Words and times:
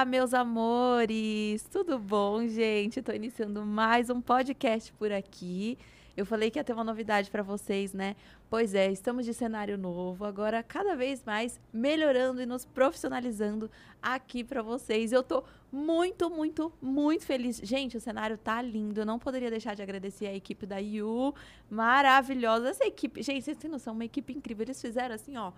Olá, 0.00 0.06
meus 0.06 0.32
amores! 0.32 1.62
Tudo 1.70 1.98
bom, 1.98 2.46
gente? 2.48 3.00
Estou 3.00 3.14
iniciando 3.14 3.66
mais 3.66 4.08
um 4.08 4.18
podcast 4.18 4.90
por 4.94 5.12
aqui. 5.12 5.76
Eu 6.16 6.24
falei 6.24 6.50
que 6.50 6.58
ia 6.58 6.64
ter 6.64 6.72
uma 6.72 6.82
novidade 6.82 7.30
para 7.30 7.42
vocês, 7.42 7.92
né? 7.92 8.16
Pois 8.48 8.74
é, 8.74 8.90
estamos 8.90 9.26
de 9.26 9.34
cenário 9.34 9.76
novo, 9.76 10.24
agora 10.24 10.62
cada 10.62 10.96
vez 10.96 11.22
mais 11.22 11.60
melhorando 11.70 12.40
e 12.40 12.46
nos 12.46 12.64
profissionalizando 12.64 13.70
aqui 14.00 14.42
para 14.42 14.62
vocês. 14.62 15.12
Eu 15.12 15.22
tô 15.22 15.44
muito, 15.70 16.30
muito, 16.30 16.72
muito 16.80 17.26
feliz. 17.26 17.60
Gente, 17.62 17.98
o 17.98 18.00
cenário 18.00 18.38
tá 18.38 18.62
lindo. 18.62 19.02
Eu 19.02 19.06
não 19.06 19.18
poderia 19.18 19.50
deixar 19.50 19.76
de 19.76 19.82
agradecer 19.82 20.28
a 20.28 20.34
equipe 20.34 20.64
da 20.64 20.78
Yu, 20.78 21.34
maravilhosa. 21.68 22.70
Essa 22.70 22.86
equipe, 22.86 23.22
gente, 23.22 23.44
vocês 23.44 23.58
têm 23.58 23.70
noção, 23.70 23.92
uma 23.92 24.06
equipe 24.06 24.32
incrível. 24.32 24.64
Eles 24.64 24.80
fizeram 24.80 25.14
assim, 25.14 25.36
ó, 25.36 25.52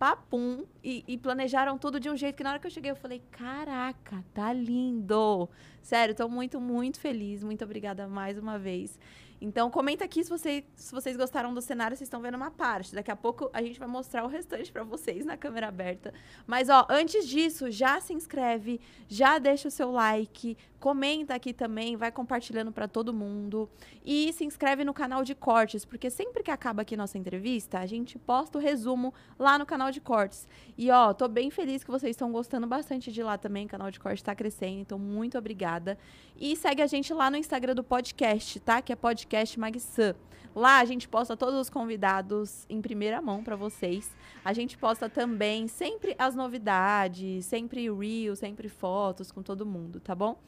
papum 0.00 0.64
e, 0.82 1.04
e, 1.06 1.18
planejaram 1.18 1.76
tudo 1.76 2.00
de 2.00 2.08
um 2.08 2.16
jeito 2.16 2.34
que 2.34 2.42
na 2.42 2.52
hora 2.52 2.58
que 2.58 2.66
eu 2.66 2.70
cheguei 2.70 2.90
eu 2.90 2.96
falei, 2.96 3.22
caraca, 3.30 4.24
tá 4.32 4.50
lindo. 4.50 5.46
Sério, 5.82 6.14
tô 6.14 6.26
muito, 6.26 6.58
muito 6.58 6.98
feliz. 6.98 7.44
Muito 7.44 7.62
obrigada 7.62 8.08
mais 8.08 8.38
uma 8.38 8.58
vez. 8.58 8.98
Então, 9.42 9.70
comenta 9.70 10.02
aqui 10.02 10.24
se, 10.24 10.30
você, 10.30 10.64
se 10.74 10.90
vocês 10.90 11.18
gostaram 11.18 11.52
do 11.52 11.60
cenário, 11.60 11.94
vocês 11.94 12.06
estão 12.06 12.22
vendo 12.22 12.34
uma 12.34 12.50
parte. 12.50 12.94
Daqui 12.94 13.10
a 13.10 13.16
pouco 13.16 13.50
a 13.52 13.62
gente 13.62 13.78
vai 13.78 13.88
mostrar 13.88 14.24
o 14.24 14.26
restante 14.26 14.72
para 14.72 14.84
vocês 14.84 15.26
na 15.26 15.36
câmera 15.36 15.68
aberta. 15.68 16.14
Mas, 16.46 16.70
ó, 16.70 16.86
antes 16.88 17.28
disso, 17.28 17.70
já 17.70 18.00
se 18.00 18.14
inscreve, 18.14 18.80
já 19.06 19.38
deixa 19.38 19.68
o 19.68 19.70
seu 19.70 19.90
like, 19.90 20.56
comenta 20.80 21.34
aqui 21.34 21.52
também, 21.52 21.96
vai 21.96 22.10
compartilhando 22.10 22.72
para 22.72 22.88
todo 22.88 23.12
mundo. 23.12 23.68
E 24.04 24.32
se 24.32 24.44
inscreve 24.44 24.82
no 24.82 24.92
canal 24.92 25.22
de 25.22 25.34
cortes, 25.34 25.84
porque 25.84 26.10
sempre 26.10 26.42
que 26.42 26.50
acaba 26.50 26.82
aqui 26.82 26.96
nossa 26.96 27.18
entrevista, 27.18 27.78
a 27.78 27.86
gente 27.86 28.18
posta 28.18 28.58
o 28.58 28.60
resumo 28.60 29.14
lá 29.38 29.58
no 29.58 29.66
canal 29.66 29.92
de 29.92 30.00
cortes. 30.00 30.48
E, 30.76 30.90
ó, 30.90 31.12
tô 31.12 31.28
bem 31.28 31.50
feliz 31.50 31.84
que 31.84 31.90
vocês 31.90 32.10
estão 32.10 32.32
gostando 32.32 32.66
bastante 32.66 33.12
de 33.12 33.22
lá 33.22 33.38
também. 33.38 33.66
O 33.66 33.68
canal 33.68 33.90
de 33.90 34.00
cortes 34.00 34.20
está 34.20 34.34
crescendo, 34.34 34.80
então 34.80 34.98
muito 34.98 35.38
obrigada. 35.38 35.96
E 36.36 36.56
segue 36.56 36.82
a 36.82 36.86
gente 36.86 37.12
lá 37.12 37.30
no 37.30 37.36
Instagram 37.36 37.74
do 37.74 37.84
podcast, 37.84 38.58
tá? 38.60 38.82
Que 38.82 38.92
é 38.92 38.96
podcast 38.96 39.20
podcast 39.20 39.60
Magsan. 39.60 40.14
Lá 40.54 40.80
a 40.80 40.84
gente 40.84 41.08
posta 41.08 41.36
todos 41.36 41.54
os 41.54 41.70
convidados 41.70 42.64
em 42.68 42.80
primeira 42.80 43.20
mão 43.20 43.44
para 43.44 43.54
vocês. 43.54 44.10
A 44.44 44.52
gente 44.52 44.76
posta 44.78 45.08
também 45.08 45.68
sempre 45.68 46.14
as 46.18 46.34
novidades, 46.34 47.44
sempre 47.44 47.88
reels, 47.90 48.38
sempre 48.38 48.68
fotos 48.68 49.30
com 49.30 49.42
todo 49.42 49.66
mundo, 49.66 50.00
tá 50.00 50.14
bom? 50.14 50.40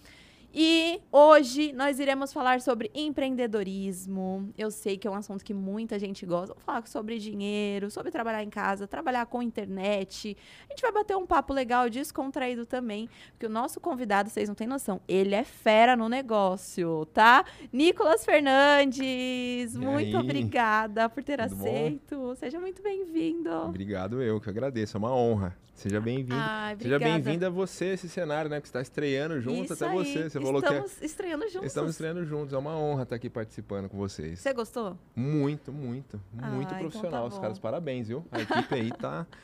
E 0.55 1.01
hoje 1.11 1.73
nós 1.73 1.99
iremos 1.99 2.31
falar 2.31 2.61
sobre 2.61 2.91
empreendedorismo. 2.95 4.53
Eu 4.57 4.71
sei 4.71 4.99
que 4.99 5.09
é 5.09 5.11
um 5.11 5.15
assunto 5.15 5.43
que 5.43 5.55
muita 5.55 5.99
gente 5.99 6.27
gosta. 6.27 6.49
Vamos 6.49 6.65
falar 6.65 6.87
sobre 6.87 7.19
dinheiro, 7.19 7.91
sobre 7.91 8.11
trabalhar 8.11 8.43
em 8.43 8.51
casa, 8.51 8.87
trabalhar 8.87 9.25
com 9.25 9.43
internet. 9.43 10.37
A 10.69 10.73
gente 10.73 10.83
vai 10.83 10.93
bater 10.93 11.17
um 11.17 11.27
papo 11.27 11.55
legal, 11.55 11.89
descontraído 11.89 12.67
também, 12.67 13.09
porque 13.31 13.47
o 13.47 13.49
nosso 13.49 13.81
convidado, 13.81 14.29
vocês 14.29 14.47
não 14.47 14.55
têm 14.55 14.67
noção, 14.67 15.01
ele 15.09 15.35
é 15.35 15.43
fera 15.43 15.97
no 15.97 16.07
negócio, 16.07 17.07
tá? 17.07 17.47
Nicolas 17.73 18.23
Fernandes, 18.23 19.75
e 19.75 19.79
muito 19.79 20.17
aí? 20.17 20.23
obrigada 20.23 21.09
por 21.09 21.25
ter 21.25 21.41
Tudo 21.41 21.55
aceito. 21.55 22.17
Bom? 22.17 22.35
Seja 22.35 22.61
muito 22.61 22.83
bem-vindo. 22.83 23.51
Obrigado, 23.51 24.23
eu 24.23 24.39
que 24.39 24.51
agradeço. 24.51 24.97
É 24.97 24.99
uma 24.99 25.15
honra. 25.15 25.57
Seja 25.83 26.01
bem-vindo. 26.01 26.41
Seja 26.81 26.97
bem-vindo 26.97 27.45
a 27.45 27.51
você 27.51 27.87
esse 27.87 28.09
cenário, 28.09 28.49
né? 28.49 28.61
Que 28.61 28.69
está 28.69 28.81
estreando 28.81 29.41
junto 29.41 29.65
Isso 29.65 29.73
até 29.73 29.89
aí. 29.89 29.93
você. 29.93 30.31
Você 30.31 30.41
falou 30.41 30.63
que 30.63 30.73
é... 30.73 30.85
estreando 31.03 31.49
juntos. 31.49 31.67
Estamos 31.67 31.91
estreando 31.91 32.25
juntos. 32.25 32.55
É 32.55 32.57
uma 32.57 32.77
honra 32.77 33.03
estar 33.03 33.17
aqui 33.17 33.29
participando 33.29 33.89
com 33.89 33.99
vocês. 33.99 34.39
Você 34.39 34.53
gostou? 34.53 34.97
Muito, 35.17 35.73
muito. 35.73 36.21
Muito 36.33 36.73
ah, 36.73 36.79
profissional. 36.79 37.27
Então 37.27 37.31
tá 37.31 37.35
Os 37.35 37.39
caras, 37.41 37.59
parabéns, 37.59 38.07
viu? 38.07 38.25
A 38.31 38.41
equipe 38.41 38.75
aí 38.77 38.93
tá. 38.93 39.27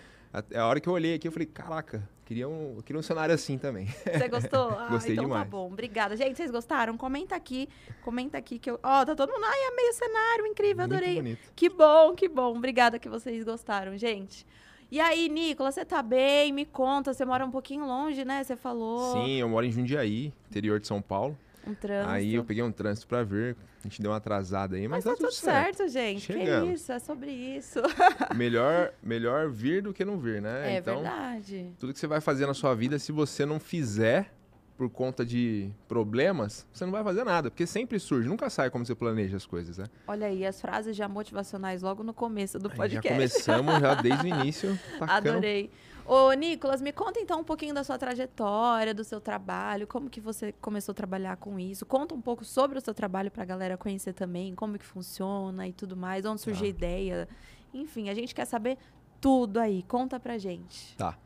A 0.55 0.67
hora 0.67 0.79
que 0.79 0.89
eu 0.89 0.93
olhei 0.93 1.15
aqui, 1.15 1.27
eu 1.27 1.33
falei, 1.33 1.47
caraca, 1.47 2.07
queria 2.27 2.47
um, 2.47 2.83
queria 2.85 3.01
um 3.01 3.03
cenário 3.03 3.35
assim 3.35 3.57
também. 3.57 3.87
Você 3.87 4.29
gostou? 4.29 4.69
Ah, 4.79 4.89
Gostei 4.91 5.15
então 5.15 5.25
demais. 5.25 5.43
tá 5.43 5.49
bom. 5.49 5.67
Obrigada. 5.67 6.15
Gente, 6.17 6.37
vocês 6.37 6.51
gostaram? 6.51 6.97
Comenta 6.97 7.35
aqui, 7.35 7.69
comenta 8.05 8.39
aqui 8.39 8.59
que 8.59 8.71
eu. 8.71 8.79
Ó, 8.81 9.03
oh, 9.03 9.07
tá 9.07 9.17
todo 9.17 9.33
mundo. 9.33 9.45
Ai, 9.45 9.59
é 9.59 9.75
meio 9.75 9.93
cenário, 9.93 10.47
incrível, 10.47 10.87
Muito 10.87 10.95
adorei. 10.95 11.17
Bonito. 11.17 11.53
Que 11.57 11.69
bom, 11.69 12.15
que 12.15 12.29
bom. 12.29 12.57
Obrigada 12.57 12.99
que 12.99 13.09
vocês 13.09 13.43
gostaram, 13.43 13.97
gente. 13.97 14.47
E 14.91 15.01
aí, 15.01 15.29
Nicolas, 15.29 15.75
você 15.75 15.85
tá 15.85 16.03
bem? 16.03 16.51
Me 16.51 16.65
conta, 16.65 17.13
você 17.13 17.25
mora 17.25 17.45
um 17.45 17.51
pouquinho 17.51 17.85
longe, 17.85 18.25
né? 18.25 18.43
Você 18.43 18.57
falou. 18.57 19.13
Sim, 19.13 19.37
eu 19.37 19.49
moro 19.49 19.67
em 19.67 19.71
Jundiaí, 19.71 20.33
interior 20.49 20.81
de 20.81 20.87
São 20.87 21.03
Paulo. 21.03 21.37
Um 21.67 21.75
trânsito. 21.75 22.11
Aí 22.11 22.35
eu 22.35 22.43
peguei 22.45 22.63
um 22.63 22.73
trânsito 22.73 23.07
pra 23.07 23.23
ver. 23.23 23.55
A 23.81 23.83
gente 23.87 24.01
deu 24.01 24.11
uma 24.11 24.17
atrasada 24.17 24.77
aí, 24.77 24.89
mas, 24.89 25.05
mas 25.05 25.05
tá, 25.05 25.11
tá 25.11 25.17
tudo 25.17 25.33
certo, 25.33 25.77
certo 25.79 25.93
gente. 25.93 26.21
Chegamos. 26.23 26.69
Que 26.69 26.75
isso, 26.75 26.93
é 26.93 26.99
sobre 26.99 27.31
isso. 27.31 27.81
melhor, 28.35 28.93
melhor 29.03 29.51
vir 29.51 29.83
do 29.83 29.93
que 29.93 30.05
não 30.05 30.19
vir, 30.19 30.41
né? 30.41 30.75
É 30.75 30.79
então, 30.79 31.03
verdade. 31.03 31.73
Tudo 31.79 31.93
que 31.93 31.99
você 31.99 32.07
vai 32.07 32.21
fazer 32.21 32.47
na 32.47 32.55
sua 32.55 32.75
vida, 32.75 32.99
se 32.99 33.13
você 33.13 33.45
não 33.45 33.61
fizer, 33.61 34.33
por 34.79 34.89
conta 34.89 35.27
de 35.27 35.73
problemas, 35.89 36.65
você 36.73 36.85
não 36.85 36.93
vai 36.93 37.03
fazer 37.03 37.25
nada, 37.25 37.51
porque 37.51 37.67
sempre 37.67 37.99
surge, 37.99 38.29
nunca 38.29 38.49
sai 38.49 38.71
como 38.71 38.87
você 38.87 38.95
planeja 38.95 39.37
as 39.37 39.45
coisas, 39.45 39.77
né? 39.77 39.87
Olha 40.07 40.29
aí, 40.29 40.47
as 40.47 40.61
frases 40.61 40.95
já 40.95 41.09
motivacionais 41.09 41.83
logo 41.83 42.05
no 42.05 42.15
começo 42.15 42.61
do 42.61 42.71
podcast. 42.71 43.09
Já 43.09 43.13
começamos 43.13 43.81
já 43.81 43.95
desde 44.01 44.25
o 44.25 44.29
início. 44.29 44.79
Tacando. 45.01 45.31
Adorei. 45.31 45.69
Ô, 46.07 46.33
Nicolas, 46.33 46.81
me 46.81 46.93
conta 46.93 47.19
então 47.19 47.41
um 47.41 47.45
pouquinho 47.45 47.75
da 47.75 47.83
sua 47.83 47.99
trajetória, 47.99 48.95
do 48.95 49.03
seu 49.03 49.21
trabalho, 49.21 49.85
como 49.85 50.09
que 50.09 50.21
você 50.21 50.53
começou 50.53 50.93
a 50.93 50.95
trabalhar 50.95 51.37
com 51.39 51.59
isso. 51.59 51.85
Conta 51.85 52.15
um 52.15 52.21
pouco 52.21 52.45
sobre 52.45 52.79
o 52.79 52.81
seu 52.81 52.95
trabalho 52.95 53.33
para 53.33 53.43
a 53.43 53.47
galera 53.47 53.77
conhecer 53.77 54.13
também, 54.13 54.55
como 54.55 54.79
que 54.79 54.87
funciona 54.87 55.67
e 55.67 55.73
tudo 55.73 55.97
mais, 55.97 56.25
onde 56.25 56.41
surgiu 56.41 56.69
a 56.69 56.71
tá. 56.71 56.77
ideia. 56.77 57.29
Enfim, 57.75 58.09
a 58.09 58.15
gente 58.15 58.33
quer 58.33 58.45
saber 58.45 58.79
tudo 59.21 59.59
aí. 59.59 59.83
Conta 59.83 60.21
pra 60.21 60.39
gente. 60.39 60.97
Tá. 60.97 61.19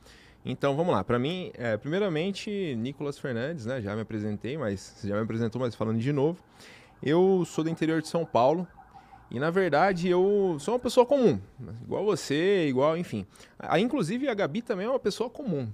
Então 0.44 0.76
vamos 0.76 0.92
lá. 0.92 1.04
Para 1.04 1.18
mim, 1.18 1.50
é, 1.54 1.76
primeiramente, 1.76 2.74
Nicolas 2.76 3.18
Fernandes, 3.18 3.64
né? 3.64 3.80
Já 3.80 3.94
me 3.94 4.02
apresentei, 4.02 4.58
mas 4.58 4.80
você 4.80 5.08
já 5.08 5.14
me 5.14 5.22
apresentou, 5.22 5.60
mas 5.60 5.74
falando 5.74 5.98
de 5.98 6.12
novo. 6.12 6.42
Eu 7.02 7.44
sou 7.46 7.64
do 7.64 7.70
interior 7.70 8.00
de 8.00 8.08
São 8.08 8.24
Paulo 8.24 8.66
e 9.32 9.40
na 9.40 9.50
verdade 9.50 10.08
eu 10.08 10.56
sou 10.60 10.74
uma 10.74 10.80
pessoa 10.80 11.06
comum, 11.06 11.40
igual 11.82 12.04
você, 12.04 12.66
igual, 12.68 12.98
enfim. 12.98 13.26
A, 13.58 13.80
inclusive 13.80 14.28
a 14.28 14.34
Gabi 14.34 14.60
também 14.60 14.86
é 14.86 14.90
uma 14.90 14.98
pessoa 15.00 15.30
comum. 15.30 15.68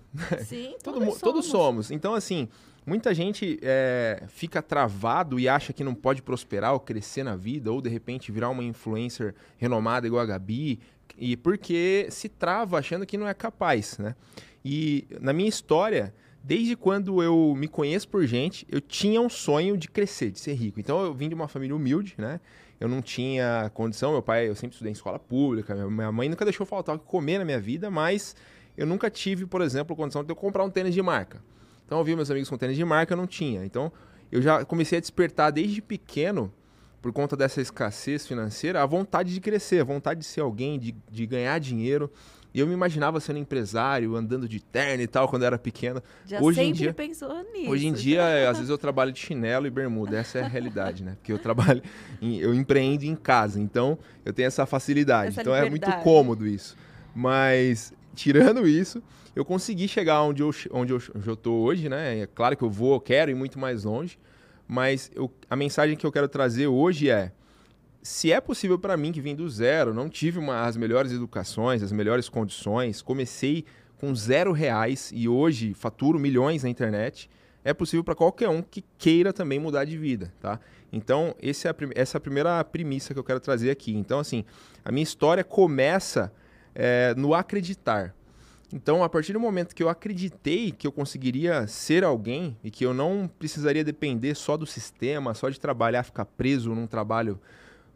Sim, 0.44 0.76
Todo, 0.82 1.00
todos, 1.00 1.06
somos. 1.08 1.20
todos 1.20 1.46
somos. 1.46 1.90
Então 1.90 2.14
assim, 2.14 2.48
muita 2.86 3.12
gente 3.12 3.58
é, 3.60 4.22
fica 4.28 4.62
travado 4.62 5.40
e 5.40 5.48
acha 5.48 5.72
que 5.72 5.82
não 5.82 5.92
pode 5.92 6.22
prosperar 6.22 6.72
ou 6.72 6.78
crescer 6.78 7.24
na 7.24 7.34
vida 7.34 7.72
ou 7.72 7.82
de 7.82 7.90
repente 7.90 8.30
virar 8.30 8.48
uma 8.48 8.62
influencer 8.62 9.34
renomada 9.56 10.06
igual 10.06 10.22
a 10.22 10.26
Gabi 10.26 10.78
e 11.18 11.36
porque 11.36 12.06
se 12.10 12.28
trava 12.28 12.78
achando 12.78 13.04
que 13.04 13.18
não 13.18 13.26
é 13.26 13.34
capaz, 13.34 13.98
né? 13.98 14.14
E 14.64 15.06
na 15.20 15.32
minha 15.32 15.48
história, 15.48 16.14
desde 16.42 16.76
quando 16.76 17.22
eu 17.22 17.54
me 17.56 17.68
conheço 17.68 18.08
por 18.08 18.24
gente, 18.26 18.66
eu 18.70 18.80
tinha 18.80 19.20
um 19.20 19.28
sonho 19.28 19.76
de 19.76 19.88
crescer, 19.88 20.30
de 20.30 20.38
ser 20.38 20.54
rico. 20.54 20.78
Então 20.78 21.02
eu 21.02 21.12
vim 21.12 21.28
de 21.28 21.34
uma 21.34 21.48
família 21.48 21.74
humilde, 21.74 22.14
né? 22.16 22.40
Eu 22.80 22.88
não 22.88 23.02
tinha 23.02 23.70
condição, 23.74 24.12
meu 24.12 24.22
pai, 24.22 24.48
eu 24.48 24.54
sempre 24.54 24.74
estudei 24.74 24.90
em 24.90 24.92
escola 24.92 25.18
pública, 25.18 25.74
minha 25.74 26.12
mãe 26.12 26.28
nunca 26.28 26.44
deixou 26.44 26.64
faltar 26.64 26.94
o 26.94 26.98
que 26.98 27.06
comer 27.06 27.38
na 27.38 27.44
minha 27.44 27.58
vida, 27.58 27.90
mas 27.90 28.36
eu 28.76 28.86
nunca 28.86 29.10
tive, 29.10 29.44
por 29.46 29.60
exemplo, 29.60 29.96
condição 29.96 30.22
de 30.22 30.30
eu 30.30 30.36
comprar 30.36 30.62
um 30.62 30.70
tênis 30.70 30.94
de 30.94 31.02
marca. 31.02 31.42
Então 31.84 31.98
eu 31.98 32.04
vi 32.04 32.14
meus 32.14 32.30
amigos 32.30 32.48
com 32.48 32.56
tênis 32.56 32.76
de 32.76 32.84
marca, 32.84 33.14
eu 33.14 33.16
não 33.16 33.26
tinha. 33.26 33.64
Então 33.64 33.92
eu 34.30 34.40
já 34.40 34.64
comecei 34.64 34.98
a 34.98 35.00
despertar 35.00 35.50
desde 35.50 35.82
pequeno, 35.82 36.52
por 37.00 37.12
conta 37.12 37.36
dessa 37.36 37.60
escassez 37.60 38.26
financeira, 38.26 38.82
a 38.82 38.86
vontade 38.86 39.32
de 39.32 39.40
crescer, 39.40 39.80
a 39.80 39.84
vontade 39.84 40.20
de 40.20 40.26
ser 40.26 40.40
alguém, 40.40 40.78
de, 40.78 40.94
de 41.10 41.26
ganhar 41.26 41.58
dinheiro. 41.58 42.10
E 42.52 42.60
eu 42.60 42.66
me 42.66 42.72
imaginava 42.72 43.20
sendo 43.20 43.38
empresário, 43.38 44.16
andando 44.16 44.48
de 44.48 44.58
terno 44.58 45.02
e 45.02 45.06
tal, 45.06 45.28
quando 45.28 45.42
eu 45.42 45.46
era 45.46 45.58
pequeno. 45.58 46.02
Já 46.24 46.40
hoje 46.40 46.56
sempre 46.56 46.70
em 46.70 46.72
dia, 46.72 46.94
pensou 46.94 47.44
nisso. 47.52 47.70
Hoje 47.70 47.86
em 47.86 47.92
dia, 47.92 48.48
às 48.48 48.56
vezes 48.56 48.70
eu 48.70 48.78
trabalho 48.78 49.12
de 49.12 49.20
chinelo 49.20 49.66
e 49.66 49.70
bermuda. 49.70 50.16
Essa 50.16 50.38
é 50.38 50.42
a 50.42 50.48
realidade, 50.48 51.04
né? 51.04 51.14
Porque 51.16 51.32
eu 51.32 51.38
trabalho, 51.38 51.82
em, 52.20 52.38
eu 52.38 52.54
empreendo 52.54 53.04
em 53.04 53.14
casa. 53.14 53.60
Então, 53.60 53.98
eu 54.24 54.32
tenho 54.32 54.46
essa 54.46 54.64
facilidade. 54.64 55.28
Essa 55.28 55.42
então, 55.42 55.52
liberdade. 55.52 55.92
é 55.92 55.96
muito 55.96 56.02
cômodo 56.02 56.46
isso. 56.46 56.76
Mas, 57.14 57.92
tirando 58.14 58.66
isso, 58.66 59.02
eu 59.36 59.44
consegui 59.44 59.86
chegar 59.86 60.22
onde 60.22 60.42
eu, 60.42 60.50
onde 60.72 60.92
eu, 60.92 61.02
onde 61.14 61.28
eu 61.28 61.36
tô 61.36 61.52
hoje, 61.52 61.88
né? 61.88 62.20
É 62.20 62.26
claro 62.26 62.56
que 62.56 62.64
eu 62.64 62.70
vou, 62.70 62.98
quero 62.98 63.30
ir 63.30 63.34
muito 63.34 63.58
mais 63.58 63.84
longe. 63.84 64.18
Mas 64.68 65.10
eu, 65.14 65.32
a 65.48 65.56
mensagem 65.56 65.96
que 65.96 66.04
eu 66.04 66.12
quero 66.12 66.28
trazer 66.28 66.66
hoje 66.66 67.08
é 67.08 67.32
se 68.02 68.30
é 68.30 68.40
possível 68.40 68.78
para 68.78 68.96
mim 68.96 69.10
que 69.10 69.20
vim 69.20 69.34
do 69.34 69.48
zero, 69.48 69.92
não 69.92 70.08
tive 70.08 70.38
uma, 70.38 70.66
as 70.66 70.76
melhores 70.76 71.10
educações, 71.10 71.82
as 71.82 71.90
melhores 71.90 72.28
condições, 72.28 73.02
comecei 73.02 73.64
com 73.98 74.14
zero 74.14 74.52
reais 74.52 75.10
e 75.12 75.28
hoje 75.28 75.74
faturo 75.74 76.18
milhões 76.18 76.62
na 76.62 76.68
internet, 76.68 77.28
é 77.64 77.74
possível 77.74 78.04
para 78.04 78.14
qualquer 78.14 78.48
um 78.48 78.62
que 78.62 78.84
queira 78.96 79.32
também 79.32 79.58
mudar 79.58 79.84
de 79.84 79.98
vida, 79.98 80.32
tá? 80.40 80.60
Então, 80.92 81.34
é 81.42 81.50
essa 81.50 81.68
é 81.68 82.18
a 82.18 82.20
primeira 82.20 82.64
premissa 82.64 83.12
que 83.12 83.20
eu 83.20 83.24
quero 83.24 83.40
trazer 83.40 83.70
aqui. 83.70 83.94
Então, 83.94 84.20
assim, 84.20 84.44
a 84.84 84.92
minha 84.92 85.02
história 85.02 85.44
começa 85.44 86.32
é, 86.74 87.14
no 87.16 87.34
acreditar. 87.34 88.14
Então, 88.72 89.02
a 89.02 89.08
partir 89.08 89.32
do 89.32 89.40
momento 89.40 89.74
que 89.74 89.82
eu 89.82 89.88
acreditei 89.88 90.70
que 90.70 90.86
eu 90.86 90.92
conseguiria 90.92 91.66
ser 91.66 92.04
alguém 92.04 92.56
e 92.62 92.70
que 92.70 92.84
eu 92.84 92.92
não 92.92 93.30
precisaria 93.38 93.82
depender 93.82 94.34
só 94.34 94.56
do 94.56 94.66
sistema, 94.66 95.32
só 95.32 95.48
de 95.48 95.58
trabalhar, 95.58 96.02
ficar 96.02 96.26
preso 96.26 96.74
num 96.74 96.86
trabalho 96.86 97.40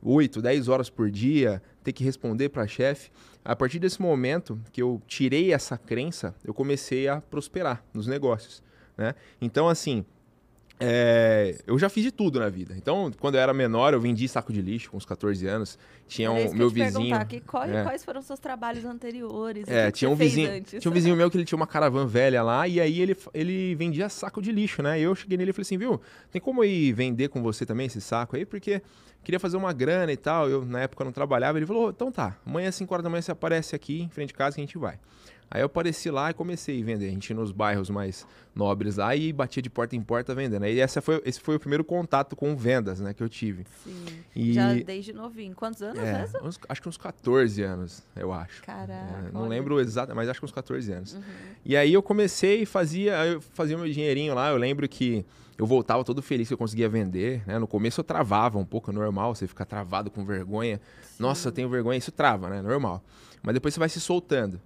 8, 0.02 0.40
10 0.40 0.68
horas 0.68 0.88
por 0.88 1.10
dia, 1.10 1.62
ter 1.84 1.92
que 1.92 2.02
responder 2.02 2.48
para 2.48 2.66
chefe. 2.66 3.10
A 3.44 3.54
partir 3.54 3.78
desse 3.78 4.00
momento 4.00 4.58
que 4.72 4.82
eu 4.82 5.00
tirei 5.06 5.52
essa 5.52 5.76
crença, 5.76 6.34
eu 6.44 6.54
comecei 6.54 7.06
a 7.06 7.20
prosperar 7.20 7.84
nos 7.92 8.06
negócios. 8.06 8.62
né? 8.96 9.14
Então, 9.40 9.68
assim, 9.68 10.04
é, 10.84 11.58
eu 11.66 11.78
já 11.78 11.88
fiz 11.88 12.02
de 12.02 12.10
tudo 12.10 12.40
na 12.40 12.48
vida. 12.48 12.74
Então, 12.76 13.10
quando 13.20 13.36
eu 13.36 13.40
era 13.40 13.54
menor, 13.54 13.94
eu 13.94 14.00
vendi 14.00 14.26
saco 14.28 14.52
de 14.52 14.60
lixo 14.60 14.90
com 14.90 14.96
uns 14.96 15.04
14 15.04 15.46
anos. 15.46 15.78
Tinha 16.08 16.30
um 16.30 16.34
meu 16.34 16.44
eu 16.44 16.46
ia 16.46 16.52
te 16.52 16.74
vizinho. 16.74 16.92
perguntar, 16.92 17.24
que 17.26 17.40
qual- 17.40 17.64
é. 17.64 17.82
Quais 17.84 18.04
foram 18.04 18.20
os 18.20 18.26
seus 18.26 18.38
trabalhos 18.38 18.84
anteriores? 18.84 19.66
É, 19.68 19.90
tinha 19.90 20.10
um 20.10 20.14
vizinho, 20.14 20.50
antes? 20.50 20.80
tinha 20.80 20.90
um 20.90 20.94
vizinho 20.94 21.16
meu 21.16 21.30
que 21.30 21.36
ele 21.36 21.44
tinha 21.44 21.56
uma 21.56 21.66
caravana 21.66 22.06
velha 22.06 22.42
lá 22.42 22.66
e 22.68 22.80
aí 22.80 23.00
ele, 23.00 23.16
ele 23.32 23.74
vendia 23.74 24.08
saco 24.08 24.42
de 24.42 24.52
lixo, 24.52 24.82
né? 24.82 24.98
E 24.98 25.02
eu 25.02 25.14
cheguei 25.14 25.38
nele 25.38 25.50
e 25.50 25.52
falei 25.52 25.62
assim, 25.62 25.78
viu, 25.78 26.00
tem 26.30 26.40
como 26.40 26.62
eu 26.64 26.68
ir 26.68 26.92
vender 26.92 27.28
com 27.28 27.42
você 27.42 27.64
também 27.64 27.86
esse 27.86 28.00
saco 28.00 28.36
aí? 28.36 28.44
Porque 28.44 28.82
queria 29.24 29.38
fazer 29.40 29.56
uma 29.56 29.72
grana 29.72 30.12
e 30.12 30.16
tal. 30.16 30.48
Eu 30.50 30.64
na 30.64 30.80
época 30.80 31.04
não 31.04 31.12
trabalhava. 31.12 31.58
Ele 31.58 31.66
falou, 31.66 31.90
então 31.90 32.10
tá, 32.12 32.36
amanhã 32.44 32.68
às 32.68 32.74
5 32.74 32.92
horas 32.92 33.04
da 33.04 33.08
manhã 33.10 33.22
você 33.22 33.30
aparece 33.32 33.74
aqui 33.74 34.02
em 34.02 34.08
frente 34.08 34.28
de 34.28 34.34
casa 34.34 34.56
que 34.56 34.60
a 34.60 34.64
gente 34.64 34.76
vai. 34.78 34.98
Aí 35.54 35.60
eu 35.60 35.66
apareci 35.66 36.10
lá 36.10 36.30
e 36.30 36.34
comecei 36.34 36.80
a 36.80 36.84
vender. 36.84 37.08
A 37.08 37.10
gente 37.10 37.28
ia 37.28 37.36
nos 37.36 37.52
bairros 37.52 37.90
mais 37.90 38.26
nobres 38.54 38.96
lá 38.96 39.14
e 39.14 39.30
batia 39.34 39.62
de 39.62 39.68
porta 39.68 39.94
em 39.94 40.00
porta 40.00 40.34
vendendo. 40.34 40.62
Aí 40.62 40.80
essa 40.80 41.02
foi, 41.02 41.20
esse 41.26 41.38
foi 41.38 41.56
o 41.56 41.60
primeiro 41.60 41.84
contato 41.84 42.34
com 42.34 42.56
vendas, 42.56 43.00
né, 43.00 43.12
que 43.12 43.22
eu 43.22 43.28
tive. 43.28 43.66
Sim. 43.84 44.02
E 44.34 44.54
Já 44.54 44.72
desde 44.72 45.12
novinho. 45.12 45.54
Quantos 45.54 45.82
anos 45.82 45.98
é, 46.02 46.20
mesmo? 46.20 46.40
uns- 46.46 46.58
acho 46.66 46.80
que 46.80 46.88
uns 46.88 46.96
14 46.96 47.62
anos, 47.62 48.02
eu 48.16 48.32
acho. 48.32 48.62
Caraca. 48.62 48.92
É, 48.94 49.30
não 49.30 49.40
olha. 49.40 49.42
Uhum. 49.42 49.48
lembro 49.48 49.78
exato, 49.78 50.16
mas 50.16 50.26
acho 50.26 50.40
que 50.40 50.46
uns 50.46 50.52
14 50.52 50.90
anos. 50.90 51.18
E 51.64 51.76
aí 51.76 51.92
eu 51.92 52.02
comecei 52.02 52.62
e 52.62 52.66
fazia, 52.66 53.12
eu 53.26 53.40
fazia 53.42 53.76
meu 53.76 53.86
dinheirinho 53.92 54.34
lá. 54.34 54.48
Eu 54.50 54.56
lembro 54.56 54.88
que 54.88 55.22
eu 55.58 55.66
voltava 55.66 56.02
todo 56.02 56.22
feliz 56.22 56.48
que 56.48 56.54
eu 56.54 56.58
conseguia 56.58 56.88
vender. 56.88 57.42
Né? 57.46 57.58
No 57.58 57.66
começo 57.66 58.00
eu 58.00 58.04
travava 58.04 58.58
um 58.58 58.64
pouco, 58.64 58.90
é 58.90 58.94
normal, 58.94 59.34
você 59.34 59.46
fica 59.46 59.66
travado 59.66 60.10
com 60.10 60.24
vergonha. 60.24 60.80
Nossa, 61.18 61.48
eu 61.48 61.52
tenho 61.52 61.68
vergonha, 61.68 61.98
isso 61.98 62.10
trava, 62.10 62.48
né? 62.48 62.62
Normal. 62.62 63.04
Mas 63.42 63.52
depois 63.52 63.74
você 63.74 63.80
vai 63.80 63.88
se 63.90 64.00
soltando. 64.00 64.58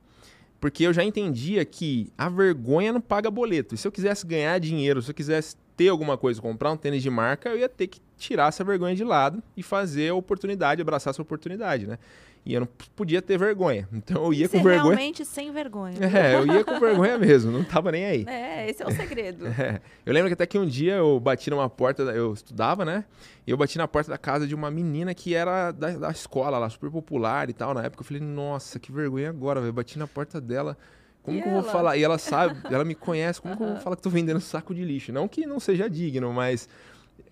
Porque 0.60 0.84
eu 0.84 0.92
já 0.92 1.04
entendia 1.04 1.64
que 1.64 2.10
a 2.16 2.28
vergonha 2.28 2.92
não 2.92 3.00
paga 3.00 3.30
boleto. 3.30 3.74
E 3.74 3.78
se 3.78 3.86
eu 3.86 3.92
quisesse 3.92 4.26
ganhar 4.26 4.58
dinheiro, 4.58 5.02
se 5.02 5.10
eu 5.10 5.14
quisesse 5.14 5.56
ter 5.76 5.88
alguma 5.88 6.16
coisa, 6.16 6.40
comprar 6.40 6.72
um 6.72 6.76
tênis 6.76 7.02
de 7.02 7.10
marca, 7.10 7.50
eu 7.50 7.58
ia 7.58 7.68
ter 7.68 7.86
que 7.86 8.00
tirar 8.16 8.48
essa 8.48 8.64
vergonha 8.64 8.94
de 8.94 9.04
lado 9.04 9.42
e 9.56 9.62
fazer 9.62 10.10
a 10.10 10.14
oportunidade, 10.14 10.80
abraçar 10.80 11.10
essa 11.10 11.20
oportunidade, 11.20 11.86
né? 11.86 11.98
E 12.48 12.54
eu 12.54 12.60
não 12.60 12.68
podia 12.94 13.20
ter 13.20 13.36
vergonha. 13.36 13.88
Então 13.92 14.24
eu 14.26 14.32
ia 14.32 14.48
com 14.48 14.62
vergonha. 14.62 14.82
realmente 14.94 15.24
sem 15.24 15.50
vergonha. 15.50 15.96
É, 16.16 16.36
eu 16.36 16.46
ia 16.46 16.62
com 16.64 16.78
vergonha 16.78 17.18
mesmo, 17.18 17.50
não 17.50 17.64
tava 17.64 17.90
nem 17.90 18.04
aí. 18.04 18.24
É, 18.28 18.70
esse 18.70 18.82
é 18.82 18.86
o 18.86 18.90
segredo. 18.92 19.44
É. 19.58 19.80
Eu 20.06 20.12
lembro 20.14 20.28
que 20.28 20.34
até 20.34 20.46
que 20.46 20.56
um 20.58 20.64
dia 20.66 20.94
eu 20.94 21.18
bati 21.18 21.50
numa 21.50 21.68
porta, 21.68 22.02
eu 22.04 22.32
estudava, 22.32 22.84
né? 22.84 23.04
E 23.44 23.50
eu 23.50 23.56
bati 23.56 23.76
na 23.78 23.88
porta 23.88 24.10
da 24.12 24.18
casa 24.18 24.46
de 24.46 24.54
uma 24.54 24.70
menina 24.70 25.12
que 25.12 25.34
era 25.34 25.72
da, 25.72 25.90
da 25.98 26.10
escola 26.10 26.56
lá, 26.58 26.70
super 26.70 26.88
popular 26.90 27.50
e 27.50 27.52
tal. 27.52 27.74
Na 27.74 27.82
época 27.82 28.02
eu 28.02 28.06
falei, 28.06 28.22
nossa, 28.22 28.78
que 28.78 28.92
vergonha 28.92 29.28
agora, 29.28 29.60
velho. 29.60 29.72
Bati 29.72 29.98
na 29.98 30.06
porta 30.06 30.40
dela. 30.40 30.76
Como 31.22 31.38
E 31.38 31.42
que 31.42 31.48
eu 31.48 31.52
vou 31.52 31.62
ela? 31.62 31.72
falar? 31.72 31.96
E 31.96 32.04
ela 32.04 32.18
sabe, 32.18 32.56
ela 32.72 32.84
me 32.84 32.94
conhece, 32.94 33.40
como 33.40 33.56
que 33.56 33.62
eu 33.64 33.66
vou 33.66 33.76
falar 33.78 33.96
que 33.96 34.02
tô 34.02 34.08
vendendo 34.10 34.40
saco 34.40 34.72
de 34.72 34.84
lixo? 34.84 35.12
Não 35.12 35.26
que 35.26 35.44
não 35.44 35.58
seja 35.58 35.90
digno, 35.90 36.32
mas 36.32 36.68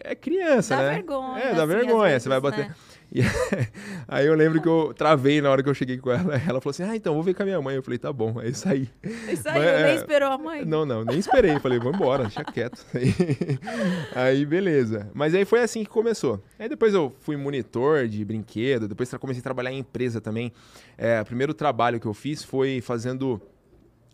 é 0.00 0.16
criança, 0.16 0.76
Dá 0.76 0.82
né? 0.82 0.90
vergonha. 0.94 1.38
É, 1.40 1.54
dá 1.54 1.62
assim, 1.62 1.66
vergonha. 1.74 2.08
vezes, 2.08 2.22
você 2.24 2.28
vai 2.28 2.40
bater. 2.40 2.68
né? 2.68 2.74
E 3.14 3.20
aí 4.08 4.26
eu 4.26 4.34
lembro 4.34 4.60
que 4.60 4.68
eu 4.68 4.92
travei 4.92 5.40
na 5.40 5.48
hora 5.48 5.62
que 5.62 5.68
eu 5.68 5.74
cheguei 5.74 5.98
com 5.98 6.10
ela. 6.10 6.34
Ela 6.34 6.60
falou 6.60 6.70
assim: 6.70 6.82
Ah, 6.82 6.96
então 6.96 7.14
vou 7.14 7.22
ver 7.22 7.32
com 7.32 7.44
a 7.44 7.46
minha 7.46 7.62
mãe. 7.62 7.76
Eu 7.76 7.82
falei: 7.82 7.96
Tá 7.96 8.12
bom. 8.12 8.40
Aí 8.40 8.48
eu 8.48 8.54
saí. 8.54 8.90
Isso 9.28 9.48
aí, 9.48 9.58
Mas, 9.58 9.68
eu 9.68 9.82
nem 9.84 9.92
é, 9.92 9.94
esperou 9.94 10.32
a 10.32 10.36
mãe. 10.36 10.64
Não, 10.64 10.84
não, 10.84 11.04
nem 11.04 11.18
esperei. 11.18 11.60
Falei, 11.60 11.78
vou 11.78 11.94
embora, 11.94 12.24
deixa 12.24 12.42
quieto. 12.42 12.84
Aí, 14.14 14.44
beleza. 14.44 15.08
Mas 15.14 15.34
aí 15.34 15.44
foi 15.44 15.60
assim 15.60 15.84
que 15.84 15.90
começou. 15.90 16.42
Aí 16.58 16.68
depois 16.68 16.92
eu 16.92 17.14
fui 17.20 17.36
monitor 17.36 18.08
de 18.08 18.24
brinquedo, 18.24 18.88
depois 18.88 19.12
comecei 19.14 19.40
a 19.40 19.42
trabalhar 19.42 19.70
em 19.70 19.78
empresa 19.78 20.20
também. 20.20 20.52
É, 20.98 21.20
o 21.20 21.24
primeiro 21.24 21.54
trabalho 21.54 22.00
que 22.00 22.06
eu 22.06 22.14
fiz 22.14 22.42
foi 22.42 22.80
fazendo. 22.80 23.40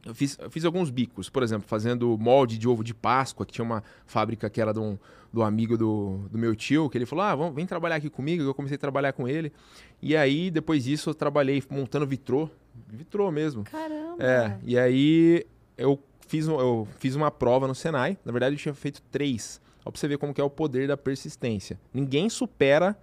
Eu 0.04 0.14
fiz, 0.14 0.38
eu 0.40 0.50
fiz 0.50 0.64
alguns 0.64 0.90
bicos, 0.90 1.28
por 1.28 1.42
exemplo, 1.42 1.68
fazendo 1.68 2.16
molde 2.18 2.56
de 2.56 2.66
ovo 2.66 2.82
de 2.82 2.94
Páscoa, 2.94 3.44
que 3.44 3.52
tinha 3.52 3.64
uma 3.64 3.82
fábrica 4.06 4.48
que 4.48 4.60
era 4.60 4.72
de 4.72 4.78
um, 4.78 4.98
do 5.32 5.42
amigo 5.42 5.76
do, 5.76 6.28
do 6.30 6.38
meu 6.38 6.56
tio, 6.56 6.88
que 6.88 6.96
ele 6.96 7.06
falou: 7.06 7.24
Ah, 7.24 7.34
vamos, 7.34 7.54
vem 7.54 7.66
trabalhar 7.66 7.96
aqui 7.96 8.08
comigo. 8.08 8.42
Eu 8.42 8.54
comecei 8.54 8.76
a 8.76 8.78
trabalhar 8.78 9.12
com 9.12 9.28
ele. 9.28 9.52
E 10.00 10.16
aí, 10.16 10.50
depois 10.50 10.84
disso, 10.84 11.10
eu 11.10 11.14
trabalhei 11.14 11.62
montando 11.68 12.06
vitrô. 12.06 12.48
Vitrô 12.88 13.30
mesmo. 13.30 13.64
Caramba. 13.64 14.16
É, 14.18 14.58
e 14.64 14.78
aí 14.78 15.44
eu 15.76 16.02
fiz, 16.26 16.46
eu 16.46 16.88
fiz 16.98 17.14
uma 17.14 17.30
prova 17.30 17.68
no 17.68 17.74
Senai. 17.74 18.16
Na 18.24 18.32
verdade, 18.32 18.54
eu 18.54 18.58
tinha 18.58 18.74
feito 18.74 19.02
três. 19.10 19.60
Ó, 19.84 19.90
pra 19.90 20.00
você 20.00 20.08
ver 20.08 20.18
como 20.18 20.32
que 20.32 20.40
é 20.40 20.44
o 20.44 20.50
poder 20.50 20.88
da 20.88 20.96
persistência. 20.96 21.78
Ninguém 21.92 22.28
supera 22.30 22.96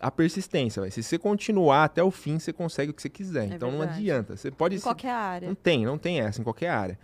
a 0.00 0.10
persistência. 0.10 0.88
Se 0.90 1.02
você 1.02 1.18
continuar 1.18 1.84
até 1.84 2.02
o 2.02 2.10
fim, 2.10 2.38
você 2.38 2.52
consegue 2.52 2.90
o 2.90 2.94
que 2.94 3.02
você 3.02 3.08
quiser. 3.08 3.44
É 3.50 3.54
então 3.54 3.70
não 3.70 3.78
verdade. 3.78 4.00
adianta. 4.00 4.36
Você 4.36 4.50
pode 4.50 4.74
Em 4.76 4.78
se- 4.78 4.84
qualquer 4.84 5.10
área. 5.10 5.48
Não 5.48 5.54
tem, 5.54 5.84
não 5.84 5.98
tem 5.98 6.20
essa 6.20 6.40
em 6.40 6.44
qualquer 6.44 6.68
área. 6.70 6.98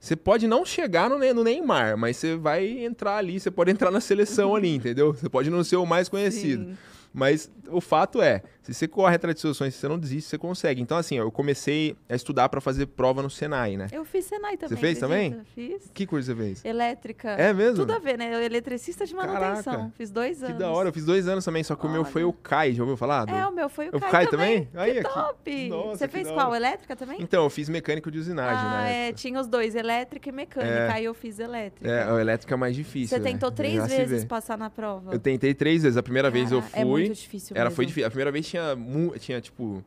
Você 0.00 0.16
pode 0.16 0.48
não 0.48 0.64
chegar 0.66 1.08
no, 1.08 1.16
no 1.18 1.44
Neymar, 1.44 1.96
mas 1.96 2.16
você 2.16 2.34
vai 2.34 2.66
entrar 2.84 3.16
ali, 3.18 3.38
você 3.38 3.50
pode 3.52 3.70
entrar 3.70 3.90
na 3.90 4.00
seleção 4.00 4.54
ali, 4.56 4.74
entendeu? 4.74 5.12
Você 5.14 5.28
pode 5.28 5.48
não 5.48 5.62
ser 5.62 5.76
o 5.76 5.86
mais 5.86 6.08
conhecido. 6.08 6.64
Sim. 6.64 6.76
Mas 7.12 7.50
o 7.68 7.80
fato 7.80 8.22
é, 8.22 8.42
se 8.62 8.72
você 8.72 8.88
corre 8.88 9.16
atrás 9.16 9.34
de 9.34 9.40
sonhos, 9.40 9.74
se 9.74 9.80
você 9.80 9.88
não 9.88 9.98
desiste, 9.98 10.30
você 10.30 10.38
consegue. 10.38 10.80
Então, 10.80 10.96
assim, 10.96 11.18
eu 11.18 11.30
comecei 11.30 11.96
a 12.08 12.14
estudar 12.14 12.48
para 12.48 12.60
fazer 12.60 12.86
prova 12.86 13.22
no 13.22 13.28
Senai, 13.28 13.76
né? 13.76 13.88
Eu 13.92 14.04
fiz 14.04 14.24
Senai 14.24 14.56
também. 14.56 14.78
fez 14.78 14.98
também? 14.98 15.26
acredita? 15.26 15.50
Fiz. 15.54 15.90
Que 15.92 16.06
curso 16.06 16.26
você 16.26 16.34
fez? 16.34 16.64
Elétrica. 16.64 17.30
É 17.32 17.52
mesmo? 17.52 17.76
Tudo 17.76 17.92
a 17.92 17.98
ver, 17.98 18.16
né? 18.16 18.34
Eu 18.34 18.40
eletricista 18.42 19.04
de 19.04 19.14
manutenção. 19.14 19.72
Caraca. 19.74 19.92
Fiz 19.96 20.10
dois 20.10 20.38
Que 20.38 20.44
anos. 20.46 20.58
da 20.58 20.70
hora, 20.70 20.88
eu 20.88 20.92
fiz 20.92 21.04
dois 21.04 21.28
anos 21.28 21.44
também, 21.44 21.62
só 21.62 21.76
que 21.76 21.86
o 21.86 21.90
meu 21.90 22.02
Olha. 22.02 22.10
foi 22.10 22.24
o 22.24 22.32
CAI, 22.32 22.72
já 22.72 22.82
ouviu 22.82 22.96
falar? 22.96 23.24
do- 23.26 23.34
É, 23.34 23.46
o 23.46 23.52
meu 23.52 23.68
foi 23.68 23.88
o 23.88 23.90
Eu 23.94 24.00
Kai, 24.00 24.10
Kai 24.10 24.26
também. 24.28 24.64
também? 24.66 24.82
Aí, 24.82 24.92
que 24.92 24.98
aqui. 25.00 25.12
top! 25.14 25.68
Nossa, 25.68 25.96
Você 25.98 26.08
que 26.08 26.12
fez 26.14 26.30
qual? 26.30 26.54
Elétrica 26.54 26.96
também? 26.96 27.16
Então, 27.20 27.44
eu 27.44 27.50
fiz 27.50 27.68
mecânico 27.68 28.10
de 28.10 28.18
usinagem 28.18 28.56
ah, 28.64 28.70
na 28.70 28.88
é. 28.88 29.12
Tinha 29.12 29.38
os 29.40 29.46
dois, 29.46 29.74
elétrica 29.74 30.28
e 30.28 30.32
mecânica. 30.32 30.72
É. 30.72 30.90
Aí 30.92 31.04
eu 31.04 31.14
fiz 31.14 31.38
elétrica. 31.38 31.88
É, 31.90 32.04
a 32.10 32.20
elétrica 32.20 32.54
é 32.54 32.56
mais 32.56 32.74
difícil, 32.74 33.16
Você 33.16 33.22
né? 33.22 33.30
tentou 33.32 33.50
três 33.50 33.86
vezes 33.86 34.24
passar 34.24 34.56
na 34.56 34.70
prova. 34.70 35.12
Eu 35.12 35.18
tentei 35.18 35.52
três 35.52 35.82
vezes. 35.82 35.96
A 35.98 36.02
primeira 36.02 36.30
vez 36.30 36.50
eu 36.52 36.60
Cara, 36.60 36.70
fui. 36.72 36.80
É 36.80 36.84
muito 37.06 37.18
difícil 37.20 37.56
Era, 37.56 37.64
mesmo. 37.66 37.76
foi 37.76 37.86
difícil. 37.86 38.06
A 38.06 38.10
primeira 38.10 38.32
vez 38.32 38.46
tinha, 38.46 38.76
tinha 39.18 39.40
tipo, 39.40 39.84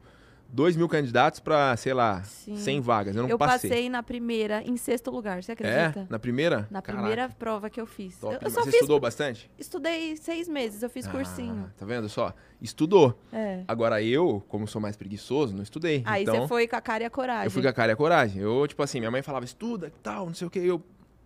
2 0.49 0.75
mil 0.75 0.87
candidatos 0.87 1.39
pra, 1.39 1.75
sei 1.75 1.93
lá, 1.93 2.23
Sim. 2.23 2.55
100 2.55 2.79
vagas. 2.81 3.15
Eu 3.15 3.23
não 3.23 3.29
Eu 3.29 3.37
passei. 3.37 3.69
passei 3.69 3.89
na 3.89 4.01
primeira, 4.03 4.61
em 4.63 4.77
sexto 4.77 5.09
lugar, 5.11 5.43
você 5.43 5.51
É? 5.51 5.53
acredita? 5.53 6.07
Na 6.09 6.19
primeira? 6.19 6.67
Na 6.71 6.81
Caraca, 6.81 6.93
primeira 7.03 7.29
prova 7.29 7.69
que 7.69 7.81
eu 7.81 7.85
fiz. 7.85 8.15
top 8.17 8.37
Eu, 8.41 8.49
só 8.49 8.61
Você 8.61 8.65
fiz, 8.71 8.75
estudou 8.75 8.99
bastante? 8.99 9.49
estudei 9.57 10.15
seis 10.17 10.47
meses, 10.47 10.81
eu 10.83 10.89
fiz 10.89 11.07
cursinho. 11.07 11.65
Ah, 11.67 11.73
tá 11.77 11.85
vendo 11.85 12.07
só? 12.07 12.33
Estudou. 12.61 13.19
É. 13.33 13.63
Agora 13.67 14.01
eu, 14.01 14.43
como 14.47 14.67
sou 14.67 14.79
mais 14.81 14.95
preguiçoso, 14.95 15.53
não 15.55 15.63
estudei. 15.63 16.03
Aí 16.05 16.23
então, 16.23 16.41
você 16.41 16.47
foi 16.47 16.67
com 16.67 16.75
a 16.75 16.81
cara 16.81 17.03
e 17.03 17.05
a 17.07 17.09
coragem. 17.09 17.45
eu 17.45 17.51
fui 17.51 17.61
com 17.61 17.67
a 17.67 17.73
cara 17.73 17.91
e 17.91 17.93
a 17.93 17.97
coragem. 17.97 18.41
Eu, 18.41 18.67
tipo 18.67 18.81
assim, 18.83 18.99
minha 18.99 19.11
mãe 19.11 19.21
falava, 19.21 19.43
estuda, 19.45 19.91
tal, 20.03 20.27
não 20.27 20.33
sei 20.33 20.47
o 20.47 20.49
que. 20.49 20.59
Eu 20.59 20.81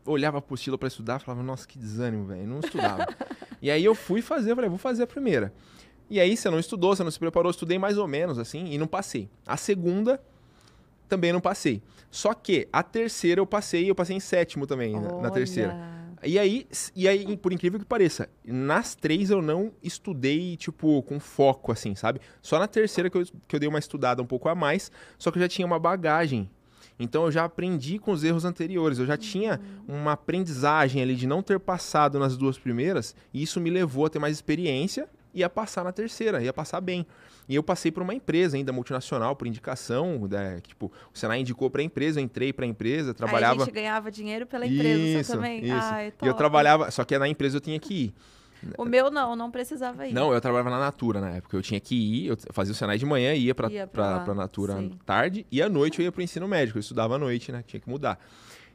olhava 0.06 0.38
a 0.38 0.40
apostila 0.40 0.78
pra 0.78 0.88
estudar, 0.88 1.20
falava, 1.20 1.44
nossa, 1.44 1.68
que 1.68 1.78
desânimo, 1.78 2.26
velho. 2.26 2.48
Não 2.48 2.60
estudava. 2.60 3.06
e 3.62 3.70
aí 3.70 3.84
eu 3.84 3.96
fui 3.96 4.22
fazer, 4.22 4.52
eu 4.52 4.56
falei, 4.56 4.70
vou 4.70 4.80
fazer 4.80 5.04
a 5.04 5.08
primeira. 5.08 5.54
E 6.10 6.20
aí 6.20 6.36
você 6.36 6.50
não 6.50 6.60
estudou, 6.60 6.96
você 6.96 7.04
não 7.04 7.12
se 7.12 7.20
preparou, 7.20 7.50
eu 7.50 7.52
estudei 7.52 7.78
mais 7.78 7.98
ou 7.98 8.08
menos, 8.08 8.40
assim, 8.40 8.66
e 8.72 8.78
não 8.78 8.88
passei. 8.88 9.30
A 9.46 9.58
segunda, 9.58 10.22
também 11.08 11.32
não 11.32 11.42
passei. 11.42 11.82
Só 12.10 12.34
que 12.34 12.68
a 12.72 12.82
terceira 12.82 13.40
eu 13.42 13.46
passei, 13.46 13.90
eu 13.90 13.96
passei 13.96 14.16
em 14.16 14.20
sétimo 14.20 14.66
também, 14.66 15.00
na, 15.00 15.22
na 15.22 15.30
terceira. 15.30 15.74
Olha. 15.74 16.00
E 16.24 16.38
aí, 16.38 16.68
e 16.96 17.08
aí, 17.08 17.38
por 17.38 17.54
incrível 17.54 17.80
que 17.80 17.86
pareça, 17.86 18.30
nas 18.44 18.94
três 18.94 19.30
eu 19.30 19.42
não 19.42 19.72
estudei, 19.82 20.58
tipo, 20.58 21.02
com 21.04 21.20
foco, 21.20 21.72
assim, 21.72 21.96
sabe? 21.96 22.20
Só 22.42 22.60
na 22.60 22.68
terceira 22.68 23.10
que 23.10 23.18
eu, 23.18 23.24
que 23.48 23.56
eu 23.56 23.60
dei 23.60 23.70
uma 23.70 23.80
estudada 23.80 24.22
um 24.22 24.26
pouco 24.26 24.50
a 24.50 24.56
mais, 24.56 24.92
só 25.18 25.32
que 25.32 25.38
eu 25.38 25.42
já 25.42 25.48
tinha 25.48 25.66
uma 25.66 25.80
bagagem. 25.80 26.50
Então 27.00 27.24
eu 27.24 27.32
já 27.32 27.46
aprendi 27.46 27.98
com 27.98 28.12
os 28.12 28.24
erros 28.24 28.44
anteriores, 28.44 29.00
eu 29.00 29.06
já 29.06 29.16
tinha 29.16 29.60
uma 29.88 30.12
aprendizagem 30.12 31.02
ali 31.02 31.16
de 31.16 31.26
não 31.26 31.42
ter 31.42 31.60
passado 31.60 32.20
nas 32.20 32.36
duas 32.36 32.58
primeiras, 32.58 33.16
e 33.34 33.42
isso 33.42 33.62
me 33.62 33.70
levou 33.70 34.06
a 34.06 34.10
ter 34.10 34.20
mais 34.20 34.36
experiência 34.36 35.08
e 35.34 35.44
a 35.44 35.50
passar 35.50 35.84
na 35.84 35.92
terceira, 35.92 36.44
ia 36.44 36.52
passar 36.52 36.82
bem. 36.82 37.06
E 37.48 37.56
eu 37.56 37.64
passei 37.64 37.92
por 37.92 38.04
uma 38.04 38.14
empresa 38.14 38.58
ainda 38.58 38.72
multinacional, 38.72 39.36
por 39.36 39.48
indicação, 39.48 40.28
né, 40.30 40.60
tipo, 40.62 40.92
o 41.14 41.18
Senai 41.18 41.40
indicou 41.40 41.70
para 41.70 41.82
a 41.82 41.84
empresa, 41.84 42.20
eu 42.20 42.24
entrei 42.24 42.52
para 42.54 42.66
a 42.66 42.68
empresa, 42.68 43.08
Aí 43.08 43.12
a 43.12 43.14
trabalhava... 43.16 43.66
gente 43.66 43.74
ganhava 43.74 44.12
dinheiro 44.12 44.46
pela 44.46 44.68
empresa, 44.68 45.20
Isso, 45.22 45.32
também? 45.34 45.64
isso. 45.64 45.74
Ai, 45.74 46.14
E 46.22 46.28
eu 46.28 46.34
trabalhava, 46.34 46.92
só 46.92 47.04
que 47.04 47.18
na 47.18 47.28
empresa 47.28 47.58
eu 47.58 47.62
tinha 47.62 47.80
que 47.80 47.94
ir. 47.94 48.14
O 48.78 48.86
meu 48.86 49.10
não, 49.10 49.36
não 49.36 49.50
precisava 49.52 50.08
ir. 50.08 50.14
Não, 50.14 50.34
eu 50.34 50.42
trabalhava 50.42 50.70
na 50.70 50.80
Natura 50.80 51.20
na 51.22 51.30
época. 51.32 51.56
Eu 51.56 51.62
tinha 51.62 51.80
que 51.80 51.96
ir, 51.96 52.28
eu 52.28 52.38
fazia 52.52 52.72
o 52.72 52.76
Senai 52.76 52.98
de 52.98 53.06
manhã, 53.06 53.34
ia 53.34 53.54
pra, 53.56 53.70
Ia 53.72 53.88
pra 53.88 54.16
pra, 54.16 54.26
pra 54.26 54.34
Natura 54.34 54.78
sim. 54.78 54.92
tarde, 55.06 55.46
e 55.52 55.62
à 55.62 55.70
noite 55.70 56.00
eu 56.00 56.06
ia 56.06 56.12
pro 56.12 56.22
ensino 56.22 56.48
médico. 56.48 56.78
Eu 56.78 56.82
estudava 56.82 57.16
à 57.16 57.18
noite, 57.18 57.52
né? 57.52 57.64
Tinha 57.66 57.80
que 57.80 57.90
mudar. 57.90 58.20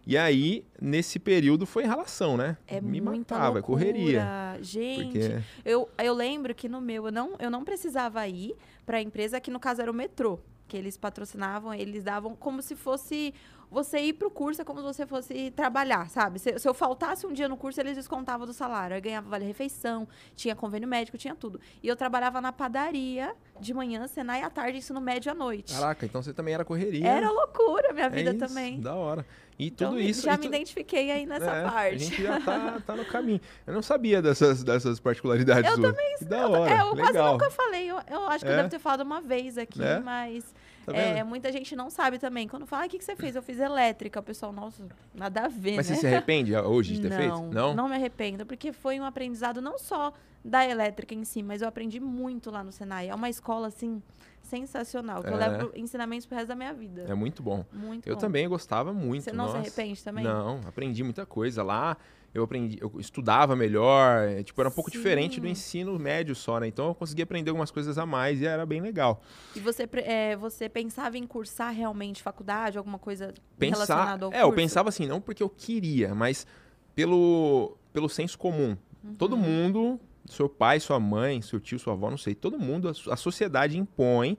E 0.07 0.19
aí, 0.19 0.67
nesse 0.81 1.19
período, 1.19 1.65
foi 1.65 1.85
relação, 1.85 2.37
né? 2.37 2.59
É 2.67 2.79
Me 2.81 3.01
muita 3.01 3.35
matava, 3.37 3.59
é 3.59 3.61
loucura. 3.61 3.79
correria. 3.85 4.59
Gente, 4.61 5.05
Porque 5.05 5.41
eu, 5.65 5.89
eu 5.97 6.13
lembro 6.15 6.55
que 6.55 6.69
no 6.69 6.79
meu, 6.81 7.07
eu 7.07 7.13
não, 7.13 7.35
eu 7.39 7.51
não 7.51 7.65
precisava 7.65 8.27
ir 8.29 8.55
pra 8.85 9.01
empresa, 9.01 9.41
que 9.41 9.51
no 9.51 9.59
caso 9.59 9.81
era 9.81 9.91
o 9.91 9.95
metrô. 9.95 10.39
Que 10.69 10.77
eles 10.77 10.97
patrocinavam, 10.99 11.73
eles 11.75 12.03
davam 12.03 12.35
como 12.35 12.61
se 12.63 12.75
fosse 12.77 13.33
você 13.71 13.99
ir 14.01 14.13
pro 14.15 14.31
curso 14.31 14.63
é 14.63 14.65
como 14.65 14.81
se 14.81 14.85
você 14.87 15.07
fosse 15.07 15.51
trabalhar, 15.51 16.09
sabe? 16.11 16.39
Se, 16.39 16.59
se 16.59 16.69
eu 16.69 16.75
faltasse 16.75 17.27
um 17.27 17.33
dia 17.33 17.49
no 17.49 17.57
curso, 17.57 17.81
eles 17.81 17.97
descontavam 17.97 18.47
do 18.47 18.53
salário. 18.53 18.97
Eu 18.97 19.03
ganhava 19.03 19.29
vale-refeição, 19.29 20.07
tinha 20.37 20.55
convênio 20.55 20.89
médico, 20.89 21.17
tinha 21.19 21.35
tudo. 21.35 21.61
E 21.83 21.89
eu 21.89 21.97
trabalhava 21.97 22.41
na 22.41 22.53
padaria 22.53 23.35
de 23.61 23.73
manhã, 23.75 24.07
Senai 24.07 24.43
à 24.43 24.51
tarde, 24.51 24.79
ensino 24.79 25.01
médio 25.01 25.31
à 25.33 25.35
noite. 25.35 25.75
Caraca, 25.75 26.05
então 26.07 26.23
você 26.23 26.33
também 26.33 26.55
era 26.55 26.65
correria. 26.65 27.07
Era 27.09 27.31
loucura 27.31 27.93
minha 27.93 28.09
vida 28.11 28.31
é 28.31 28.35
isso, 28.35 28.47
também. 28.47 28.81
Da 28.81 28.95
hora. 28.95 29.25
E 29.57 29.69
Então, 29.69 29.91
tudo 29.91 30.01
isso. 30.01 30.23
Já 30.23 30.33
me 30.33 30.39
tu- 30.39 30.47
identifiquei 30.49 31.13
aí 31.13 31.27
nessa 31.27 31.49
É, 31.51 31.63
parte. 31.65 31.95
A 31.95 31.99
gente 31.99 32.23
já 32.23 32.41
tá, 32.41 32.83
tá 32.85 32.97
no 32.97 33.05
caminho. 33.05 33.41
Eu 33.65 33.73
não 33.75 33.83
sabia 33.83 34.21
dessas, 34.21 34.65
dessas 34.65 34.99
particularidades 34.99 35.71
Eu 35.71 35.81
também. 35.81 36.17
Que 36.19 36.25
da 36.25 36.39
eu, 36.41 36.51
hora. 36.51 36.71
é, 36.75 36.81
eu 36.81 36.87
quase 36.97 37.03
Legal. 37.13 37.33
nunca 37.35 37.51
falei. 37.53 37.89
Eu, 37.89 38.01
eu 38.11 38.27
acho 38.29 38.45
que 38.45 38.51
eu 38.51 38.55
É? 38.55 38.57
devo 38.57 38.69
ter 38.71 38.81
falado 38.81 39.03
uma 39.03 39.21
vez 39.21 39.57
aqui, 39.57 39.81
É? 39.81 40.01
mas 40.01 40.53
Tá 40.85 40.97
é, 40.97 41.23
muita 41.25 41.51
gente 41.53 41.75
não 41.75 41.91
sabe 41.91 42.19
também. 42.19 42.47
Quando 42.47 42.67
fala, 42.67 42.85
ah, 42.85 42.87
o 42.87 42.89
que, 42.89 42.99
que 42.99 43.05
você 43.05 43.17
fez? 43.17 43.35
Eu 43.37 43.43
fiz 43.43 43.59
elétrica. 43.59 44.21
O 44.21 44.23
pessoal, 44.23 44.53
nossa, 44.53 44.85
nada 45.15 45.47
a 45.47 45.49
ver, 45.49 45.77
Mas 45.77 45.89
né? 45.89 45.95
você 45.95 46.01
se 46.01 46.07
arrepende 46.07 46.55
hoje 46.57 46.95
de 46.95 47.03
ter 47.03 47.11
não, 47.11 47.17
feito? 47.17 47.55
Não? 47.55 47.75
não 47.75 47.89
me 47.89 47.95
arrependo, 47.95 48.45
porque 48.47 48.73
foi 48.73 48.99
um 49.01 49.05
aprendizado 49.05 49.61
não 49.61 49.79
só 49.79 50.13
da 50.45 50.69
elétrica 50.69 51.15
em 51.15 51.25
si, 51.25 51.43
mas 51.43 51.63
eu 51.63 51.69
aprendi 51.69 51.99
muito 51.99 52.51
lá 52.51 52.63
no 52.63 52.71
Senai. 52.71 53.09
É 53.09 53.15
uma 53.15 53.31
escola, 53.31 53.69
assim, 53.69 54.03
sensacional, 54.43 55.23
que 55.23 55.29
eu 55.31 55.41
É. 55.41 55.49
levo 55.49 55.73
ensinamentos 55.75 56.27
pro 56.27 56.37
resto 56.37 56.49
da 56.49 56.55
minha 56.55 56.73
vida. 56.73 57.07
É 57.09 57.15
muito 57.15 57.43
bom. 57.43 57.65
Muito 57.73 58.07
Eu 58.07 58.15
bom. 58.15 58.21
também 58.21 58.49
gostava 58.49 58.93
muito. 58.93 59.25
Você 59.25 59.33
não 59.33 59.47
se 59.49 59.55
nossa. 59.55 59.59
arrepende 59.67 60.03
também? 60.05 60.23
Não, 60.25 60.61
aprendi 60.67 61.03
muita 61.03 61.25
coisa 61.25 61.63
lá. 61.63 61.97
Eu 62.35 62.43
aprendi, 62.43 62.77
eu 62.81 62.93
estudava 62.99 63.55
melhor, 63.55 64.29
é, 64.29 64.43
tipo, 64.43 64.61
era 64.61 64.69
um 64.69 64.73
pouco 64.73 64.91
Sim. 64.91 64.99
diferente 64.99 65.41
do 65.41 65.47
ensino 65.47 65.97
médio 65.99 66.35
só, 66.35 66.59
né? 66.59 66.67
Então 66.67 66.89
eu 66.89 66.95
consegui 66.95 67.23
aprender 67.23 67.51
algumas 67.51 67.71
coisas 67.71 67.97
a 67.97 68.05
mais 68.05 68.41
e 68.41 68.47
era 68.47 68.67
bem 68.67 68.81
legal. 68.81 69.23
E 69.55 69.61
você, 69.61 69.89
é, 69.93 70.35
você 70.35 70.69
pensava 70.69 71.17
em 71.17 71.25
cursar 71.29 71.73
realmente 71.73 72.21
faculdade, 72.21 72.77
alguma 72.77 72.99
coisa 72.99 73.33
Pensar, 73.57 73.77
relacionada 73.77 74.27
ao 74.27 74.33
é, 74.33 74.39
eu 74.41 74.47
curso? 74.47 74.57
pensava 74.57 74.89
assim, 74.89 75.07
não 75.07 75.21
porque 75.21 75.45
eu 75.45 75.49
queria, 75.49 76.13
mas 76.13 76.45
pelo 76.93 77.77
pelo 77.93 78.09
senso 78.09 78.37
comum. 78.37 78.77
Uhum. 79.05 79.15
Todo 79.15 79.37
mundo, 79.37 80.01
seu 80.27 80.49
pai, 80.49 80.81
sua 80.81 80.99
mãe, 80.99 81.41
seu 81.41 81.61
tio, 81.61 81.79
sua 81.79 81.93
avó, 81.93 82.11
não 82.11 82.19
sei, 82.19 82.35
todo 82.35 82.59
mundo, 82.59 82.89
a 82.89 83.13
a 83.13 83.17
sociedade 83.17 83.79
impõe 83.79 84.37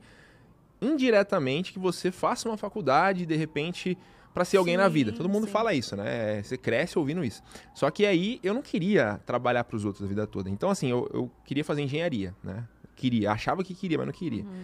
indiretamente 0.81 1.71
que 1.71 1.79
você 1.79 2.11
faça 2.11 2.49
uma 2.49 2.57
faculdade 2.57 3.25
de 3.25 3.35
repente 3.35 3.97
para 4.35 4.43
ser 4.43 4.57
alguém 4.57 4.75
na 4.75 4.89
vida. 4.89 5.11
Sim, 5.11 5.17
Todo 5.17 5.29
mundo 5.29 5.45
sim. 5.45 5.51
fala 5.53 5.73
isso, 5.73 5.95
né? 5.95 6.43
Você 6.43 6.57
cresce 6.57 6.99
ouvindo 6.99 7.23
isso. 7.23 7.41
Só 7.73 7.89
que 7.89 8.05
aí 8.05 8.37
eu 8.43 8.53
não 8.53 8.61
queria 8.61 9.17
trabalhar 9.25 9.63
para 9.63 9.77
os 9.77 9.85
outros 9.85 10.03
a 10.03 10.07
vida 10.07 10.27
toda. 10.27 10.49
Então 10.49 10.69
assim, 10.69 10.91
eu, 10.91 11.09
eu 11.13 11.31
queria 11.45 11.63
fazer 11.63 11.81
engenharia, 11.81 12.35
né? 12.43 12.67
Queria, 12.97 13.31
achava 13.31 13.63
que 13.63 13.73
queria, 13.73 13.97
mas 13.97 14.07
não 14.07 14.13
queria. 14.13 14.43
Uhum. 14.43 14.63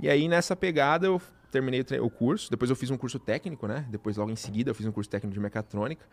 E 0.00 0.10
aí 0.10 0.26
nessa 0.26 0.56
pegada 0.56 1.06
eu 1.06 1.22
terminei 1.52 1.84
o 2.00 2.10
curso, 2.10 2.50
depois 2.50 2.68
eu 2.68 2.74
fiz 2.74 2.90
um 2.90 2.96
curso 2.96 3.20
técnico, 3.20 3.68
né? 3.68 3.86
Depois 3.88 4.16
logo 4.16 4.32
em 4.32 4.36
seguida 4.36 4.70
eu 4.72 4.74
fiz 4.74 4.86
um 4.86 4.92
curso 4.92 5.08
técnico 5.08 5.32
de 5.32 5.38
mecatrônica. 5.40 6.04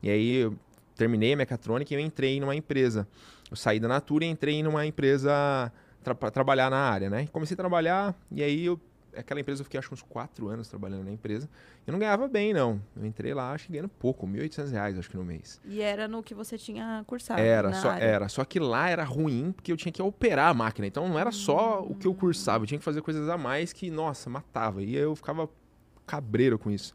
E 0.00 0.08
aí 0.08 0.36
eu 0.36 0.56
terminei 0.94 1.32
a 1.32 1.36
mecatrônica 1.36 1.92
e 1.92 1.96
eu 1.96 2.00
entrei 2.00 2.38
numa 2.38 2.54
empresa. 2.54 3.08
Eu 3.50 3.56
saí 3.56 3.80
da 3.80 3.88
Natura 3.88 4.24
e 4.24 4.28
entrei 4.28 4.62
numa 4.62 4.86
empresa 4.86 5.72
para 6.04 6.30
trabalhar 6.30 6.70
na 6.70 6.78
área, 6.78 7.10
né? 7.10 7.26
Comecei 7.32 7.54
a 7.54 7.58
trabalhar 7.58 8.14
e 8.30 8.40
aí 8.40 8.66
eu 8.66 8.80
aquela 9.16 9.40
empresa 9.40 9.60
eu 9.60 9.64
fiquei 9.64 9.78
acho 9.78 9.92
uns 9.92 10.02
quatro 10.02 10.48
anos 10.48 10.68
trabalhando 10.68 11.04
na 11.04 11.12
empresa. 11.12 11.48
Eu 11.86 11.92
não 11.92 11.98
ganhava 11.98 12.28
bem 12.28 12.52
não. 12.52 12.80
Eu 12.96 13.04
entrei 13.04 13.34
lá 13.34 13.52
acho 13.52 13.66
que 13.66 13.72
ganhando 13.72 13.88
pouco, 13.88 14.26
1.800 14.26 14.70
reais 14.70 14.98
acho 14.98 15.10
que 15.10 15.16
no 15.16 15.24
mês. 15.24 15.60
E 15.64 15.80
era 15.80 16.08
no 16.08 16.22
que 16.22 16.34
você 16.34 16.56
tinha 16.56 17.02
cursado. 17.06 17.40
Era, 17.40 17.72
só, 17.72 17.90
área. 17.90 18.04
era. 18.04 18.28
Só 18.28 18.44
que 18.44 18.58
lá 18.58 18.88
era 18.88 19.04
ruim 19.04 19.52
porque 19.52 19.72
eu 19.72 19.76
tinha 19.76 19.92
que 19.92 20.02
operar 20.02 20.50
a 20.50 20.54
máquina. 20.54 20.86
Então 20.86 21.08
não 21.08 21.18
era 21.18 21.32
só 21.32 21.82
o 21.82 21.94
que 21.94 22.06
eu 22.06 22.14
cursava, 22.14 22.64
eu 22.64 22.68
tinha 22.68 22.78
que 22.78 22.84
fazer 22.84 23.02
coisas 23.02 23.28
a 23.28 23.36
mais 23.36 23.72
que, 23.72 23.90
nossa, 23.90 24.30
matava. 24.30 24.82
E 24.82 24.94
eu 24.94 25.14
ficava 25.14 25.48
cabreiro 26.06 26.58
com 26.58 26.70
isso. 26.70 26.94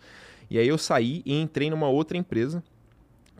E 0.49 0.57
aí 0.57 0.67
eu 0.67 0.77
saí 0.77 1.21
e 1.25 1.39
entrei 1.39 1.69
numa 1.69 1.89
outra 1.89 2.17
empresa, 2.17 2.63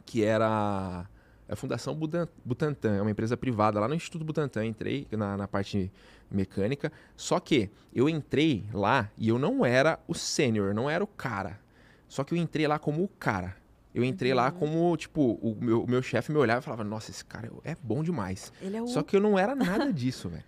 que 0.05 0.23
era 0.23 1.07
a 1.49 1.55
Fundação 1.55 1.95
Butantan, 1.95 2.95
é 2.97 3.01
uma 3.01 3.11
empresa 3.11 3.37
privada 3.37 3.79
lá 3.79 3.87
no 3.87 3.95
Instituto 3.95 4.25
Butantan. 4.25 4.65
Entrei 4.65 5.07
na, 5.11 5.37
na 5.37 5.47
parte 5.47 5.91
mecânica. 6.29 6.91
Só 7.15 7.39
que 7.39 7.69
eu 7.93 8.09
entrei 8.09 8.65
lá 8.73 9.09
e 9.17 9.29
eu 9.29 9.39
não 9.39 9.65
era 9.65 9.99
o 10.07 10.13
sênior, 10.13 10.73
não 10.73 10.89
era 10.89 11.03
o 11.03 11.07
cara. 11.07 11.59
Só 12.07 12.23
que 12.23 12.33
eu 12.33 12.37
entrei 12.37 12.67
lá 12.67 12.77
como 12.77 13.03
o 13.03 13.07
cara. 13.07 13.55
Eu 13.93 14.03
entrei 14.03 14.33
lá 14.33 14.51
como, 14.51 14.95
tipo, 14.95 15.39
o 15.41 15.57
meu, 15.59 15.83
o 15.83 15.89
meu 15.89 16.03
chefe 16.03 16.31
me 16.31 16.37
olhava 16.37 16.59
e 16.59 16.63
falava, 16.63 16.83
nossa, 16.83 17.09
esse 17.09 17.25
cara 17.25 17.51
é 17.63 17.75
bom 17.81 18.03
demais. 18.03 18.51
Ele 18.61 18.77
é 18.77 18.81
o 18.81 18.87
Só 18.87 19.01
que 19.01 19.15
eu 19.15 19.19
não 19.19 19.39
era 19.39 19.55
nada 19.55 19.91
disso, 19.93 20.29
velho. 20.29 20.43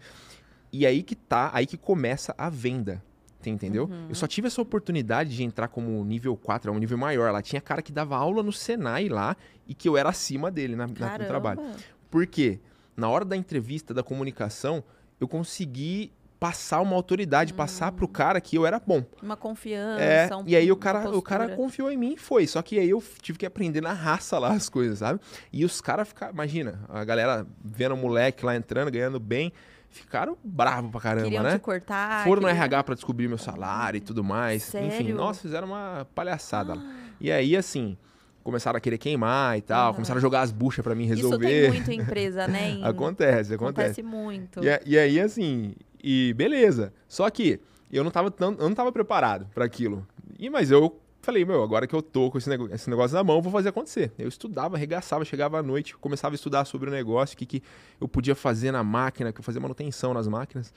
E 0.71 0.85
aí 0.85 1.01
que 1.01 1.15
tá, 1.15 1.49
aí 1.53 1.65
que 1.65 1.77
começa 1.77 2.35
a 2.37 2.49
venda. 2.49 3.03
Você 3.39 3.49
entendeu? 3.49 3.85
Uhum. 3.85 4.07
Eu 4.09 4.15
só 4.15 4.27
tive 4.27 4.47
essa 4.47 4.61
oportunidade 4.61 5.33
de 5.35 5.43
entrar 5.43 5.67
como 5.69 6.03
nível 6.03 6.35
4, 6.35 6.69
é 6.69 6.73
um 6.73 6.77
nível 6.77 6.97
maior. 6.97 7.31
Lá 7.31 7.41
tinha 7.41 7.61
cara 7.61 7.81
que 7.81 7.91
dava 7.91 8.17
aula 8.17 8.43
no 8.43 8.51
Senai 8.51 9.07
lá 9.07 9.35
e 9.67 9.73
que 9.73 9.87
eu 9.87 9.95
era 9.95 10.09
acima 10.09 10.51
dele 10.51 10.75
na, 10.75 10.87
na- 10.87 11.17
no 11.17 11.25
trabalho. 11.27 11.61
Por 12.11 12.27
quê? 12.27 12.59
Na 12.97 13.07
hora 13.09 13.23
da 13.23 13.37
entrevista, 13.37 13.93
da 13.93 14.03
comunicação, 14.03 14.83
eu 15.21 15.27
consegui 15.27 16.11
passar 16.37 16.79
uma 16.81 16.95
autoridade, 16.95 17.53
passar 17.53 17.91
pro 17.93 18.07
cara 18.07 18.39
que 18.41 18.57
eu 18.57 18.65
era 18.65 18.79
bom. 18.79 19.03
Uma 19.21 19.35
confiança. 19.37 20.01
É, 20.03 20.35
um- 20.35 20.43
e 20.45 20.55
aí 20.55 20.71
o 20.71 20.75
cara, 20.75 21.09
o 21.09 21.21
cara 21.21 21.47
confiou 21.55 21.91
em 21.91 21.97
mim 21.97 22.13
e 22.13 22.17
foi. 22.17 22.45
Só 22.47 22.61
que 22.61 22.77
aí 22.79 22.89
eu 22.89 23.01
tive 23.21 23.37
que 23.37 23.45
aprender 23.45 23.81
na 23.81 23.91
raça 23.93 24.37
lá 24.39 24.49
as 24.51 24.67
coisas, 24.69 24.99
sabe? 24.99 25.19
E 25.51 25.63
os 25.65 25.79
caras 25.81 26.07
ficaram, 26.09 26.33
imagina, 26.33 26.79
a 26.89 27.03
galera 27.05 27.45
vendo 27.63 27.93
o 27.93 27.97
moleque 27.97 28.45
lá 28.45 28.55
entrando, 28.55 28.89
ganhando 28.91 29.19
bem, 29.19 29.51
ficaram 29.89 30.37
bravos 30.43 30.91
pra 30.91 31.01
caramba, 31.01 31.23
Queriam 31.25 31.43
né? 31.43 31.53
te 31.53 31.59
cortar. 31.59 32.23
Foram 32.23 32.41
no 32.41 32.47
queriam- 32.47 32.63
RH 32.63 32.83
pra 32.83 32.95
descobrir 32.95 33.27
meu 33.27 33.37
salário 33.37 33.97
e 33.97 34.01
tudo 34.01 34.23
mais. 34.23 34.73
Enfim, 34.75 34.89
Sério? 34.91 35.15
nossa, 35.15 35.41
fizeram 35.41 35.67
uma 35.67 36.07
palhaçada 36.15 36.75
lá. 36.75 36.81
E 37.19 37.31
aí, 37.31 37.55
assim, 37.55 37.97
começaram 38.43 38.77
a 38.77 38.79
querer 38.79 38.97
queimar 38.97 39.57
e 39.57 39.61
tal, 39.61 39.93
começaram 39.93 40.17
a 40.17 40.21
jogar 40.21 40.41
as 40.41 40.51
buchas 40.51 40.83
pra 40.83 40.95
mim 40.95 41.05
Isso 41.05 41.15
resolver. 41.15 41.47
tem 41.47 41.71
muito 41.71 41.91
em 41.91 41.99
empresa, 41.99 42.47
né? 42.47 42.71
Em- 42.79 42.83
acontece, 42.83 43.53
acontece. 43.53 44.01
Acontece 44.01 44.03
muito. 44.03 44.61
E, 44.63 44.81
e 44.85 44.97
aí, 44.97 45.19
assim, 45.19 45.73
e 46.03 46.33
beleza. 46.35 46.93
Só 47.07 47.29
que 47.29 47.59
eu 47.91 48.03
não 48.03 48.11
tava, 48.11 48.29
tão, 48.31 48.51
eu 48.59 48.69
não 48.69 48.75
tava 48.75 48.91
preparado 48.91 49.47
para 49.53 49.65
aquilo. 49.65 50.07
E, 50.37 50.49
mas 50.49 50.71
eu 50.71 50.99
falei, 51.21 51.43
meu, 51.45 51.61
agora 51.63 51.85
que 51.87 51.93
eu 51.95 52.01
tô 52.01 52.29
com 52.31 52.37
esse, 52.37 52.49
nego- 52.49 52.69
esse 52.73 52.89
negócio 52.89 53.15
na 53.15 53.23
mão, 53.23 53.41
vou 53.41 53.51
fazer 53.51 53.69
acontecer. 53.69 54.11
Eu 54.17 54.27
estudava, 54.27 54.75
arregaçava, 54.77 55.23
chegava 55.25 55.59
à 55.59 55.63
noite, 55.63 55.95
começava 55.97 56.33
a 56.33 56.37
estudar 56.37 56.65
sobre 56.65 56.89
o 56.89 56.91
negócio, 56.91 57.35
o 57.35 57.37
que, 57.37 57.45
que 57.45 57.63
eu 57.99 58.07
podia 58.07 58.35
fazer 58.35 58.71
na 58.71 58.83
máquina, 58.83 59.31
que 59.33 59.39
eu 59.39 59.43
fazia 59.43 59.61
manutenção 59.61 60.13
nas 60.13 60.27
máquinas. 60.27 60.73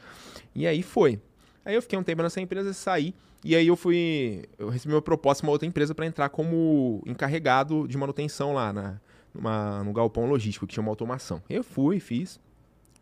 E 0.54 0.66
aí 0.66 0.82
foi. 0.82 1.20
Aí 1.64 1.74
eu 1.74 1.82
fiquei 1.82 1.98
um 1.98 2.02
tempo 2.02 2.22
nessa 2.22 2.40
empresa, 2.40 2.72
saí, 2.72 3.14
e 3.44 3.54
aí 3.54 3.66
eu 3.66 3.76
fui. 3.76 4.44
Eu 4.58 4.68
recebi 4.68 4.92
uma 4.94 5.02
proposta 5.02 5.42
de 5.42 5.46
uma 5.46 5.52
outra 5.52 5.66
empresa 5.66 5.94
para 5.94 6.06
entrar 6.06 6.28
como 6.28 7.02
encarregado 7.06 7.86
de 7.86 7.96
manutenção 7.96 8.52
lá 8.52 8.72
na, 8.72 9.00
numa, 9.34 9.82
no 9.84 9.92
galpão 9.92 10.26
logístico, 10.26 10.66
que 10.66 10.74
tinha 10.74 10.82
uma 10.82 10.90
automação. 10.90 11.40
Eu 11.48 11.62
fui, 11.62 12.00
fiz. 12.00 12.40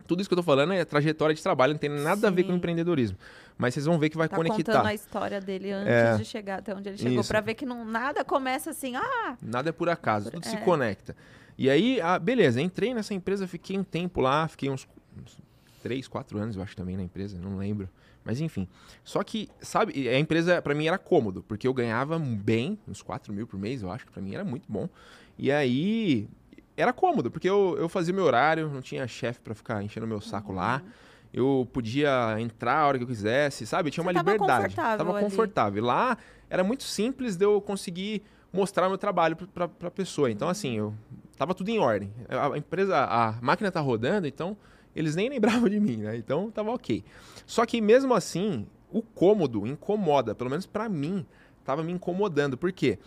Tudo 0.07 0.21
isso 0.21 0.29
que 0.29 0.33
eu 0.35 0.39
tô 0.39 0.43
falando 0.43 0.73
é 0.73 0.85
trajetória 0.85 1.35
de 1.35 1.43
trabalho, 1.43 1.73
não 1.75 1.79
tem 1.79 1.89
nada 1.89 2.27
a 2.27 2.31
ver 2.31 2.43
com 2.43 2.51
Sim. 2.51 2.57
empreendedorismo. 2.57 3.17
Mas 3.61 3.75
vocês 3.75 3.85
vão 3.85 3.99
ver 3.99 4.09
que 4.09 4.17
vai 4.17 4.27
Tá 4.29 4.37
conectar. 4.37 4.57
contando 4.57 4.87
a 4.87 4.95
história 4.95 5.39
dele 5.41 5.71
antes 5.71 5.93
É. 5.93 6.17
de 6.17 6.25
chegar 6.25 6.61
até 6.61 6.75
onde 6.75 6.89
ele 6.89 6.97
chegou. 6.97 7.23
Pra 7.23 7.43
ver 7.43 7.53
que 7.55 7.67
não, 7.67 7.85
nada 7.85 8.25
começa 8.25 8.71
assim, 8.71 8.97
ah, 8.97 9.37
Nada 9.43 9.69
é 9.69 9.73
por 9.73 9.89
acaso, 9.91 10.31
tudo 10.31 10.47
se 10.47 10.57
É. 10.57 10.61
conecta. 10.61 11.15
E 11.59 11.69
aí, 11.69 12.01
ah, 12.01 12.19
beleza, 12.19 12.59
entrei 12.63 12.95
nessa 12.95 13.13
empresa, 13.13 13.47
fiquei 13.47 13.79
um 13.79 13.85
tempo 13.85 14.23
lá, 14.23 14.49
fiquei 14.49 14.71
uns, 14.71 14.89
uns 15.21 15.39
3, 15.83 16.09
4 16.09 16.39
anos, 16.39 16.57
eu 16.57 16.63
acho, 16.63 16.75
também 16.75 16.97
na 16.97 17.03
empresa, 17.03 17.39
não 17.39 17.59
lembro. 17.59 17.87
Mas 18.25 18.41
enfim. 18.41 18.67
Só 19.05 19.23
que, 19.23 19.47
sabe, 19.61 20.09
a 20.09 20.19
empresa 20.19 20.63
pra 20.63 20.75
mim 20.75 20.87
era 20.87 20.97
cômodo, 20.97 21.43
porque 21.43 21.69
eu 21.69 21.75
ganhava 21.75 22.19
bem, 22.19 22.79
uns 22.89 23.03
4 23.03 23.31
mil 23.31 23.47
por 23.47 23.59
mês, 23.61 23.83
eu 23.83 23.91
acho 23.91 24.07
que 24.07 24.13
pra 24.13 24.23
mim 24.23 24.35
era 24.35 24.45
muito 24.45 24.65
bom. 24.73 24.89
E 25.39 25.53
aí, 25.53 26.27
era 26.79 26.95
cômodo, 26.95 27.31
porque 27.31 27.49
eu, 27.49 27.77
eu 27.79 27.91
fazia 27.91 28.15
meu 28.15 28.25
horário, 28.25 28.71
não 28.71 28.81
tinha 28.81 29.07
chefe 29.07 29.41
pra 29.41 29.55
ficar 29.55 29.83
enchendo 29.83 30.07
meu 30.07 30.21
saco 30.21 30.51
lá. 30.51 30.83
Eu 31.33 31.69
podia 31.73 32.37
entrar 32.41 32.79
a 32.81 32.87
hora 32.87 32.99
que 32.99 33.05
eu 33.05 33.09
quisesse, 33.09 33.67
sabe? 33.67 33.89
Eu 33.89 33.93
tinha 33.93 34.03
Você 34.03 34.09
uma 34.11 34.15
tava 34.15 34.33
liberdade. 34.33 34.63
confortável 34.65 34.99
Tava 34.99 35.17
ali. 35.19 35.25
confortável. 35.25 35.85
Lá 35.85 36.19
era 36.49 36.65
muito 36.65 36.83
simples 36.83 37.37
de 37.37 37.45
eu 37.45 37.61
conseguir 37.61 38.23
mostrar 38.53 38.89
meu 38.89 38.99
trabalho 38.99 39.37
pra, 39.37 39.69
pra 39.69 39.91
pessoa. 39.91 40.31
Então, 40.31 40.49
assim, 40.49 40.77
eu 40.77 40.93
tava 41.37 41.55
tudo 41.55 41.69
em 41.71 41.79
ordem. 41.79 42.13
A, 42.29 42.53
a 42.55 42.59
empresa, 42.59 42.97
a 42.99 43.39
máquina 43.41 43.71
tá 43.71 43.81
rodando, 43.81 44.27
então 44.27 44.57
eles 44.95 45.15
nem 45.15 45.29
lembravam 45.31 45.69
de 45.69 45.79
mim, 45.79 45.99
né? 45.99 46.17
Então 46.17 46.51
tava 46.51 46.73
ok. 46.73 47.05
Só 47.47 47.65
que 47.65 47.81
mesmo 47.81 48.13
assim, 48.13 48.67
o 48.91 49.01
cômodo 49.01 49.65
incomoda, 49.67 50.35
pelo 50.35 50.51
menos 50.51 50.67
pra 50.67 50.89
mim, 50.89 51.25
tava 51.65 51.85
me 51.85 51.93
incomodando. 51.93 52.57
Por 52.57 52.73
quê? 52.73 52.99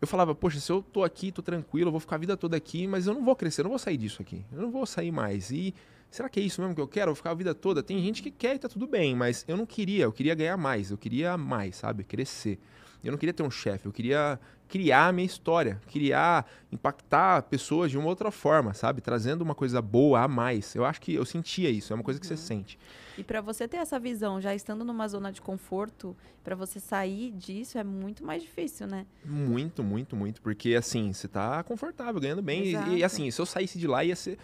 Eu 0.00 0.06
falava, 0.08 0.34
poxa, 0.34 0.58
se 0.58 0.70
eu 0.70 0.82
tô 0.82 1.04
aqui, 1.04 1.30
tô 1.30 1.42
tranquilo, 1.42 1.88
eu 1.88 1.92
vou 1.92 2.00
ficar 2.00 2.16
a 2.16 2.18
vida 2.18 2.36
toda 2.36 2.56
aqui, 2.56 2.86
mas 2.88 3.06
eu 3.06 3.14
não 3.14 3.24
vou 3.24 3.34
crescer, 3.36 3.60
eu 3.60 3.64
não 3.64 3.70
vou 3.70 3.78
sair 3.78 3.96
disso 3.96 4.20
aqui. 4.22 4.44
Eu 4.52 4.62
não 4.62 4.70
vou 4.70 4.84
sair 4.86 5.10
mais. 5.12 5.50
E 5.50 5.74
será 6.10 6.28
que 6.28 6.40
é 6.40 6.42
isso 6.42 6.60
mesmo 6.60 6.74
que 6.74 6.80
eu 6.80 6.88
quero? 6.88 7.10
Eu 7.10 7.14
vou 7.14 7.16
ficar 7.16 7.30
a 7.30 7.34
vida 7.34 7.54
toda? 7.54 7.82
Tem 7.82 8.02
gente 8.02 8.22
que 8.22 8.30
quer 8.30 8.56
e 8.56 8.58
tá 8.58 8.68
tudo 8.68 8.86
bem, 8.86 9.14
mas 9.14 9.44
eu 9.48 9.56
não 9.56 9.66
queria, 9.66 10.04
eu 10.04 10.12
queria 10.12 10.34
ganhar 10.34 10.56
mais, 10.56 10.90
eu 10.90 10.98
queria 10.98 11.36
mais, 11.36 11.76
sabe? 11.76 12.04
Crescer. 12.04 12.58
Eu 13.02 13.12
não 13.12 13.18
queria 13.18 13.32
ter 13.32 13.42
um 13.42 13.50
chefe, 13.50 13.86
eu 13.86 13.92
queria 13.92 14.40
criar 14.68 15.06
a 15.06 15.12
minha 15.12 15.24
história, 15.24 15.80
criar, 15.90 16.46
impactar 16.70 17.42
pessoas 17.42 17.90
de 17.90 17.96
uma 17.96 18.08
outra 18.08 18.30
forma, 18.30 18.74
sabe? 18.74 19.00
Trazendo 19.00 19.42
uma 19.42 19.54
coisa 19.54 19.80
boa 19.80 20.20
a 20.20 20.28
mais. 20.28 20.74
Eu 20.74 20.84
acho 20.84 21.00
que 21.00 21.14
eu 21.14 21.24
sentia 21.24 21.70
isso, 21.70 21.92
é 21.92 21.96
uma 21.96 22.04
coisa 22.04 22.20
que 22.20 22.26
você 22.26 22.34
uhum. 22.34 22.38
sente. 22.38 22.78
E 23.16 23.24
para 23.24 23.40
você 23.40 23.66
ter 23.66 23.78
essa 23.78 23.98
visão, 23.98 24.40
já 24.40 24.54
estando 24.54 24.84
numa 24.84 25.08
zona 25.08 25.32
de 25.32 25.40
conforto, 25.40 26.16
para 26.44 26.54
você 26.54 26.78
sair 26.78 27.32
disso 27.32 27.78
é 27.78 27.84
muito 27.84 28.24
mais 28.24 28.42
difícil, 28.42 28.86
né? 28.86 29.06
Muito, 29.24 29.82
muito, 29.82 30.14
muito, 30.14 30.42
porque 30.42 30.74
assim, 30.74 31.12
você 31.12 31.26
tá 31.26 31.62
confortável, 31.62 32.20
ganhando 32.20 32.42
bem 32.42 32.64
e, 32.64 32.98
e, 32.98 33.04
assim, 33.04 33.30
se 33.30 33.40
eu 33.40 33.46
saísse 33.46 33.78
de 33.78 33.86
lá 33.86 34.04
ia 34.04 34.14
ser 34.14 34.38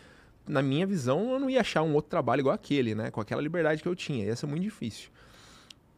na 0.46 0.62
minha 0.62 0.86
visão, 0.86 1.32
eu 1.32 1.40
não 1.40 1.48
ia 1.48 1.60
achar 1.60 1.82
um 1.82 1.94
outro 1.94 2.10
trabalho 2.10 2.40
igual 2.40 2.54
aquele, 2.54 2.94
né? 2.94 3.10
Com 3.10 3.20
aquela 3.20 3.40
liberdade 3.40 3.82
que 3.82 3.88
eu 3.88 3.94
tinha, 3.94 4.24
ia 4.24 4.36
ser 4.36 4.46
muito 4.46 4.62
difícil 4.62 5.10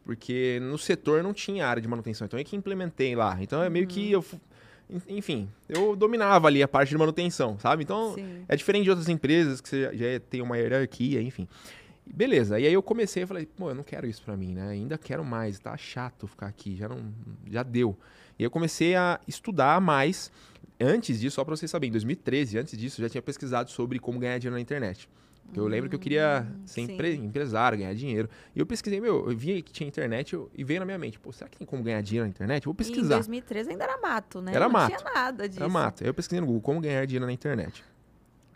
porque 0.03 0.57
no 0.61 0.77
setor 0.77 1.21
não 1.21 1.33
tinha 1.33 1.67
área 1.67 1.81
de 1.81 1.87
manutenção, 1.87 2.23
então 2.23 2.39
é 2.39 2.43
que 2.45 2.55
implementei 2.55 3.13
lá. 3.13 3.37
Então 3.41 3.61
é 3.61 3.69
meio 3.69 3.83
uhum. 3.83 3.91
que 3.91 4.09
eu 4.09 4.23
enfim, 5.09 5.49
eu 5.67 5.95
dominava 5.95 6.47
ali 6.47 6.63
a 6.63 6.67
parte 6.67 6.89
de 6.89 6.97
manutenção, 6.97 7.59
sabe? 7.59 7.83
Então 7.83 8.13
Sim. 8.13 8.45
é 8.47 8.55
diferente 8.55 8.85
de 8.85 8.89
outras 8.89 9.09
empresas 9.09 9.59
que 9.59 9.67
você 9.67 9.91
já 9.93 10.19
tem 10.29 10.41
uma 10.41 10.57
hierarquia, 10.57 11.21
enfim. 11.21 11.47
Beleza, 12.05 12.57
e 12.57 12.65
aí 12.65 12.71
eu 12.71 12.81
comecei 12.81 13.23
e 13.23 13.25
falei, 13.25 13.45
pô, 13.45 13.69
eu 13.69 13.75
não 13.75 13.83
quero 13.83 14.07
isso 14.07 14.23
para 14.23 14.37
mim, 14.37 14.53
né? 14.53 14.69
Ainda 14.69 14.97
quero 14.97 15.25
mais, 15.25 15.59
tá 15.59 15.75
chato 15.75 16.25
ficar 16.25 16.47
aqui, 16.47 16.77
já 16.77 16.87
não 16.87 17.13
já 17.51 17.63
deu. 17.63 17.97
E 18.39 18.43
eu 18.43 18.49
comecei 18.49 18.95
a 18.95 19.19
estudar 19.27 19.81
mais. 19.81 20.31
Antes 20.79 21.19
disso, 21.19 21.35
só 21.35 21.43
para 21.43 21.55
vocês 21.55 21.71
saberem, 21.71 21.89
em 21.89 21.93
2013, 21.93 22.59
antes 22.59 22.77
disso, 22.77 23.01
eu 23.01 23.05
já 23.05 23.09
tinha 23.09 23.21
pesquisado 23.21 23.71
sobre 23.71 23.99
como 23.99 24.19
ganhar 24.19 24.37
dinheiro 24.37 24.55
na 24.55 24.61
internet. 24.61 25.09
Porque 25.47 25.59
eu 25.59 25.67
lembro 25.67 25.89
que 25.89 25.95
eu 25.95 25.99
queria 25.99 26.45
hum, 26.45 26.61
ser 26.65 26.81
empre 26.81 27.15
empresário, 27.15 27.77
ganhar 27.77 27.93
dinheiro. 27.93 28.29
E 28.53 28.59
eu 28.59 28.65
pesquisei, 28.65 28.99
meu, 28.99 29.29
eu 29.29 29.37
vi 29.37 29.61
que 29.61 29.71
tinha 29.71 29.87
internet 29.87 30.33
eu, 30.33 30.51
e 30.53 30.63
veio 30.63 30.81
na 30.81 30.85
minha 30.85 30.97
mente, 30.97 31.17
pô, 31.17 31.31
será 31.31 31.49
que 31.49 31.57
tem 31.57 31.65
como 31.65 31.81
ganhar 31.81 32.01
dinheiro 32.01 32.25
na 32.25 32.29
internet? 32.29 32.65
Eu 32.65 32.71
vou 32.71 32.75
pesquisar. 32.75 33.15
E 33.15 33.17
em 33.17 33.19
2013 33.19 33.69
ainda 33.71 33.83
era 33.85 33.97
mato, 33.97 34.41
né? 34.41 34.51
Era 34.53 34.65
Não 34.65 34.73
mato. 34.73 34.97
tinha 34.97 35.13
nada 35.13 35.47
disso. 35.47 35.61
Era 35.61 35.69
mato. 35.69 36.03
Eu 36.03 36.13
pesquisei 36.13 36.41
no 36.41 36.47
Google, 36.47 36.61
como 36.61 36.81
ganhar 36.81 37.05
dinheiro 37.05 37.25
na 37.25 37.31
internet. 37.31 37.83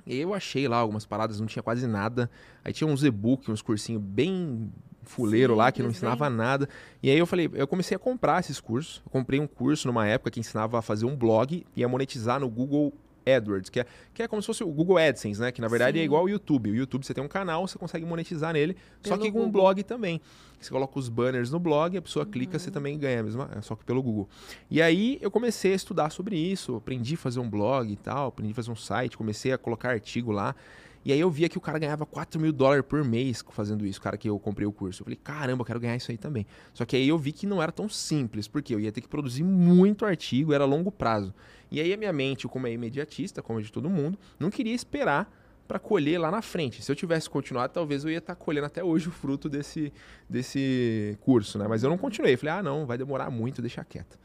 E 0.06 0.18
eu 0.18 0.34
achei 0.34 0.68
lá 0.68 0.78
algumas 0.78 1.06
paradas, 1.06 1.40
não 1.40 1.48
tinha 1.48 1.64
quase 1.64 1.88
nada. 1.88 2.30
Aí 2.64 2.74
tinha 2.74 2.88
uns 2.88 3.04
e-book, 3.04 3.50
uns 3.50 3.62
cursinhos 3.62 4.02
bem 4.02 4.70
fuleiro 5.04 5.54
Sim, 5.54 5.58
lá, 5.58 5.72
que 5.72 5.82
não 5.82 5.90
ensinava 5.90 6.30
bem. 6.30 6.38
nada. 6.38 6.70
E 7.02 7.10
aí 7.10 7.18
eu 7.18 7.26
falei, 7.26 7.50
eu 7.54 7.68
comecei 7.68 7.96
a 7.96 8.00
comprar 8.00 8.40
esses 8.40 8.60
cursos. 8.60 9.02
Eu 9.06 9.12
comprei 9.12 9.40
um 9.40 9.48
curso 9.48 9.88
numa 9.88 10.08
época 10.08 10.32
que 10.32 10.40
ensinava 10.40 10.80
a 10.80 10.82
fazer 10.82 11.06
um 11.06 11.16
blog 11.16 11.66
e 11.76 11.84
a 11.84 11.88
monetizar 11.88 12.40
no 12.40 12.50
Google 12.50 12.94
AdWords, 13.26 13.70
que 13.70 13.80
é, 13.80 13.86
que 14.14 14.24
é 14.24 14.28
como 14.28 14.42
se 14.42 14.48
fosse 14.48 14.64
o 14.64 14.68
Google 14.68 14.98
AdSense, 14.98 15.40
né? 15.40 15.52
Que 15.52 15.62
na 15.62 15.68
verdade 15.68 15.98
é 15.98 16.00
Sim. 16.00 16.04
é 16.04 16.06
igual 16.06 16.22
ao 16.22 16.30
YouTube. 16.30 16.72
O 16.72 16.76
YouTube 16.76 17.06
você 17.06 17.14
tem 17.14 17.24
um 17.24 17.28
canal, 17.28 17.68
você 17.68 17.78
consegue 17.78 18.06
monetizar 18.06 18.54
nele, 18.54 18.76
pelo 19.02 19.16
só 19.16 19.22
que 19.22 19.32
com 19.32 19.44
um 19.44 19.52
blog 19.52 19.84
também. 19.84 20.22
Você 20.60 20.70
coloca 20.70 20.98
os 20.98 21.10
banners 21.10 21.50
no 21.50 21.60
blog, 21.60 21.98
a 21.98 22.02
pessoa 22.02 22.26
uhum. 22.26 22.32
clica, 22.32 22.60
você 22.60 22.68
uhum. 22.68 22.74
também 22.74 22.98
ganha, 22.98 23.24
mesmo, 23.24 23.48
só 23.62 23.76
que 23.76 23.84
pelo 23.84 24.02
Google. 24.02 24.30
E 24.70 24.82
aí 24.82 25.18
eu 25.22 25.32
comecei 25.32 25.74
a 25.74 25.76
estudar 25.76 26.12
sobre 26.12 26.38
isso, 26.38 26.76
aprendi 26.76 27.16
a 27.16 27.18
fazer 27.18 27.40
um 27.40 27.50
blog 27.50 27.92
e 27.92 27.96
tal, 27.96 28.28
aprendi 28.28 28.52
a 28.52 28.56
fazer 28.56 28.72
um 28.72 28.76
site, 28.76 29.18
comecei 29.18 29.52
a 29.52 29.58
colocar 29.58 29.90
artigo 29.90 30.32
lá. 30.32 30.56
E 31.04 31.12
aí 31.12 31.20
eu 31.20 31.30
via 31.30 31.50
que 31.50 31.58
o 31.58 31.62
cara 31.62 31.80
ganhava 31.80 32.06
4 32.06 32.40
mil 32.40 32.52
dólares 32.52 32.86
por 32.88 33.04
mês 33.04 33.44
fazendo 33.52 33.86
isso, 33.86 34.00
o 34.00 34.02
cara 34.02 34.18
que 34.18 34.30
eu 34.30 34.38
comprei 34.40 34.68
o 34.68 34.72
curso. 34.72 35.02
Eu 35.02 35.06
falei, 35.06 35.20
caramba, 35.22 35.62
eu 35.62 35.66
quero 35.66 35.80
ganhar 35.80 35.96
isso 35.96 36.12
aí 36.12 36.18
também. 36.18 36.46
Só 36.74 36.86
que 36.86 36.96
aí 36.96 37.08
eu 37.08 37.18
vi 37.18 37.32
que 37.32 37.48
não 37.48 37.62
era 37.62 37.72
tão 37.72 37.90
simples, 37.90 38.48
porque 38.48 38.74
eu 38.74 38.80
ia 38.80 38.92
ter 38.92 39.02
que 39.02 39.08
produzir 39.08 39.44
muito 39.44 40.06
artigo, 40.06 40.54
era 40.54 40.64
longo 40.64 40.92
prazo. 40.92 41.34
E 41.72 41.80
aí 41.80 41.92
a 41.94 41.98
minha 41.98 42.14
mente, 42.14 42.48
como 42.48 42.68
é 42.68 42.72
imediatista, 42.72 43.42
como 43.42 43.60
é 43.60 43.64
de 43.64 43.72
todo 43.72 43.90
mundo, 43.90 44.18
não 44.40 44.50
queria 44.50 44.76
esperar 44.76 45.32
para 45.68 45.80
colher 45.80 46.20
lá 46.20 46.30
na 46.30 46.42
frente. 46.42 46.84
Se 46.84 46.92
eu 46.92 46.96
tivesse 46.96 47.30
continuado, 47.30 47.72
talvez 47.74 48.04
eu 48.04 48.12
ia 48.12 48.18
estar 48.18 48.36
tá 48.36 48.42
colhendo 48.44 48.68
até 48.68 48.84
hoje 48.84 49.08
o 49.08 49.12
fruto 49.12 49.48
desse, 49.48 49.94
desse 50.30 51.18
curso, 51.22 51.58
né? 51.58 51.66
Mas 51.66 51.82
eu 51.82 51.90
não 51.90 51.98
continuei. 51.98 52.36
Falei, 52.36 52.56
ah, 52.56 52.64
não, 52.64 52.86
vai 52.86 52.98
demorar 52.98 53.32
muito, 53.32 53.62
deixa 53.62 53.84
quieto. 53.86 54.20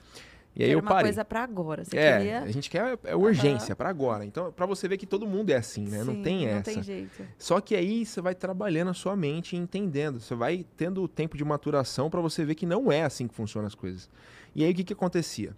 E 0.56 0.64
aí 0.64 0.70
eu 0.70 0.78
uma 0.78 0.88
parei. 0.88 1.04
coisa 1.04 1.24
para 1.24 1.42
agora. 1.42 1.84
Você 1.84 1.98
é, 1.98 2.16
queria... 2.16 2.42
a 2.42 2.50
gente 2.50 2.70
quer 2.70 2.98
é 3.04 3.14
urgência 3.14 3.72
uhum. 3.72 3.76
para 3.76 3.88
agora. 3.90 4.24
Então, 4.24 4.50
para 4.50 4.64
você 4.64 4.88
ver 4.88 4.96
que 4.96 5.06
todo 5.06 5.26
mundo 5.26 5.50
é 5.50 5.56
assim, 5.56 5.86
né? 5.86 6.00
Sim, 6.00 6.04
não 6.04 6.22
tem 6.22 6.46
essa. 6.46 6.54
Não 6.56 6.62
tem 6.62 6.82
jeito. 6.82 7.22
Só 7.38 7.60
que 7.60 7.76
aí 7.76 8.06
você 8.06 8.20
vai 8.22 8.34
trabalhando 8.34 8.88
a 8.88 8.94
sua 8.94 9.14
mente 9.14 9.54
e 9.54 9.58
entendendo. 9.58 10.18
Você 10.18 10.34
vai 10.34 10.64
tendo 10.76 11.06
tempo 11.06 11.36
de 11.36 11.44
maturação 11.44 12.08
para 12.08 12.20
você 12.20 12.44
ver 12.44 12.54
que 12.54 12.64
não 12.64 12.90
é 12.90 13.02
assim 13.02 13.28
que 13.28 13.34
funcionam 13.34 13.66
as 13.66 13.74
coisas. 13.74 14.08
E 14.54 14.64
aí 14.64 14.72
o 14.72 14.74
que 14.74 14.84
que 14.84 14.92
acontecia? 14.94 15.54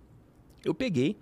Eu 0.64 0.74
peguei 0.74 1.16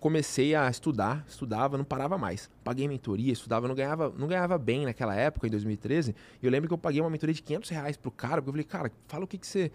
comecei 0.00 0.54
a 0.54 0.68
estudar, 0.68 1.24
estudava, 1.28 1.76
não 1.76 1.84
parava 1.84 2.16
mais. 2.16 2.50
Paguei 2.64 2.88
mentoria, 2.88 3.32
estudava, 3.32 3.68
não 3.68 3.74
ganhava, 3.74 4.12
não 4.16 4.26
ganhava 4.26 4.56
bem 4.56 4.86
naquela 4.86 5.14
época, 5.14 5.46
em 5.46 5.50
2013. 5.50 6.16
E 6.42 6.46
eu 6.46 6.50
lembro 6.50 6.66
que 6.66 6.74
eu 6.74 6.78
paguei 6.78 7.00
uma 7.00 7.10
mentoria 7.10 7.34
de 7.34 7.42
500 7.42 7.70
reais 7.70 7.96
pro 7.96 8.10
cara, 8.10 8.40
porque 8.40 8.48
eu 8.48 8.52
falei, 8.52 8.64
cara, 8.64 8.92
fala 9.06 9.24
o 9.24 9.28
que, 9.28 9.36
que 9.36 9.46
você 9.46 9.70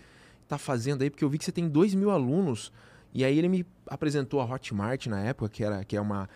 tá 0.47 0.57
fazendo 0.57 1.03
aí, 1.03 1.09
porque 1.09 1.23
eu 1.23 1.29
vi 1.29 1.37
que 1.37 1.45
você 1.45 1.51
tem 1.51 1.69
2 1.69 1.93
mil 1.93 2.09
alunos. 2.09 2.73
E 3.15 3.23
aí 3.23 3.39
ele 3.39 3.47
me 3.47 3.65
apresentou 3.87 4.41
a 4.41 4.45
Hotmart 4.45 5.07
na 5.07 5.21
época, 5.21 5.47
que, 5.47 5.63
era, 5.63 5.85
que 5.85 5.95
é 5.95 6.01
uma 6.01 6.27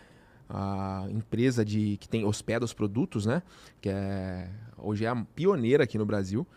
a 0.48 1.06
empresa 1.12 1.64
de 1.64 1.98
que 1.98 2.08
tem 2.08 2.24
hospeda 2.24 2.64
os 2.64 2.74
produtos, 2.74 3.26
né? 3.26 3.44
Que 3.82 3.90
é 3.90 4.50
hoje 4.78 5.04
é 5.04 5.10
a 5.10 5.16
pioneira 5.36 5.84
aqui 5.84 5.98
no 5.98 6.06
Brasil. 6.06 6.48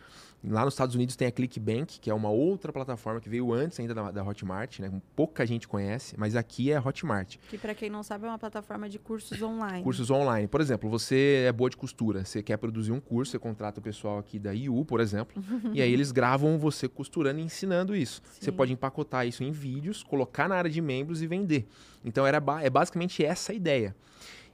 Lá 0.44 0.64
nos 0.64 0.74
Estados 0.74 0.94
Unidos 0.94 1.14
tem 1.14 1.28
a 1.28 1.32
ClickBank, 1.32 2.00
que 2.00 2.10
é 2.10 2.14
uma 2.14 2.28
outra 2.28 2.72
plataforma 2.72 3.20
que 3.20 3.28
veio 3.28 3.52
antes 3.52 3.78
ainda 3.78 3.94
da, 3.94 4.10
da 4.10 4.24
Hotmart, 4.24 4.80
né? 4.80 4.90
Pouca 5.14 5.46
gente 5.46 5.68
conhece, 5.68 6.16
mas 6.18 6.34
aqui 6.34 6.72
é 6.72 6.76
a 6.76 6.80
Hotmart. 6.80 7.36
Que 7.48 7.56
para 7.56 7.74
quem 7.74 7.88
não 7.88 8.02
sabe 8.02 8.26
é 8.26 8.28
uma 8.28 8.38
plataforma 8.38 8.88
de 8.88 8.98
cursos 8.98 9.40
online. 9.40 9.84
Cursos 9.84 10.10
online. 10.10 10.48
Por 10.48 10.60
exemplo, 10.60 10.90
você 10.90 11.44
é 11.46 11.52
boa 11.52 11.70
de 11.70 11.76
costura, 11.76 12.24
você 12.24 12.42
quer 12.42 12.56
produzir 12.56 12.90
um 12.90 13.00
curso, 13.00 13.30
você 13.32 13.38
contrata 13.38 13.78
o 13.78 13.82
pessoal 13.82 14.18
aqui 14.18 14.38
da 14.38 14.52
IU, 14.52 14.84
por 14.84 15.00
exemplo, 15.00 15.40
e 15.72 15.80
aí 15.80 15.92
eles 15.92 16.10
gravam 16.10 16.58
você 16.58 16.88
costurando 16.88 17.38
e 17.38 17.42
ensinando 17.42 17.94
isso. 17.94 18.20
Sim. 18.24 18.40
Você 18.40 18.52
pode 18.52 18.72
empacotar 18.72 19.26
isso 19.26 19.44
em 19.44 19.52
vídeos, 19.52 20.02
colocar 20.02 20.48
na 20.48 20.56
área 20.56 20.70
de 20.70 20.80
membros 20.80 21.22
e 21.22 21.26
vender. 21.26 21.68
Então 22.04 22.26
era 22.26 22.42
é 22.60 22.70
basicamente 22.70 23.24
essa 23.24 23.52
a 23.52 23.54
ideia. 23.54 23.94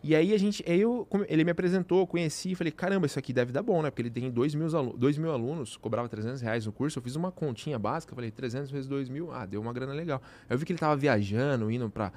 E 0.03 0.15
aí 0.15 0.33
a 0.33 0.39
gente, 0.39 0.63
eu, 0.65 1.09
ele 1.29 1.43
me 1.43 1.51
apresentou, 1.51 2.07
conheci, 2.07 2.55
falei, 2.55 2.73
caramba, 2.73 3.07
isso 3.07 3.19
aqui 3.19 3.33
deve 3.33 3.51
dar 3.51 3.63
bom, 3.63 3.83
né? 3.83 3.91
Porque 3.91 4.03
ele 4.03 4.11
tem 4.11 4.31
2 4.31 4.55
mil, 4.55 4.69
alunos, 4.77 4.99
dois 4.99 5.19
mil 5.19 5.33
alunos, 5.33 5.77
cobrava 5.77 6.09
300 6.09 6.41
reais 6.41 6.65
no 6.67 6.73
curso, 6.73 6.99
eu 6.99 7.03
fiz 7.03 7.17
uma 7.17 7.33
continha 7.33 7.79
básica, 7.79 8.15
falei, 8.15 8.31
300 8.31 8.71
vezes 8.71 8.87
2 8.87 9.09
mil, 9.09 9.33
ah, 9.33 9.45
deu 9.45 9.61
uma 9.61 9.73
grana 9.73 9.93
legal. 9.93 10.23
Aí 10.49 10.55
eu 10.55 10.59
vi 10.59 10.65
que 10.65 10.73
ele 10.73 10.79
tava 10.79 10.95
viajando, 10.95 11.69
indo 11.69 11.91
pra, 11.91 12.13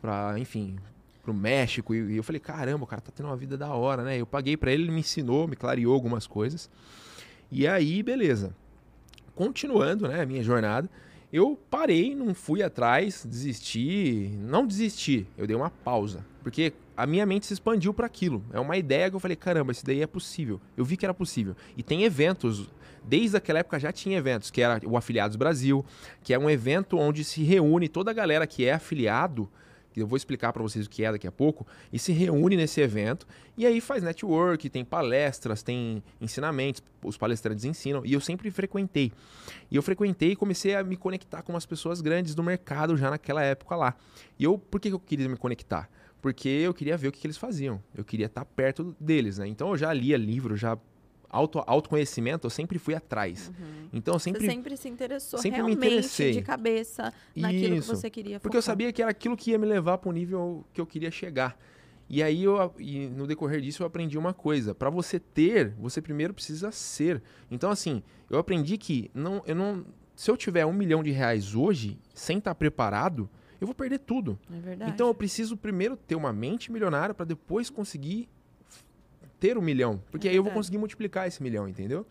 pra 0.00 0.38
enfim, 0.38 0.76
pro 1.22 1.34
México, 1.34 1.94
e, 1.94 2.14
e 2.14 2.16
eu 2.16 2.22
falei, 2.22 2.40
caramba, 2.40 2.84
o 2.84 2.86
cara 2.86 3.02
tá 3.02 3.12
tendo 3.14 3.26
uma 3.26 3.36
vida 3.36 3.58
da 3.58 3.74
hora, 3.74 4.02
né? 4.02 4.18
Eu 4.18 4.26
paguei 4.26 4.56
para 4.56 4.72
ele, 4.72 4.84
ele 4.84 4.92
me 4.92 5.00
ensinou, 5.00 5.46
me 5.46 5.54
clareou 5.54 5.92
algumas 5.92 6.26
coisas. 6.26 6.70
E 7.52 7.66
aí, 7.66 8.02
beleza. 8.02 8.56
Continuando, 9.34 10.08
né, 10.08 10.22
a 10.22 10.26
minha 10.26 10.42
jornada, 10.42 10.88
eu 11.30 11.58
parei, 11.70 12.14
não 12.14 12.34
fui 12.34 12.62
atrás, 12.62 13.24
desisti, 13.28 14.30
não 14.38 14.66
desisti, 14.66 15.26
eu 15.36 15.46
dei 15.46 15.54
uma 15.54 15.68
pausa, 15.68 16.24
porque 16.48 16.72
a 16.96 17.06
minha 17.06 17.26
mente 17.26 17.44
se 17.44 17.52
expandiu 17.52 17.92
para 17.92 18.06
aquilo. 18.06 18.42
É 18.50 18.58
uma 18.58 18.74
ideia 18.78 19.10
que 19.10 19.14
eu 19.14 19.20
falei, 19.20 19.36
caramba, 19.36 19.70
isso 19.70 19.84
daí 19.84 20.00
é 20.00 20.06
possível. 20.06 20.58
Eu 20.78 20.82
vi 20.82 20.96
que 20.96 21.04
era 21.04 21.12
possível. 21.12 21.54
E 21.76 21.82
tem 21.82 22.04
eventos, 22.04 22.70
desde 23.04 23.36
aquela 23.36 23.58
época 23.58 23.78
já 23.78 23.92
tinha 23.92 24.16
eventos, 24.16 24.50
que 24.50 24.62
era 24.62 24.80
o 24.88 24.96
Afiliados 24.96 25.36
Brasil, 25.36 25.84
que 26.22 26.32
é 26.32 26.38
um 26.38 26.48
evento 26.48 26.96
onde 26.96 27.22
se 27.22 27.42
reúne 27.42 27.86
toda 27.86 28.10
a 28.12 28.14
galera 28.14 28.46
que 28.46 28.64
é 28.64 28.72
afiliado, 28.72 29.46
eu 30.00 30.06
vou 30.06 30.16
explicar 30.16 30.52
para 30.52 30.62
vocês 30.62 30.86
o 30.86 30.90
que 30.90 31.04
é 31.04 31.10
daqui 31.10 31.26
a 31.26 31.32
pouco, 31.32 31.66
e 31.92 31.98
se 31.98 32.12
reúne 32.12 32.56
nesse 32.56 32.80
evento, 32.80 33.26
e 33.56 33.66
aí 33.66 33.80
faz 33.80 34.02
network, 34.02 34.68
tem 34.70 34.84
palestras, 34.84 35.62
tem 35.62 36.02
ensinamentos, 36.20 36.82
os 37.02 37.16
palestrantes 37.16 37.64
ensinam, 37.64 38.04
e 38.04 38.12
eu 38.12 38.20
sempre 38.20 38.50
frequentei. 38.50 39.12
E 39.70 39.76
eu 39.76 39.82
frequentei 39.82 40.32
e 40.32 40.36
comecei 40.36 40.74
a 40.74 40.82
me 40.82 40.96
conectar 40.96 41.42
com 41.42 41.52
umas 41.52 41.66
pessoas 41.66 42.00
grandes 42.00 42.34
do 42.34 42.42
mercado 42.42 42.96
já 42.96 43.10
naquela 43.10 43.42
época 43.42 43.76
lá. 43.76 43.94
E 44.38 44.44
eu, 44.44 44.58
por 44.58 44.80
que 44.80 44.88
eu 44.88 45.00
queria 45.00 45.28
me 45.28 45.36
conectar? 45.36 45.90
Porque 46.20 46.48
eu 46.48 46.74
queria 46.74 46.96
ver 46.96 47.08
o 47.08 47.12
que, 47.12 47.20
que 47.20 47.26
eles 47.26 47.36
faziam. 47.36 47.82
Eu 47.94 48.04
queria 48.04 48.26
estar 48.26 48.44
perto 48.44 48.96
deles, 48.98 49.38
né? 49.38 49.46
Então 49.46 49.70
eu 49.70 49.76
já 49.76 49.92
lia 49.92 50.16
livro, 50.16 50.56
já 50.56 50.76
auto, 51.28 51.62
autoconhecimento, 51.66 52.46
eu 52.46 52.50
sempre 52.50 52.78
fui 52.78 52.94
atrás. 52.94 53.48
Uhum. 53.48 53.88
Então 53.92 54.14
eu 54.14 54.18
sempre 54.18 54.40
você 54.42 54.50
sempre 54.50 54.76
se 54.76 54.88
interessou 54.88 55.38
sempre 55.38 55.56
realmente 55.56 55.78
me 55.78 55.86
interessei. 55.86 56.32
de 56.32 56.42
cabeça 56.42 57.12
naquilo 57.36 57.76
Isso. 57.76 57.90
que 57.90 57.96
você 57.96 58.10
queria 58.10 58.38
focar. 58.38 58.42
Porque 58.42 58.56
eu 58.56 58.62
sabia 58.62 58.92
que 58.92 59.02
era 59.02 59.10
aquilo 59.10 59.36
que 59.36 59.50
ia 59.50 59.58
me 59.58 59.66
levar 59.66 59.98
para 59.98 60.08
o 60.08 60.12
nível 60.12 60.64
que 60.72 60.80
eu 60.80 60.86
queria 60.86 61.10
chegar. 61.10 61.58
E 62.08 62.22
aí 62.22 62.44
eu 62.44 62.74
e 62.78 63.06
no 63.08 63.26
decorrer 63.26 63.60
disso 63.60 63.82
eu 63.82 63.86
aprendi 63.86 64.16
uma 64.16 64.32
coisa, 64.32 64.74
para 64.74 64.88
você 64.88 65.20
ter, 65.20 65.74
você 65.78 66.00
primeiro 66.00 66.32
precisa 66.32 66.72
ser. 66.72 67.22
Então 67.50 67.70
assim, 67.70 68.02
eu 68.30 68.38
aprendi 68.38 68.78
que 68.78 69.10
não 69.14 69.42
eu 69.46 69.54
não 69.54 69.84
se 70.16 70.30
eu 70.30 70.36
tiver 70.36 70.66
um 70.66 70.72
milhão 70.72 71.02
de 71.02 71.10
reais 71.10 71.54
hoje 71.54 71.98
sem 72.12 72.38
estar 72.38 72.54
preparado, 72.54 73.28
eu 73.60 73.66
vou 73.66 73.74
perder 73.74 73.98
tudo. 73.98 74.38
É 74.52 74.60
verdade. 74.60 74.90
Então 74.92 75.08
eu 75.08 75.14
preciso 75.14 75.56
primeiro 75.56 75.96
ter 75.96 76.14
uma 76.14 76.32
mente 76.32 76.70
milionária 76.70 77.14
para 77.14 77.24
depois 77.26 77.68
conseguir 77.70 78.28
ter 79.40 79.56
um 79.56 79.62
milhão. 79.62 80.02
Porque 80.10 80.28
é 80.28 80.30
aí 80.32 80.36
eu 80.36 80.42
vou 80.42 80.52
conseguir 80.52 80.78
multiplicar 80.78 81.26
esse 81.28 81.42
milhão, 81.42 81.68
entendeu? 81.68 82.06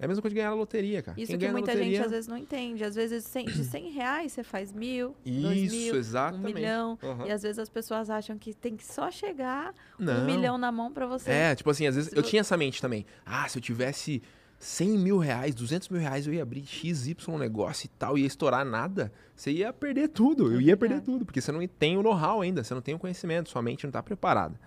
É 0.00 0.04
a 0.04 0.08
mesma 0.08 0.22
coisa 0.22 0.32
de 0.32 0.36
ganhar 0.36 0.50
na 0.50 0.54
loteria, 0.56 1.02
cara. 1.02 1.20
Isso 1.20 1.32
Quem 1.32 1.40
que 1.40 1.48
muita 1.50 1.72
loteria... 1.72 1.84
gente 1.96 2.04
às 2.04 2.10
vezes 2.12 2.28
não 2.28 2.36
entende. 2.36 2.84
Às 2.84 2.94
vezes 2.94 3.24
cem- 3.24 3.46
de 3.46 3.64
100 3.64 3.90
reais 3.90 4.30
você 4.32 4.44
faz 4.44 4.72
mil, 4.72 5.16
dois 5.26 5.58
Isso, 5.60 5.74
mil, 5.74 5.94
um 5.94 5.98
exatamente. 5.98 6.54
milhão. 6.54 6.96
Aham. 7.02 7.26
E 7.26 7.32
às 7.32 7.42
vezes 7.42 7.58
as 7.58 7.68
pessoas 7.68 8.08
acham 8.08 8.38
que 8.38 8.54
tem 8.54 8.76
que 8.76 8.86
só 8.86 9.10
chegar 9.10 9.74
Não. 9.98 10.22
um 10.22 10.24
milhão 10.24 10.56
na 10.56 10.70
mão 10.70 10.92
pra 10.92 11.04
você. 11.04 11.28
É, 11.28 11.54
tipo 11.56 11.68
assim, 11.68 11.84
às 11.88 11.96
vezes 11.96 12.12
eu 12.12 12.22
tinha 12.22 12.40
essa 12.40 12.56
mente 12.56 12.80
também. 12.80 13.04
Ah, 13.26 13.48
se 13.48 13.58
eu 13.58 13.62
tivesse 13.62 14.22
100 14.58 14.98
mil 14.98 15.18
reais, 15.18 15.54
200 15.54 15.88
mil 15.88 16.00
reais, 16.00 16.26
eu 16.26 16.34
ia 16.34 16.42
abrir 16.42 16.64
XY 16.66 17.14
negócio 17.38 17.86
e 17.86 17.88
tal, 17.98 18.18
ia 18.18 18.26
estourar 18.26 18.64
nada. 18.64 19.12
Você 19.36 19.52
ia 19.52 19.72
perder 19.72 20.08
tudo, 20.08 20.50
É 20.50 20.56
eu 20.56 20.60
ia 20.60 20.76
perder 20.76 21.00
tudo, 21.00 21.24
porque 21.24 21.40
você 21.40 21.52
não 21.52 21.64
tem 21.66 21.96
o 21.96 22.02
know-how 22.02 22.40
ainda, 22.40 22.64
você 22.64 22.74
não 22.74 22.82
tem 22.82 22.94
o 22.94 22.98
conhecimento, 22.98 23.48
sua 23.50 23.62
mente 23.62 23.84
não 23.84 23.90
está 23.90 24.02
preparada. 24.02 24.58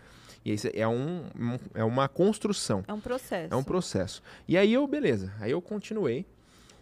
E 0.46 0.52
aí 0.52 0.58
é, 0.74 0.88
um, 0.88 1.26
um- 1.38 1.60
é 1.74 1.84
uma 1.84 2.08
construção. 2.08 2.84
É 2.88 2.94
um 2.94 3.00
processo. 3.02 3.54
É 3.54 3.56
um 3.56 3.64
processo. 3.64 4.24
E 4.48 4.58
aí 4.58 4.74
eu, 4.74 4.88
beleza, 4.88 5.32
aí 5.40 5.52
eu 5.52 5.62
continuei 5.62 6.26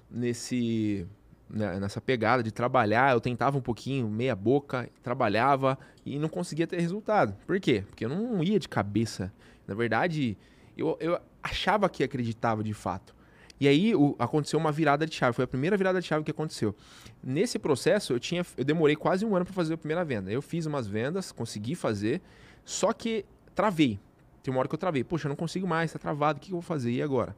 nesse 0.09 1.05
né, 1.49 1.79
nessa 1.79 1.99
pegada 1.99 2.43
de 2.43 2.51
trabalhar, 2.51 3.11
eu 3.13 3.19
tentava 3.19 3.57
um 3.57 3.61
pouquinho, 3.61 4.07
meia 4.07 4.35
boca, 4.35 4.87
trabalhava 5.01 5.77
e 6.05 6.19
não 6.19 6.29
conseguia 6.29 6.67
ter 6.67 6.79
resultado. 6.79 7.35
Por 7.47 7.59
quê? 7.59 7.83
Porque 7.87 8.05
eu 8.05 8.09
não 8.09 8.43
ia 8.43 8.59
de 8.59 8.69
cabeça. 8.69 9.33
Na 9.67 9.73
verdade, 9.73 10.37
eu, 10.77 10.95
eu 10.99 11.19
achava 11.43 11.87
que 11.89 12.03
acreditava 12.03 12.63
de 12.63 12.73
fato. 12.73 13.15
E 13.59 13.67
aí 13.67 13.93
o- 13.93 14.15
aconteceu 14.17 14.57
uma 14.57 14.71
virada 14.71 15.05
de 15.05 15.13
chave, 15.13 15.35
foi 15.35 15.43
a 15.43 15.47
primeira 15.47 15.75
virada 15.75 15.99
de 15.99 16.07
chave 16.07 16.23
que 16.23 16.31
aconteceu. 16.31 16.73
Nesse 17.21 17.59
processo, 17.59 18.13
eu 18.13 18.19
tinha 18.19 18.45
eu 18.57 18.63
demorei 18.63 18.95
quase 18.95 19.25
um 19.25 19.35
ano 19.35 19.43
para 19.45 19.53
fazer 19.53 19.73
a 19.73 19.77
primeira 19.77 20.05
venda. 20.05 20.31
Eu 20.31 20.41
fiz 20.41 20.65
umas 20.65 20.87
vendas, 20.87 21.31
consegui 21.31 21.75
fazer, 21.75 22.21
só 22.63 22.93
que 22.93 23.25
travei. 23.53 23.99
Tem 24.41 24.53
uma 24.53 24.59
hora 24.59 24.69
que 24.69 24.75
eu 24.75 24.79
travei. 24.79 25.03
Poxa, 25.03 25.27
eu 25.27 25.29
não 25.29 25.35
consigo 25.35 25.67
mais, 25.67 25.91
tá 25.91 25.99
travado, 25.99 26.37
o 26.37 26.39
que 26.41 26.47
que 26.47 26.53
eu 26.53 26.57
vou 26.59 26.61
fazer? 26.61 26.91
E 26.91 27.01
agora? 27.01 27.35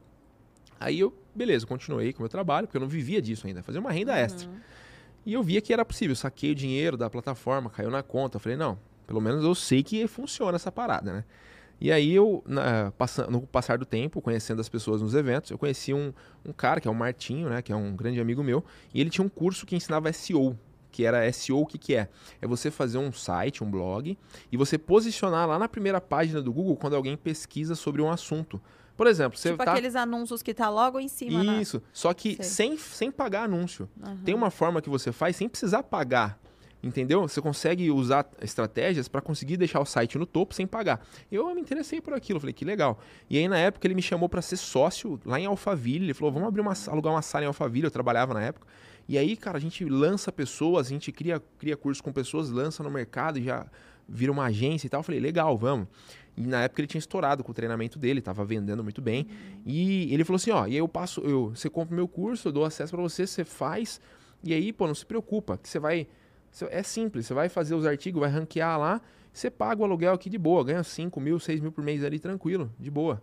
Aí 0.78 1.00
eu, 1.00 1.12
beleza, 1.34 1.66
continuei 1.66 2.12
com 2.12 2.20
o 2.20 2.22
meu 2.22 2.28
trabalho, 2.28 2.66
porque 2.68 2.76
eu 2.76 2.80
não 2.80 2.88
vivia 2.88 3.20
disso 3.20 3.46
ainda, 3.46 3.62
fazia 3.62 3.80
uma 3.80 3.90
renda 3.90 4.16
extra. 4.16 4.48
Uhum. 4.48 4.56
E 5.26 5.32
eu 5.32 5.42
via 5.42 5.60
que 5.60 5.72
era 5.72 5.84
possível, 5.84 6.14
saquei 6.16 6.52
o 6.52 6.54
dinheiro 6.54 6.96
da 6.96 7.08
plataforma, 7.10 7.68
caiu 7.70 7.90
na 7.90 8.02
conta. 8.02 8.36
Eu 8.36 8.40
falei, 8.40 8.56
não, 8.58 8.78
pelo 9.06 9.20
menos 9.20 9.44
eu 9.44 9.54
sei 9.56 9.82
que 9.82 10.06
funciona 10.06 10.54
essa 10.56 10.70
parada, 10.72 11.12
né? 11.12 11.24
E 11.84 11.90
aí 11.90 12.14
eu, 12.14 12.44
na- 12.46 12.92
passa- 12.92 13.26
no 13.26 13.42
passar 13.42 13.76
do 13.76 13.84
tempo, 13.84 14.22
conhecendo 14.22 14.60
as 14.60 14.68
pessoas 14.68 15.02
nos 15.02 15.14
eventos, 15.16 15.50
eu 15.50 15.58
conheci 15.58 15.92
um, 15.92 16.12
um 16.46 16.52
cara, 16.52 16.80
que 16.80 16.86
é 16.86 16.90
o 16.90 16.94
Martinho, 16.94 17.48
né? 17.48 17.60
Que 17.60 17.72
é 17.72 17.76
um 17.76 17.96
grande 17.96 18.20
amigo 18.20 18.40
meu, 18.40 18.64
e 18.94 19.00
ele 19.00 19.10
tinha 19.10 19.24
um 19.24 19.28
curso 19.28 19.66
que 19.66 19.74
ensinava 19.74 20.12
SEO. 20.12 20.56
Que 20.92 21.04
era 21.04 21.26
SEO, 21.32 21.62
o 21.62 21.66
que, 21.66 21.78
que 21.78 21.96
é? 21.96 22.08
É 22.40 22.46
você 22.46 22.70
fazer 22.70 22.98
um 22.98 23.10
site, 23.10 23.64
um 23.64 23.70
blog, 23.70 24.16
e 24.52 24.56
você 24.56 24.78
posicionar 24.78 25.48
lá 25.48 25.58
na 25.58 25.68
primeira 25.68 26.00
página 26.00 26.40
do 26.40 26.52
Google 26.52 26.76
quando 26.76 26.94
alguém 26.94 27.16
pesquisa 27.16 27.74
sobre 27.74 28.00
um 28.00 28.08
assunto. 28.12 28.60
Por 28.96 29.08
exemplo, 29.08 29.36
você 29.36 29.50
Tipo 29.50 29.64
tá... 29.64 29.72
aqueles 29.72 29.96
anúncios 29.96 30.40
que 30.40 30.54
tá 30.54 30.68
logo 30.70 31.00
em 31.00 31.08
cima. 31.08 31.42
na- 31.42 31.60
Isso, 31.60 31.82
só 31.92 32.14
que 32.14 32.36
Sei. 32.36 32.44
sem, 32.44 32.78
sem 32.78 33.10
pagar 33.10 33.42
anúncio. 33.44 33.88
Aham. 34.00 34.18
Tem 34.24 34.34
uma 34.36 34.50
forma 34.52 34.80
que 34.80 34.88
você 34.88 35.10
faz 35.10 35.34
sem 35.34 35.48
precisar 35.48 35.82
pagar. 35.82 36.38
Entendeu? 36.82 37.22
Você 37.22 37.40
consegue 37.40 37.90
usar 37.90 38.28
estratégias 38.40 39.06
para 39.06 39.20
conseguir 39.20 39.56
deixar 39.56 39.78
o 39.78 39.84
site 39.84 40.18
no 40.18 40.26
topo 40.26 40.52
sem 40.52 40.66
pagar. 40.66 41.00
Eu 41.30 41.54
me 41.54 41.60
interessei 41.60 42.00
por 42.00 42.12
aquilo, 42.12 42.40
falei 42.40 42.52
que 42.52 42.64
legal. 42.64 42.98
E 43.30 43.38
aí 43.38 43.46
na 43.46 43.56
época 43.56 43.86
ele 43.86 43.94
me 43.94 44.02
chamou 44.02 44.28
para 44.28 44.42
ser 44.42 44.56
sócio 44.56 45.20
lá 45.24 45.38
em 45.38 45.46
Alphaville. 45.46 46.06
Ele 46.06 46.14
falou: 46.14 46.32
"Vamos 46.32 46.48
abrir 46.48 46.60
uma 46.60 46.74
alugar 46.88 47.12
uma 47.12 47.22
sala 47.22 47.44
em 47.44 47.46
Alphaville". 47.46 47.84
Eu 47.84 47.90
trabalhava 47.90 48.34
na 48.34 48.42
época. 48.42 48.66
E 49.08 49.16
aí, 49.16 49.36
cara, 49.36 49.58
a 49.58 49.60
gente 49.60 49.84
lança 49.84 50.32
pessoas, 50.32 50.88
a 50.88 50.90
gente 50.90 51.12
cria 51.12 51.40
cria 51.56 51.76
curso 51.76 52.02
com 52.02 52.12
pessoas, 52.12 52.50
lança 52.50 52.82
no 52.82 52.90
mercado 52.90 53.38
e 53.38 53.44
já 53.44 53.66
vira 54.08 54.32
uma 54.32 54.46
agência 54.46 54.88
e 54.88 54.90
tal. 54.90 55.00
Eu 55.00 55.04
falei: 55.04 55.20
"Legal, 55.20 55.56
vamos". 55.56 55.86
E 56.36 56.42
na 56.46 56.62
época 56.62 56.80
ele 56.80 56.88
tinha 56.88 56.98
estourado 56.98 57.44
com 57.44 57.50
o 57.50 57.54
treinamento 57.54 57.98
dele, 57.98 58.20
tava 58.20 58.44
vendendo 58.44 58.82
muito 58.82 59.02
bem. 59.02 59.26
E 59.66 60.12
ele 60.12 60.24
falou 60.24 60.36
assim, 60.36 60.50
ó, 60.50 60.66
e 60.66 60.72
aí 60.72 60.76
eu 60.78 60.88
passo, 60.88 61.20
eu, 61.20 61.50
você 61.50 61.68
compra 61.68 61.92
o 61.92 61.96
meu 61.96 62.08
curso, 62.08 62.48
eu 62.48 62.52
dou 62.52 62.64
acesso 62.64 62.92
para 62.92 63.02
você, 63.02 63.26
você 63.26 63.44
faz, 63.44 64.00
e 64.42 64.54
aí, 64.54 64.72
pô, 64.72 64.86
não 64.86 64.94
se 64.94 65.04
preocupa, 65.04 65.58
que 65.58 65.68
você 65.68 65.78
vai, 65.78 66.06
é 66.70 66.82
simples, 66.82 67.26
você 67.26 67.34
vai 67.34 67.48
fazer 67.48 67.74
os 67.74 67.86
artigos, 67.86 68.20
vai 68.20 68.30
ranquear 68.30 68.78
lá, 68.78 69.00
você 69.32 69.50
paga 69.50 69.80
o 69.80 69.84
aluguel 69.84 70.12
aqui 70.12 70.28
de 70.28 70.38
boa, 70.38 70.62
ganha 70.64 70.82
5 70.84 71.18
mil, 71.20 71.38
6 71.38 71.60
mil 71.60 71.72
por 71.72 71.82
mês 71.82 72.04
ali, 72.04 72.18
tranquilo, 72.18 72.70
de 72.78 72.90
boa. 72.90 73.22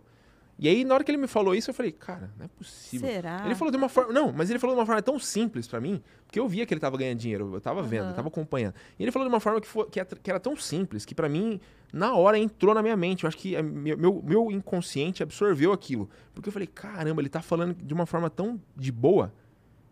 E 0.62 0.68
aí, 0.68 0.84
na 0.84 0.92
hora 0.92 1.02
que 1.02 1.10
ele 1.10 1.16
me 1.16 1.26
falou 1.26 1.54
isso, 1.54 1.70
eu 1.70 1.74
falei, 1.74 1.90
cara, 1.90 2.30
não 2.36 2.44
é 2.44 2.48
possível. 2.48 3.08
Será? 3.08 3.42
Ele 3.46 3.54
falou 3.54 3.70
de 3.70 3.78
uma 3.78 3.88
forma. 3.88 4.12
Não, 4.12 4.30
mas 4.30 4.50
ele 4.50 4.58
falou 4.58 4.76
de 4.76 4.80
uma 4.80 4.84
forma 4.84 5.00
tão 5.00 5.18
simples 5.18 5.66
pra 5.66 5.80
mim, 5.80 6.02
porque 6.26 6.38
eu 6.38 6.46
via 6.46 6.66
que 6.66 6.74
ele 6.74 6.80
tava 6.80 6.98
ganhando 6.98 7.16
dinheiro, 7.18 7.54
eu 7.54 7.60
tava 7.62 7.82
vendo, 7.82 8.00
eu 8.02 8.06
Aham. 8.08 8.14
tava 8.14 8.28
acompanhando. 8.28 8.74
E 8.98 9.02
ele 9.02 9.10
falou 9.10 9.26
de 9.26 9.32
uma 9.32 9.40
forma 9.40 9.58
que, 9.58 9.66
foi, 9.66 9.86
que, 9.88 9.98
é- 9.98 10.04
que 10.04 10.28
era 10.30 10.38
tão 10.38 10.54
simples, 10.56 11.06
que 11.06 11.14
pra 11.14 11.30
mim, 11.30 11.58
na 11.90 12.14
hora, 12.14 12.36
entrou 12.38 12.74
na 12.74 12.82
minha 12.82 12.94
mente. 12.94 13.24
Eu 13.24 13.28
acho 13.28 13.38
que 13.38 13.56
a 13.56 13.62
meu, 13.62 13.96
meu, 13.96 14.22
meu 14.22 14.50
inconsciente 14.50 15.22
absorveu 15.22 15.72
aquilo. 15.72 16.10
Porque 16.34 16.50
eu 16.50 16.52
falei, 16.52 16.66
caramba, 16.68 17.22
ele 17.22 17.30
tá 17.30 17.40
falando 17.40 17.72
de 17.74 17.94
uma 17.94 18.04
forma 18.04 18.28
tão 18.28 18.60
de 18.76 18.92
boa. 18.92 19.32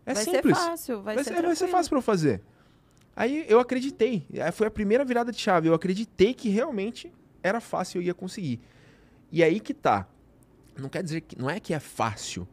É 0.05 0.13
vai 0.13 0.23
simples. 0.23 0.55
ser 0.55 0.65
fácil, 0.65 1.01
vai, 1.01 1.15
Vai 1.15 1.23
ser, 1.23 1.33
ser, 1.35 1.41
vai 1.41 1.55
ser 1.55 1.67
fácil 1.67 1.89
pra 1.89 1.97
eu 1.97 2.03
fazer. 2.03 2.43
Aí 3.19 3.45
eu 3.49 3.59
acreditei. 3.59 4.25
Foi 4.53 4.67
a 4.67 4.71
primeira 4.71 5.03
virada 5.03 5.29
de 5.29 5.37
chave. 5.37 5.67
Eu 5.67 5.73
acreditei 5.73 6.33
que 6.33 6.47
realmente 6.47 7.11
era 7.43 7.59
fácil 7.59 7.99
eu 7.99 8.05
ia 8.05 8.13
conseguir. 8.13 8.61
E 9.29 9.43
aí 9.43 9.59
que 9.59 9.73
tá. 9.73 10.07
Não 10.77 10.87
quer 10.87 11.03
dizer 11.03 11.19
que. 11.19 11.37
Não 11.37 11.49
é 11.49 11.59
que 11.59 11.73
é 11.73 11.79
fácil. 11.81 12.47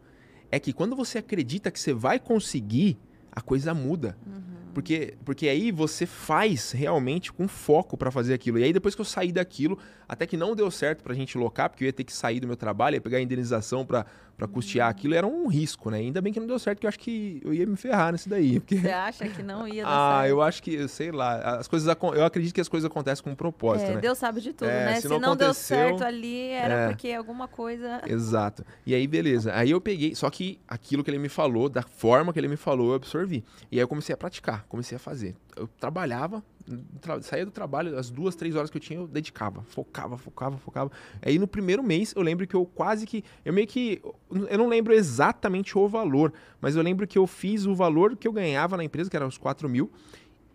É 0.50 0.59
que 0.59 0.72
quando 0.72 0.96
você 0.96 1.18
acredita 1.18 1.70
que 1.70 1.79
você 1.79 1.92
vai 1.92 2.18
conseguir, 2.18 2.98
a 3.31 3.40
coisa 3.40 3.72
muda. 3.72 4.18
Uhum. 4.26 4.42
Porque, 4.76 5.14
porque 5.24 5.48
aí 5.48 5.72
você 5.72 6.04
faz 6.04 6.70
realmente 6.70 7.32
com 7.32 7.48
foco 7.48 7.96
pra 7.96 8.10
fazer 8.10 8.34
aquilo. 8.34 8.58
E 8.58 8.62
aí 8.64 8.74
depois 8.74 8.94
que 8.94 9.00
eu 9.00 9.06
saí 9.06 9.32
daquilo, 9.32 9.78
até 10.06 10.26
que 10.26 10.36
não 10.36 10.54
deu 10.54 10.70
certo 10.70 11.02
pra 11.02 11.14
gente 11.14 11.38
locar, 11.38 11.70
porque 11.70 11.84
eu 11.84 11.86
ia 11.86 11.92
ter 11.94 12.04
que 12.04 12.12
sair 12.12 12.40
do 12.40 12.46
meu 12.46 12.58
trabalho, 12.58 12.96
ia 12.96 13.00
pegar 13.00 13.16
a 13.16 13.22
indenização 13.22 13.86
pra 13.86 14.04
pra 14.36 14.46
custear 14.46 14.90
aquilo, 14.90 15.14
era 15.14 15.26
um 15.26 15.46
risco, 15.48 15.90
né? 15.90 15.98
Ainda 15.98 16.20
bem 16.20 16.32
que 16.32 16.38
não 16.38 16.46
deu 16.46 16.58
certo, 16.58 16.80
que 16.80 16.86
eu 16.86 16.88
acho 16.88 16.98
que 16.98 17.40
eu 17.42 17.54
ia 17.54 17.66
me 17.66 17.76
ferrar 17.76 18.12
nisso 18.12 18.28
daí. 18.28 18.60
Porque... 18.60 18.76
Você 18.78 18.90
acha 18.90 19.28
que 19.28 19.42
não 19.42 19.66
ia 19.66 19.82
dar 19.82 19.88
Ah, 19.96 20.18
certo? 20.20 20.30
eu 20.30 20.42
acho 20.42 20.62
que, 20.62 20.88
sei 20.88 21.10
lá, 21.10 21.56
as 21.56 21.66
coisas 21.66 21.96
eu 22.14 22.24
acredito 22.24 22.54
que 22.54 22.60
as 22.60 22.68
coisas 22.68 22.88
acontecem 22.88 23.24
com 23.24 23.30
um 23.30 23.34
propósito, 23.34 23.90
É, 23.90 23.94
né? 23.94 24.00
Deus 24.00 24.18
sabe 24.18 24.42
de 24.42 24.52
tudo, 24.52 24.68
É, 24.68 24.84
né? 24.84 24.94
se 24.96 25.02
Se, 25.02 25.08
não 25.08 25.18
não, 25.18 25.36
deu 25.36 25.54
certo 25.54 26.04
ali, 26.04 26.50
era 26.50 26.74
é. 26.74 26.88
porque 26.88 27.12
alguma 27.12 27.48
coisa. 27.48 28.02
Exato. 28.06 28.62
E 28.84 28.94
aí, 28.94 29.06
beleza. 29.06 29.54
Aí 29.54 29.70
eu 29.70 29.80
peguei, 29.80 30.14
só 30.14 30.28
que 30.28 30.60
aquilo 30.68 31.02
que 31.02 31.10
ele 31.10 31.18
me 31.18 31.30
falou, 31.30 31.70
da 31.70 31.82
forma 31.82 32.30
que 32.30 32.38
ele 32.38 32.48
me 32.48 32.56
falou, 32.56 32.90
eu 32.90 32.96
absorvi. 32.96 33.42
E 33.72 33.76
aí 33.76 33.80
eu 33.82 33.88
comecei 33.88 34.12
a 34.12 34.18
praticar, 34.18 34.65
comecei 34.68 34.96
a 34.96 34.98
fazer. 34.98 35.35
Eu 35.57 35.66
trabalhava, 35.81 36.42
tra- 37.00 37.20
saía 37.22 37.44
do 37.44 37.50
trabalho, 37.50 37.96
as 37.98 38.11
duas, 38.11 38.35
três 38.35 38.55
horas 38.57 38.68
que 38.70 38.76
eu 38.76 38.81
tinha, 38.81 38.98
eu 38.98 39.07
dedicava. 39.07 39.62
Focava, 39.62 40.18
focava, 40.18 40.59
focava. 40.59 40.90
Aí 41.22 41.38
no 41.38 41.46
primeiro 41.46 41.83
mês, 41.83 42.12
eu 42.16 42.22
lembro 42.22 42.46
que 42.46 42.55
eu 42.55 42.64
quase 42.66 43.07
que. 43.07 43.24
Eu 43.44 43.52
meio 43.52 43.66
que. 43.66 44.02
Eu 44.50 44.59
não 44.59 44.68
lembro 44.68 44.92
exatamente 44.92 45.76
o 45.79 45.88
valor, 45.88 46.33
mas 46.61 46.76
eu 46.76 46.83
lembro 46.83 47.07
que 47.07 47.18
eu 47.18 47.26
fiz 47.26 47.64
o 47.66 47.74
valor 47.74 48.16
que 48.16 48.26
eu 48.29 48.33
ganhava 48.33 48.76
na 48.76 48.85
empresa, 48.85 49.09
que 49.09 49.16
era 49.16 49.26
os 49.26 49.38
4 49.38 49.68
mil. 49.68 49.90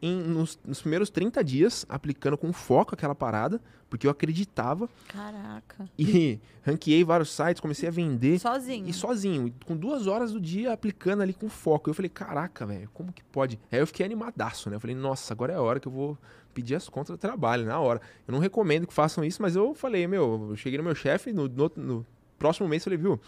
Em- 0.02 0.22
nos, 0.22 0.58
nos 0.66 0.82
primeiros 0.82 1.10
30 1.10 1.44
dias, 1.44 1.86
aplicando 1.88 2.38
com 2.38 2.52
foco 2.52 2.94
aquela 2.96 3.14
parada, 3.16 3.62
porque 3.90 4.08
eu 4.08 4.12
acreditava 4.12 4.90
Caraca. 5.08 5.86
e 6.00 6.40
ranqueei 6.64 7.04
vários 7.04 7.30
sites, 7.30 7.60
comecei 7.60 7.90
a 7.90 7.92
vender. 7.92 8.40
Sozinho. 8.40 8.88
E 8.88 8.94
sozinho, 8.94 9.54
com 9.66 9.76
duas 9.76 10.08
horas 10.08 10.32
do 10.32 10.40
dia 10.40 10.72
aplicando 10.72 11.22
ali 11.22 11.34
com 11.34 11.50
foco. 11.50 11.90
Eu 11.90 11.94
falei, 11.94 12.10
caraca, 12.10 12.66
velho, 12.66 12.90
como 12.94 13.12
que 13.12 13.24
pode? 13.26 13.60
Aí 13.72 13.80
eu 13.80 13.88
fiquei 13.88 14.06
animadaço, 14.06 14.70
né? 14.70 14.78
Eu 14.78 14.80
falei, 14.80 14.96
nossa, 14.96 15.34
agora 15.34 15.52
é 15.54 15.56
a 15.58 15.62
hora 15.62 15.80
que 15.80 15.88
eu 15.88 15.92
vou 15.92 16.18
pedir 16.54 16.76
as 16.76 16.88
contas 16.90 17.16
do 17.16 17.20
trabalho, 17.20 17.66
na 17.66 17.80
hora. 17.80 18.02
Eu 18.28 18.32
não 18.32 18.40
recomendo 18.40 18.88
que 18.88 18.94
façam 18.94 19.24
isso, 19.24 19.42
mas 19.42 19.56
eu 19.56 19.74
falei, 19.76 20.08
meu, 20.08 20.48
eu 20.52 20.56
cheguei 20.56 20.78
no 20.78 20.84
meu 20.84 20.96
chefe, 20.96 21.32
no, 21.34 21.48
no, 21.48 21.72
no 21.76 22.06
próximo 22.40 22.68
mês, 22.68 22.84
falei, 22.84 22.98
viu, 22.98 23.20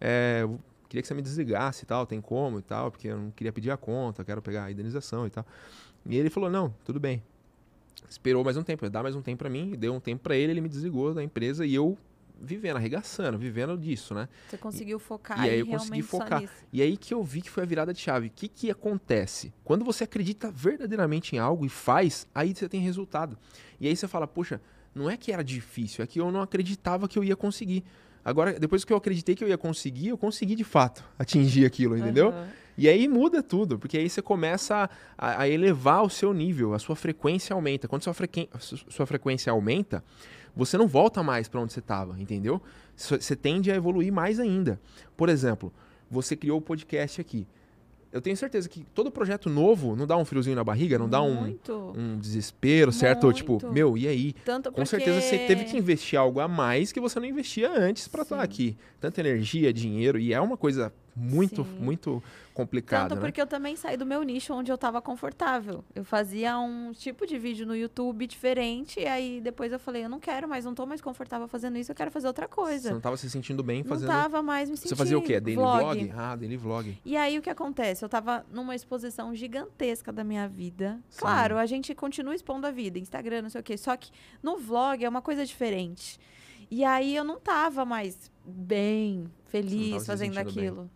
é, 0.00 0.40
eu 0.42 0.58
queria 0.88 1.02
que 1.02 1.08
você 1.08 1.14
me 1.14 1.22
desligasse 1.22 1.84
e 1.84 1.86
tal, 1.86 2.06
tem 2.06 2.20
como 2.20 2.58
e 2.58 2.62
tal, 2.62 2.90
porque 2.90 3.08
eu 3.08 3.18
não 3.18 3.30
queria 3.30 3.52
pedir 3.52 3.70
a 3.70 3.76
conta, 3.76 4.24
quero 4.24 4.40
pegar 4.42 4.64
a 4.64 4.70
indenização 4.72 5.26
e 5.26 5.30
tal. 5.30 5.44
E 6.08 6.16
ele 6.16 6.30
falou, 6.30 6.50
não, 6.50 6.74
tudo 6.84 7.00
bem. 7.00 7.22
Esperou 8.08 8.44
mais 8.44 8.56
um 8.56 8.62
tempo, 8.62 8.88
dá 8.88 9.02
mais 9.02 9.16
um 9.16 9.22
tempo 9.22 9.38
pra 9.38 9.50
mim, 9.50 9.74
deu 9.76 9.92
um 9.92 10.00
tempo 10.00 10.22
pra 10.22 10.36
ele, 10.36 10.52
ele 10.52 10.60
me 10.60 10.68
desligou 10.68 11.12
da 11.12 11.22
empresa 11.22 11.66
e 11.66 11.74
eu 11.74 11.98
vivendo, 12.40 12.76
arregaçando, 12.76 13.38
vivendo 13.38 13.76
disso, 13.78 14.14
né? 14.14 14.28
Você 14.46 14.58
conseguiu 14.58 14.98
focar 14.98 15.38
e 15.44 15.48
aí 15.48 15.56
e 15.56 15.60
eu 15.60 15.66
consegui 15.66 16.02
focar. 16.02 16.42
E 16.72 16.82
aí 16.82 16.96
que 16.96 17.14
eu 17.14 17.22
vi 17.22 17.40
que 17.40 17.50
foi 17.50 17.62
a 17.62 17.66
virada 17.66 17.92
de 17.92 18.00
chave. 18.00 18.26
O 18.26 18.30
que, 18.30 18.46
que 18.46 18.70
acontece? 18.70 19.52
Quando 19.64 19.84
você 19.84 20.04
acredita 20.04 20.50
verdadeiramente 20.50 21.34
em 21.34 21.38
algo 21.38 21.64
e 21.64 21.68
faz, 21.68 22.28
aí 22.34 22.54
você 22.54 22.68
tem 22.68 22.80
resultado. 22.80 23.38
E 23.80 23.88
aí 23.88 23.96
você 23.96 24.06
fala, 24.06 24.26
poxa, 24.26 24.60
não 24.94 25.10
é 25.10 25.16
que 25.16 25.32
era 25.32 25.42
difícil, 25.42 26.04
é 26.04 26.06
que 26.06 26.20
eu 26.20 26.30
não 26.30 26.42
acreditava 26.42 27.08
que 27.08 27.18
eu 27.18 27.24
ia 27.24 27.36
conseguir. 27.36 27.84
Agora, 28.24 28.58
depois 28.58 28.84
que 28.84 28.92
eu 28.92 28.96
acreditei 28.96 29.34
que 29.34 29.42
eu 29.42 29.48
ia 29.48 29.58
conseguir, 29.58 30.08
eu 30.08 30.18
consegui 30.18 30.54
de 30.54 30.64
fato 30.64 31.04
atingir 31.18 31.64
aquilo, 31.64 31.96
entendeu? 31.96 32.28
Aham. 32.28 32.48
E 32.78 32.88
aí 32.88 33.08
muda 33.08 33.42
tudo, 33.42 33.78
porque 33.78 33.96
aí 33.96 34.08
você 34.08 34.20
começa 34.20 34.88
a, 35.16 35.42
a 35.42 35.48
elevar 35.48 36.02
o 36.02 36.10
seu 36.10 36.34
nível, 36.34 36.74
a 36.74 36.78
sua 36.78 36.94
frequência 36.94 37.54
aumenta. 37.54 37.88
Quando 37.88 38.02
sua, 38.02 38.14
su- 38.58 38.84
sua 38.88 39.06
frequência 39.06 39.50
aumenta, 39.50 40.04
você 40.54 40.76
não 40.76 40.86
volta 40.86 41.22
mais 41.22 41.48
para 41.48 41.60
onde 41.60 41.72
você 41.72 41.80
estava, 41.80 42.20
entendeu? 42.20 42.60
Você 42.94 43.34
tende 43.36 43.70
a 43.70 43.74
evoluir 43.74 44.12
mais 44.12 44.38
ainda. 44.40 44.80
Por 45.16 45.28
exemplo, 45.28 45.72
você 46.10 46.36
criou 46.36 46.58
o 46.58 46.62
podcast 46.62 47.20
aqui. 47.20 47.46
Eu 48.12 48.22
tenho 48.22 48.36
certeza 48.36 48.66
que 48.66 48.82
todo 48.94 49.10
projeto 49.10 49.50
novo 49.50 49.94
não 49.94 50.06
dá 50.06 50.16
um 50.16 50.24
friozinho 50.24 50.56
na 50.56 50.64
barriga, 50.64 50.98
não 50.98 51.08
dá 51.08 51.20
um, 51.20 51.54
um 51.94 52.18
desespero, 52.18 52.90
certo? 52.90 53.30
Tipo, 53.32 53.52
Muito. 53.52 53.72
meu, 53.72 53.98
e 53.98 54.08
aí? 54.08 54.32
Tanto 54.44 54.70
Com 54.70 54.76
porque... 54.76 54.86
certeza 54.88 55.20
você 55.20 55.38
teve 55.40 55.64
que 55.64 55.76
investir 55.76 56.18
algo 56.18 56.40
a 56.40 56.48
mais 56.48 56.92
que 56.92 57.00
você 57.00 57.20
não 57.20 57.26
investia 57.26 57.70
antes 57.70 58.08
para 58.08 58.22
estar 58.22 58.36
Sim. 58.36 58.42
aqui. 58.42 58.76
Tanta 59.00 59.20
energia, 59.20 59.70
dinheiro, 59.72 60.18
e 60.18 60.32
é 60.32 60.40
uma 60.40 60.56
coisa 60.56 60.90
muito, 61.16 61.64
Sim. 61.64 61.70
muito 61.80 62.22
complicado, 62.52 63.08
Tanto 63.08 63.14
né? 63.16 63.20
porque 63.26 63.40
eu 63.40 63.46
também 63.46 63.74
saí 63.74 63.96
do 63.96 64.04
meu 64.04 64.22
nicho 64.22 64.52
onde 64.52 64.70
eu 64.70 64.76
tava 64.76 65.00
confortável. 65.00 65.82
Eu 65.94 66.04
fazia 66.04 66.58
um 66.58 66.92
tipo 66.92 67.26
de 67.26 67.38
vídeo 67.38 67.66
no 67.66 67.74
YouTube 67.74 68.26
diferente, 68.26 69.00
e 69.00 69.06
aí 69.06 69.40
depois 69.40 69.72
eu 69.72 69.78
falei, 69.78 70.04
eu 70.04 70.08
não 70.08 70.20
quero 70.20 70.46
mais, 70.46 70.64
não 70.64 70.74
tô 70.74 70.84
mais 70.84 71.00
confortável 71.00 71.48
fazendo 71.48 71.78
isso, 71.78 71.90
eu 71.90 71.96
quero 71.96 72.10
fazer 72.10 72.26
outra 72.26 72.46
Você 72.46 72.54
coisa. 72.54 72.90
não 72.92 73.00
tava 73.00 73.16
se 73.16 73.28
sentindo 73.30 73.62
bem 73.62 73.82
Não 73.82 73.88
fazendo. 73.88 74.08
tava 74.08 74.42
mais 74.42 74.68
me 74.68 74.76
sentindo. 74.76 74.90
Você 74.90 74.96
fazia 74.96 75.16
o 75.18 75.22
quê? 75.22 75.40
Daily 75.40 75.56
vlog? 75.60 76.12
Ah, 76.14 76.36
daily 76.36 76.56
vlog. 76.56 76.98
E 77.04 77.16
aí 77.16 77.38
o 77.38 77.42
que 77.42 77.50
acontece? 77.50 78.04
Eu 78.04 78.08
tava 78.08 78.44
numa 78.52 78.74
exposição 78.74 79.34
gigantesca 79.34 80.12
da 80.12 80.22
minha 80.22 80.46
vida. 80.46 81.00
Sim. 81.08 81.20
Claro, 81.20 81.56
a 81.56 81.64
gente 81.66 81.94
continua 81.94 82.34
expondo 82.34 82.66
a 82.66 82.70
vida, 82.70 82.98
Instagram, 82.98 83.42
não 83.42 83.50
sei 83.50 83.60
o 83.60 83.64
quê. 83.64 83.76
Só 83.78 83.96
que 83.96 84.10
no 84.42 84.58
vlog 84.58 85.02
é 85.04 85.08
uma 85.08 85.22
coisa 85.22 85.44
diferente. 85.46 86.18
E 86.70 86.84
aí 86.84 87.14
eu 87.14 87.22
não 87.22 87.38
tava 87.38 87.84
mais 87.84 88.30
bem, 88.44 89.30
feliz 89.46 90.04
fazendo 90.06 90.34
sentindo 90.34 90.82
bem. 90.82 90.90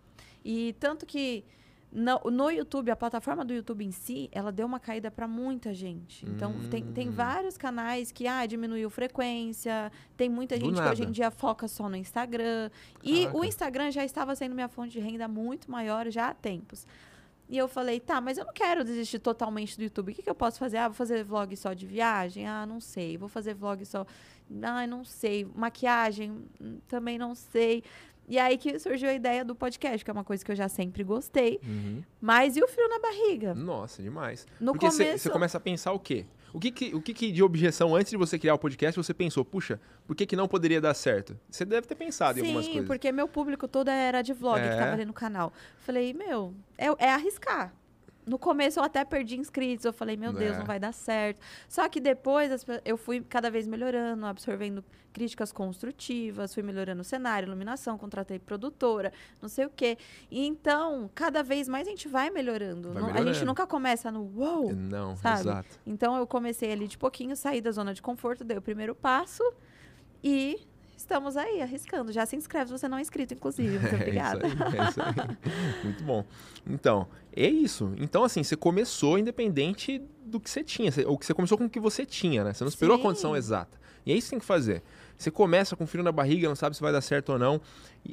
E 0.45 0.75
tanto 0.81 1.05
que 1.07 1.45
no, 1.93 2.31
no 2.31 2.51
YouTube, 2.51 2.91
a 2.91 2.97
plataforma 2.97 3.45
do 3.45 3.53
YouTube 3.53 3.85
em 3.85 3.91
si, 3.91 4.29
ela 4.31 4.53
deu 4.53 4.65
uma 4.67 4.79
caída 4.79 5.11
para 5.11 5.27
muita 5.27 5.75
gente. 5.75 6.25
Então, 6.25 6.55
tem, 6.71 6.85
tem 6.85 7.09
Hum. 7.09 7.13
vários 7.13 7.57
canais 7.59 8.13
que 8.13 8.27
ah, 8.29 8.47
diminuiu 8.47 8.89
frequência, 8.91 9.91
tem 10.17 10.29
muita 10.29 10.57
Do 10.57 10.65
gente 10.67 10.75
que 10.77 10.89
hoje 10.89 11.03
em 11.03 11.07
nada. 11.07 11.13
dia 11.13 11.31
foca 11.31 11.67
só 11.69 11.89
no 11.89 11.97
Instagram. 11.97 12.71
E 13.03 13.21
Caraca. 13.23 13.37
o 13.39 13.45
Instagram 13.45 13.91
já 13.91 14.05
estava 14.05 14.35
sendo 14.37 14.55
minha 14.55 14.69
fonte 14.69 14.93
de 14.93 15.01
renda 15.01 15.27
muito 15.27 15.71
maior 15.71 16.09
já 16.11 16.29
há 16.29 16.35
tempos. 16.35 16.87
E 17.49 17.59
eu 17.59 17.67
falei, 17.67 17.99
tá, 17.99 18.21
mas 18.21 18.39
eu 18.39 18.45
não 18.45 18.53
quero 18.53 18.85
desistir 18.85 19.19
totalmente 19.19 19.77
do 19.77 19.83
YouTube. 19.83 20.13
O 20.13 20.15
que, 20.15 20.23
que 20.23 20.31
eu 20.31 20.35
posso 20.37 20.57
fazer? 20.61 20.77
Ah, 20.77 20.87
vou 20.87 20.95
fazer 20.95 21.25
vlog 21.25 21.57
só 21.57 21.73
de 21.73 21.85
viagem? 21.85 22.47
Ah, 22.47 22.65
não 22.65 22.79
sei. 22.81 23.17
Vou 23.19 23.29
fazer 23.29 23.55
vlog 23.55 23.85
só. 23.85 24.07
Ah, 24.63 24.87
não 24.87 25.03
sei. 25.05 25.45
Maquiagem? 25.57 26.45
Hum, 26.61 26.79
Também 26.87 27.19
não 27.19 27.35
sei. 27.35 27.83
E 28.29 28.39
aí 28.39 28.57
que 28.57 28.79
surgiu 28.79 29.09
a 29.09 29.15
ideia 29.15 29.45
do 29.45 29.55
podcast, 29.55 30.05
que 30.05 30.11
é 30.11 30.13
uma 30.15 30.23
coisa 30.25 30.45
que 30.45 30.51
eu 30.53 30.57
já 30.57 30.69
sempre 30.69 31.03
gostei. 31.03 31.59
Uhum. 31.65 32.03
Mas 32.21 32.57
e 32.57 32.63
o 32.63 32.69
frio 32.69 32.89
na 32.89 32.99
barriga? 33.01 33.55
Nossa, 33.55 34.03
demais. 34.03 34.47
No 34.61 34.73
Porque 34.73 34.87
você 34.91 35.05
começo. 35.05 35.31
começa 35.31 35.57
a 35.59 35.61
pensar 35.61 35.93
o 35.93 35.99
quê? 35.99 36.25
O 36.53 36.59
que, 36.59 36.71
que, 36.73 36.95
o 36.95 37.01
que, 37.01 37.15
que 37.15 37.31
de 37.31 37.43
objeção 37.45 37.95
antes 37.95 38.11
de 38.11 38.17
você 38.17 38.37
criar 38.39 38.55
o 38.55 38.59
podcast 38.59 38.97
você 39.01 39.15
pensou, 39.15 39.45
puxa, 39.45 39.81
por 40.05 40.17
que, 40.17 40.27
que 40.27 40.35
não 40.35 40.49
poderia 40.49 40.81
dar 40.81 40.95
certo? 40.95 41.39
Você 41.49 41.65
deve 41.65 41.87
ter 41.87 41.95
pensado 41.95 42.39
em 42.39 42.43
algumas 42.43 42.65
Sim, 42.65 42.73
coisas. 42.73 42.89
porque 42.89 43.13
meu 43.13 43.29
público 43.29 43.69
todo 43.69 43.89
era 43.89 44.21
de 44.21 44.33
vlog 44.33 44.59
É. 44.61 44.69
que 44.69 44.77
tava 44.77 44.93
ali 44.93 45.05
no 45.05 45.13
canal. 45.13 45.53
Falei, 45.79 46.13
meu, 46.13 46.53
é, 46.77 46.87
é 46.99 47.11
arriscar. 47.13 47.73
No 48.27 48.39
começo 48.39 48.79
eu 48.79 48.85
até 48.85 49.05
perdi 49.05 49.39
inscritos, 49.39 49.85
eu 49.85 49.93
falei, 49.93 50.17
meu 50.17 50.33
Deus, 50.33 50.55
É. 50.55 50.59
não 50.59 50.67
vai 50.67 50.79
dar 50.79 50.93
certo. 50.93 51.41
Só 51.69 51.89
que 51.89 52.01
depois 52.01 52.65
eu 52.85 52.97
fui 52.97 53.21
cada 53.23 53.51
vez 53.51 53.67
melhorando, 53.67 54.25
absorvendo 54.27 54.85
críticas 55.13 55.51
construtivas, 55.51 56.55
fui 56.55 56.63
melhorando 56.63 57.01
o 57.01 57.05
cenário, 57.05 57.47
iluminação, 57.47 57.99
contratei 57.99 58.39
produtora, 58.39 59.13
não 59.43 59.49
sei 59.49 59.67
o 59.67 59.71
quê. 59.71 59.99
E 60.31 60.47
então, 60.47 61.11
cada 61.15 61.43
vez 61.43 61.69
mais 61.69 61.89
a 61.89 61.91
gente 61.91 62.07
vai 62.07 62.31
melhorando. 62.31 62.93
Vai 62.93 63.03
Não- 63.03 63.09
A 63.09 63.13
melhorando. 63.13 63.35
gente 63.35 63.45
nunca 63.47 63.67
começa 63.67 64.13
no 64.13 64.23
uou. 64.37 64.73
Não, 64.73 65.17
sabe? 65.17 65.41
exato. 65.41 65.81
Então 65.85 66.17
eu 66.17 66.27
comecei 66.27 66.71
ali 66.71 66.87
de 66.87 66.97
pouquinho, 66.97 67.35
saí 67.35 67.61
da 67.61 67.73
zona 67.73 67.93
de 67.93 68.01
conforto, 68.03 68.45
dei 68.45 68.57
o 68.59 68.63
primeiro 68.63 68.95
passo 68.95 69.43
e 70.23 70.61
estamos 71.01 71.37
aí, 71.37 71.61
arriscando. 71.63 72.13
Já 72.13 72.25
se 72.27 72.37
inscreve 72.37 72.67
se 72.67 72.79
você 72.79 72.89
não 72.89 72.99
é 72.99 73.01
inscrito, 73.01 73.35
inclusive. 73.35 73.79
Muito 73.79 73.95
obrigada. 73.97 74.47
É 74.47 74.51
aí, 74.51 74.53
é. 75.81 75.85
Muito 75.85 76.05
bom. 76.05 76.25
Então, 76.67 77.07
é 77.35 77.49
isso. 77.49 77.93
Então, 77.99 78.23
assim, 78.25 78.43
você 78.43 78.57
começou 78.57 79.19
independente 79.19 80.01
do 80.25 80.39
que 80.39 80.49
você 80.51 80.63
tinha. 80.63 80.91
Você- 80.93 81.05
Ou 81.05 81.19
que 81.19 81.27
você 81.27 81.35
começou 81.35 81.59
com 81.59 81.65
o 81.65 81.71
que 81.71 81.81
você 81.81 82.05
tinha, 82.07 82.45
né? 82.45 82.53
Você 82.53 82.65
não 82.65 82.69
esperou 82.69 82.95
a 82.95 82.99
Sim. 82.99 83.03
condição 83.03 83.37
exata. 83.37 83.79
E 84.07 84.13
é 84.13 84.15
isso 84.17 84.27
que 84.27 84.31
tem 84.31 84.39
que 84.41 84.47
fazer. 84.47 84.83
Você 85.17 85.31
começa 85.31 85.77
com 85.77 85.87
frio 85.87 86.03
na 86.03 86.13
barriga, 86.13 86.49
não 86.49 86.57
sabe 86.57 86.75
se 86.75 86.81
vai 86.83 86.93
dar 86.93 87.01
certo 87.03 87.33
ou 87.33 87.39
não, 87.39 87.61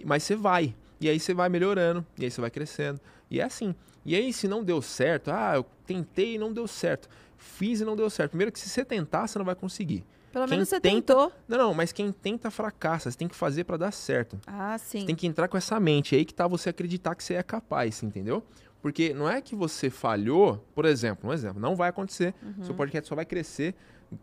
mas 0.06 0.24
você 0.24 0.36
vai. 0.36 0.76
E 1.00 1.08
aí 1.10 1.20
você 1.20 1.34
vai 1.34 1.48
melhorando, 1.48 2.06
e 2.18 2.26
aí 2.26 2.32
você 2.32 2.42
vai 2.42 2.50
crescendo. 2.50 3.00
E 3.32 3.40
é 3.40 3.44
assim. 3.44 3.74
E 4.06 4.16
aí, 4.16 4.32
se 4.34 4.48
não 4.48 4.64
deu 4.64 4.82
certo, 4.82 5.30
ah, 5.32 5.54
eu 5.56 5.66
tentei 5.86 6.36
e 6.36 6.38
não 6.38 6.52
deu 6.54 6.66
certo. 6.68 7.08
Fiz 7.38 7.82
e 7.82 7.86
não 7.86 7.96
deu 7.96 8.10
certo. 8.10 8.32
Primeiro 8.32 8.52
que 8.52 8.60
se 8.60 8.68
você 8.70 8.84
tentar, 8.86 9.28
você 9.28 9.38
não 9.38 9.46
vai 9.46 9.56
conseguir. 9.56 10.06
Pelo 10.38 10.48
Quem 10.48 10.58
menos 10.58 10.70
você 10.70 10.80
tenta- 10.80 11.14
tentou. 11.16 11.32
Não, 11.48 11.58
não, 11.58 11.74
mas 11.74 11.92
quem 11.92 12.12
tenta 12.12 12.52
fracassa. 12.52 13.10
Você 13.12 13.18
tem 13.18 13.28
que 13.28 13.36
fazer 13.36 13.64
pra 13.64 13.76
dar 13.78 13.92
certo. 13.92 14.40
Ah, 14.46 14.78
sim. 14.78 15.00
Você 15.02 15.06
tem 15.08 15.16
que 15.16 15.26
entrar 15.28 15.48
com 15.48 15.58
essa 15.58 15.80
mente 15.80 16.16
aí 16.16 16.24
que 16.26 16.34
tá 16.34 16.48
você 16.48 16.70
acreditar 16.70 17.16
que 17.16 17.24
você 17.24 17.34
é 17.36 17.44
capaz, 17.44 18.04
entendeu? 18.04 18.44
Porque 18.82 19.14
não 19.14 19.28
é 19.30 19.42
que 19.42 19.56
você 19.56 19.90
falhou, 19.90 20.64
por 20.76 20.86
exemplo, 20.86 21.30
um 21.30 21.34
exemplo, 21.34 21.60
não 21.60 21.76
vai 21.76 21.90
acontecer. 21.90 22.34
Uhum. 22.44 22.64
Seu 22.64 22.76
podcast 22.76 23.10
só 23.10 23.16
vai 23.16 23.26
crescer, 23.26 23.74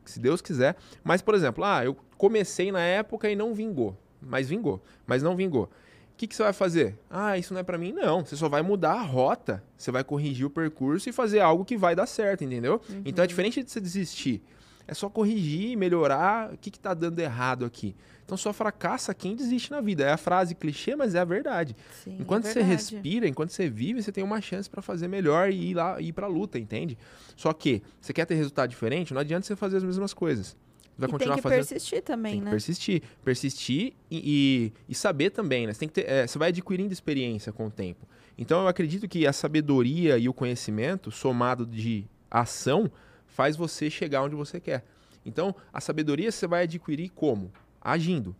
se 0.04 0.20
Deus 0.20 0.40
quiser. 0.40 0.76
Mas, 1.02 1.20
por 1.20 1.34
exemplo, 1.34 1.64
ah, 1.64 1.84
eu 1.84 1.96
comecei 2.16 2.70
na 2.70 2.80
época 2.80 3.28
e 3.28 3.34
não 3.36 3.52
vingou. 3.54 3.96
Mas 4.22 4.48
vingou. 4.48 4.80
Mas 5.06 5.22
não 5.22 5.34
vingou. 5.36 5.64
O 5.64 6.16
que, 6.16 6.28
que 6.28 6.36
você 6.36 6.44
vai 6.44 6.52
fazer? 6.52 6.96
Ah, 7.10 7.36
isso 7.36 7.52
não 7.52 7.60
é 7.60 7.64
pra 7.64 7.76
mim? 7.76 7.90
Não. 7.92 8.24
Você 8.24 8.36
só 8.36 8.48
vai 8.48 8.62
mudar 8.62 8.92
a 8.92 9.02
rota. 9.02 9.62
Você 9.76 9.90
vai 9.90 10.04
corrigir 10.04 10.46
o 10.46 10.50
percurso 10.50 11.08
e 11.08 11.12
fazer 11.12 11.40
algo 11.40 11.64
que 11.64 11.76
vai 11.76 11.96
dar 11.96 12.06
certo, 12.06 12.44
entendeu? 12.44 12.80
Então 13.04 13.22
Uhum. 13.22 13.24
é 13.24 13.26
diferente 13.26 13.62
de 13.64 13.70
você 13.70 13.80
desistir. 13.80 14.40
É 14.86 14.94
só 14.94 15.08
corrigir, 15.08 15.76
melhorar 15.76 16.52
o 16.52 16.58
que, 16.58 16.70
que 16.70 16.78
tá 16.78 16.92
dando 16.92 17.18
errado 17.18 17.64
aqui. 17.64 17.94
Então 18.24 18.36
só 18.36 18.52
fracassa 18.52 19.14
quem 19.14 19.36
desiste 19.36 19.70
na 19.70 19.80
vida. 19.80 20.04
É 20.04 20.12
a 20.12 20.16
frase 20.16 20.54
clichê, 20.54 20.96
mas 20.96 21.14
é 21.14 21.20
a 21.20 21.24
verdade. 21.24 21.76
Sim, 22.02 22.16
Enquanto 22.20 22.46
é 22.46 22.48
você 22.48 22.62
verdade. 22.62 22.94
respira, 22.94 23.28
enquanto 23.28 23.50
você 23.50 23.68
vive, 23.68 24.02
você 24.02 24.12
tem 24.12 24.24
uma 24.24 24.40
chance 24.40 24.68
pra 24.68 24.80
fazer 24.80 25.08
melhor 25.08 25.50
e 25.50 25.70
ir 25.70 25.74
lá 25.74 26.00
ir 26.00 26.12
pra 26.12 26.26
luta, 26.26 26.58
entende? 26.58 26.98
Só 27.36 27.52
que 27.52 27.82
você 28.00 28.12
quer 28.12 28.24
ter 28.24 28.34
resultado 28.34 28.70
diferente, 28.70 29.12
não 29.12 29.20
adianta 29.20 29.46
você 29.46 29.56
fazer 29.56 29.76
as 29.78 29.84
mesmas 29.84 30.14
coisas. 30.14 30.56
Você 30.94 31.00
vai 31.00 31.08
e 31.08 31.12
continuar 31.12 31.34
tem 31.34 31.42
que 31.42 31.42
fazendo 31.42 31.68
persistir 31.68 32.02
também, 32.02 32.32
tem 32.34 32.42
né? 32.42 32.50
persistir. 32.50 33.02
Persistir 33.24 33.94
e, 34.10 34.18
e, 34.18 34.72
e 34.88 34.94
saber 34.94 35.30
também, 35.30 35.66
né? 35.66 35.72
Você, 35.72 35.80
tem 35.80 35.88
que 35.88 35.94
ter, 35.94 36.08
é, 36.08 36.26
você 36.26 36.38
vai 36.38 36.48
adquirindo 36.48 36.92
experiência 36.92 37.52
com 37.52 37.66
o 37.66 37.70
tempo. 37.70 38.06
Então 38.38 38.62
eu 38.62 38.68
acredito 38.68 39.08
que 39.08 39.26
a 39.26 39.32
sabedoria 39.32 40.16
e 40.18 40.28
o 40.28 40.34
conhecimento, 40.34 41.10
somado 41.10 41.66
de 41.66 42.04
ação, 42.30 42.90
faz 43.34 43.56
você 43.56 43.90
chegar 43.90 44.22
onde 44.22 44.36
você 44.36 44.60
quer. 44.60 44.84
Então, 45.26 45.54
a 45.72 45.80
sabedoria 45.80 46.30
você 46.30 46.46
vai 46.46 46.62
adquirir 46.62 47.10
como? 47.10 47.50
Agindo. 47.80 48.34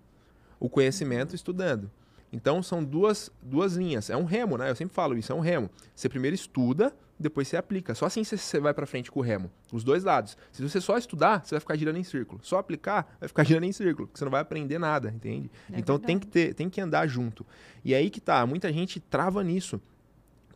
O 0.61 0.69
conhecimento 0.69 1.35
estudando. 1.35 1.91
Então 2.33 2.63
são 2.63 2.83
duas, 2.83 3.31
duas 3.43 3.75
linhas. 3.75 4.09
É 4.09 4.17
um 4.17 4.25
remo, 4.25 4.57
né? 4.57 4.71
Eu 4.71 4.77
sempre 4.77 4.95
falo 4.95 5.17
isso, 5.19 5.33
é 5.33 5.35
um 5.35 5.41
remo. 5.41 5.69
Você 5.95 6.09
primeiro 6.09 6.35
estuda, 6.35 6.95
depois 7.19 7.49
você 7.49 7.57
aplica. 7.57 7.95
Só 7.95 8.07
assim 8.07 8.23
você, 8.23 8.61
vai 8.61 8.73
pra 8.73 8.87
frente 8.87 9.11
com 9.11 9.19
o 9.19 9.23
remo. 9.23 9.51
Os 9.73 9.83
dois 9.83 10.05
lados. 10.05 10.37
Se 10.53 10.63
você 10.63 10.81
só 10.81 10.97
estudar, 10.97 11.45
você 11.45 11.55
vai 11.55 11.61
ficar 11.61 11.77
girando 11.77 11.97
em 11.97 12.05
círculo. 12.05 12.41
Só 12.43 12.59
aplicar, 12.59 13.17
vai 13.19 13.29
ficar 13.29 13.43
girando 13.45 13.65
em 13.65 13.73
círculo, 13.73 14.07
porque 14.07 14.19
você 14.19 14.25
não 14.25 14.33
vai 14.33 14.41
aprender 14.41 14.79
nada, 14.79 15.13
entende? 15.15 15.51
É 15.73 15.79
então 15.79 15.99
tem 15.99 16.19
que, 16.19 16.27
ter, 16.27 16.55
tem 16.55 16.71
que 16.71 16.81
andar 16.81 17.07
junto. 17.09 17.45
E 17.85 17.95
aí 17.95 18.11
que 18.11 18.21
tá, 18.21 18.47
muita 18.47 18.73
gente 18.73 19.01
trava 19.01 19.43
nisso. 19.43 19.81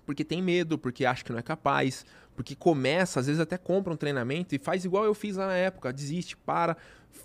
Porque 0.07 0.25
tem 0.25 0.41
medo, 0.41 0.79
porque 0.79 1.05
acha 1.05 1.23
que 1.23 1.31
não 1.31 1.39
é 1.39 1.43
capaz, 1.43 2.07
porque 2.39 2.55
começa, 2.55 3.19
às 3.19 3.27
vezes 3.27 3.41
até 3.41 3.59
compra 3.59 3.93
um 3.93 3.97
treinamento 3.97 4.55
e 4.55 4.61
faz 4.61 4.85
igual 4.85 5.05
eu 5.05 5.13
fiz 5.13 5.35
lá 5.35 5.49
na 5.49 5.57
época, 5.57 5.93
desiste, 5.93 6.37
para, 6.37 6.77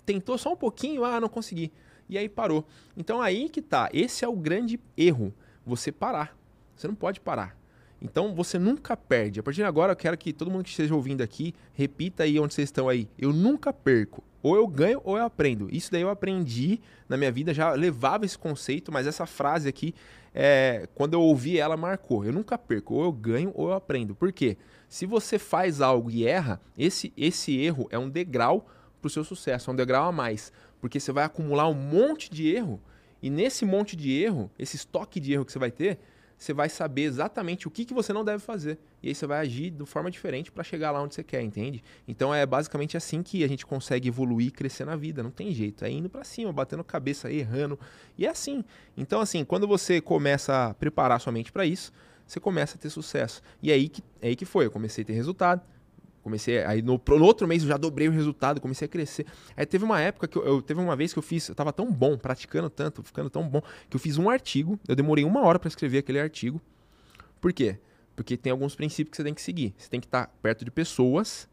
tentou 0.04 0.36
só 0.36 0.54
um 0.54 0.56
pouquinho, 0.56 1.04
ah, 1.04 1.20
não 1.20 1.28
consegui. 1.28 1.70
E 2.08 2.18
aí 2.18 2.28
parou. 2.28 2.66
Então 2.96 3.22
aí 3.22 3.48
que 3.48 3.62
tá, 3.62 3.88
esse 3.92 4.24
é 4.24 4.28
o 4.28 4.34
grande 4.34 4.80
erro, 4.96 5.32
você 5.64 5.92
parar. 5.92 6.36
Você 6.74 6.88
não 6.88 6.96
pode 6.96 7.20
parar. 7.20 7.56
Então 8.04 8.34
você 8.34 8.58
nunca 8.58 8.94
perde. 8.94 9.40
A 9.40 9.42
partir 9.42 9.56
de 9.56 9.64
agora 9.64 9.92
eu 9.92 9.96
quero 9.96 10.18
que 10.18 10.30
todo 10.30 10.50
mundo 10.50 10.62
que 10.62 10.68
esteja 10.68 10.94
ouvindo 10.94 11.22
aqui 11.22 11.54
repita 11.72 12.24
aí 12.24 12.38
onde 12.38 12.52
vocês 12.52 12.68
estão 12.68 12.86
aí. 12.86 13.08
Eu 13.18 13.32
nunca 13.32 13.72
perco. 13.72 14.22
Ou 14.42 14.54
eu 14.54 14.66
ganho 14.68 15.00
ou 15.02 15.16
eu 15.16 15.24
aprendo. 15.24 15.74
Isso 15.74 15.90
daí 15.90 16.02
eu 16.02 16.10
aprendi 16.10 16.82
na 17.08 17.16
minha 17.16 17.32
vida, 17.32 17.54
já 17.54 17.72
levava 17.72 18.26
esse 18.26 18.36
conceito, 18.36 18.92
mas 18.92 19.06
essa 19.06 19.24
frase 19.24 19.66
aqui, 19.66 19.94
é, 20.34 20.86
quando 20.94 21.14
eu 21.14 21.22
ouvi 21.22 21.58
ela, 21.58 21.78
marcou. 21.78 22.26
Eu 22.26 22.32
nunca 22.34 22.58
perco. 22.58 22.92
Ou 22.92 23.04
eu 23.04 23.12
ganho 23.12 23.50
ou 23.54 23.68
eu 23.68 23.74
aprendo. 23.74 24.14
Por 24.14 24.30
quê? 24.30 24.58
Se 24.86 25.06
você 25.06 25.38
faz 25.38 25.80
algo 25.80 26.10
e 26.10 26.26
erra, 26.26 26.60
esse, 26.76 27.10
esse 27.16 27.58
erro 27.58 27.88
é 27.90 27.98
um 27.98 28.10
degrau 28.10 28.68
para 29.00 29.06
o 29.06 29.10
seu 29.10 29.24
sucesso, 29.24 29.70
é 29.70 29.72
um 29.72 29.76
degrau 29.76 30.06
a 30.06 30.12
mais. 30.12 30.52
Porque 30.78 31.00
você 31.00 31.10
vai 31.10 31.24
acumular 31.24 31.68
um 31.68 31.74
monte 31.74 32.30
de 32.30 32.54
erro, 32.54 32.82
e 33.22 33.30
nesse 33.30 33.64
monte 33.64 33.96
de 33.96 34.12
erro, 34.12 34.50
esse 34.58 34.76
estoque 34.76 35.18
de 35.18 35.32
erro 35.32 35.46
que 35.46 35.52
você 35.52 35.58
vai 35.58 35.70
ter, 35.70 35.98
você 36.38 36.52
vai 36.52 36.68
saber 36.68 37.02
exatamente 37.02 37.66
o 37.66 37.70
que, 37.70 37.84
que 37.84 37.94
você 37.94 38.12
não 38.12 38.24
deve 38.24 38.38
fazer. 38.38 38.78
E 39.02 39.08
aí 39.08 39.14
você 39.14 39.26
vai 39.26 39.40
agir 39.40 39.70
de 39.70 39.86
forma 39.86 40.10
diferente 40.10 40.50
para 40.50 40.64
chegar 40.64 40.90
lá 40.90 41.02
onde 41.02 41.14
você 41.14 41.22
quer, 41.22 41.42
entende? 41.42 41.82
Então 42.06 42.34
é 42.34 42.44
basicamente 42.44 42.96
assim 42.96 43.22
que 43.22 43.44
a 43.44 43.48
gente 43.48 43.64
consegue 43.64 44.08
evoluir 44.08 44.48
e 44.48 44.50
crescer 44.50 44.84
na 44.84 44.96
vida. 44.96 45.22
Não 45.22 45.30
tem 45.30 45.52
jeito. 45.52 45.84
É 45.84 45.90
indo 45.90 46.08
para 46.08 46.24
cima, 46.24 46.52
batendo 46.52 46.82
cabeça, 46.84 47.30
errando. 47.30 47.78
E 48.18 48.26
é 48.26 48.30
assim. 48.30 48.64
Então, 48.96 49.20
assim, 49.20 49.44
quando 49.44 49.66
você 49.66 50.00
começa 50.00 50.66
a 50.66 50.74
preparar 50.74 51.20
sua 51.20 51.32
mente 51.32 51.52
para 51.52 51.64
isso, 51.64 51.92
você 52.26 52.40
começa 52.40 52.76
a 52.76 52.80
ter 52.80 52.90
sucesso. 52.90 53.42
E 53.62 53.70
é 53.70 53.74
aí 53.74 53.88
que, 53.88 54.02
é 54.20 54.28
aí 54.28 54.36
que 54.36 54.44
foi. 54.44 54.66
Eu 54.66 54.70
comecei 54.70 55.02
a 55.02 55.06
ter 55.06 55.12
resultado. 55.12 55.62
Comecei, 56.24 56.64
aí 56.64 56.80
no, 56.80 56.98
no 57.06 57.24
outro 57.24 57.46
mês 57.46 57.62
eu 57.62 57.68
já 57.68 57.76
dobrei 57.76 58.08
o 58.08 58.10
resultado, 58.10 58.58
comecei 58.58 58.86
a 58.86 58.88
crescer. 58.88 59.26
Aí 59.54 59.66
teve 59.66 59.84
uma 59.84 60.00
época 60.00 60.26
que 60.26 60.38
eu, 60.38 60.42
eu- 60.46 60.62
teve 60.62 60.80
uma 60.80 60.96
vez 60.96 61.12
que 61.12 61.18
eu 61.18 61.22
fiz, 61.22 61.46
eu 61.50 61.54
tava 61.54 61.70
tão 61.70 61.92
bom, 61.92 62.16
praticando 62.16 62.70
tanto, 62.70 63.02
ficando 63.02 63.28
tão 63.28 63.46
bom, 63.46 63.60
que 63.90 63.94
eu 63.94 64.00
fiz 64.00 64.16
um 64.16 64.30
artigo, 64.30 64.80
eu 64.88 64.96
demorei 64.96 65.22
uma 65.22 65.42
hora 65.42 65.58
para 65.58 65.68
escrever 65.68 65.98
aquele 65.98 66.18
artigo. 66.18 66.62
Por 67.42 67.52
quê? 67.52 67.76
Porque 68.16 68.38
tem 68.38 68.50
alguns 68.50 68.74
princípios 68.74 69.10
que 69.10 69.16
você 69.18 69.22
tem 69.24 69.34
que 69.34 69.42
seguir. 69.42 69.74
Você 69.76 69.90
tem 69.90 70.00
que 70.00 70.06
estar 70.06 70.28
perto 70.40 70.64
de 70.64 70.70
pessoas, 70.70 71.46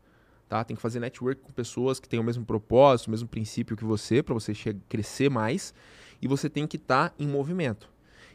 tá? 0.47 0.63
Tem 0.63 0.73
que 0.73 0.81
fazer 0.81 1.01
network 1.01 1.41
com 1.41 1.51
pessoas 1.51 1.99
que 1.99 2.07
têm 2.07 2.17
o 2.17 2.23
mesmo 2.23 2.45
propósito, 2.45 3.07
o 3.07 3.11
mesmo 3.11 3.27
princípio 3.27 3.75
que 3.75 3.83
você, 3.83 4.23
para 4.23 4.33
você 4.33 4.53
crescer 4.87 5.29
mais. 5.29 5.73
E 6.21 6.29
você 6.29 6.49
tem 6.49 6.65
que 6.65 6.77
estar 6.77 7.13
em 7.19 7.27
movimento. 7.27 7.90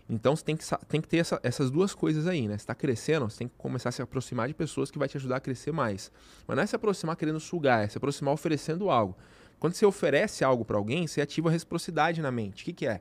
Então 0.08 0.36
você 0.36 0.44
tem 0.44 0.56
que, 0.56 0.64
tem 0.88 1.00
que 1.00 1.08
ter 1.08 1.18
essa, 1.18 1.40
essas 1.42 1.70
duas 1.70 1.94
coisas 1.94 2.26
aí, 2.26 2.46
né? 2.46 2.56
Você 2.56 2.62
está 2.62 2.74
crescendo, 2.74 3.28
você 3.28 3.38
tem 3.38 3.48
que 3.48 3.54
começar 3.56 3.88
a 3.88 3.92
se 3.92 4.00
aproximar 4.00 4.46
de 4.46 4.54
pessoas 4.54 4.90
que 4.90 4.98
vai 4.98 5.08
te 5.08 5.16
ajudar 5.16 5.36
a 5.36 5.40
crescer 5.40 5.72
mais. 5.72 6.12
Mas 6.46 6.56
não 6.56 6.62
é 6.62 6.66
se 6.66 6.76
aproximar 6.76 7.16
querendo 7.16 7.40
sugar, 7.40 7.84
é 7.84 7.88
se 7.88 7.98
aproximar 7.98 8.32
oferecendo 8.32 8.88
algo. 8.88 9.16
Quando 9.58 9.74
você 9.74 9.84
oferece 9.84 10.44
algo 10.44 10.64
para 10.64 10.76
alguém, 10.76 11.06
você 11.06 11.20
ativa 11.20 11.48
a 11.48 11.52
reciprocidade 11.52 12.20
na 12.20 12.30
mente. 12.30 12.62
O 12.62 12.64
que, 12.66 12.72
que 12.72 12.86
é? 12.86 13.00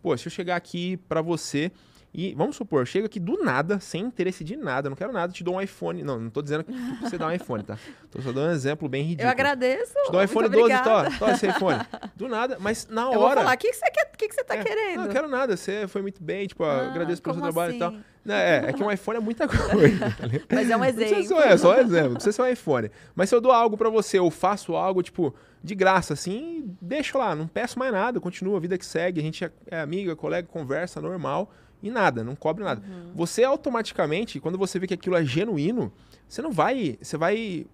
Pô, 0.00 0.16
se 0.16 0.26
eu 0.26 0.30
chegar 0.30 0.56
aqui 0.56 0.96
para 0.96 1.20
você 1.20 1.70
e 2.18 2.32
vamos 2.34 2.56
supor, 2.56 2.86
chega 2.86 3.04
aqui 3.04 3.20
do 3.20 3.44
nada, 3.44 3.78
sem 3.78 4.04
interesse 4.04 4.42
de 4.42 4.56
nada, 4.56 4.88
não 4.88 4.96
quero 4.96 5.12
nada, 5.12 5.30
te 5.34 5.44
dou 5.44 5.56
um 5.56 5.60
iPhone. 5.60 6.02
Não, 6.02 6.18
não 6.18 6.30
tô 6.30 6.40
dizendo 6.40 6.64
que 6.64 6.72
você 7.02 7.18
dá 7.18 7.26
um 7.26 7.32
iPhone, 7.32 7.62
tá? 7.62 7.76
Tô 8.10 8.22
só 8.22 8.32
dando 8.32 8.48
um 8.48 8.54
exemplo 8.54 8.88
bem 8.88 9.02
ridículo. 9.02 9.28
Eu 9.28 9.30
agradeço. 9.30 9.92
Te 10.06 10.12
dou 10.12 10.22
um 10.22 10.24
iPhone 10.24 10.48
12, 10.48 10.74
tô, 10.82 11.18
tô 11.18 11.30
esse 11.30 11.46
iPhone. 11.46 11.78
Do 12.16 12.26
nada, 12.26 12.56
mas 12.58 12.88
na 12.88 13.10
hora. 13.10 13.16
Eu 13.16 13.20
vou 13.20 13.30
falar, 13.34 13.54
o 13.54 13.58
que, 13.58 13.68
que 13.68 13.76
você 13.76 13.90
quer? 13.90 14.10
Que, 14.16 14.28
que 14.28 14.34
você 14.34 14.44
tá 14.44 14.56
é, 14.56 14.64
querendo? 14.64 15.02
Não, 15.02 15.08
quero 15.08 15.28
nada, 15.28 15.58
você 15.58 15.86
foi 15.88 16.00
muito 16.00 16.24
bem, 16.24 16.46
tipo, 16.46 16.64
ah, 16.64 16.86
agradeço 16.86 17.20
pelo 17.20 17.34
seu 17.34 17.42
trabalho 17.42 17.68
assim? 17.68 17.76
e 17.76 17.80
tal. 17.80 17.94
Não, 18.24 18.34
é, 18.34 18.70
é 18.70 18.72
que 18.72 18.82
um 18.82 18.90
iPhone 18.90 19.18
é 19.18 19.20
muita 19.20 19.46
coisa. 19.46 20.10
Tá 20.10 20.56
mas 20.56 20.70
é 20.70 20.76
um 20.76 20.84
exemplo. 20.86 21.28
Não 21.28 21.42
é 21.42 21.56
só 21.58 21.76
um 21.76 21.78
exemplo, 21.78 22.08
não 22.08 22.14
precisa 22.14 22.32
ser 22.32 22.42
um 22.42 22.46
iPhone. 22.46 22.90
Mas 23.14 23.28
se 23.28 23.34
eu 23.34 23.42
dou 23.42 23.52
algo 23.52 23.76
para 23.76 23.90
você, 23.90 24.18
eu 24.18 24.30
faço 24.30 24.74
algo, 24.74 25.02
tipo, 25.02 25.34
de 25.62 25.74
graça, 25.74 26.14
assim, 26.14 26.74
deixo 26.80 27.18
lá, 27.18 27.34
não 27.34 27.46
peço 27.46 27.78
mais 27.78 27.92
nada, 27.92 28.18
continua 28.18 28.56
a 28.56 28.60
vida 28.60 28.78
que 28.78 28.86
segue, 28.86 29.20
a 29.20 29.22
gente 29.22 29.44
é, 29.44 29.50
é 29.70 29.80
amiga, 29.80 30.16
colega, 30.16 30.48
conversa, 30.50 30.98
normal 30.98 31.52
e 31.82 31.90
nada, 31.90 32.24
não 32.24 32.34
cobre 32.34 32.64
nada. 32.64 32.82
Uhum. 32.86 33.12
Você 33.14 33.44
automaticamente, 33.44 34.40
quando 34.40 34.58
você 34.58 34.78
vê 34.78 34.86
que 34.86 34.94
aquilo 34.94 35.16
é 35.16 35.24
genuíno, 35.24 35.92
você 36.28 36.42
não 36.42 36.52
vai, 36.52 36.98
você 37.00 37.16
vai 37.16 37.66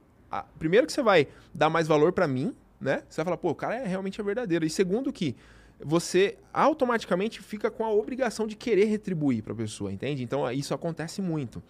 primeiro 0.59 0.87
que 0.87 0.93
você 0.93 1.03
vai 1.03 1.29
dar 1.53 1.69
mais 1.69 1.87
valor 1.87 2.13
para 2.13 2.27
mim, 2.27 2.55
né? 2.81 3.03
Você 3.09 3.17
vai 3.17 3.25
falar, 3.25 3.37
pô, 3.37 3.51
o 3.51 3.55
cara 3.55 3.77
é 3.77 3.87
realmente 3.87 4.21
é 4.21 4.25
verdadeiro. 4.25 4.65
E 4.65 4.71
segundo 4.71 5.13
que 5.13 5.37
você 5.85 6.39
automaticamente 6.53 7.43
fica 7.43 7.71
com 7.71 7.85
a 7.85 7.93
obrigação 7.93 8.47
de 8.47 8.57
querer 8.57 8.85
retribuir 8.87 9.43
para 9.43 9.53
a 9.53 9.57
pessoa, 9.57 9.93
entende? 9.93 10.23
Então 10.23 10.51
isso 10.51 10.73
acontece 10.73 11.21
muito. 11.21 11.63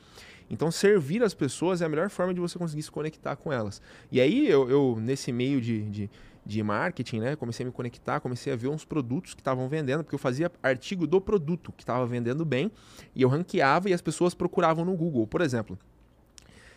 Então 0.50 0.70
servir 0.70 1.22
as 1.22 1.32
pessoas 1.32 1.80
é 1.80 1.86
a 1.86 1.88
melhor 1.88 2.10
forma 2.10 2.34
de 2.34 2.40
você 2.40 2.58
conseguir 2.58 2.82
se 2.82 2.90
conectar 2.90 3.36
com 3.36 3.52
elas. 3.52 3.80
E 4.10 4.20
aí 4.20 4.48
eu, 4.48 4.68
eu 4.68 4.98
nesse 5.00 5.32
meio 5.32 5.60
de, 5.60 5.82
de 5.90 6.10
de 6.44 6.62
marketing, 6.62 7.20
né? 7.20 7.36
Comecei 7.36 7.64
a 7.64 7.66
me 7.66 7.72
conectar, 7.72 8.20
comecei 8.20 8.52
a 8.52 8.56
ver 8.56 8.68
uns 8.68 8.84
produtos 8.84 9.34
que 9.34 9.40
estavam 9.40 9.68
vendendo, 9.68 10.02
porque 10.02 10.14
eu 10.14 10.18
fazia 10.18 10.50
artigo 10.62 11.06
do 11.06 11.20
produto 11.20 11.72
que 11.72 11.82
estava 11.82 12.04
vendendo 12.06 12.44
bem, 12.44 12.70
e 13.14 13.22
eu 13.22 13.28
ranqueava 13.28 13.88
e 13.88 13.92
as 13.92 14.02
pessoas 14.02 14.34
procuravam 14.34 14.84
no 14.84 14.96
Google. 14.96 15.26
Por 15.26 15.40
exemplo, 15.40 15.78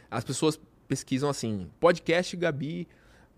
as 0.10 0.23
pessoas 0.23 0.60
pesquisam 0.88 1.30
assim, 1.30 1.67
podcast 1.80 2.36
Gabi 2.38 2.88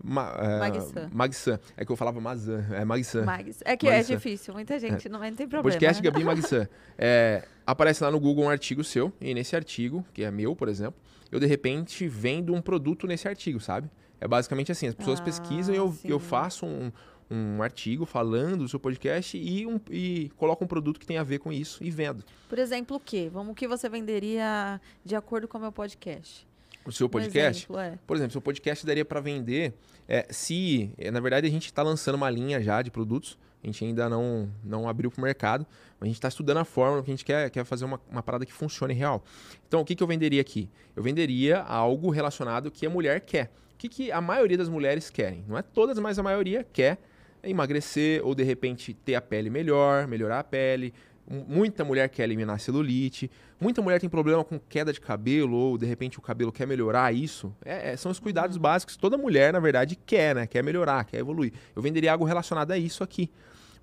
Ma, 0.02 0.32
uh, 0.32 1.10
Magsan. 1.12 1.58
É 1.76 1.84
que 1.84 1.90
eu 1.90 1.96
falava 1.96 2.20
Mazan, 2.20 2.64
é 2.70 2.84
Magsan. 2.84 3.24
Mags. 3.24 3.60
É 3.64 3.76
que 3.76 3.88
é 3.88 3.96
Magsan. 3.96 4.12
é 4.12 4.16
difícil, 4.16 4.54
muita 4.54 4.78
gente, 4.78 5.08
é. 5.08 5.10
não, 5.10 5.18
não 5.18 5.34
tem 5.34 5.48
problema. 5.48 5.62
Podcast 5.62 6.02
Gabi 6.02 6.24
Magsan. 6.24 6.68
É, 7.00 7.46
aparece 7.64 8.02
lá 8.02 8.10
no 8.10 8.18
Google 8.18 8.46
um 8.46 8.50
artigo 8.50 8.82
seu, 8.82 9.12
e 9.20 9.32
nesse 9.32 9.54
artigo, 9.54 10.04
que 10.12 10.24
é 10.24 10.32
meu, 10.32 10.56
por 10.56 10.68
exemplo, 10.68 11.00
eu 11.30 11.38
de 11.38 11.46
repente 11.46 12.08
vendo 12.08 12.52
um 12.52 12.60
produto 12.60 13.06
nesse 13.06 13.28
artigo, 13.28 13.60
sabe? 13.60 13.88
É 14.20 14.26
basicamente 14.26 14.72
assim, 14.72 14.88
as 14.88 14.96
pessoas 14.96 15.20
ah, 15.20 15.22
pesquisam 15.22 15.72
e 15.72 15.78
eu, 15.78 15.96
eu 16.04 16.18
faço 16.18 16.66
um, 16.66 16.90
um 17.30 17.62
artigo 17.62 18.04
falando 18.04 18.58
do 18.58 18.68
seu 18.68 18.80
podcast 18.80 19.36
e, 19.38 19.64
um, 19.64 19.80
e 19.90 20.30
coloco 20.36 20.64
um 20.64 20.66
produto 20.66 20.98
que 20.98 21.06
tem 21.06 21.18
a 21.18 21.22
ver 21.22 21.38
com 21.38 21.52
isso 21.52 21.84
e 21.84 21.90
vendo. 21.90 22.24
Por 22.48 22.58
exemplo, 22.58 22.96
o 22.96 23.00
quê? 23.00 23.30
Vamos, 23.32 23.52
o 23.52 23.54
que 23.54 23.68
você 23.68 23.88
venderia 23.88 24.80
de 25.04 25.14
acordo 25.14 25.46
com 25.46 25.58
o 25.58 25.60
meu 25.60 25.70
podcast? 25.70 26.47
O 26.88 26.92
seu 26.92 27.08
podcast? 27.08 27.70
Um 27.70 27.78
exemplo, 27.78 27.94
é. 27.94 27.98
Por 28.06 28.16
exemplo, 28.16 28.32
seu 28.32 28.40
podcast 28.40 28.86
daria 28.86 29.04
para 29.04 29.20
vender 29.20 29.74
é, 30.08 30.26
se, 30.30 30.92
é, 30.98 31.10
na 31.10 31.20
verdade, 31.20 31.46
a 31.46 31.50
gente 31.50 31.66
está 31.66 31.82
lançando 31.82 32.14
uma 32.14 32.30
linha 32.30 32.60
já 32.62 32.82
de 32.82 32.90
produtos, 32.90 33.38
a 33.62 33.66
gente 33.66 33.84
ainda 33.84 34.08
não, 34.08 34.50
não 34.64 34.88
abriu 34.88 35.10
para 35.10 35.20
o 35.20 35.22
mercado, 35.22 35.66
mas 36.00 36.06
a 36.06 36.06
gente 36.06 36.16
está 36.16 36.28
estudando 36.28 36.58
a 36.58 36.64
fórmula 36.64 37.02
que 37.02 37.10
a 37.10 37.12
gente 37.12 37.24
quer, 37.24 37.50
quer 37.50 37.64
fazer 37.64 37.84
uma, 37.84 38.00
uma 38.10 38.22
parada 38.22 38.46
que 38.46 38.52
funcione 38.52 38.94
real. 38.94 39.22
Então, 39.66 39.80
o 39.80 39.84
que, 39.84 39.94
que 39.94 40.02
eu 40.02 40.06
venderia 40.06 40.40
aqui? 40.40 40.70
Eu 40.96 41.02
venderia 41.02 41.60
algo 41.60 42.10
relacionado 42.10 42.70
que 42.70 42.86
a 42.86 42.90
mulher 42.90 43.20
quer 43.20 43.50
que, 43.78 43.88
que 43.88 44.12
a 44.12 44.20
maioria 44.20 44.58
das 44.58 44.68
mulheres 44.68 45.08
querem? 45.08 45.44
Não 45.46 45.56
é 45.56 45.62
todas, 45.62 45.98
mas 45.98 46.18
a 46.18 46.22
maioria 46.22 46.66
quer 46.70 46.98
emagrecer 47.42 48.20
ou 48.26 48.34
de 48.34 48.42
repente 48.42 48.92
ter 48.92 49.14
a 49.14 49.20
pele 49.20 49.48
melhor, 49.48 50.08
melhorar 50.08 50.40
a 50.40 50.44
pele. 50.44 50.92
Muita 51.30 51.84
mulher 51.84 52.08
quer 52.08 52.24
eliminar 52.24 52.56
a 52.56 52.58
celulite. 52.58 53.30
Muita 53.60 53.82
mulher 53.82 54.00
tem 54.00 54.08
problema 54.08 54.42
com 54.42 54.58
queda 54.58 54.92
de 54.92 55.00
cabelo 55.00 55.56
ou 55.56 55.76
de 55.76 55.84
repente 55.84 56.18
o 56.18 56.22
cabelo 56.22 56.50
quer 56.50 56.66
melhorar 56.66 57.14
isso. 57.14 57.54
É, 57.62 57.92
é, 57.92 57.96
são 57.96 58.10
os 58.10 58.18
cuidados 58.18 58.56
uhum. 58.56 58.62
básicos 58.62 58.96
que 58.96 59.00
toda 59.00 59.18
mulher, 59.18 59.52
na 59.52 59.60
verdade, 59.60 59.94
quer, 59.94 60.34
né? 60.34 60.46
Quer 60.46 60.62
melhorar, 60.64 61.04
quer 61.04 61.18
evoluir. 61.18 61.52
Eu 61.76 61.82
venderia 61.82 62.12
algo 62.12 62.24
relacionado 62.24 62.70
a 62.70 62.78
isso 62.78 63.04
aqui. 63.04 63.30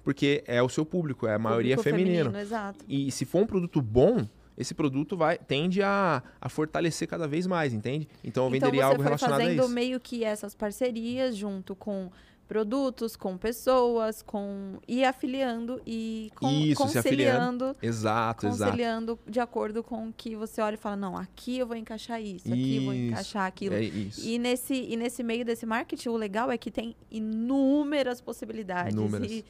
Porque 0.03 0.43
é 0.47 0.61
o 0.61 0.69
seu 0.69 0.85
público, 0.85 1.27
é 1.27 1.33
a 1.33 1.39
maioria 1.39 1.77
feminina. 1.77 2.31
Feminino, 2.31 2.75
e 2.87 3.11
se 3.11 3.25
for 3.25 3.41
um 3.41 3.47
produto 3.47 3.81
bom, 3.81 4.27
esse 4.57 4.73
produto 4.73 5.17
vai 5.17 5.37
tende 5.37 5.81
a, 5.81 6.23
a 6.39 6.49
fortalecer 6.49 7.07
cada 7.07 7.27
vez 7.27 7.45
mais, 7.45 7.73
entende? 7.73 8.07
Então 8.23 8.45
eu 8.45 8.55
então, 8.55 8.69
venderia 8.69 8.85
algo 8.85 9.01
relacionado 9.01 9.39
a 9.39 9.43
isso. 9.43 9.53
Você 9.53 9.61
fazendo 9.61 9.73
meio 9.73 9.99
que 9.99 10.23
essas 10.23 10.55
parcerias 10.55 11.35
junto 11.35 11.75
com 11.75 12.11
produtos, 12.47 13.15
com 13.15 13.37
pessoas, 13.37 14.21
com 14.21 14.77
e 14.87 15.03
afiliando 15.03 15.81
e 15.85 16.31
com, 16.35 16.49
Isso, 16.49 16.81
conciliando. 16.81 17.75
Exato, 17.81 18.47
conciliando 18.47 19.13
exato. 19.13 19.31
de 19.31 19.39
acordo 19.39 19.83
com 19.83 20.09
o 20.09 20.13
que 20.13 20.35
você 20.35 20.61
olha 20.61 20.75
e 20.75 20.77
fala, 20.77 20.95
não, 20.95 21.17
aqui 21.17 21.57
eu 21.57 21.67
vou 21.67 21.75
encaixar 21.75 22.21
isso, 22.21 22.47
aqui 22.47 22.77
eu 22.77 22.83
vou 22.83 22.93
encaixar 22.93 23.45
aquilo. 23.45 23.75
É 23.75 23.83
isso. 23.83 24.27
E 24.27 24.37
nesse 24.37 24.73
e 24.73 24.95
nesse 24.95 25.23
meio 25.23 25.43
desse 25.43 25.65
marketing, 25.65 26.09
o 26.09 26.15
legal 26.15 26.51
é 26.51 26.57
que 26.57 26.69
tem 26.69 26.95
inúmeras 27.09 28.21
possibilidades. 28.21 28.93
Inúmeras. 28.93 29.31
E, 29.31 29.45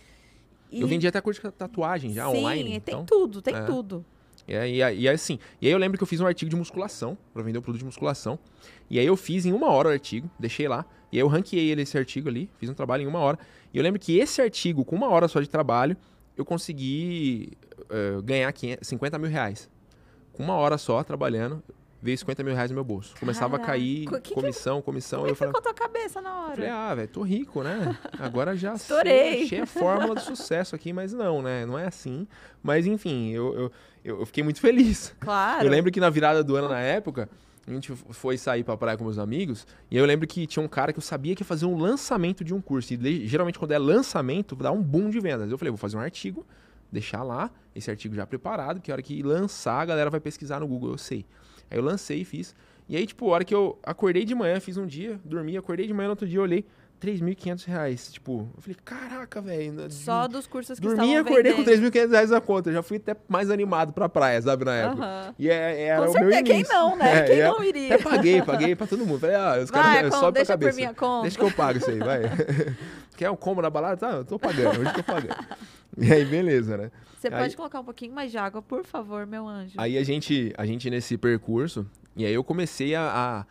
e... 0.71 0.81
Eu 0.81 0.87
vendi 0.87 1.07
até 1.07 1.19
curso 1.19 1.41
de 1.41 1.51
tatuagem 1.51 2.13
já 2.13 2.29
Sim, 2.29 2.37
online. 2.37 2.73
Sim, 2.73 2.79
tem 2.79 2.95
então, 2.95 3.05
tudo, 3.05 3.41
tem 3.41 3.55
é. 3.55 3.61
tudo. 3.63 4.05
E, 4.47 4.53
e, 4.53 4.99
e 5.01 5.09
assim, 5.09 5.39
e 5.61 5.67
aí 5.67 5.73
eu 5.73 5.77
lembro 5.77 5.97
que 5.97 6.03
eu 6.03 6.07
fiz 6.07 6.19
um 6.21 6.25
artigo 6.25 6.49
de 6.49 6.55
musculação, 6.55 7.17
para 7.33 7.43
vender 7.43 7.57
um 7.59 7.61
produto 7.61 7.79
de 7.79 7.85
musculação. 7.85 8.39
E 8.89 8.99
aí 8.99 9.05
eu 9.05 9.17
fiz 9.17 9.45
em 9.45 9.51
uma 9.51 9.67
hora 9.71 9.89
o 9.89 9.91
artigo, 9.91 10.29
deixei 10.39 10.67
lá. 10.67 10.85
E 11.15 11.17
aí 11.17 11.21
eu 11.21 11.27
ranqueei 11.29 11.71
ele, 11.71 11.83
esse 11.83 11.97
artigo 11.97 12.27
ali, 12.27 12.49
fiz 12.57 12.69
um 12.69 12.73
trabalho 12.73 13.03
em 13.03 13.07
uma 13.07 13.19
hora. 13.19 13.39
E 13.73 13.77
eu 13.77 13.83
lembro 13.83 13.97
que 13.97 14.17
esse 14.17 14.41
artigo, 14.41 14.83
com 14.83 14.97
uma 14.97 15.07
hora 15.07 15.29
só 15.29 15.39
de 15.39 15.47
trabalho, 15.47 15.95
eu 16.35 16.43
consegui 16.43 17.53
uh, 17.83 18.21
ganhar 18.21 18.51
500, 18.51 18.85
50 18.85 19.17
mil 19.17 19.29
reais. 19.29 19.69
Com 20.33 20.43
uma 20.43 20.55
hora 20.55 20.77
só, 20.77 21.01
trabalhando, 21.05 21.63
veio 22.01 22.17
50 22.17 22.43
mil 22.43 22.53
reais 22.53 22.69
no 22.69 22.75
meu 22.75 22.83
bolso. 22.83 23.15
Começava 23.17 23.51
Caraca. 23.51 23.63
a 23.63 23.75
cair 23.75 24.09
que 24.21 24.33
comissão, 24.33 24.81
comissão. 24.81 25.19
Como 25.19 25.29
é 25.29 25.31
eu 25.31 25.35
falei, 25.37 25.53
ficou 25.53 25.61
tua 25.61 25.73
cabeça 25.73 26.19
na 26.19 26.37
hora? 26.37 26.55
Falei, 26.55 26.69
ah, 26.69 26.93
velho, 26.93 27.07
tô 27.07 27.21
rico, 27.21 27.63
né? 27.63 27.97
Agora 28.19 28.53
já 28.53 28.73
Estourei. 28.73 29.13
sei, 29.13 29.43
achei 29.45 29.59
a 29.61 29.65
fórmula 29.65 30.15
do 30.15 30.21
sucesso 30.21 30.75
aqui, 30.75 30.91
mas 30.91 31.13
não, 31.13 31.41
né? 31.41 31.65
Não 31.65 31.79
é 31.79 31.85
assim. 31.85 32.27
Mas 32.61 32.85
enfim, 32.85 33.31
eu, 33.31 33.53
eu, 33.53 33.71
eu, 34.03 34.19
eu 34.19 34.25
fiquei 34.25 34.43
muito 34.43 34.59
feliz. 34.59 35.15
Claro. 35.21 35.63
Eu 35.65 35.71
lembro 35.71 35.93
que 35.93 35.99
na 36.01 36.09
virada 36.09 36.43
do 36.43 36.57
ano, 36.57 36.67
na 36.67 36.81
época, 36.81 37.29
a 37.67 37.71
gente 37.71 37.91
foi 37.93 38.37
sair 38.37 38.63
pra 38.63 38.77
praia 38.77 38.97
com 38.97 39.03
meus 39.03 39.17
amigos, 39.17 39.65
e 39.89 39.97
eu 39.97 40.05
lembro 40.05 40.27
que 40.27 40.45
tinha 40.45 40.63
um 40.63 40.67
cara 40.67 40.93
que 40.93 40.99
eu 40.99 41.03
sabia 41.03 41.35
que 41.35 41.41
ia 41.41 41.45
fazer 41.45 41.65
um 41.65 41.77
lançamento 41.77 42.43
de 42.43 42.53
um 42.53 42.61
curso. 42.61 42.93
E 42.93 43.27
geralmente, 43.27 43.57
quando 43.57 43.71
é 43.71 43.79
lançamento, 43.79 44.55
dá 44.55 44.71
um 44.71 44.81
boom 44.81 45.09
de 45.09 45.19
vendas. 45.19 45.49
Eu 45.49 45.57
falei, 45.57 45.71
vou 45.71 45.77
fazer 45.77 45.97
um 45.97 46.01
artigo, 46.01 46.45
deixar 46.91 47.23
lá, 47.23 47.49
esse 47.75 47.89
artigo 47.89 48.13
já 48.13 48.25
preparado, 48.25 48.79
que 48.79 48.91
a 48.91 48.93
hora 48.93 49.01
que 49.01 49.23
lançar, 49.23 49.81
a 49.81 49.85
galera 49.85 50.09
vai 50.09 50.19
pesquisar 50.19 50.59
no 50.59 50.67
Google, 50.67 50.91
eu 50.91 50.97
sei. 50.97 51.25
Aí 51.69 51.77
eu 51.77 51.83
lancei 51.83 52.21
e 52.21 52.25
fiz. 52.25 52.55
E 52.87 52.95
aí, 52.95 53.07
tipo, 53.07 53.27
a 53.29 53.33
hora 53.33 53.43
que 53.43 53.55
eu 53.55 53.79
acordei 53.81 54.23
de 54.23 54.35
manhã, 54.35 54.59
fiz 54.59 54.77
um 54.77 54.85
dia, 54.85 55.19
dormi, 55.25 55.57
acordei 55.57 55.87
de 55.87 55.93
manhã, 55.93 56.07
no 56.07 56.11
outro 56.11 56.27
dia 56.27 56.39
olhei, 56.39 56.65
3.500 57.01 57.65
reais. 57.65 58.11
Tipo, 58.11 58.49
eu 58.55 58.61
falei, 58.61 58.77
caraca, 58.83 59.41
velho. 59.41 59.91
Só 59.91 60.27
dos 60.27 60.47
cursos 60.47 60.79
que 60.79 60.87
Dormi 60.87 61.13
e 61.13 61.17
acordei 61.17 61.53
vendendo. 61.53 61.65
com 61.65 61.89
3.500 61.89 62.11
reais 62.11 62.29
na 62.29 62.41
conta. 62.41 62.71
já 62.71 62.81
fui 62.81 62.97
até 62.97 63.15
mais 63.27 63.49
animado 63.49 63.93
pra 63.93 64.09
praia, 64.09 64.41
sabe, 64.41 64.65
na 64.65 64.75
época. 64.75 65.03
Uhum. 65.03 65.33
E 65.37 65.49
é, 65.49 65.81
era 65.83 66.01
com 66.03 66.09
o 66.09 66.11
certeza, 66.13 66.29
meu 66.29 66.39
início. 66.39 66.65
quem 66.65 66.75
não, 66.77 66.95
né? 66.95 67.17
É, 67.17 67.23
quem 67.23 67.39
é, 67.39 67.47
não 67.47 67.63
iria? 67.63 67.95
Até 67.95 68.03
paguei, 68.03 68.41
paguei 68.41 68.75
pra 68.75 68.87
todo 68.87 69.05
mundo. 69.05 69.19
Falei, 69.19 69.35
ah, 69.35 69.59
os 69.63 69.71
caras 69.71 70.13
sobem 70.13 70.19
pra 70.19 70.31
deixa 70.31 70.53
cabeça. 70.53 70.71
por 70.71 70.75
minha 70.75 70.93
conta. 70.93 71.21
Deixa 71.23 71.37
que 71.37 71.43
eu 71.43 71.51
pago 71.51 71.77
isso 71.77 71.89
aí, 71.89 71.99
vai. 71.99 72.21
Quer 73.15 73.29
um 73.29 73.35
combo 73.35 73.61
na 73.61 73.69
balada? 73.69 73.97
Tá, 73.97 74.11
eu 74.11 74.25
tô 74.25 74.37
pagando, 74.37 74.81
hoje 74.81 74.93
tô 74.93 75.03
pagando. 75.03 75.37
E 75.97 76.11
aí, 76.11 76.25
beleza, 76.25 76.75
né? 76.75 76.91
Você 77.17 77.27
aí, 77.27 77.41
pode 77.41 77.55
colocar 77.55 77.79
um 77.79 77.85
pouquinho 77.85 78.13
mais 78.13 78.29
de 78.29 78.37
água, 78.37 78.61
por 78.61 78.83
favor, 78.83 79.25
meu 79.25 79.47
anjo. 79.47 79.73
Aí 79.77 79.97
a 79.97 80.03
gente, 80.03 80.53
a 80.57 80.65
gente 80.65 80.89
nesse 80.89 81.17
percurso, 81.17 81.89
e 82.15 82.25
aí 82.25 82.33
eu 82.33 82.43
comecei 82.43 82.93
a, 82.93 83.01
a 83.01 83.45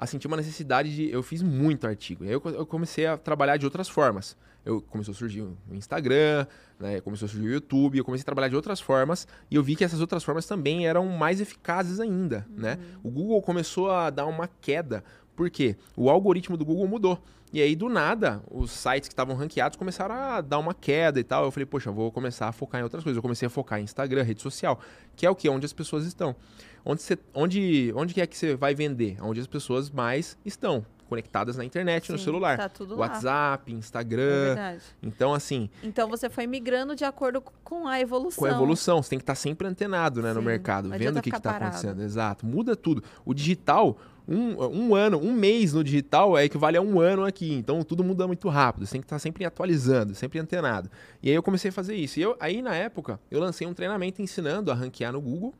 a 0.00 0.06
sentir 0.06 0.26
uma 0.26 0.36
necessidade 0.38 0.96
de. 0.96 1.10
Eu 1.10 1.22
fiz 1.22 1.42
muito 1.42 1.86
artigo. 1.86 2.24
E 2.24 2.28
aí 2.28 2.32
eu, 2.32 2.42
eu 2.46 2.64
comecei 2.64 3.04
a 3.04 3.18
trabalhar 3.18 3.58
de 3.58 3.66
outras 3.66 3.86
formas. 3.86 4.34
Eu 4.64 4.80
começou 4.80 5.12
a 5.12 5.14
surgir 5.14 5.42
o 5.42 5.56
Instagram, 5.72 6.46
né? 6.78 7.02
Começou 7.02 7.26
a 7.26 7.28
surgir 7.28 7.46
o 7.46 7.52
YouTube, 7.52 7.98
eu 7.98 8.04
comecei 8.04 8.22
a 8.22 8.24
trabalhar 8.24 8.48
de 8.48 8.56
outras 8.56 8.80
formas 8.80 9.28
e 9.50 9.56
eu 9.56 9.62
vi 9.62 9.76
que 9.76 9.84
essas 9.84 10.00
outras 10.00 10.24
formas 10.24 10.46
também 10.46 10.86
eram 10.86 11.06
mais 11.06 11.40
eficazes 11.40 12.00
ainda, 12.00 12.46
né? 12.50 12.72
uhum. 12.72 12.78
né? 12.80 12.86
O 13.02 13.10
Google 13.10 13.42
começou 13.42 13.90
a 13.90 14.08
dar 14.10 14.26
uma 14.26 14.48
queda, 14.60 15.04
porque 15.36 15.76
o 15.96 16.08
algoritmo 16.08 16.56
do 16.56 16.64
Google 16.64 16.88
mudou. 16.88 17.22
E 17.52 17.60
aí, 17.60 17.74
do 17.74 17.88
nada, 17.88 18.42
os 18.50 18.70
sites 18.70 19.08
que 19.08 19.12
estavam 19.12 19.34
ranqueados 19.34 19.76
começaram 19.76 20.14
a 20.14 20.40
dar 20.40 20.58
uma 20.58 20.72
queda 20.72 21.18
e 21.18 21.24
tal. 21.24 21.44
Eu 21.44 21.50
falei, 21.50 21.66
poxa, 21.66 21.88
eu 21.88 21.94
vou 21.94 22.12
começar 22.12 22.46
a 22.46 22.52
focar 22.52 22.80
em 22.80 22.84
outras 22.84 23.02
coisas. 23.02 23.16
Eu 23.16 23.22
comecei 23.22 23.46
a 23.46 23.50
focar 23.50 23.80
em 23.80 23.82
Instagram, 23.82 24.22
rede 24.22 24.40
social, 24.40 24.78
que 25.16 25.26
é 25.26 25.30
o 25.30 25.34
que? 25.34 25.48
Onde 25.48 25.66
as 25.66 25.72
pessoas 25.72 26.06
estão. 26.06 26.36
Onde, 26.84 27.02
você, 27.02 27.18
onde, 27.34 27.92
onde 27.94 28.20
é 28.20 28.26
que 28.26 28.36
você 28.36 28.54
vai 28.54 28.74
vender? 28.74 29.16
Onde 29.22 29.40
as 29.40 29.46
pessoas 29.46 29.90
mais 29.90 30.36
estão. 30.44 30.84
conectadas 31.10 31.56
na 31.56 31.64
internet, 31.64 32.06
Sim, 32.06 32.12
no 32.12 32.18
celular. 32.20 32.56
Tá 32.56 32.68
tudo 32.68 32.94
lá. 32.94 33.00
WhatsApp, 33.08 33.72
É 33.72 33.74
Instagram. 33.74 34.44
verdade. 34.54 34.82
então, 35.02 35.34
assim, 35.34 35.68
Então 35.82 36.08
você 36.08 36.30
foi 36.30 36.46
migrando 36.46 36.94
de 36.94 37.04
acordo 37.04 37.42
com 37.64 37.88
a 37.88 37.98
evolução. 38.00 38.38
com 38.38 38.46
a 38.46 38.54
evolução, 38.54 39.02
você 39.02 39.10
tem 39.10 39.18
que 39.18 39.24
estar 39.24 39.34
sempre 39.34 39.66
antenado 39.66 40.22
né, 40.22 40.32
no 40.32 40.38
Sim, 40.38 40.46
mercado, 40.46 40.88
não 40.88 40.96
vendo 40.96 41.18
o 41.18 41.20
que 41.22 41.30
está 41.30 41.56
acontecendo. 41.56 42.00
Exato, 42.00 42.46
muda 42.46 42.76
tudo. 42.76 43.02
O 43.24 43.34
digital, 43.34 43.98
um, 44.28 44.54
um 44.62 44.94
ano, 44.94 45.18
um 45.18 45.32
mês 45.32 45.72
no 45.72 45.82
digital 45.82 46.38
é 46.38 46.44
equivale 46.44 46.76
a 46.76 46.80
um 46.80 47.00
ano 47.00 47.24
aqui. 47.24 47.54
Então 47.54 47.82
tudo 47.82 48.04
muda 48.04 48.28
muito 48.28 48.48
rápido. 48.48 48.86
Você 48.86 48.92
tem 48.92 49.00
que 49.00 49.06
estar 49.06 49.18
sempre 49.18 49.44
atualizando, 49.44 50.14
sempre 50.14 50.38
antenado. 50.38 50.88
E 51.20 51.28
aí 51.28 51.34
eu 51.34 51.42
comecei 51.42 51.70
a 51.70 51.72
fazer 51.72 51.96
isso. 51.96 52.20
E 52.20 52.22
eu, 52.22 52.36
aí 52.38 52.62
na 52.62 52.76
época, 52.76 53.18
eu 53.28 53.40
lancei 53.40 53.66
um 53.66 53.74
treinamento 53.74 54.22
ensinando 54.22 54.70
a 54.70 54.74
ranquear 54.74 55.12
no 55.12 55.20
Google, 55.20 55.52
que, 55.52 55.58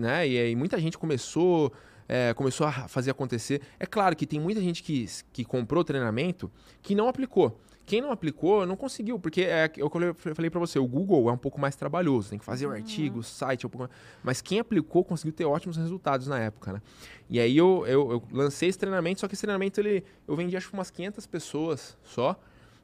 né? 0.00 0.26
E 0.28 0.38
aí 0.38 0.56
muita 0.56 0.78
gente 0.78 0.98
começou. 0.98 1.72
é, 2.08 2.32
começou 2.34 2.66
a 2.66 2.88
fazer 2.88 3.10
acontecer. 3.10 3.60
É 3.78 3.86
claro 3.86 4.16
que 4.16 4.26
tem 4.26 4.40
muita 4.40 4.60
gente 4.60 4.82
que, 4.82 5.06
que 5.32 5.44
comprou 5.44 5.82
o 5.82 5.84
treinamento 5.84 6.50
que 6.82 6.94
não 6.94 7.08
aplicou. 7.08 7.60
Quem 7.88 8.02
não 8.02 8.10
aplicou 8.10 8.66
não 8.66 8.76
conseguiu, 8.76 9.18
porque 9.18 9.40
é 9.40 9.72
eu 9.78 9.88
falei 10.14 10.50
para 10.50 10.60
você, 10.60 10.78
o 10.78 10.86
Google 10.86 11.30
é 11.30 11.32
um 11.32 11.38
pouco 11.38 11.58
mais 11.58 11.74
trabalhoso, 11.74 12.28
tem 12.28 12.38
que 12.38 12.44
fazer 12.44 12.66
o 12.66 12.70
artigo, 12.70 13.20
o 13.20 13.22
site, 13.22 13.64
é 13.64 13.66
um 13.66 13.70
pouco 13.70 13.88
mas 14.22 14.42
quem 14.42 14.58
aplicou 14.58 15.02
conseguiu 15.02 15.32
ter 15.32 15.46
ótimos 15.46 15.78
resultados 15.78 16.26
na 16.26 16.38
época, 16.38 16.74
né? 16.74 16.82
E 17.30 17.40
aí 17.40 17.56
eu, 17.56 17.86
eu, 17.86 18.12
eu 18.12 18.22
lancei 18.30 18.68
esse 18.68 18.78
treinamento, 18.78 19.20
só 19.20 19.26
que 19.26 19.34
esse 19.34 19.40
treinamento 19.40 19.80
ele, 19.80 20.04
eu 20.26 20.36
vendi 20.36 20.54
acho 20.54 20.68
que 20.68 20.74
umas 20.74 20.90
500 20.90 21.26
pessoas 21.26 21.96
só, 22.02 22.38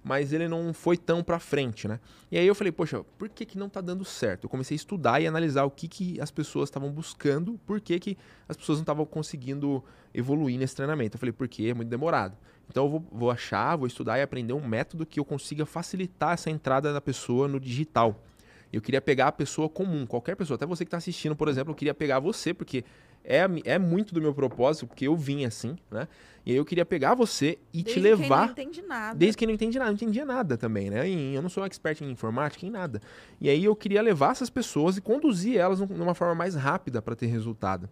mas 0.05 0.35
ele 0.35 0.47
não 0.47 0.75
foi 0.75 0.99
tão 0.99 1.25
para 1.25 1.39
frente, 1.39 1.89
né? 1.89 1.99
E 2.31 2.37
aí 2.37 2.47
eu 2.47 2.55
falei, 2.55 2.71
poxa, 2.71 3.03
por 3.17 3.27
que, 3.31 3.47
que 3.47 3.57
não 3.57 3.71
tá 3.71 3.81
dando 3.81 4.05
certo? 4.05 4.45
Eu 4.45 4.51
comecei 4.51 4.75
a 4.75 4.77
estudar 4.77 5.21
e 5.21 5.27
analisar 5.27 5.65
o 5.65 5.71
que, 5.71 5.89
que 5.89 6.21
as 6.21 6.31
pessoas 6.31 6.69
estavam 6.69 6.91
buscando, 6.93 7.59
por 7.67 7.81
que, 7.81 7.99
que 7.99 8.19
as 8.47 8.55
pessoas 8.55 8.79
não 8.79 8.83
estavam 8.83 9.07
conseguindo 9.07 9.83
evoluir 10.13 10.59
nesse 10.59 10.77
treinamento. 10.77 11.17
Eu 11.17 11.19
falei, 11.19 11.33
porque 11.33 11.65
é 11.65 11.75
muito 11.75 11.89
demorado. 11.89 12.37
Então 12.69 12.85
eu 12.85 12.91
vou, 12.91 13.05
vou 13.11 13.31
achar, 13.31 13.77
vou 13.77 13.87
estudar 13.87 14.19
e 14.19 14.23
aprender 14.23 14.53
um 14.53 14.67
método 14.67 15.07
que 15.07 15.19
eu 15.19 15.25
consiga 15.25 15.65
facilitar 15.65 16.35
essa 16.35 16.51
entrada 16.51 16.93
da 16.93 17.01
pessoa 17.01 17.49
no 17.49 17.59
digital. 17.59 18.23
Eu 18.71 18.83
queria 18.83 19.01
pegar 19.01 19.29
a 19.29 19.33
pessoa 19.33 19.69
comum, 19.69 20.05
qualquer 20.05 20.37
pessoa, 20.37 20.57
até 20.57 20.67
você 20.67 20.85
que 20.85 20.89
está 20.89 20.97
assistindo, 20.99 21.35
por 21.35 21.49
exemplo, 21.49 21.71
eu 21.71 21.77
queria 21.77 21.95
pegar 21.95 22.19
você, 22.19 22.53
porque 22.53 22.85
é, 23.25 23.47
é 23.65 23.79
muito 23.79 24.15
do 24.15 24.21
meu 24.21 24.35
propósito, 24.35 24.87
porque 24.87 25.07
eu 25.09 25.17
vim 25.17 25.45
assim, 25.45 25.77
né? 25.91 26.07
E 26.47 26.51
aí 26.53 26.57
eu 26.59 26.65
queria 26.65 26.85
pegar 26.85 27.15
você 27.15 27.59
e 27.73 27.83
Desde 27.83 27.95
te 27.95 28.01
levar. 28.01 28.19
Quem 28.19 28.29
não 28.29 28.53
entende 28.53 28.83
nada. 28.83 29.19
Desde 29.19 29.37
que 29.39 29.47
não 29.47 29.55
entende 29.55 29.79
nada, 29.79 29.91
não 29.91 29.95
entendia 29.97 30.25
nada 30.27 30.59
também, 30.59 30.91
né? 30.91 31.09
E 31.09 31.35
eu 31.35 31.41
não 31.41 31.49
sou 31.49 31.65
expert 31.65 32.03
em 32.03 32.11
informática, 32.11 32.67
em 32.67 32.71
nada. 32.71 33.01
E 33.41 33.49
aí 33.49 33.65
eu 33.65 33.75
queria 33.75 34.03
levar 34.03 34.33
essas 34.33 34.51
pessoas 34.51 34.99
e 34.99 35.01
conduzir 35.01 35.57
elas 35.57 35.81
num- 35.81 35.87
numa 35.87 36.15
forma 36.15 36.35
mais 36.35 36.55
rápida 36.55 37.01
para 37.01 37.17
ter 37.17 37.27
resultado. 37.27 37.89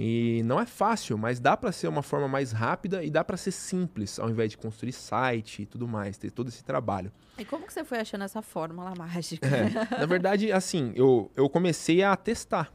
E 0.00 0.42
não 0.44 0.60
é 0.60 0.66
fácil, 0.66 1.18
mas 1.18 1.40
dá 1.40 1.56
para 1.56 1.72
ser 1.72 1.88
uma 1.88 2.02
forma 2.02 2.28
mais 2.28 2.52
rápida 2.52 3.02
e 3.02 3.10
dá 3.10 3.24
para 3.24 3.36
ser 3.36 3.50
simples, 3.50 4.18
ao 4.20 4.30
invés 4.30 4.50
de 4.50 4.56
construir 4.56 4.92
site 4.92 5.62
e 5.62 5.66
tudo 5.66 5.88
mais, 5.88 6.16
ter 6.16 6.30
todo 6.30 6.48
esse 6.48 6.62
trabalho. 6.64 7.10
E 7.36 7.44
como 7.44 7.66
que 7.66 7.72
você 7.72 7.84
foi 7.84 7.98
achando 7.98 8.22
essa 8.22 8.40
fórmula 8.40 8.92
mágica? 8.96 9.44
É, 9.46 9.98
na 9.98 10.06
verdade, 10.06 10.52
assim, 10.52 10.92
eu, 10.94 11.30
eu 11.36 11.48
comecei 11.48 12.02
a 12.04 12.14
testar. 12.16 12.72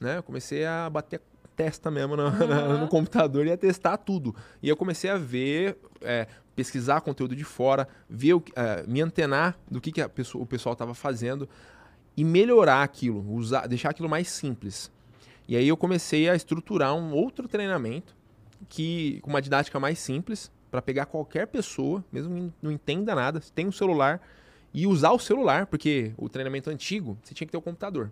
Né? 0.00 0.18
Eu 0.18 0.22
comecei 0.22 0.64
a 0.66 0.88
bater 0.90 1.20
a 1.44 1.48
testa 1.56 1.90
mesmo 1.90 2.16
no, 2.16 2.30
na- 2.30 2.78
no 2.78 2.88
computador 2.88 3.46
e 3.46 3.52
a 3.52 3.56
testar 3.56 3.96
tudo. 3.96 4.34
E 4.62 4.68
eu 4.68 4.76
comecei 4.76 5.08
a 5.10 5.16
ver, 5.16 5.78
é, 6.02 6.26
pesquisar 6.54 7.00
conteúdo 7.00 7.34
de 7.34 7.44
fora, 7.44 7.88
ver, 8.08 8.34
o 8.34 8.40
que- 8.40 8.52
é, 8.56 8.84
me 8.86 9.00
antenar 9.00 9.58
do 9.70 9.80
que, 9.80 9.90
que 9.92 10.06
pessoa- 10.08 10.42
o 10.42 10.46
pessoal 10.46 10.74
estava 10.74 10.94
fazendo 10.94 11.48
e 12.16 12.24
melhorar 12.24 12.82
aquilo, 12.82 13.24
usar, 13.32 13.66
deixar 13.66 13.90
aquilo 13.90 14.08
mais 14.08 14.28
simples. 14.28 14.90
E 15.48 15.56
aí 15.56 15.68
eu 15.68 15.76
comecei 15.76 16.28
a 16.28 16.34
estruturar 16.34 16.94
um 16.94 17.12
outro 17.12 17.46
treinamento 17.46 18.14
que 18.68 19.20
com 19.22 19.30
uma 19.30 19.40
didática 19.40 19.78
mais 19.78 19.98
simples 19.98 20.50
para 20.70 20.82
pegar 20.82 21.06
qualquer 21.06 21.46
pessoa, 21.46 22.04
mesmo 22.10 22.34
que 22.34 22.52
não 22.60 22.70
entenda 22.72 23.14
nada, 23.14 23.40
tem 23.54 23.66
um 23.66 23.72
celular 23.72 24.20
e 24.74 24.86
usar 24.86 25.12
o 25.12 25.18
celular, 25.18 25.66
porque 25.66 26.12
o 26.18 26.28
treinamento 26.28 26.68
antigo 26.68 27.16
você 27.22 27.32
tinha 27.32 27.46
que 27.46 27.52
ter 27.52 27.56
o 27.58 27.62
computador. 27.62 28.10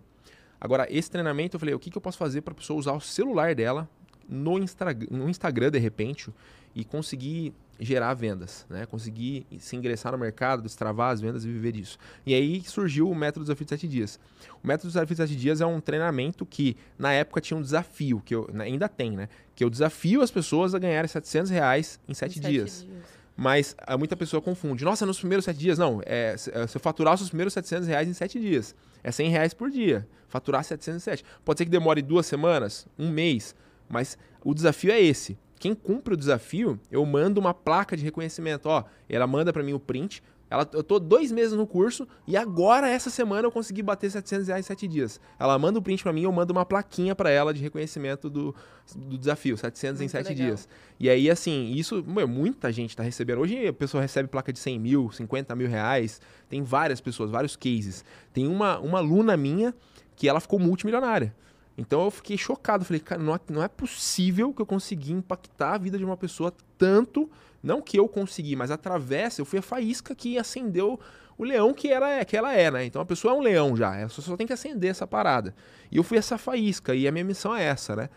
Agora 0.65 0.87
esse 0.89 1.09
treinamento 1.11 1.55
eu 1.55 1.59
falei, 1.59 1.75
o 1.75 1.79
que, 1.79 1.89
que 1.91 1.97
eu 1.97 2.01
posso 2.01 2.17
fazer 2.17 2.41
para 2.41 2.51
a 2.51 2.55
pessoa 2.55 2.79
usar 2.79 2.93
o 2.93 2.99
celular 2.99 3.53
dela 3.53 3.87
no, 4.27 4.57
Instra- 4.57 4.97
no 5.11 5.29
Instagram 5.29 5.69
de 5.69 5.77
repente 5.77 6.33
e 6.73 6.83
conseguir 6.83 7.53
gerar 7.79 8.13
vendas, 8.15 8.65
né? 8.69 8.85
Conseguir 8.85 9.45
se 9.59 9.75
ingressar 9.75 10.11
no 10.11 10.17
mercado, 10.17 10.63
destravar 10.63 11.11
as 11.11 11.21
vendas 11.21 11.45
e 11.45 11.47
viver 11.51 11.73
disso. 11.73 11.97
E 12.25 12.33
aí 12.33 12.61
surgiu 12.65 13.09
o 13.09 13.13
método 13.15 13.43
Desafio 13.45 13.65
de 13.65 13.69
7 13.69 13.87
Dias. 13.87 14.19
O 14.63 14.67
método 14.67 14.87
Desafio 14.87 15.15
de 15.15 15.21
7 15.21 15.35
Dias 15.35 15.61
é 15.61 15.65
um 15.65 15.79
treinamento 15.79 16.45
que, 16.45 16.75
na 16.97 17.11
época, 17.13 17.39
tinha 17.41 17.57
um 17.57 17.61
desafio, 17.61 18.21
que 18.25 18.33
eu, 18.33 18.49
ainda 18.59 18.87
tem, 18.89 19.11
né? 19.11 19.29
Que 19.53 19.63
eu 19.63 19.69
desafio 19.69 20.21
as 20.21 20.31
pessoas 20.31 20.73
a 20.73 20.79
ganharem 20.79 21.07
700 21.07 21.51
reais 21.51 21.99
em 22.07 22.13
7 22.13 22.39
Em 22.39 22.41
dias. 22.41 22.87
Mas 23.35 23.75
ah, 23.79 23.97
muita 23.97 24.15
pessoa 24.15 24.41
confunde. 24.41 24.85
Nossa, 24.85 25.05
nos 25.05 25.19
primeiros 25.19 25.45
7 25.45 25.57
dias. 25.57 25.77
Não, 25.77 26.01
é, 26.05 26.37
se 26.37 26.49
é, 26.51 26.63
eu 26.63 26.79
faturar 26.79 27.13
os 27.13 27.19
seus 27.19 27.29
primeiros 27.29 27.53
700 27.53 27.87
reais 27.87 28.07
em 28.07 28.13
7 28.13 28.39
dias. 28.39 28.73
É 29.03 29.11
100 29.11 29.29
reais 29.29 29.53
por 29.53 29.69
dia. 29.69 30.07
Faturar 30.27 30.63
707. 30.63 31.23
Pode 31.43 31.59
ser 31.59 31.65
que 31.65 31.71
demore 31.71 32.01
duas 32.01 32.25
semanas, 32.25 32.87
um 32.97 33.09
mês, 33.09 33.53
mas 33.87 34.17
o 34.43 34.53
desafio 34.53 34.91
é 34.91 34.99
esse. 34.99 35.37
Quem 35.59 35.73
cumpre 35.73 36.13
o 36.13 36.17
desafio, 36.17 36.79
eu 36.91 37.05
mando 37.05 37.39
uma 37.39 37.53
placa 37.53 37.95
de 37.95 38.03
reconhecimento. 38.03 38.67
Ó, 38.67 38.83
ela 39.07 39.25
manda 39.25 39.53
para 39.53 39.63
mim 39.63 39.73
o 39.73 39.79
print. 39.79 40.21
Ela, 40.49 40.67
eu 40.73 40.83
tô 40.83 40.99
dois 40.99 41.31
meses 41.31 41.53
no 41.53 41.65
curso 41.65 42.07
e 42.27 42.37
agora, 42.37 42.87
essa 42.87 43.09
semana, 43.09 43.47
eu 43.47 43.51
consegui 43.51 43.81
bater 43.81 44.11
700 44.11 44.47
reais 44.47 44.65
em 44.65 44.67
7 44.67 44.87
dias. 44.87 45.19
Ela 45.39 45.57
manda 45.57 45.79
o 45.79 45.81
print 45.81 46.03
para 46.03 46.13
mim 46.13 46.21
eu 46.21 46.31
mando 46.31 46.53
uma 46.53 46.65
plaquinha 46.65 47.15
para 47.15 47.31
ela 47.31 47.53
de 47.53 47.61
reconhecimento 47.61 48.29
do, 48.29 48.55
do 48.95 49.17
desafio, 49.17 49.57
700 49.57 50.01
em 50.01 50.03
Muito 50.03 50.11
7 50.11 50.29
legal. 50.29 50.47
dias. 50.47 50.69
E 50.99 51.09
aí, 51.09 51.29
assim, 51.29 51.71
isso, 51.71 52.03
meu, 52.05 52.27
muita 52.27 52.71
gente 52.71 52.95
tá 52.95 53.01
recebendo. 53.01 53.39
Hoje 53.39 53.67
a 53.67 53.73
pessoa 53.73 54.01
recebe 54.01 54.29
placa 54.29 54.53
de 54.53 54.59
100 54.59 54.79
mil, 54.79 55.11
50 55.11 55.55
mil 55.55 55.67
reais. 55.67 56.21
Tem 56.47 56.61
várias 56.61 57.01
pessoas, 57.01 57.31
vários 57.31 57.55
cases. 57.55 58.05
Tem 58.31 58.47
uma, 58.47 58.79
uma 58.79 58.99
aluna 58.99 59.35
minha 59.35 59.73
que 60.15 60.29
ela 60.29 60.39
ficou 60.39 60.59
multimilionária. 60.59 61.35
Então 61.77 62.03
eu 62.03 62.11
fiquei 62.11 62.37
chocado. 62.37 62.85
Falei, 62.85 62.99
cara, 62.99 63.21
não 63.21 63.35
é, 63.35 63.39
não 63.49 63.63
é 63.63 63.67
possível 63.67 64.53
que 64.53 64.61
eu 64.61 64.65
consegui 64.65 65.11
impactar 65.11 65.73
a 65.73 65.77
vida 65.77 65.97
de 65.97 66.05
uma 66.05 66.15
pessoa 66.15 66.53
tanto. 66.77 67.29
Não 67.65 67.81
que 67.81 67.97
eu 67.97 68.07
consegui, 68.07 68.55
mas 68.55 68.69
através, 68.69 69.37
eu 69.39 69.43
fui 69.45 69.59
a 69.59 69.61
faísca 69.61 70.13
que 70.13 70.37
acendeu 70.37 70.99
o 71.37 71.43
leão 71.43 71.73
que, 71.73 71.91
era, 71.91 72.23
que 72.23 72.37
ela 72.37 72.53
é, 72.53 72.69
né? 72.69 72.85
Então 72.85 73.01
a 73.01 73.05
pessoa 73.05 73.33
é 73.33 73.37
um 73.37 73.41
leão 73.41 73.75
já. 73.75 73.95
Ela 73.97 74.07
só, 74.07 74.37
tem 74.37 74.45
que 74.47 74.53
acender 74.53 74.91
essa 74.91 75.05
parada. 75.07 75.53
E 75.91 75.97
eu 75.97 76.03
fui 76.03 76.17
essa 76.17 76.37
faísca, 76.37 76.93
e 76.95 77.07
a 77.07 77.11
minha 77.11 77.25
missão 77.25 77.55
é 77.55 77.63
essa, 77.63 77.95
né? 77.95 78.09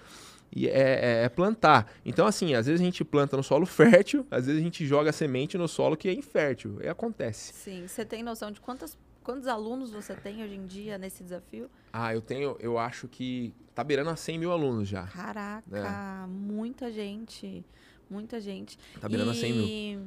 E 0.55 0.69
é, 0.69 0.71
é- 1.23 1.25
é 1.25 1.29
plantar. 1.29 1.91
Então, 2.05 2.27
assim, 2.27 2.55
às 2.55 2.67
vezes 2.67 2.81
a 2.81 2.85
gente 2.85 3.05
planta 3.05 3.37
no 3.37 3.43
solo 3.43 3.65
fértil, 3.67 4.27
às 4.31 4.47
vezes 4.47 4.61
a 4.61 4.65
gente 4.65 4.87
joga 4.87 5.11
a 5.11 5.13
semente 5.13 5.57
no 5.59 5.67
solo 5.67 5.97
que 5.97 6.09
é 6.09 6.13
infértil. 6.13 6.79
E 6.83 6.89
acontece. 6.89 7.53
Sim, 7.55 7.87
você 7.89 8.05
tem 8.05 8.23
noção 8.23 8.51
de 8.51 8.61
quantas, 8.61 8.97
quantos 9.25 9.47
alunos 9.49 9.91
você 9.91 10.15
tem 10.15 10.43
hoje 10.45 10.55
em 10.55 10.67
dia 10.67 10.97
nesse 10.99 11.23
desafio? 11.23 11.71
Ah, 11.93 12.15
eu 12.15 12.21
tenho, 12.21 12.57
eu 12.61 12.79
acho 12.79 13.09
que 13.09 13.53
tá 13.75 13.83
beirando 13.83 14.11
a 14.11 14.17
100 14.17 14.39
mil 14.39 14.53
alunos 14.53 14.87
já. 14.89 15.07
Caraca, 15.07 16.27
muita 16.29 16.91
gente, 16.93 17.65
muita 18.11 18.41
gente. 18.41 18.79
Tá 19.01 19.09
beirando 19.09 19.31
a 19.31 19.35
100 19.35 19.53
mil. 19.53 19.67
e, 19.67 19.99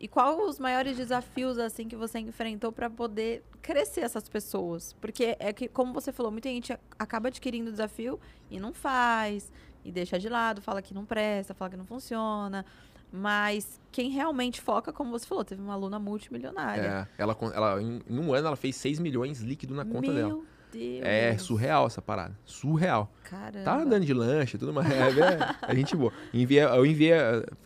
e 0.00 0.08
qual 0.08 0.46
os 0.46 0.58
maiores 0.58 0.96
desafios 0.96 1.58
assim 1.58 1.88
que 1.88 1.96
você 1.96 2.18
enfrentou 2.18 2.70
para 2.70 2.88
poder 2.88 3.42
crescer 3.60 4.02
essas 4.02 4.28
pessoas? 4.28 4.94
Porque 5.00 5.36
é 5.38 5.52
que, 5.52 5.68
como 5.68 5.92
você 5.92 6.12
falou, 6.12 6.30
muita 6.30 6.48
gente 6.48 6.76
acaba 6.98 7.28
adquirindo 7.28 7.68
o 7.68 7.72
desafio 7.72 8.20
e 8.50 8.60
não 8.60 8.72
faz, 8.72 9.52
e 9.84 9.90
deixa 9.90 10.18
de 10.18 10.28
lado, 10.28 10.60
fala 10.60 10.82
que 10.82 10.94
não 10.94 11.04
presta, 11.04 11.54
fala 11.54 11.70
que 11.70 11.76
não 11.76 11.86
funciona. 11.86 12.64
Mas 13.10 13.80
quem 13.90 14.10
realmente 14.10 14.60
foca, 14.60 14.92
como 14.92 15.10
você 15.10 15.26
falou, 15.26 15.44
teve 15.44 15.62
uma 15.62 15.72
aluna 15.72 15.98
multimilionária. 15.98 17.08
É, 17.16 17.22
ela, 17.22 17.36
ela, 17.54 17.82
em, 17.82 18.02
em 18.06 18.18
um 18.18 18.34
ano 18.34 18.48
ela 18.48 18.56
fez 18.56 18.76
6 18.76 18.98
milhões 18.98 19.40
líquido 19.40 19.74
na 19.74 19.84
conta 19.84 20.12
Meu 20.12 20.14
dela. 20.14 20.42
Deus. 20.72 21.00
É 21.02 21.36
surreal 21.38 21.86
essa 21.86 22.00
parada. 22.02 22.36
Surreal. 22.44 23.10
Caramba. 23.24 23.64
Tá 23.64 23.76
andando 23.78 24.04
de 24.04 24.12
lanche 24.14 24.56
tudo 24.58 24.72
mais. 24.72 24.90
É, 24.90 25.00
é, 25.00 25.38
a 25.62 25.74
gente 25.74 25.94
boa. 25.94 26.12
Enviei, 26.32 26.62
eu 26.64 26.86
enviei, 26.86 27.12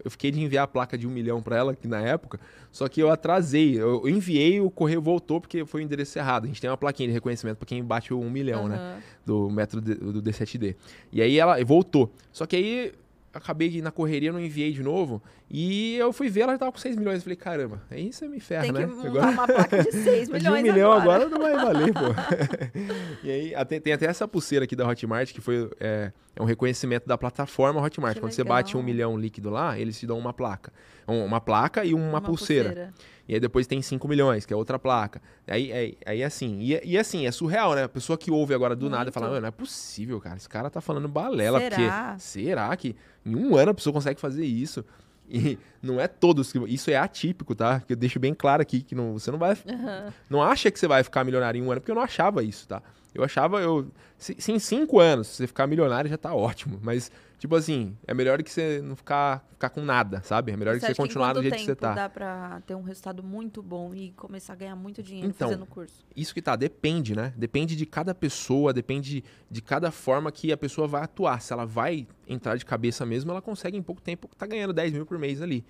eu 0.05 0.11
fiquei 0.11 0.31
de 0.31 0.41
enviar 0.41 0.65
a 0.65 0.67
placa 0.67 0.99
de 0.99 1.07
um 1.07 1.11
milhão 1.11 1.41
pra 1.43 1.57
ela 1.57 1.77
na 1.85 2.01
época, 2.01 2.41
só 2.71 2.89
que 2.89 3.01
eu 3.01 3.11
atrasei. 3.11 3.81
Eu 3.81 4.03
eu 4.03 4.09
enviei, 4.09 4.61
o 4.61 4.71
correio 4.71 5.01
voltou 5.01 5.41
porque 5.41 5.65
foi 5.65 5.83
o 5.83 5.85
endereço 5.85 6.19
errado. 6.19 6.45
A 6.45 6.47
gente 6.49 6.61
tem 6.61 6.69
uma 6.69 6.77
plaquinha 6.77 7.09
de 7.09 7.13
reconhecimento 7.13 7.59
pra 7.59 7.67
quem 7.67 7.83
bate 7.85 8.13
o 8.13 8.21
um 8.21 8.31
milhão, 8.31 8.69
né? 8.69 8.77
Aham. 8.77 8.99
do 9.25 9.51
método 9.51 9.81
D- 9.83 9.95
do 9.95 10.23
D7D. 10.23 10.75
E 11.13 11.23
aí 11.23 11.39
ela 11.39 11.63
voltou. 11.65 12.13
Só 12.33 12.45
que 12.47 12.57
aí 12.57 12.93
acabei 13.33 13.71
que 13.71 13.81
na 13.83 13.91
correria 13.91 14.29
eu 14.31 14.33
não 14.33 14.41
enviei 14.41 14.73
de 14.73 14.83
novo. 14.83 15.23
E 15.51 15.97
eu 15.97 16.13
fui 16.13 16.29
ver, 16.29 16.41
ela 16.43 16.53
já 16.53 16.59
tava 16.59 16.73
com 16.73 16.79
6 16.79 16.97
milhões. 16.97 17.17
Eu 17.17 17.23
falei, 17.23 17.37
caramba, 17.37 17.83
aí 17.91 18.13
você 18.13 18.29
me 18.29 18.41
ferra, 18.41 18.63
Tem 18.65 18.73
que 18.73 18.79
né? 18.81 18.87
montar 18.87 19.29
uma 19.31 19.47
placa 19.47 19.83
de 19.85 19.93
6 19.93 20.29
de 20.29 20.33
milhões 20.35 20.61
um 20.61 20.63
milhão 20.73 20.93
agora. 20.93 21.25
agora. 21.25 21.29
não 21.29 21.39
vai 21.41 21.53
valer, 21.65 21.93
pô. 21.93 22.01
e 23.25 23.31
aí 23.31 23.55
até- 23.55 23.81
tem 23.81 23.93
até 23.93 24.07
essa 24.07 24.27
pulseira 24.27 24.65
aqui 24.65 24.75
da 24.77 24.87
Hotmart, 24.87 25.33
que 25.33 25.41
foi 25.41 25.71
é, 25.81 26.13
é 26.37 26.43
um 26.43 26.45
reconhecimento 26.45 27.07
da 27.07 27.17
plataforma 27.19 27.81
Hotmart. 27.81 28.15
Que 28.15 28.21
Quando 28.21 28.33
você 28.33 28.45
bate 28.45 28.77
um 28.77 28.81
legal. 28.81 28.93
milhão 28.95 29.19
líquido 29.19 29.51
lá, 29.51 29.79
eles 29.79 29.99
te 29.99 30.07
dão 30.07 30.19
uma 30.19 30.33
placa. 30.33 30.73
Um- 31.07 31.25
Uma 31.25 31.41
placa 31.41 31.85
e 31.85 31.95
uma, 31.95 32.21
pulseira. 32.21 32.93
E 33.33 33.35
aí 33.35 33.41
depois 33.41 33.67
tem 33.67 33.81
5 33.81 34.07
milhões, 34.07 34.45
que 34.45 34.53
é 34.53 34.57
outra 34.57 34.79
placa. 34.79 35.19
Aí, 35.47 35.73
aí, 35.73 35.99
aí 36.05 36.23
assim, 36.23 36.59
e, 36.61 36.79
e 36.85 36.99
assim, 36.99 37.27
é 37.27 37.33
surreal, 37.33 37.75
né? 37.75 37.85
A 37.85 37.89
pessoa 37.89 38.19
que 38.19 38.31
ouve 38.31 38.53
agora 38.53 38.77
do 38.77 38.91
nada 38.91 39.05
Muito. 39.05 39.15
fala, 39.15 39.29
"Mano, 39.29 39.41
não 39.41 39.49
é 39.49 39.51
possível, 39.51 40.21
cara. 40.21 40.37
Esse 40.37 40.47
cara 40.47 40.69
tá 40.69 40.83
falando 40.83 41.09
balela. 41.09 41.59
Será? 41.59 41.77
Porque 42.11 42.21
será 42.21 42.77
que 42.77 42.95
em 43.25 43.35
um 43.35 43.57
ano 43.57 43.71
a 43.71 43.75
pessoa 43.75 43.95
consegue 43.95 44.21
fazer 44.21 44.45
isso? 44.45 44.85
E 45.31 45.59
não 45.83 45.99
é 45.99 46.07
todos 46.07 46.53
que. 46.53 46.59
Isso 46.67 46.91
é 46.91 46.97
atípico, 46.97 47.55
tá? 47.55 47.81
Que 47.81 47.95
eu 47.95 47.97
deixo 47.97 48.21
bem 48.21 48.35
claro 48.35 48.61
aqui 48.61 48.83
que 48.83 48.95
não, 48.95 49.15
você 49.15 49.31
não 49.31 49.39
vai. 49.39 49.57
Aham. 49.67 50.13
Não 50.29 50.43
acha 50.43 50.71
que 50.71 50.79
você 50.79 50.87
vai 50.87 51.03
ficar 51.03 51.25
milionário 51.25 51.59
em 51.59 51.63
um 51.67 51.73
ano, 51.73 51.81
porque 51.81 51.91
eu 51.91 51.97
não 51.97 52.03
achava 52.03 52.45
isso, 52.45 52.69
tá? 52.69 52.83
Eu 53.15 53.23
achava, 53.23 53.61
eu. 53.61 53.91
Se, 54.17 54.37
se 54.39 54.53
em 54.53 54.59
cinco 54.59 54.99
anos 54.99 55.27
você 55.27 55.47
ficar 55.47 55.67
milionário 55.67 56.09
já 56.09 56.17
tá 56.17 56.35
ótimo. 56.35 56.79
Mas, 56.83 57.11
tipo 57.39 57.55
assim, 57.55 57.97
é 58.07 58.15
melhor 58.15 58.43
que 58.43 58.51
você 58.51 58.81
não 58.83 58.97
ficar, 58.97 59.47
ficar 59.51 59.69
com 59.71 59.83
nada, 59.83 60.23
sabe? 60.23 60.53
É 60.53 60.57
melhor 60.57 60.75
que 60.75 60.81
você 60.81 60.87
que 60.87 60.93
em 60.93 60.95
continuar 60.95 61.33
do 61.35 61.43
jeito 61.43 61.57
que 61.57 61.65
você 61.65 61.75
tá. 61.75 61.93
dá 61.93 62.09
pra 62.09 62.63
ter 62.67 62.75
um 62.75 62.83
resultado 62.83 63.23
muito 63.23 63.63
bom 63.63 63.95
e 63.95 64.13
começar 64.13 64.55
a 64.55 64.57
ganhar 64.57 64.77
muito 64.77 65.03
dinheiro 65.03 65.29
Então, 65.29 65.49
fazendo 65.49 65.65
o 65.65 65.67
curso? 65.67 66.05
Isso 66.17 66.33
que 66.33 66.41
tá, 66.41 66.57
depende, 66.57 67.15
né? 67.15 67.35
Depende 67.37 67.77
de 67.77 67.85
cada 67.85 68.15
pessoa, 68.15 68.73
depende 68.73 69.23
de 69.51 69.63
cada 69.63 69.91
forma 69.91 70.33
que 70.33 70.53
a 70.53 70.57
pessoa 70.57 70.89
vai 70.89 71.03
atuar. 71.03 71.41
Se 71.41 71.53
ela 71.53 71.67
vai 71.67 72.07
entrar 72.27 72.57
de 72.57 72.65
cabeça 72.65 73.05
mesmo, 73.05 73.31
ela 73.31 73.43
consegue 73.43 73.77
em 73.77 73.83
pouco 73.83 74.01
tempo 74.01 74.29
tá 74.39 74.47
ganhando 74.47 74.73
10 74.73 74.93
mil 74.93 75.05
por 75.05 75.19
mês 75.19 75.43
ali. 75.43 75.65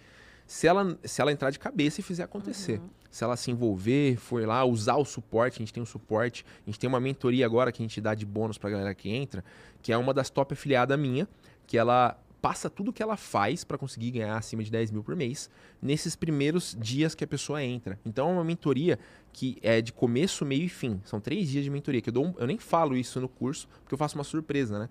Se 0.52 0.66
ela, 0.66 0.98
se 1.02 1.18
ela 1.18 1.32
entrar 1.32 1.48
de 1.48 1.58
cabeça 1.58 2.00
e 2.00 2.02
fizer 2.02 2.24
acontecer. 2.24 2.78
Uhum. 2.78 2.90
Se 3.10 3.24
ela 3.24 3.38
se 3.38 3.50
envolver, 3.50 4.16
for 4.16 4.46
lá, 4.46 4.62
usar 4.66 4.96
o 4.96 5.04
suporte, 5.04 5.54
a 5.54 5.58
gente 5.60 5.72
tem 5.72 5.82
um 5.82 5.86
suporte, 5.86 6.44
a 6.66 6.70
gente 6.70 6.78
tem 6.78 6.86
uma 6.86 7.00
mentoria 7.00 7.46
agora 7.46 7.72
que 7.72 7.82
a 7.82 7.84
gente 7.84 7.98
dá 8.02 8.14
de 8.14 8.26
bônus 8.26 8.58
pra 8.58 8.68
galera 8.68 8.94
que 8.94 9.08
entra, 9.08 9.42
que 9.80 9.94
é 9.94 9.96
uma 9.96 10.12
das 10.12 10.28
top 10.28 10.52
afiliada 10.52 10.94
minha, 10.94 11.26
que 11.66 11.78
ela 11.78 12.21
passa 12.42 12.68
tudo 12.68 12.92
que 12.92 13.00
ela 13.02 13.16
faz 13.16 13.62
para 13.62 13.78
conseguir 13.78 14.10
ganhar 14.10 14.36
acima 14.36 14.64
de 14.64 14.70
10 14.70 14.90
mil 14.90 15.04
por 15.04 15.14
mês 15.14 15.48
nesses 15.80 16.16
primeiros 16.16 16.76
dias 16.78 17.14
que 17.14 17.22
a 17.22 17.26
pessoa 17.26 17.62
entra. 17.62 17.98
Então 18.04 18.28
é 18.28 18.32
uma 18.32 18.42
mentoria 18.44 18.98
que 19.32 19.56
é 19.62 19.80
de 19.80 19.92
começo, 19.92 20.44
meio 20.44 20.64
e 20.64 20.68
fim. 20.68 21.00
São 21.04 21.20
três 21.20 21.48
dias 21.48 21.62
de 21.62 21.70
mentoria, 21.70 22.00
que 22.02 22.08
eu, 22.08 22.12
dou 22.12 22.26
um- 22.26 22.34
eu 22.38 22.46
nem 22.46 22.58
falo 22.58 22.96
isso 22.96 23.20
no 23.20 23.28
curso, 23.28 23.68
porque 23.84 23.94
eu 23.94 23.98
faço 23.98 24.16
uma 24.18 24.24
surpresa, 24.24 24.76
né? 24.76 24.88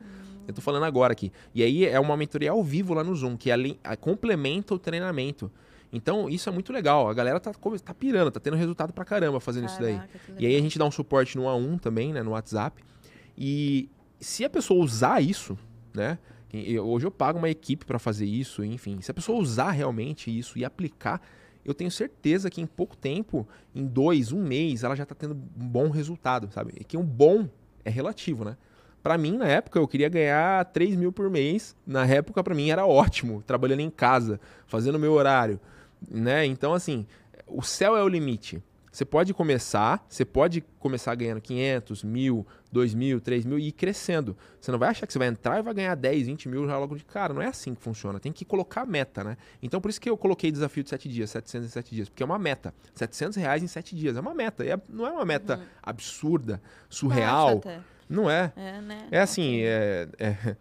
Eu 0.48 0.54
tô 0.54 0.62
falando 0.62 0.84
agora 0.86 1.12
aqui. 1.12 1.30
E 1.54 1.62
aí 1.62 1.86
é 1.86 2.00
uma 2.00 2.16
mentoria 2.16 2.52
ao 2.52 2.64
vivo 2.64 2.94
lá 2.94 3.04
no 3.04 3.14
Zoom, 3.14 3.36
que 3.36 3.52
além, 3.52 3.78
a- 3.84 3.98
complementa 3.98 4.74
o 4.74 4.80
treinamento. 4.80 5.52
Então 5.94 6.30
isso 6.30 6.48
é 6.48 6.54
muito 6.54 6.72
legal. 6.72 7.10
A 7.10 7.14
galera 7.14 7.38
tá, 7.38 7.52
tá 7.84 7.94
pirando, 7.94 8.32
tá 8.32 8.40
tendo 8.40 8.56
resultado 8.56 8.94
pra 8.94 9.04
caramba 9.04 9.42
fazendo 9.42 9.66
isso 9.68 9.80
daí. 9.80 9.96
Caraca, 9.96 10.20
E 10.40 10.46
aí 10.46 10.56
a 10.56 10.62
gente 10.62 10.80
dá 10.80 10.86
um 10.86 10.92
suporte 10.92 11.36
no 11.38 11.44
A1 11.44 11.78
também, 11.82 12.14
né, 12.14 12.24
no 12.24 12.32
WhatsApp. 12.32 12.82
E 13.38 13.90
se 14.22 14.46
a 14.46 14.50
pessoa 14.50 14.84
usar 14.84 15.22
isso, 15.22 15.58
né, 15.94 16.18
hoje 16.80 17.06
eu 17.06 17.12
pago 17.12 17.38
uma 17.38 17.50
equipe 17.50 17.86
para 17.86 18.00
fazer 18.00 18.26
isso, 18.26 18.64
enfim, 18.64 19.00
se 19.02 19.12
a 19.12 19.14
pessoa 19.14 19.40
usar 19.40 19.72
realmente 19.72 20.36
isso 20.36 20.58
e 20.58 20.66
aplicar, 20.66 21.22
eu 21.64 21.74
tenho 21.74 21.92
certeza 21.92 22.50
que 22.50 22.62
em 22.62 22.66
pouco 22.66 22.98
tempo, 22.98 23.48
em 23.74 23.86
dois, 23.86 24.32
um 24.32 24.44
mês, 24.44 24.84
ela 24.84 24.96
já 24.96 25.06
tá 25.06 25.14
tendo 25.16 25.34
um 25.34 25.68
bom 25.68 25.90
resultado, 25.90 26.50
sabe? 26.52 26.74
E 26.80 26.84
que 26.84 26.98
um 26.98 27.06
bom 27.06 27.48
é 27.86 27.90
relativo, 27.90 28.44
né? 28.44 28.58
Pra 29.04 29.18
mim, 29.18 29.38
na 29.38 29.48
época, 29.48 29.80
eu 29.80 29.88
queria 29.88 30.10
ganhar 30.10 30.64
3 30.66 30.96
mil 30.96 31.12
por 31.12 31.30
mês. 31.30 31.76
Na 31.86 32.06
época, 32.06 32.44
pra 32.44 32.54
mim, 32.54 32.70
era 32.70 32.86
ótimo, 32.86 33.42
trabalhando 33.42 33.80
em 33.80 33.90
casa, 33.90 34.40
fazendo 34.68 35.00
meu 35.00 35.14
horário, 35.14 35.60
né? 36.10 36.46
Então, 36.46 36.74
assim, 36.74 37.06
o 37.48 37.64
céu 37.64 37.96
é 37.96 38.04
o 38.04 38.08
limite. 38.08 38.62
Você 38.92 39.06
pode 39.06 39.34
começar, 39.34 40.06
você 40.10 40.26
pode 40.26 40.60
começar 40.78 41.16
ganhando 41.16 41.40
500, 41.40 42.04
mil, 42.04 42.46
2 42.72 42.94
mil, 42.94 43.22
3 43.22 43.46
mil 43.46 43.58
e 43.58 43.70
ir 43.70 43.72
crescendo. 43.72 44.36
Você 44.60 44.70
não 44.70 44.78
vai 44.78 44.90
achar 44.90 45.08
que 45.08 45.14
você 45.14 45.20
vai 45.20 45.30
entrar 45.30 45.60
e 45.60 45.62
vai 45.62 45.74
ganhar 45.74 45.96
10, 45.96 46.28
20 46.28 46.50
mil 46.50 46.68
já 46.68 46.78
logo 46.78 46.98
de 46.98 47.06
cara. 47.06 47.34
Não 47.34 47.42
é 47.42 47.48
assim 47.48 47.74
que 47.74 47.82
funciona. 47.82 48.20
Tem 48.20 48.34
que 48.34 48.44
colocar 48.44 48.86
meta, 48.86 49.24
né? 49.24 49.38
Então, 49.64 49.80
por 49.80 49.90
isso 49.90 50.02
que 50.02 50.10
eu 50.10 50.18
coloquei 50.18 50.52
desafio 50.52 50.84
de 50.84 50.90
7 50.90 51.08
dias, 51.08 51.30
700 51.30 51.68
em 51.68 51.72
7 51.72 51.96
dias. 51.96 52.10
Porque 52.10 52.22
é 52.22 52.26
uma 52.26 52.38
meta. 52.38 52.74
700 52.94 53.38
reais 53.38 53.64
em 53.64 53.68
7 53.68 53.96
dias. 53.96 54.18
É 54.18 54.20
uma 54.20 54.34
meta. 54.34 54.66
É- 54.66 54.78
não 54.90 55.08
é 55.08 55.12
uma 55.12 55.26
meta 55.26 55.62
absurda, 55.82 56.62
surreal. 56.90 57.60
Até. 57.60 57.80
Não 58.10 58.30
é. 58.30 58.52
É, 58.58 58.82
né? 58.82 59.08
É 59.10 59.22
assim, 59.22 59.62
é, 59.62 60.10
é- 60.20 60.56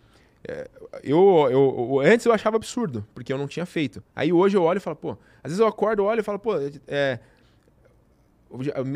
é- 0.45 0.71
eu, 1.03 1.49
eu, 1.51 2.01
antes 2.01 2.25
eu 2.27 2.33
achava 2.33 2.57
absurdo, 2.57 3.05
porque 3.13 3.33
eu 3.33 3.39
não 3.39 3.49
tinha 3.49 3.67
feito. 3.67 4.03
Aí 4.15 4.33
hoje 4.33 4.57
eu 4.57 4.63
olho 4.63 4.77
e 4.79 4.81
falo, 4.81 4.95
pô, 4.97 5.11
às 5.43 5.51
vezes 5.51 5.59
eu 5.59 5.67
acordo, 5.67 6.05
olho 6.05 6.21
e 6.21 6.23
falo, 6.23 6.39
pô, 6.39 6.53
é, 6.87 7.19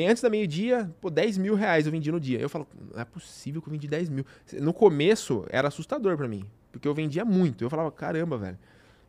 antes 0.09 0.23
da 0.23 0.29
meio-dia, 0.31 0.91
pô, 1.01 1.09
10 1.11 1.39
mil 1.39 1.55
reais 1.55 1.87
eu 1.87 1.93
vendi 1.93 2.11
no 2.11 2.19
dia. 2.21 2.39
Eu 2.41 2.49
falo, 2.49 2.67
não 2.93 3.01
é 3.01 3.05
possível 3.05 3.63
que 3.63 3.69
eu 3.69 3.73
vendi 3.73 3.87
10 3.89 4.09
mil. 4.09 4.25
No 4.61 4.73
começo 4.73 5.45
era 5.49 5.69
assustador 5.69 6.17
pra 6.17 6.27
mim, 6.29 6.45
porque 6.73 6.89
eu 6.89 6.95
vendia 6.95 7.25
muito. 7.25 7.63
Eu 7.65 7.71
falava, 7.71 7.91
caramba, 7.93 8.37
velho. 8.37 8.59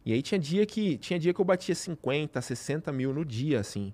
E 0.05 0.13
aí 0.13 0.21
tinha 0.21 0.37
dia 0.39 0.65
que, 0.65 0.97
tinha 0.97 1.17
dia 1.17 1.33
que 1.33 1.41
eu 1.41 1.45
batia 1.45 1.73
50, 1.73 2.39
60 2.39 2.91
mil 2.91 3.11
no 3.11 3.25
dia, 3.25 3.59
assim, 3.59 3.91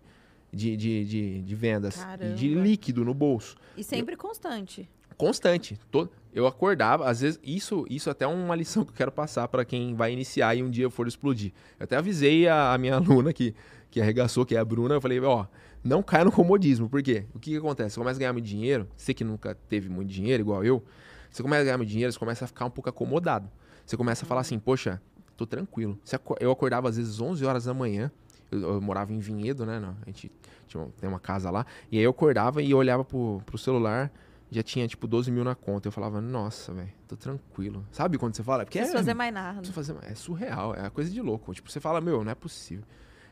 de, 0.52 0.76
de, 0.76 1.06
de, 1.06 1.42
de 1.42 1.56
vendas. 1.56 1.96
E 2.32 2.34
de 2.36 2.54
líquido 2.54 3.06
no 3.06 3.14
bolso 3.14 3.56
E 3.78 3.84
sempre 3.84 4.18
constante. 4.18 4.90
constante. 5.16 5.80
To- 5.90 6.10
Eu 6.34 6.46
acordava, 6.48 7.10
às 7.10 7.22
vezes, 7.22 7.40
isso, 7.44 7.86
isso 7.90 8.10
até 8.10 8.26
é 8.26 8.28
uma 8.28 8.56
lição 8.56 8.84
que 8.86 8.92
eu 8.92 8.96
quero 8.96 9.12
passar 9.12 9.48
para 9.48 9.64
quem 9.64 9.94
vai 9.96 10.12
iniciar 10.12 10.54
e 10.56 10.62
um 10.62 10.70
dia 10.70 10.90
for 10.90 11.08
explodir. 11.08 11.54
Eu 11.80 11.86
até 11.86 11.96
avisei 11.96 12.46
a, 12.48 12.74
a 12.74 12.78
minha 12.78 12.96
aluna 12.98 13.32
que, 13.32 13.56
que 13.90 14.02
arregaçou, 14.02 14.46
que 14.46 14.54
é 14.56 14.60
a 14.60 14.66
Bruna, 14.66 14.96
eu 14.96 15.02
falei, 15.02 15.20
ó, 15.22 15.46
não 15.84 16.02
caia 16.04 16.26
no 16.26 16.32
comodismo. 16.32 16.90
Por 16.90 17.02
quê? 17.02 17.26
O 17.34 17.40
que, 17.40 17.52
que 17.52 17.58
acontece? 17.58 17.92
Você 17.96 18.00
começa 18.00 18.18
a 18.18 18.20
ganhar 18.20 18.34
muito 18.34 18.46
dinheiro, 18.46 18.88
você 18.96 19.14
que 19.14 19.24
nunca 19.24 19.56
teve 19.68 19.90
muito 19.90 20.10
dinheiro, 20.10 20.42
igual 20.42 20.64
eu, 20.64 20.84
você 21.30 21.42
começa 21.42 21.62
a 21.62 21.66
ganhar 21.66 21.78
muito 21.78 21.90
dinheiro, 21.90 22.12
você 22.12 22.20
começa 22.20 22.46
a 22.46 22.48
ficar 22.48 22.66
um 22.66 22.70
pouco 22.70 22.90
acomodado. 22.90 23.50
Você 23.86 23.98
começa 23.98 24.26
a 24.26 24.28
falar 24.28 24.42
assim, 24.42 24.60
poxa, 24.60 25.02
tô 25.36 25.46
tranquilo. 25.46 26.00
Eu 26.40 26.52
acordava 26.52 26.88
às 26.90 26.98
vezes 26.98 27.20
11 27.20 27.44
horas 27.46 27.66
da 27.66 27.74
manhã, 27.74 28.12
eu, 28.52 28.60
eu 28.76 28.82
morava 28.82 29.12
em 29.14 29.20
Vinhedo, 29.20 29.66
né? 29.66 29.80
não, 29.80 29.96
A 30.02 30.06
gente 30.06 30.32
tinha 30.68 30.82
uma- 30.84 30.92
tem 31.00 31.10
uma 31.10 31.20
casa 31.20 31.50
lá, 31.50 31.66
e 31.92 31.98
aí 31.98 32.04
eu 32.04 32.12
acordava 32.12 32.62
e 32.62 32.74
olhava 32.74 33.04
pro, 33.04 33.42
pro 33.46 33.58
celular, 33.58 34.12
já 34.54 34.62
tinha 34.62 34.86
tipo 34.88 35.08
12 35.08 35.32
mil 35.32 35.44
na 35.46 35.56
conta. 35.56 35.88
Eu 35.88 35.92
falava, 35.94 36.20
nossa, 36.22 36.74
velho, 36.74 36.90
tô 37.08 37.16
tranquilo. 37.16 37.86
Sabe 37.92 38.18
quando 38.18 38.36
você 38.36 38.44
fala? 38.44 38.66
Porque 38.66 38.82
Não 38.82 38.88
é, 38.88 38.92
fazer 38.92 39.14
mais 39.14 39.34
nada. 39.34 39.54
não 39.54 39.58
precisa 39.62 39.74
fazer 39.74 39.94
mais. 39.94 40.12
É 40.12 40.16
surreal, 40.16 40.76
é 40.76 40.90
coisa 40.90 41.10
de 41.10 41.22
louco. 41.22 41.54
Tipo, 41.54 41.72
você 41.72 41.80
fala, 41.80 42.02
meu, 42.02 42.22
não 42.24 42.32
é 42.32 42.36
possível. 42.36 42.84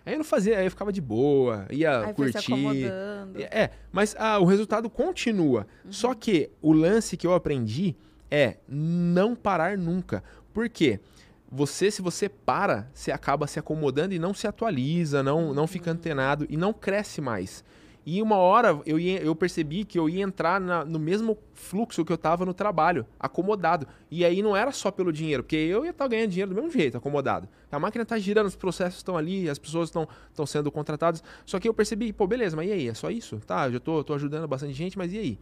Aí 0.06 0.14
eu 0.14 0.18
não 0.18 0.26
fazia, 0.26 0.58
aí 0.58 0.66
eu 0.66 0.72
ficava 0.72 0.92
de 0.92 1.02
boa, 1.02 1.66
ia 1.70 2.00
Aí 2.00 2.14
curtir. 2.14 2.86
É, 3.52 3.70
mas 3.92 4.16
ah, 4.18 4.40
o 4.40 4.46
resultado 4.46 4.90
continua. 4.90 5.68
Só 5.90 6.14
que 6.14 6.50
o 6.62 6.72
lance 6.72 7.18
que 7.18 7.28
eu 7.28 7.34
aprendi 7.34 7.96
é 8.32 8.58
não 8.68 9.36
parar 9.36 9.78
nunca. 9.78 10.24
Por 10.54 10.70
quê? 10.70 11.00
Você, 11.52 11.90
se 11.90 12.02
você 12.02 12.30
para, 12.30 12.88
você 12.94 13.12
acaba 13.12 13.48
se 13.48 13.60
acomodando 13.60 14.14
e 14.14 14.20
não 14.20 14.34
se 14.34 14.46
atualiza, 14.46 15.24
não, 15.24 15.54
não 15.54 15.66
fica 15.66 15.92
antenado 15.92 16.46
e 16.50 16.56
não 16.56 16.72
cresce 16.72 17.22
mais. 17.22 17.64
E 18.12 18.22
uma 18.24 18.38
hora 18.38 18.82
eu, 18.88 18.98
ia- 19.00 19.22
eu 19.22 19.36
percebi 19.36 19.86
que 19.86 20.00
eu 20.00 20.10
ia 20.10 20.24
entrar 20.24 20.60
na- 20.60 20.84
no 20.84 20.98
mesmo 20.98 21.38
fluxo 21.54 22.04
que 22.04 22.12
eu 22.12 22.18
tava 22.18 22.44
no 22.44 22.56
trabalho, 22.56 23.06
acomodado. 23.20 23.86
E 24.10 24.26
aí 24.26 24.42
não 24.42 24.56
era 24.58 24.72
só 24.72 24.90
pelo 24.90 25.14
dinheiro, 25.14 25.44
porque 25.44 25.56
eu 25.56 25.84
ia 25.86 25.92
estar 25.92 26.08
ganhando 26.08 26.30
dinheiro 26.32 26.50
do 26.50 26.56
mesmo 26.56 26.72
jeito, 26.72 26.98
acomodado. 26.98 27.48
A 27.72 27.78
máquina 27.78 28.04
tá 28.04 28.18
girando, 28.18 28.48
os 28.48 28.56
processos 28.56 28.98
estão 28.98 29.16
ali, 29.16 29.48
as 29.48 29.60
pessoas 29.60 29.90
estão 29.90 30.46
sendo 30.48 30.72
contratadas. 30.72 31.24
Só 31.46 31.60
que 31.60 31.70
eu 31.70 31.74
percebi, 31.74 32.12
pô, 32.12 32.26
beleza, 32.26 32.56
mas 32.56 32.68
e 32.68 32.72
aí? 32.72 32.88
É 32.88 32.94
só 32.96 33.12
isso? 33.12 33.40
Tá, 33.46 33.68
eu 33.68 33.74
já 33.74 33.80
tô, 33.80 34.04
tô 34.04 34.16
ajudando 34.16 34.48
bastante 34.48 34.74
gente, 34.74 34.98
mas 34.98 35.14
e 35.14 35.18
aí? 35.20 35.40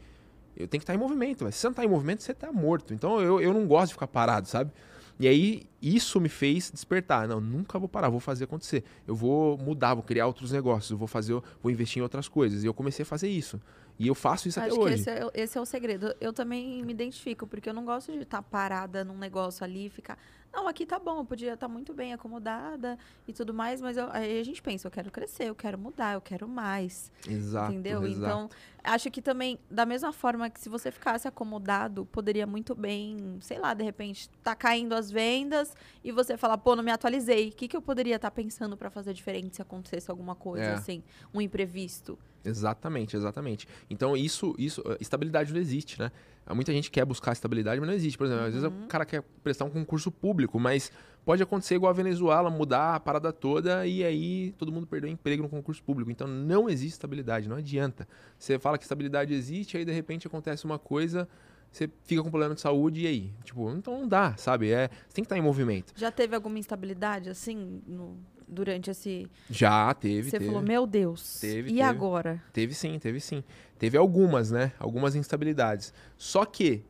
Eu 0.55 0.67
tenho 0.67 0.79
que 0.79 0.83
estar 0.83 0.93
em 0.93 0.97
movimento. 0.97 1.45
Se 1.51 1.59
você 1.59 1.67
não 1.67 1.73
tá 1.73 1.85
em 1.85 1.87
movimento, 1.87 2.21
você 2.23 2.33
tá 2.33 2.51
morto. 2.51 2.93
Então 2.93 3.21
eu, 3.21 3.39
eu 3.39 3.53
não 3.53 3.65
gosto 3.65 3.87
de 3.89 3.93
ficar 3.93 4.07
parado, 4.07 4.47
sabe? 4.47 4.71
E 5.19 5.27
aí, 5.27 5.63
isso 5.81 6.19
me 6.21 6.29
fez 6.29 6.69
despertar. 6.71 7.27
Não, 7.27 7.41
nunca 7.41 7.79
vou 7.79 7.89
parar, 7.89 8.09
vou 8.09 8.19
fazer 8.19 8.43
acontecer. 8.43 8.83
Eu 9.07 9.15
vou 9.15 9.57
mudar, 9.57 9.93
vou 9.95 10.03
criar 10.03 10.27
outros 10.27 10.51
negócios, 10.51 10.91
eu 10.91 10.97
vou 10.97 11.07
fazer, 11.07 11.33
vou 11.61 11.71
investir 11.71 11.99
em 11.99 12.03
outras 12.03 12.27
coisas. 12.27 12.63
E 12.63 12.67
eu 12.67 12.73
comecei 12.73 13.03
a 13.03 13.05
fazer 13.05 13.27
isso. 13.29 13.59
E 13.99 14.07
eu 14.07 14.13
faço 14.13 14.47
isso 14.47 14.59
Acho 14.59 14.69
até 14.73 14.79
hoje. 14.79 14.93
esse 14.93 15.09
é, 15.09 15.25
o- 15.25 15.31
esse 15.33 15.57
é 15.57 15.61
o 15.61 15.65
segredo. 15.65 16.13
Eu 16.21 16.31
também 16.31 16.83
me 16.83 16.91
identifico, 16.93 17.47
porque 17.47 17.67
eu 17.67 17.73
não 17.73 17.83
gosto 17.83 18.11
de 18.11 18.19
estar 18.19 18.43
parada 18.43 19.03
num 19.03 19.17
negócio 19.17 19.63
ali 19.63 19.87
e 19.87 19.89
ficar. 19.89 20.19
Não, 20.51 20.67
aqui 20.67 20.85
tá 20.85 20.97
bom, 20.97 21.19
eu 21.19 21.25
podia 21.25 21.53
estar 21.53 21.67
muito 21.67 21.93
bem 21.93 22.13
acomodada 22.13 22.97
e 23.27 23.33
tudo 23.33 23.53
mais, 23.53 23.79
mas 23.79 23.95
eu- 23.95 24.09
aí 24.11 24.39
a 24.39 24.43
gente 24.43 24.61
pensa, 24.61 24.87
eu 24.87 24.91
quero 24.91 25.11
crescer, 25.11 25.45
eu 25.49 25.55
quero 25.55 25.77
mudar, 25.77 26.13
eu 26.15 26.21
quero 26.21 26.47
mais. 26.47 27.11
Exato. 27.27 27.71
entendeu? 27.73 28.03
exato. 28.05 28.17
Então, 28.25 28.49
acho 28.83 29.11
que 29.11 29.21
também, 29.21 29.59
da 29.69 29.85
mesma 29.85 30.11
forma 30.11 30.49
que 30.49 30.59
se 30.59 30.67
você 30.69 30.89
ficasse 30.89 31.27
acomodado, 31.27 32.05
poderia 32.07 32.47
muito 32.47 32.73
bem, 32.73 33.37
sei 33.41 33.59
lá, 33.59 33.73
de 33.73 33.83
repente, 33.83 34.29
tá 34.43 34.55
caindo 34.55 34.93
as 34.93 35.11
vendas 35.11 35.75
e 36.03 36.11
você 36.11 36.37
falar, 36.37 36.57
pô, 36.57 36.75
não 36.75 36.83
me 36.83 36.91
atualizei. 36.91 37.49
O 37.49 37.51
que, 37.51 37.67
que 37.67 37.77
eu 37.77 37.81
poderia 37.81 38.15
estar 38.15 38.31
pensando 38.31 38.75
para 38.75 38.89
fazer 38.89 39.13
diferente 39.13 39.57
se 39.57 39.61
acontecesse 39.61 40.09
alguma 40.09 40.33
coisa, 40.35 40.65
É. 40.65 40.73
assim, 40.73 41.03
um 41.33 41.39
imprevisto? 41.41 42.17
Exatamente, 42.47 43.15
exatamente. 43.15 43.67
Então, 43.89 44.15
isso, 44.15 44.55
isso, 44.57 44.81
eh, 44.87 44.97
estabilidade 44.99 45.53
não 45.53 45.59
existe, 45.59 45.99
né? 45.99 46.11
Há 46.45 46.55
Muita 46.55 46.71
gente 46.71 46.89
quer 46.89 47.03
buscar 47.05 47.33
estabilidade, 47.33 47.79
mas 47.79 47.87
não 47.89 47.93
existe. 47.95 48.17
Por 48.17 48.25
exemplo, 48.25 48.45
às 48.45 48.53
vezes 48.53 48.67
Uhum. 48.69 48.85
o 48.85 48.87
cara 48.87 49.05
quer 49.05 49.21
prestar 49.43 49.65
um 49.65 49.69
concurso 49.69 50.09
público, 50.09 50.57
mas 50.59 50.91
pode 51.25 51.43
acontecer 51.43 51.75
igual 51.75 51.89
a 51.89 51.93
Venezuela, 51.93 52.49
mudar 52.49 52.95
a 52.95 52.99
parada 53.01 53.33
toda 53.33 53.85
e 53.85 54.01
aí 54.03 54.53
todo 54.57 54.71
mundo 54.71 54.87
perdeu 54.87 55.09
emprego 55.09 55.43
no 55.43 55.49
concurso 55.49 55.83
público. 55.83 56.09
Então, 56.09 56.25
não 56.27 56.69
existe 56.69 56.93
estabilidade, 56.93 57.49
não 57.49 57.57
adianta. 57.57 58.07
Você 58.39 58.57
fala 58.57 58.77
que 58.77 58.85
estabilidade 58.85 59.33
existe, 59.33 59.75
aí 59.75 59.83
de 59.83 59.91
repente 59.91 60.25
acontece 60.25 60.63
uma 60.63 60.79
coisa, 60.79 61.27
você 61.69 61.89
fica 62.05 62.23
com 62.23 62.29
problema 62.29 62.55
de 62.55 62.61
saúde 62.61 63.01
e 63.01 63.07
aí? 63.07 63.33
Tipo, 63.43 63.69
então 63.71 63.99
não 63.99 64.07
dá, 64.07 64.33
sabe? 64.37 64.71
É, 64.71 64.87
você 64.87 65.15
tem 65.15 65.23
que 65.23 65.25
estar 65.25 65.37
em 65.37 65.41
movimento. 65.41 65.91
Já 65.97 66.09
teve 66.11 66.33
alguma 66.33 66.57
instabilidade, 66.57 67.29
assim, 67.29 67.81
no- 67.85 68.17
durante 68.47 68.89
esse. 68.89 69.27
Já 69.49 69.93
teve, 69.93 70.29
Você 70.29 70.37
teve. 70.37 70.45
falou, 70.45 70.61
meu 70.61 70.87
Deus. 70.87 71.39
Teve, 71.39 71.69
e 71.69 71.73
teve. 71.73 71.81
agora? 71.81 72.41
Teve 72.53 72.73
sim, 72.73 72.97
teve 72.99 73.19
sim. 73.19 73.43
Teve 73.77 73.97
algumas, 73.97 74.51
né? 74.51 74.71
Algumas 74.79 75.15
instabilidades. 75.15 75.93
Só 76.17 76.45
que 76.45 76.83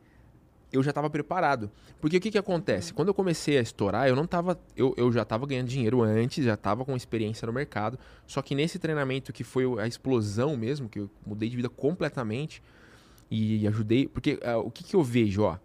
eu 0.72 0.82
já 0.82 0.90
estava 0.90 1.08
preparado. 1.10 1.70
Porque 2.00 2.16
o 2.18 2.20
que, 2.20 2.30
que 2.30 2.38
acontece? 2.38 2.92
Quando 2.92 3.08
eu 3.08 3.14
comecei 3.14 3.58
a 3.58 3.60
estourar, 3.60 4.08
eu 4.08 4.14
não 4.14 4.26
tava. 4.26 4.58
Eu, 4.76 4.94
eu 4.96 5.10
já 5.10 5.22
estava 5.22 5.46
ganhando 5.46 5.68
dinheiro 5.68 6.02
antes, 6.02 6.44
já 6.44 6.54
estava 6.54 6.84
com 6.84 6.94
experiência 6.96 7.46
no 7.46 7.52
mercado. 7.52 7.98
Só 8.26 8.40
que 8.40 8.54
nesse 8.54 8.78
treinamento 8.78 9.32
que 9.32 9.42
foi 9.42 9.64
a 9.80 9.86
explosão 9.86 10.56
mesmo, 10.56 10.88
que 10.88 11.00
eu 11.00 11.10
mudei 11.26 11.48
de 11.48 11.56
vida 11.56 11.68
completamente 11.68 12.62
e 13.30 13.66
ajudei. 13.66 14.06
Porque 14.06 14.34
uh, 14.34 14.58
o 14.58 14.70
que, 14.70 14.84
que 14.84 14.94
eu 14.94 15.02
vejo, 15.02 15.42
ó? 15.42 15.58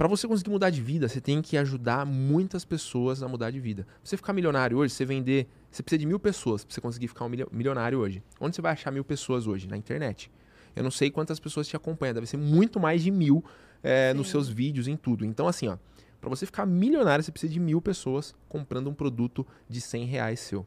Para 0.00 0.08
você 0.08 0.26
conseguir 0.26 0.48
mudar 0.48 0.70
de 0.70 0.80
vida, 0.80 1.06
você 1.06 1.20
tem 1.20 1.42
que 1.42 1.58
ajudar 1.58 2.06
muitas 2.06 2.64
pessoas 2.64 3.22
a 3.22 3.28
mudar 3.28 3.50
de 3.50 3.60
vida. 3.60 3.84
Pra 3.84 3.96
você 4.02 4.16
ficar 4.16 4.32
milionário 4.32 4.78
hoje, 4.78 4.94
você 4.94 5.04
vender. 5.04 5.46
Você 5.70 5.82
precisa 5.82 5.98
de 5.98 6.06
mil 6.06 6.18
pessoas 6.18 6.64
para 6.64 6.72
você 6.72 6.80
conseguir 6.80 7.06
ficar 7.08 7.26
um 7.26 7.28
milionário 7.52 7.98
hoje. 7.98 8.22
Onde 8.40 8.56
você 8.56 8.62
vai 8.62 8.72
achar 8.72 8.90
mil 8.90 9.04
pessoas 9.04 9.46
hoje? 9.46 9.68
Na 9.68 9.76
internet. 9.76 10.32
Eu 10.74 10.82
não 10.82 10.90
sei 10.90 11.10
quantas 11.10 11.38
pessoas 11.38 11.68
te 11.68 11.76
acompanham, 11.76 12.14
deve 12.14 12.26
ser 12.26 12.38
muito 12.38 12.80
mais 12.80 13.02
de 13.02 13.10
mil 13.10 13.44
é, 13.82 14.14
nos 14.14 14.30
seus 14.30 14.48
vídeos, 14.48 14.88
em 14.88 14.96
tudo. 14.96 15.22
Então, 15.22 15.46
assim, 15.46 15.68
ó, 15.68 15.76
para 16.18 16.30
você 16.30 16.46
ficar 16.46 16.64
milionário, 16.64 17.22
você 17.22 17.30
precisa 17.30 17.52
de 17.52 17.60
mil 17.60 17.82
pessoas 17.82 18.34
comprando 18.48 18.88
um 18.88 18.94
produto 18.94 19.46
de 19.68 19.82
100 19.82 20.06
reais 20.06 20.40
seu. 20.40 20.66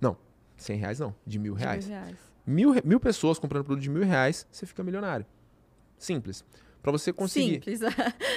Não, 0.00 0.16
100 0.56 0.76
reais 0.78 0.98
não, 0.98 1.14
de 1.24 1.38
mil 1.38 1.54
reais. 1.54 1.84
De 1.84 1.90
mil, 1.92 2.00
reais. 2.00 2.16
Mil, 2.44 2.74
mil 2.84 2.98
pessoas 2.98 3.38
comprando 3.38 3.62
um 3.62 3.66
produto 3.66 3.84
de 3.84 3.90
mil 3.90 4.02
reais, 4.02 4.44
você 4.50 4.66
fica 4.66 4.82
milionário. 4.82 5.24
Simples 5.96 6.44
para 6.82 6.90
você 6.92 7.12
conseguir. 7.12 7.54
Simples. 7.54 7.82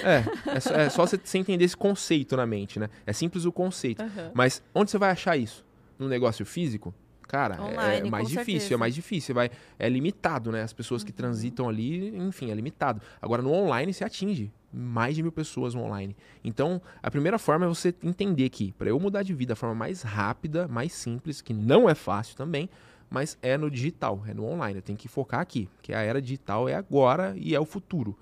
é, 0.03 0.23
é 0.55 0.59
só, 0.59 0.73
é 0.75 0.89
só, 0.89 1.05
você, 1.05 1.37
entender 1.37 1.65
esse 1.65 1.75
conceito 1.75 2.37
na 2.37 2.45
mente, 2.45 2.79
né? 2.79 2.89
É 3.05 3.11
simples 3.11 3.45
o 3.45 3.51
conceito. 3.51 4.03
Uhum. 4.03 4.31
Mas 4.33 4.61
onde 4.73 4.91
você 4.91 4.97
vai 4.97 5.09
achar 5.09 5.35
isso? 5.35 5.65
No 5.97 6.07
negócio 6.07 6.45
físico? 6.45 6.93
Cara, 7.27 7.55
é 7.55 7.61
Online, 7.61 8.07
é 8.07 8.11
mais 8.11 8.27
difícil, 8.27 8.51
certeza. 8.51 8.73
é 8.75 8.77
mais 8.77 8.93
difícil, 8.93 9.33
vai, 9.33 9.49
é 9.79 9.89
limitado, 9.89 10.51
né? 10.51 10.61
As 10.61 10.73
pessoas 10.73 11.03
que 11.03 11.09
uhum. 11.09 11.17
transitam 11.17 11.67
ali, 11.67 12.15
enfim, 12.15 12.51
é 12.51 12.53
limitado. 12.53 13.01
Agora, 13.19 13.41
no 13.41 13.51
online, 13.51 13.91
você 13.91 14.03
atinge 14.03 14.51
mais 14.71 15.15
de 15.15 15.23
mil 15.23 15.31
pessoas 15.31 15.73
no 15.73 15.81
online. 15.81 16.15
Então, 16.43 16.81
a 17.01 17.09
primeira 17.09 17.39
forma 17.39 17.65
é 17.65 17.69
você 17.69 17.95
entender 18.03 18.49
que, 18.49 18.73
para 18.73 18.89
eu 18.89 18.99
mudar 18.99 19.23
de 19.23 19.33
vida 19.33 19.53
da 19.53 19.55
forma 19.55 19.73
mais 19.73 20.01
rápida, 20.01 20.67
mais 20.67 20.93
simples, 20.93 21.41
que 21.41 21.53
não 21.53 21.89
é 21.89 21.95
fácil 21.95 22.35
também, 22.35 22.69
mas 23.09 23.37
é 23.41 23.57
no 23.57 23.69
digital, 23.69 24.23
é 24.27 24.33
no 24.33 24.45
online. 24.45 24.79
Eu 24.79 24.81
tenho 24.81 24.97
que 24.97 25.07
focar 25.07 25.39
aqui, 25.39 25.69
que 25.81 25.93
a 25.93 26.01
era 26.01 26.21
digital 26.21 26.67
é 26.67 26.75
agora 26.75 27.33
e 27.37 27.55
é 27.55 27.59
o 27.59 27.65
futuro. 27.65 28.17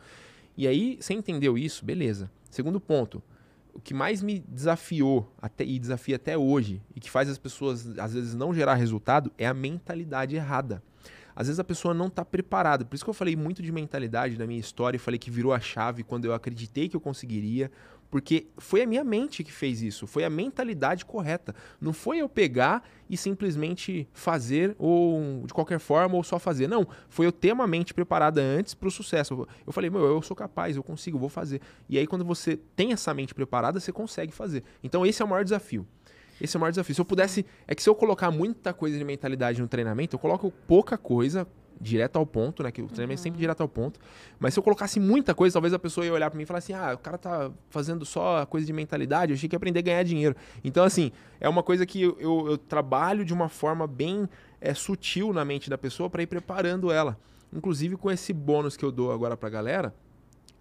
E 0.56 0.68
aí, 0.68 0.98
você 1.00 1.14
entendeu 1.14 1.58
isso? 1.58 1.84
Beleza. 1.84 2.30
Segundo 2.50 2.80
ponto, 2.80 3.24
o 3.74 3.80
que 3.80 3.94
mais 3.94 4.22
me 4.22 4.40
desafiou 4.40 5.32
até, 5.42 5.64
e 5.66 5.80
desafia 5.80 6.16
até 6.16 6.38
hoje, 6.38 6.82
e 6.96 7.00
que 7.00 7.10
faz 7.10 7.28
as 7.28 7.38
pessoas 7.38 7.98
às 7.98 8.14
vezes 8.14 8.36
não 8.36 8.54
gerar 8.54 8.76
resultado, 8.76 9.32
é 9.38 9.48
a 9.48 9.54
mentalidade 9.54 10.36
errada. 10.36 10.82
Às 11.36 11.48
vezes 11.48 11.60
a 11.60 11.64
pessoa 11.64 11.94
não 11.94 12.08
está 12.08 12.24
preparada. 12.24 12.86
Por 12.86 12.94
isso 12.94 13.04
que 13.04 13.10
eu 13.10 13.14
falei 13.14 13.36
muito 13.36 13.64
de 13.64 13.72
mentalidade 13.72 14.38
na 14.38 14.46
minha 14.46 14.60
história 14.60 14.98
e 14.98 15.00
falei 15.00 15.18
que 15.18 15.32
virou 15.32 15.52
a 15.52 15.60
chave 15.60 16.04
quando 16.04 16.26
eu 16.26 16.34
acreditei 16.34 16.88
que 16.88 16.96
eu 16.96 17.02
conseguiria, 17.02 17.72
porque 18.14 18.46
foi 18.60 18.84
a 18.84 18.86
minha 18.86 19.04
mente 19.04 19.44
que 19.44 19.52
fez 19.52 19.82
isso, 19.82 20.06
foi 20.06 20.24
a 20.24 20.30
mentalidade 20.30 21.04
correta. 21.04 21.56
Não 21.82 21.92
foi 21.92 22.20
eu 22.20 22.30
pegar 22.30 22.88
e 23.10 23.18
simplesmente 23.18 24.08
fazer 24.14 24.76
ou 24.78 25.42
de 25.48 25.52
qualquer 25.52 25.80
forma 25.80 26.16
ou 26.16 26.24
só 26.24 26.38
fazer. 26.38 26.68
Não, 26.68 26.88
foi 27.10 27.26
eu 27.26 27.32
ter 27.32 27.52
uma 27.52 27.66
mente 27.66 27.92
preparada 27.92 28.40
antes 28.40 28.76
para 28.76 28.88
o 28.88 28.92
sucesso. 28.92 29.48
Eu 29.66 29.74
falei, 29.74 29.90
meu, 29.90 30.06
eu 30.06 30.22
sou 30.22 30.38
capaz, 30.38 30.76
eu 30.76 30.84
consigo, 30.84 31.18
vou 31.18 31.28
fazer. 31.28 31.60
E 31.90 31.98
aí 31.98 32.06
quando 32.06 32.24
você 32.24 32.56
tem 32.76 32.94
essa 32.94 33.12
mente 33.16 33.34
preparada, 33.34 33.80
você 33.80 33.92
consegue 33.92 34.32
fazer. 34.32 34.64
Então 34.84 35.04
esse 35.04 35.20
é 35.20 35.26
o 35.26 35.28
maior 35.28 35.44
desafio. 35.44 35.84
Esse 36.40 36.56
é 36.56 36.60
o 36.60 36.62
maior 36.62 36.70
desafio. 36.70 36.94
Se 36.94 37.02
eu 37.02 37.06
pudesse, 37.06 37.44
é 37.68 37.74
que 37.74 37.82
se 37.82 37.90
eu 37.90 37.96
colocar 37.96 38.30
muita 38.30 38.76
coisa 38.76 38.96
de 38.96 39.04
mentalidade 39.04 39.60
no 39.60 39.68
treinamento, 39.68 40.16
eu 40.16 40.20
coloco 40.20 40.54
pouca 40.68 41.00
coisa, 41.00 41.48
direto 41.80 42.18
ao 42.18 42.26
ponto, 42.26 42.64
né? 42.64 42.72
Que 42.72 42.82
o 42.82 42.88
treinamento 42.88 43.20
uhum. 43.20 43.22
é 43.22 43.24
sempre 43.24 43.38
uhum. 43.38 43.42
direto 43.42 43.62
ao 43.62 43.68
ponto. 43.68 44.00
Mas 44.40 44.54
se 44.54 44.60
eu 44.60 44.64
colocasse 44.64 45.00
muita 45.00 45.34
coisa, 45.34 45.54
talvez 45.54 45.74
a 45.74 45.80
pessoa 45.80 46.06
ia 46.06 46.14
olhar 46.14 46.30
para 46.30 46.38
mim 46.38 46.44
e 46.44 46.46
falar 46.46 46.60
assim: 46.60 46.74
ah, 46.74 46.94
o 46.94 46.98
cara 46.98 47.18
tá 47.18 47.52
fazendo 47.70 48.06
só 48.06 48.46
coisa 48.46 48.66
de 48.66 48.74
mentalidade, 48.74 49.32
eu 49.32 49.36
achei 49.36 49.50
que 49.50 49.56
ia 49.56 49.58
aprender 49.58 49.80
a 49.80 49.84
ganhar 49.84 50.04
dinheiro. 50.04 50.36
Então, 50.64 50.84
assim, 50.84 51.12
é 51.40 51.48
uma 51.48 51.64
coisa 51.64 51.86
que 51.86 52.02
eu, 52.02 52.18
eu, 52.20 52.48
eu 52.52 52.58
trabalho 52.58 53.26
de 53.26 53.34
uma 53.34 53.50
forma 53.50 53.88
bem 53.88 54.28
é, 54.60 54.74
sutil 54.74 55.34
na 55.34 55.44
mente 55.44 55.70
da 55.70 55.78
pessoa 55.78 56.10
para 56.10 56.24
ir 56.24 56.28
preparando 56.28 56.92
ela. 56.92 57.18
Inclusive 57.52 57.98
com 57.98 58.10
esse 58.10 58.34
bônus 58.34 58.76
que 58.76 58.84
eu 58.84 58.92
dou 58.92 59.12
agora 59.12 59.38
pra 59.38 59.50
galera. 59.50 59.94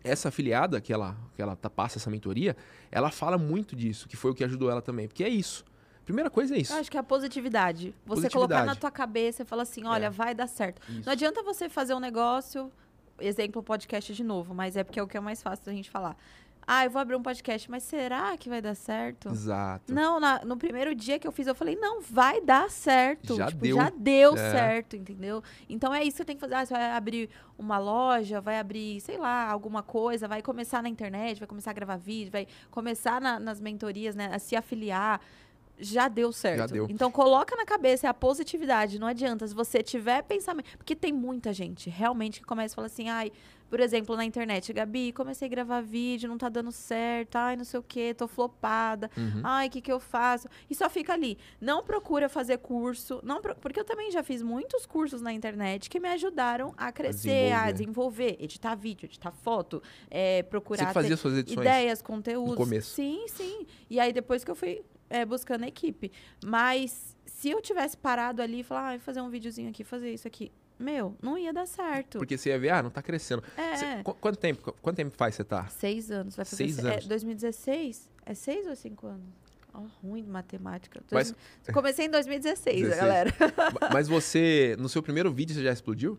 Essa 0.04 0.30
afiliada 0.30 0.80
que 0.80 0.92
ela, 0.92 1.16
que 1.36 1.40
ela 1.40 1.54
tá, 1.54 1.70
passa 1.70 1.96
essa 1.96 2.10
mentoria, 2.10 2.56
ela 2.90 3.08
fala 3.08 3.38
muito 3.38 3.76
disso, 3.76 4.08
que 4.08 4.16
foi 4.16 4.32
o 4.32 4.34
que 4.34 4.42
ajudou 4.42 4.68
ela 4.68 4.82
também. 4.82 5.06
Porque 5.06 5.22
é 5.22 5.28
isso. 5.28 5.64
Primeira 6.04 6.30
coisa 6.30 6.54
é 6.54 6.58
isso. 6.58 6.72
Eu 6.72 6.78
acho 6.78 6.90
que 6.90 6.96
é 6.96 7.00
a 7.00 7.04
positividade. 7.04 7.94
Você 8.04 8.22
positividade. 8.22 8.32
colocar 8.32 8.64
na 8.64 8.74
tua 8.74 8.90
cabeça 8.90 9.42
e 9.42 9.44
falar 9.44 9.62
assim, 9.62 9.84
olha, 9.86 10.06
é. 10.06 10.10
vai 10.10 10.34
dar 10.34 10.46
certo. 10.46 10.82
Isso. 10.88 11.02
Não 11.04 11.12
adianta 11.12 11.42
você 11.42 11.68
fazer 11.68 11.94
um 11.94 12.00
negócio, 12.00 12.70
exemplo 13.20 13.62
podcast 13.62 14.12
de 14.12 14.24
novo, 14.24 14.54
mas 14.54 14.76
é 14.76 14.84
porque 14.84 14.98
é 14.98 15.02
o 15.02 15.06
que 15.06 15.16
é 15.16 15.20
mais 15.20 15.42
fácil 15.42 15.64
da 15.64 15.72
gente 15.72 15.90
falar. 15.90 16.16
Ah, 16.66 16.84
eu 16.84 16.90
vou 16.90 17.00
abrir 17.02 17.16
um 17.16 17.22
podcast, 17.22 17.68
mas 17.68 17.82
será 17.82 18.36
que 18.36 18.48
vai 18.48 18.62
dar 18.62 18.74
certo? 18.74 19.28
Exato. 19.28 19.92
Não, 19.92 20.20
na, 20.20 20.44
no 20.44 20.56
primeiro 20.56 20.94
dia 20.94 21.18
que 21.18 21.26
eu 21.26 21.32
fiz, 21.32 21.46
eu 21.46 21.54
falei, 21.54 21.74
não, 21.74 22.00
vai 22.00 22.40
dar 22.40 22.70
certo. 22.70 23.34
Já 23.34 23.48
tipo, 23.48 23.62
deu. 23.62 23.76
Já 23.76 23.90
deu 23.90 24.34
é. 24.34 24.50
certo, 24.52 24.94
entendeu? 24.94 25.42
Então 25.68 25.92
é 25.92 26.02
isso 26.02 26.12
que 26.12 26.16
você 26.18 26.24
tem 26.24 26.36
que 26.36 26.40
fazer. 26.40 26.54
Ah, 26.54 26.64
você 26.64 26.72
vai 26.72 26.92
abrir 26.92 27.30
uma 27.58 27.78
loja, 27.78 28.40
vai 28.40 28.60
abrir, 28.60 29.00
sei 29.00 29.18
lá, 29.18 29.50
alguma 29.50 29.82
coisa, 29.82 30.28
vai 30.28 30.40
começar 30.40 30.82
na 30.82 30.88
internet, 30.88 31.40
vai 31.40 31.48
começar 31.48 31.72
a 31.72 31.74
gravar 31.74 31.96
vídeo, 31.96 32.30
vai 32.30 32.46
começar 32.70 33.20
na, 33.20 33.40
nas 33.40 33.60
mentorias, 33.60 34.14
né, 34.14 34.30
a 34.32 34.38
se 34.38 34.54
afiliar 34.54 35.20
já 35.82 36.08
deu 36.08 36.32
certo. 36.32 36.58
Já 36.58 36.66
deu. 36.66 36.86
Então 36.88 37.10
coloca 37.10 37.54
na 37.56 37.64
cabeça 37.64 38.06
é 38.06 38.10
a 38.10 38.14
positividade. 38.14 38.98
Não 38.98 39.06
adianta 39.06 39.46
se 39.46 39.54
você 39.54 39.82
tiver 39.82 40.22
pensamento, 40.22 40.76
porque 40.78 40.94
tem 40.94 41.12
muita 41.12 41.52
gente 41.52 41.90
realmente 41.90 42.40
que 42.40 42.46
começa 42.46 42.74
a 42.74 42.76
falar 42.76 42.86
assim, 42.86 43.08
ai, 43.08 43.32
por 43.72 43.80
exemplo, 43.80 44.14
na 44.14 44.22
internet, 44.22 44.70
Gabi, 44.70 45.12
comecei 45.12 45.48
a 45.48 45.50
gravar 45.50 45.80
vídeo, 45.80 46.28
não 46.28 46.36
tá 46.36 46.50
dando 46.50 46.70
certo, 46.70 47.36
ai, 47.36 47.56
não 47.56 47.64
sei 47.64 47.80
o 47.80 47.82
que, 47.82 48.12
tô 48.12 48.28
flopada, 48.28 49.10
uhum. 49.16 49.40
ai, 49.42 49.68
o 49.68 49.70
que 49.70 49.80
que 49.80 49.90
eu 49.90 49.98
faço? 49.98 50.46
E 50.68 50.74
só 50.74 50.90
fica 50.90 51.14
ali. 51.14 51.38
Não 51.58 51.82
procura 51.82 52.28
fazer 52.28 52.58
curso, 52.58 53.18
não 53.24 53.40
pro... 53.40 53.54
porque 53.54 53.80
eu 53.80 53.84
também 53.84 54.10
já 54.10 54.22
fiz 54.22 54.42
muitos 54.42 54.84
cursos 54.84 55.22
na 55.22 55.32
internet 55.32 55.88
que 55.88 55.98
me 55.98 56.10
ajudaram 56.10 56.74
a 56.76 56.92
crescer, 56.92 57.50
a 57.52 57.70
desenvolver, 57.70 57.70
a 57.70 57.72
desenvolver 57.72 58.36
editar 58.40 58.74
vídeo, 58.74 59.06
editar 59.06 59.32
foto, 59.32 59.82
é, 60.10 60.42
procurar 60.42 60.88
Você 60.88 60.92
fazia 60.92 61.16
suas 61.16 61.38
edições 61.38 61.66
ideias, 61.66 62.02
conteúdos. 62.02 62.50
No 62.50 62.56
começo. 62.56 62.94
Sim, 62.94 63.24
sim. 63.28 63.66
E 63.88 63.98
aí 63.98 64.12
depois 64.12 64.44
que 64.44 64.50
eu 64.50 64.54
fui 64.54 64.84
é, 65.12 65.24
buscando 65.26 65.64
a 65.64 65.68
equipe. 65.68 66.10
Mas 66.44 67.16
se 67.26 67.50
eu 67.50 67.60
tivesse 67.60 67.96
parado 67.96 68.40
ali 68.40 68.60
e 68.60 68.62
falar, 68.62 68.88
ah, 68.88 68.90
vou 68.92 69.00
fazer 69.00 69.20
um 69.20 69.28
videozinho 69.28 69.68
aqui, 69.68 69.84
fazer 69.84 70.12
isso 70.12 70.26
aqui. 70.26 70.50
Meu, 70.78 71.14
não 71.22 71.38
ia 71.38 71.52
dar 71.52 71.66
certo. 71.66 72.18
Porque 72.18 72.36
você 72.36 72.48
ia 72.48 72.58
ver, 72.58 72.70
ah, 72.70 72.82
não 72.82 72.90
tá 72.90 73.02
crescendo. 73.02 73.44
É. 73.56 73.76
Cê, 73.76 73.86
quanto, 74.02 74.36
tempo, 74.36 74.72
quanto 74.80 74.96
tempo 74.96 75.14
faz 75.16 75.34
você 75.34 75.44
tá? 75.44 75.66
Seis 75.68 76.10
anos. 76.10 76.34
Vai 76.34 76.44
fazer 76.44 76.56
seis 76.56 76.78
anos. 76.78 77.04
É, 77.04 77.08
2016? 77.08 78.10
É 78.24 78.34
seis 78.34 78.66
ou 78.66 78.74
cinco 78.74 79.06
anos? 79.06 79.26
Oh, 79.74 79.86
ruim 80.06 80.22
de 80.22 80.30
matemática. 80.30 81.02
Mas... 81.10 81.34
Comecei 81.72 82.06
em 82.06 82.10
2016, 82.10 82.82
16. 82.82 83.00
galera. 83.00 83.34
Mas 83.92 84.08
você, 84.08 84.76
no 84.78 84.88
seu 84.88 85.02
primeiro 85.02 85.32
vídeo, 85.32 85.54
você 85.54 85.62
já 85.62 85.72
explodiu? 85.72 86.18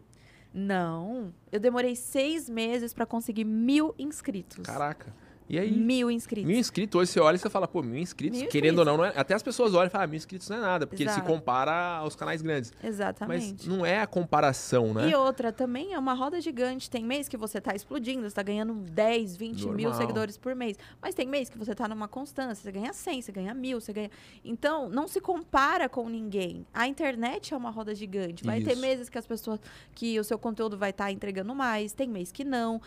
Não. 0.54 1.34
Eu 1.52 1.60
demorei 1.60 1.96
seis 1.96 2.50
meses 2.50 2.94
para 2.94 3.06
conseguir 3.06 3.44
mil 3.44 3.94
inscritos. 3.98 4.66
Caraca. 4.66 5.14
E 5.50 5.60
aí? 5.60 5.72
Mil 5.72 6.10
inscritos. 6.10 6.48
Mil 6.48 6.58
inscritos, 6.58 7.00
hoje 7.00 7.12
você 7.12 7.20
olha 7.20 7.36
e 7.36 7.40
você 7.40 7.50
fala, 7.50 7.68
pô, 7.68 7.82
mil 7.82 8.00
inscritos, 8.00 8.40
mil 8.40 8.50
querendo 8.50 8.80
inscritos. 8.80 8.92
ou 8.92 8.98
não, 8.98 8.98
não 8.98 9.06
é, 9.06 9.14
até 9.20 9.34
as 9.34 9.44
pessoas 9.44 9.74
olham 9.74 9.88
e 9.88 9.90
falam, 9.90 10.06
ah, 10.06 10.08
mil 10.08 10.18
inscritos 10.18 10.50
não 10.50 10.58
é 10.58 10.62
nada, 10.62 10.88
porque 10.88 11.04
Exato. 11.04 11.20
ele 11.20 11.26
se 11.26 11.32
compara 11.32 11.98
aos 11.98 12.16
canais 12.16 12.42
grandes. 12.42 12.72
Exatamente. 12.84 13.68
Mas 13.68 13.68
não 13.68 13.86
é 13.86 14.00
a 14.00 14.08
comparação, 14.08 14.94
né? 14.94 15.10
E 15.10 15.16
outra, 15.16 15.52
também 15.52 15.94
é 15.94 16.00
uma 16.00 16.14
roda 16.14 16.40
gigante. 16.40 16.90
Tem 16.90 17.04
mês 17.04 17.28
que 17.28 17.38
você 17.38 17.60
tá 17.60 17.76
explodindo, 17.76 18.30
você 18.30 18.36
tá 18.36 18.44
ganhando 18.44 18.74
10, 18.74 19.38
20 19.38 19.60
Normal. 19.60 19.76
mil 19.76 19.94
seguidores 19.94 20.38
por 20.38 20.56
mês. 20.56 20.78
Mas 21.02 21.14
tem 21.16 21.28
mês 21.28 21.50
que 21.50 21.58
você 21.58 21.76
tá 21.76 21.88
numa 21.88 22.08
constância, 22.08 22.64
você 22.64 22.72
ganha 22.72 22.94
100, 22.94 23.22
você 23.22 23.32
ganha 23.32 23.54
mil, 23.54 23.80
você 23.80 23.94
ganha... 23.94 24.10
Então, 24.44 24.90
não 24.90 25.08
se 25.08 25.20
compara 25.20 25.90
com 25.90 26.08
ninguém. 26.10 26.66
A 26.74 26.88
internet 26.88 27.54
é 27.54 27.58
uma 27.58 27.70
roda 27.70 27.94
gigante. 27.94 28.44
Vai 28.44 28.60
Isso. 28.60 28.70
ter 28.70 28.76
meses 28.76 29.10
que 29.10 29.18
as 29.18 29.26
pessoas, 29.26 29.60
que 29.94 30.20
o 30.20 30.24
seu 30.24 30.38
conteúdo 30.38 30.78
vai 30.78 30.92
estar 30.92 31.06
tá 31.06 31.12
entregando 31.12 31.54
mais, 31.54 31.94
tem 31.94 32.08
mês 32.08 32.32
que 32.32 32.44
não. 32.44 32.82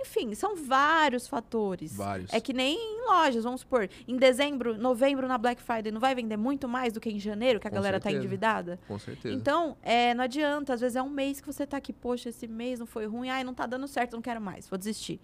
Enfim, 0.00 0.34
são 0.34 0.56
vários 0.56 1.26
fatores. 1.28 1.94
Vários. 1.96 2.32
É 2.32 2.40
que 2.40 2.52
nem 2.52 2.76
em 2.76 3.06
lojas, 3.06 3.44
vamos 3.44 3.60
supor, 3.60 3.88
em 4.08 4.16
dezembro, 4.16 4.76
novembro 4.76 5.28
na 5.28 5.38
Black 5.38 5.62
Friday 5.62 5.92
não 5.92 6.00
vai 6.00 6.14
vender 6.14 6.36
muito 6.36 6.68
mais 6.68 6.92
do 6.92 7.00
que 7.00 7.10
em 7.10 7.18
janeiro, 7.18 7.60
que 7.60 7.66
a 7.66 7.70
Com 7.70 7.76
galera 7.76 7.98
tá 8.00 8.04
certeza. 8.04 8.20
tá 8.20 8.24
endividada? 8.24 8.80
Com 8.88 8.98
certeza. 8.98 9.34
Então, 9.34 9.76
é, 9.82 10.12
não 10.14 10.24
adianta, 10.24 10.74
às 10.74 10.80
vezes 10.80 10.96
é 10.96 11.02
um 11.02 11.10
mês 11.10 11.40
que 11.40 11.46
você 11.46 11.66
tá 11.66 11.76
aqui, 11.76 11.92
poxa, 11.92 12.28
esse 12.28 12.46
mês 12.46 12.78
não 12.78 12.86
foi 12.86 13.06
ruim, 13.06 13.28
ai, 13.28 13.44
não 13.44 13.54
tá 13.54 13.66
dando 13.66 13.86
certo, 13.86 14.14
não 14.14 14.22
quero 14.22 14.40
mais, 14.40 14.68
vou 14.68 14.78
desistir. 14.78 15.20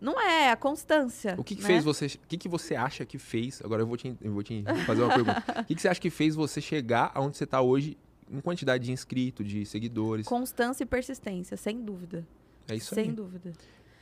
Não 0.00 0.18
é, 0.18 0.46
é 0.46 0.50
a 0.50 0.56
constância. 0.56 1.34
O 1.36 1.44
que, 1.44 1.54
que 1.54 1.60
né? 1.60 1.66
fez 1.66 1.84
você. 1.84 2.06
O 2.06 2.26
que, 2.26 2.38
que 2.38 2.48
você 2.48 2.74
acha 2.74 3.04
que 3.04 3.18
fez? 3.18 3.60
Agora 3.62 3.82
eu 3.82 3.86
vou 3.86 3.98
te, 3.98 4.16
eu 4.22 4.32
vou 4.32 4.42
te 4.42 4.64
fazer 4.86 5.02
uma 5.02 5.12
pergunta. 5.14 5.44
O 5.60 5.64
que, 5.64 5.74
que 5.74 5.82
você 5.82 5.88
acha 5.88 6.00
que 6.00 6.08
fez 6.08 6.34
você 6.34 6.58
chegar 6.60 7.12
aonde 7.14 7.36
você 7.36 7.44
está 7.44 7.60
hoje 7.60 7.98
em 8.30 8.40
quantidade 8.40 8.84
de 8.84 8.92
inscritos, 8.92 9.46
de 9.46 9.66
seguidores? 9.66 10.26
Constância 10.26 10.84
e 10.84 10.86
persistência, 10.86 11.54
sem 11.56 11.82
dúvida. 11.82 12.26
É 12.66 12.76
isso 12.76 12.94
sem 12.94 13.02
aí. 13.02 13.06
Sem 13.06 13.14
dúvida. 13.14 13.52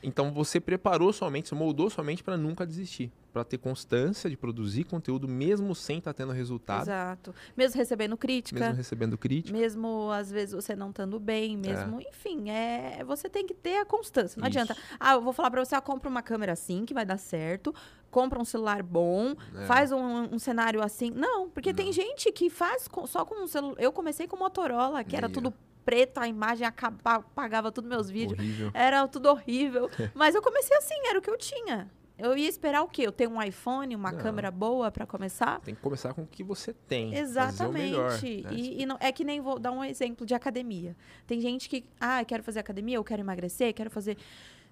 Então 0.01 0.31
você 0.31 0.59
preparou 0.59 1.11
sua 1.11 1.29
mente, 1.29 1.49
você 1.49 1.55
moldou 1.55 1.89
sua 1.89 2.03
mente 2.03 2.23
para 2.23 2.37
nunca 2.37 2.65
desistir, 2.65 3.11
para 3.31 3.43
ter 3.43 3.57
constância 3.57 4.29
de 4.29 4.35
produzir 4.35 4.83
conteúdo 4.83 5.27
mesmo 5.27 5.75
sem 5.75 5.99
estar 5.99 6.13
tá 6.13 6.17
tendo 6.17 6.31
resultado. 6.31 6.83
Exato. 6.83 7.35
Mesmo 7.55 7.77
recebendo 7.77 8.17
crítica. 8.17 8.59
Mesmo 8.59 8.75
recebendo 8.75 9.17
crítica. 9.17 9.57
Mesmo 9.57 10.11
às 10.11 10.31
vezes 10.31 10.53
você 10.53 10.75
não 10.75 10.89
estando 10.89 11.19
bem, 11.19 11.57
mesmo, 11.57 11.99
é. 11.99 12.09
enfim, 12.09 12.49
é, 12.49 13.03
você 13.05 13.29
tem 13.29 13.45
que 13.45 13.53
ter 13.53 13.77
a 13.77 13.85
constância. 13.85 14.39
Não 14.39 14.47
Isso. 14.47 14.59
adianta. 14.59 14.81
Ah, 14.99 15.13
eu 15.13 15.21
vou 15.21 15.33
falar 15.33 15.51
para 15.51 15.63
você, 15.63 15.75
ah, 15.75 15.81
compra 15.81 16.09
uma 16.09 16.21
câmera 16.21 16.53
assim 16.53 16.85
que 16.85 16.93
vai 16.93 17.05
dar 17.05 17.17
certo, 17.17 17.73
compra 18.09 18.39
um 18.39 18.45
celular 18.45 18.81
bom, 18.83 19.35
é. 19.55 19.65
faz 19.65 19.91
um, 19.91 20.33
um, 20.33 20.39
cenário 20.39 20.83
assim. 20.83 21.11
Não, 21.11 21.49
porque 21.49 21.69
não. 21.69 21.77
tem 21.77 21.93
gente 21.93 22.31
que 22.31 22.49
faz 22.49 22.87
com, 22.87 23.05
só 23.05 23.25
com 23.25 23.43
um 23.43 23.47
celular. 23.47 23.75
Eu 23.79 23.91
comecei 23.91 24.27
com 24.27 24.35
Motorola, 24.35 25.03
que 25.03 25.15
era 25.15 25.29
tudo 25.29 25.53
preta, 25.85 26.21
a 26.21 26.27
imagem 26.27 26.67
acabava, 26.67 27.25
apagava 27.25 27.71
todos 27.71 27.89
meus 27.89 28.09
vídeos. 28.09 28.37
Horrível. 28.37 28.71
Era 28.73 29.07
tudo 29.07 29.29
horrível. 29.29 29.89
Mas 30.13 30.35
eu 30.35 30.41
comecei 30.41 30.75
assim, 30.77 30.95
era 31.07 31.17
o 31.17 31.21
que 31.21 31.29
eu 31.29 31.37
tinha. 31.37 31.89
Eu 32.19 32.37
ia 32.37 32.49
esperar 32.49 32.83
o 32.83 32.87
quê? 32.87 33.03
Eu 33.03 33.11
tenho 33.11 33.31
um 33.31 33.41
iPhone, 33.41 33.95
uma 33.95 34.11
não. 34.11 34.19
câmera 34.19 34.51
boa 34.51 34.91
para 34.91 35.05
começar? 35.05 35.59
Tem 35.61 35.73
que 35.73 35.81
começar 35.81 36.13
com 36.13 36.23
o 36.23 36.27
que 36.27 36.43
você 36.43 36.73
tem. 36.73 37.15
Exatamente. 37.15 37.91
Melhor, 37.91 38.11
né? 38.11 38.19
E, 38.51 38.81
e 38.81 38.85
não, 38.85 38.97
é 38.99 39.11
que 39.11 39.23
nem 39.23 39.39
vou 39.39 39.57
dar 39.57 39.71
um 39.71 39.83
exemplo 39.83 40.25
de 40.25 40.33
academia. 40.33 40.95
Tem 41.25 41.39
gente 41.39 41.69
que, 41.69 41.85
ah, 41.99 42.23
quero 42.25 42.43
fazer 42.43 42.59
academia, 42.59 42.97
eu 42.97 43.03
quero 43.03 43.21
emagrecer, 43.21 43.73
quero 43.73 43.89
fazer. 43.89 44.17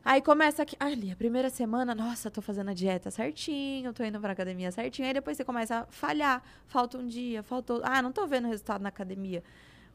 Aí 0.04 0.22
começa 0.22 0.64
aqui, 0.64 0.76
ali, 0.80 1.12
a 1.12 1.16
primeira 1.16 1.50
semana, 1.50 1.93
nossa, 1.93 2.32
tô 2.32 2.41
fazendo 2.41 2.70
a 2.70 2.74
dieta 2.74 3.12
certinho, 3.12 3.91
tô 3.93 4.04
indo 4.04 4.20
pra 4.20 4.32
academia 4.32 4.72
certinho. 4.72 5.08
Aí 5.08 5.14
depois 5.14 5.36
você 5.36 5.43
começa 5.43 5.80
a 5.80 5.86
falhar. 5.88 6.41
Falta 6.66 6.98
um 6.98 7.06
dia, 7.06 7.43
faltou. 7.43 7.82
Ah, 7.84 8.02
não 8.02 8.12
tô 8.12 8.26
vendo 8.26 8.48
resultado 8.48 8.82
na 8.82 8.89
academia. 8.89 9.43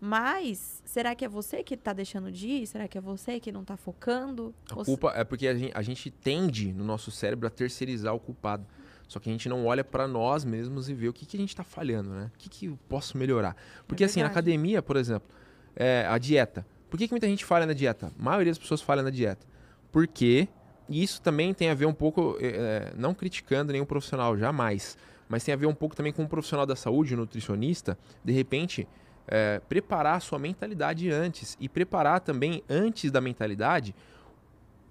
Mas, 0.04 0.82
será 0.84 1.14
que 1.14 1.24
é 1.24 1.28
você 1.28 1.62
que 1.62 1.74
está 1.74 1.92
deixando 1.92 2.32
de 2.32 2.48
ir? 2.48 2.66
Será 2.66 2.88
que 2.88 2.98
é 2.98 3.00
você 3.00 3.38
que 3.38 3.52
não 3.52 3.60
está 3.60 3.76
focando? 3.76 4.52
A 4.68 4.84
culpa 4.84 5.12
é 5.14 5.22
porque 5.22 5.46
a 5.46 5.54
gente, 5.54 5.70
a 5.72 5.80
gente 5.80 6.10
tende, 6.10 6.72
no 6.72 6.82
nosso 6.82 7.12
cérebro, 7.12 7.46
a 7.46 7.50
terceirizar 7.50 8.12
o 8.12 8.18
culpado. 8.18 8.66
Só 9.06 9.20
que 9.20 9.28
a 9.30 9.32
gente 9.32 9.48
não 9.48 9.64
olha 9.64 9.84
para 9.84 10.08
nós 10.08 10.44
mesmos 10.44 10.88
e 10.88 10.94
vê 10.94 11.06
o 11.06 11.12
que, 11.12 11.24
que 11.24 11.36
a 11.36 11.40
gente 11.40 11.50
está 11.50 11.62
falhando, 11.62 12.10
né? 12.10 12.32
O 12.34 12.38
que, 12.38 12.48
que 12.48 12.66
eu 12.66 12.76
posso 12.88 13.16
melhorar? 13.16 13.54
Porque, 13.86 14.02
é 14.02 14.06
assim, 14.06 14.22
na 14.22 14.26
academia, 14.26 14.82
por 14.82 14.96
exemplo, 14.96 15.28
é, 15.76 16.04
a 16.08 16.18
dieta. 16.18 16.66
Por 16.90 16.98
que, 16.98 17.06
que 17.06 17.12
muita 17.12 17.28
gente 17.28 17.44
falha 17.44 17.64
na 17.64 17.72
dieta? 17.72 18.10
A 18.18 18.22
maioria 18.22 18.50
das 18.50 18.58
pessoas 18.58 18.82
falha 18.82 19.04
na 19.04 19.10
dieta. 19.10 19.46
Porque 19.92 20.48
isso 20.88 21.22
também 21.22 21.54
tem 21.54 21.70
a 21.70 21.74
ver 21.74 21.86
um 21.86 21.94
pouco, 21.94 22.36
é, 22.40 22.46
é 22.48 22.92
não 22.96 23.14
criticando 23.14 23.72
nenhum 23.72 23.86
profissional, 23.86 24.36
jamais, 24.36 24.98
mas 25.28 25.44
tem 25.44 25.54
a 25.54 25.56
ver 25.56 25.66
um 25.66 25.74
pouco 25.74 25.94
também 25.94 26.12
com 26.12 26.24
um 26.24 26.28
profissional 26.28 26.66
da 26.66 26.74
saúde, 26.74 27.14
um 27.14 27.18
nutricionista. 27.18 27.96
De 28.24 28.32
repente, 28.32 28.88
é, 29.34 29.62
preparar 29.66 30.16
a 30.16 30.20
sua 30.20 30.38
mentalidade 30.38 31.10
antes 31.10 31.56
e 31.58 31.66
preparar 31.66 32.20
também 32.20 32.62
antes 32.68 33.10
da 33.10 33.18
mentalidade 33.18 33.94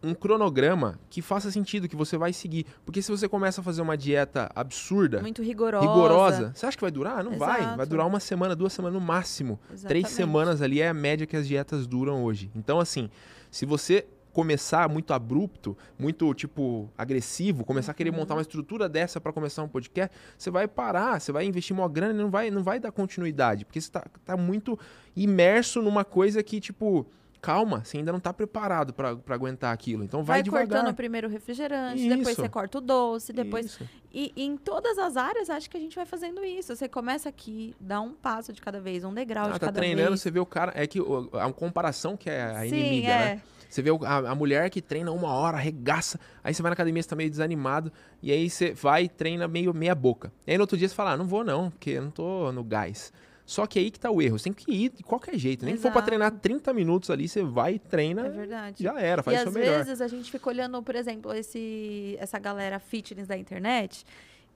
um 0.01 0.15
cronograma 0.15 0.99
que 1.11 1.21
faça 1.21 1.51
sentido, 1.51 1.87
que 1.87 1.95
você 1.95 2.17
vai 2.17 2.33
seguir. 2.33 2.65
Porque 2.83 3.03
se 3.03 3.11
você 3.11 3.29
começa 3.29 3.61
a 3.61 3.63
fazer 3.63 3.83
uma 3.83 3.95
dieta 3.95 4.49
absurda, 4.55 5.21
muito 5.21 5.43
rigorosa, 5.43 5.85
rigorosa 5.85 6.51
você 6.55 6.65
acha 6.65 6.75
que 6.75 6.81
vai 6.81 6.89
durar? 6.89 7.23
Não 7.23 7.33
Exato. 7.33 7.51
vai. 7.51 7.77
Vai 7.77 7.85
durar 7.85 8.07
uma 8.07 8.19
semana, 8.19 8.55
duas 8.55 8.73
semanas 8.73 8.99
no 8.99 9.05
máximo. 9.05 9.59
Exatamente. 9.65 9.87
Três 9.87 10.09
semanas 10.09 10.59
ali 10.59 10.81
é 10.81 10.89
a 10.89 10.93
média 10.93 11.27
que 11.27 11.37
as 11.37 11.47
dietas 11.47 11.85
duram 11.85 12.23
hoje. 12.23 12.49
Então, 12.55 12.79
assim, 12.79 13.11
se 13.51 13.63
você 13.63 14.07
começar 14.33 14.87
muito 14.89 15.13
abrupto, 15.13 15.77
muito 15.97 16.33
tipo 16.33 16.89
agressivo, 16.97 17.65
começar 17.65 17.91
a 17.91 17.95
querer 17.95 18.11
montar 18.11 18.33
uma 18.33 18.37
uhum. 18.37 18.41
estrutura 18.41 18.87
dessa 18.87 19.19
para 19.19 19.33
começar 19.33 19.63
um 19.63 19.67
podcast, 19.67 20.15
você 20.37 20.49
vai 20.49 20.67
parar, 20.67 21.19
você 21.19 21.31
vai 21.31 21.45
investir 21.45 21.75
uma 21.75 21.87
grana 21.87 22.13
e 22.13 22.17
não 22.17 22.29
vai, 22.29 22.49
não 22.49 22.63
vai 22.63 22.79
dar 22.79 22.91
continuidade, 22.91 23.65
porque 23.65 23.79
você 23.79 23.87
está 23.87 24.05
tá 24.25 24.37
muito 24.37 24.77
imerso 25.15 25.81
numa 25.81 26.05
coisa 26.05 26.41
que 26.41 26.59
tipo 26.59 27.05
calma, 27.41 27.83
você 27.83 27.97
ainda 27.97 28.11
não 28.11 28.19
está 28.19 28.31
preparado 28.31 28.93
para 28.93 29.17
aguentar 29.29 29.73
aquilo. 29.73 30.03
Então 30.03 30.23
vai, 30.23 30.37
vai 30.37 30.43
devagar. 30.43 30.67
cortando 30.67 30.91
o 30.91 30.95
primeiro 30.95 31.27
refrigerante, 31.27 31.99
isso. 31.99 32.15
depois 32.15 32.35
você 32.35 32.47
corta 32.47 32.77
o 32.77 32.81
doce, 32.81 33.33
depois. 33.33 33.79
E, 34.13 34.31
e, 34.35 34.43
em 34.43 34.55
todas 34.55 34.97
as 34.99 35.17
áreas, 35.17 35.49
acho 35.49 35.69
que 35.69 35.75
a 35.75 35.79
gente 35.79 35.95
vai 35.95 36.05
fazendo 36.05 36.43
isso. 36.45 36.75
Você 36.75 36.87
começa 36.87 37.27
aqui, 37.27 37.73
dá 37.79 37.99
um 37.99 38.13
passo 38.13 38.53
de 38.53 38.61
cada 38.61 38.79
vez, 38.79 39.03
um 39.03 39.13
degrau 39.13 39.45
ah, 39.45 39.53
de 39.53 39.59
tá 39.59 39.67
cada 39.67 39.79
treinando, 39.79 40.09
vez. 40.09 40.21
você 40.21 40.29
vê 40.29 40.39
o 40.39 40.45
cara. 40.45 40.71
É 40.75 40.85
que 40.85 40.99
a 41.33 41.51
comparação 41.51 42.15
que 42.15 42.29
é 42.29 42.43
a 42.43 42.61
Sim, 42.61 42.75
inimiga, 42.75 43.07
é. 43.07 43.35
né? 43.35 43.41
Você 43.71 43.81
vê 43.81 43.89
a, 43.89 44.17
a, 44.31 44.35
mulher 44.35 44.69
que 44.69 44.81
treina 44.81 45.11
uma 45.11 45.29
hora, 45.29 45.57
arregaça. 45.57 46.19
Aí 46.43 46.53
você 46.53 46.61
vai 46.61 46.71
na 46.71 46.73
academia, 46.73 47.01
você 47.01 47.07
tá 47.07 47.15
meio 47.15 47.29
desanimado. 47.29 47.91
E 48.21 48.31
aí 48.31 48.49
você 48.49 48.73
vai 48.73 49.05
e 49.05 49.09
treina 49.09 49.47
meio 49.47 49.73
meia 49.73 49.95
boca. 49.95 50.31
E 50.45 50.51
aí 50.51 50.57
no 50.57 50.63
outro 50.63 50.77
dia 50.77 50.89
você 50.89 50.93
fala, 50.93 51.13
ah, 51.13 51.17
não 51.17 51.25
vou 51.25 51.43
não, 51.43 51.71
porque 51.71 51.91
eu 51.91 52.01
não 52.01 52.11
tô 52.11 52.51
no 52.51 52.63
gás. 52.63 53.13
Só 53.45 53.65
que 53.65 53.79
aí 53.79 53.89
que 53.89 53.99
tá 53.99 54.11
o 54.11 54.21
erro. 54.21 54.37
Você 54.37 54.45
tem 54.45 54.53
que 54.53 54.71
ir 54.71 54.89
de 54.89 55.03
qualquer 55.03 55.37
jeito. 55.37 55.65
Nem 55.65 55.73
Exato. 55.73 55.87
que 55.87 55.89
for 55.89 55.93
pra 55.93 56.05
treinar 56.05 56.31
30 56.31 56.73
minutos 56.73 57.09
ali, 57.09 57.27
você 57.27 57.43
vai 57.43 57.75
e 57.75 57.79
treina. 57.79 58.25
É 58.27 58.29
verdade. 58.29 58.83
Já 58.83 58.99
era, 58.99 59.23
faz 59.23 59.39
e 59.39 59.43
seu 59.43 59.51
melhor. 59.51 59.79
às 59.79 59.87
vezes 59.87 60.01
a 60.01 60.07
gente 60.07 60.29
fica 60.29 60.49
olhando, 60.49 60.81
por 60.83 60.95
exemplo, 60.95 61.33
esse, 61.33 62.17
essa 62.19 62.37
galera 62.39 62.79
fitness 62.79 63.27
da 63.27 63.37
internet 63.37 64.05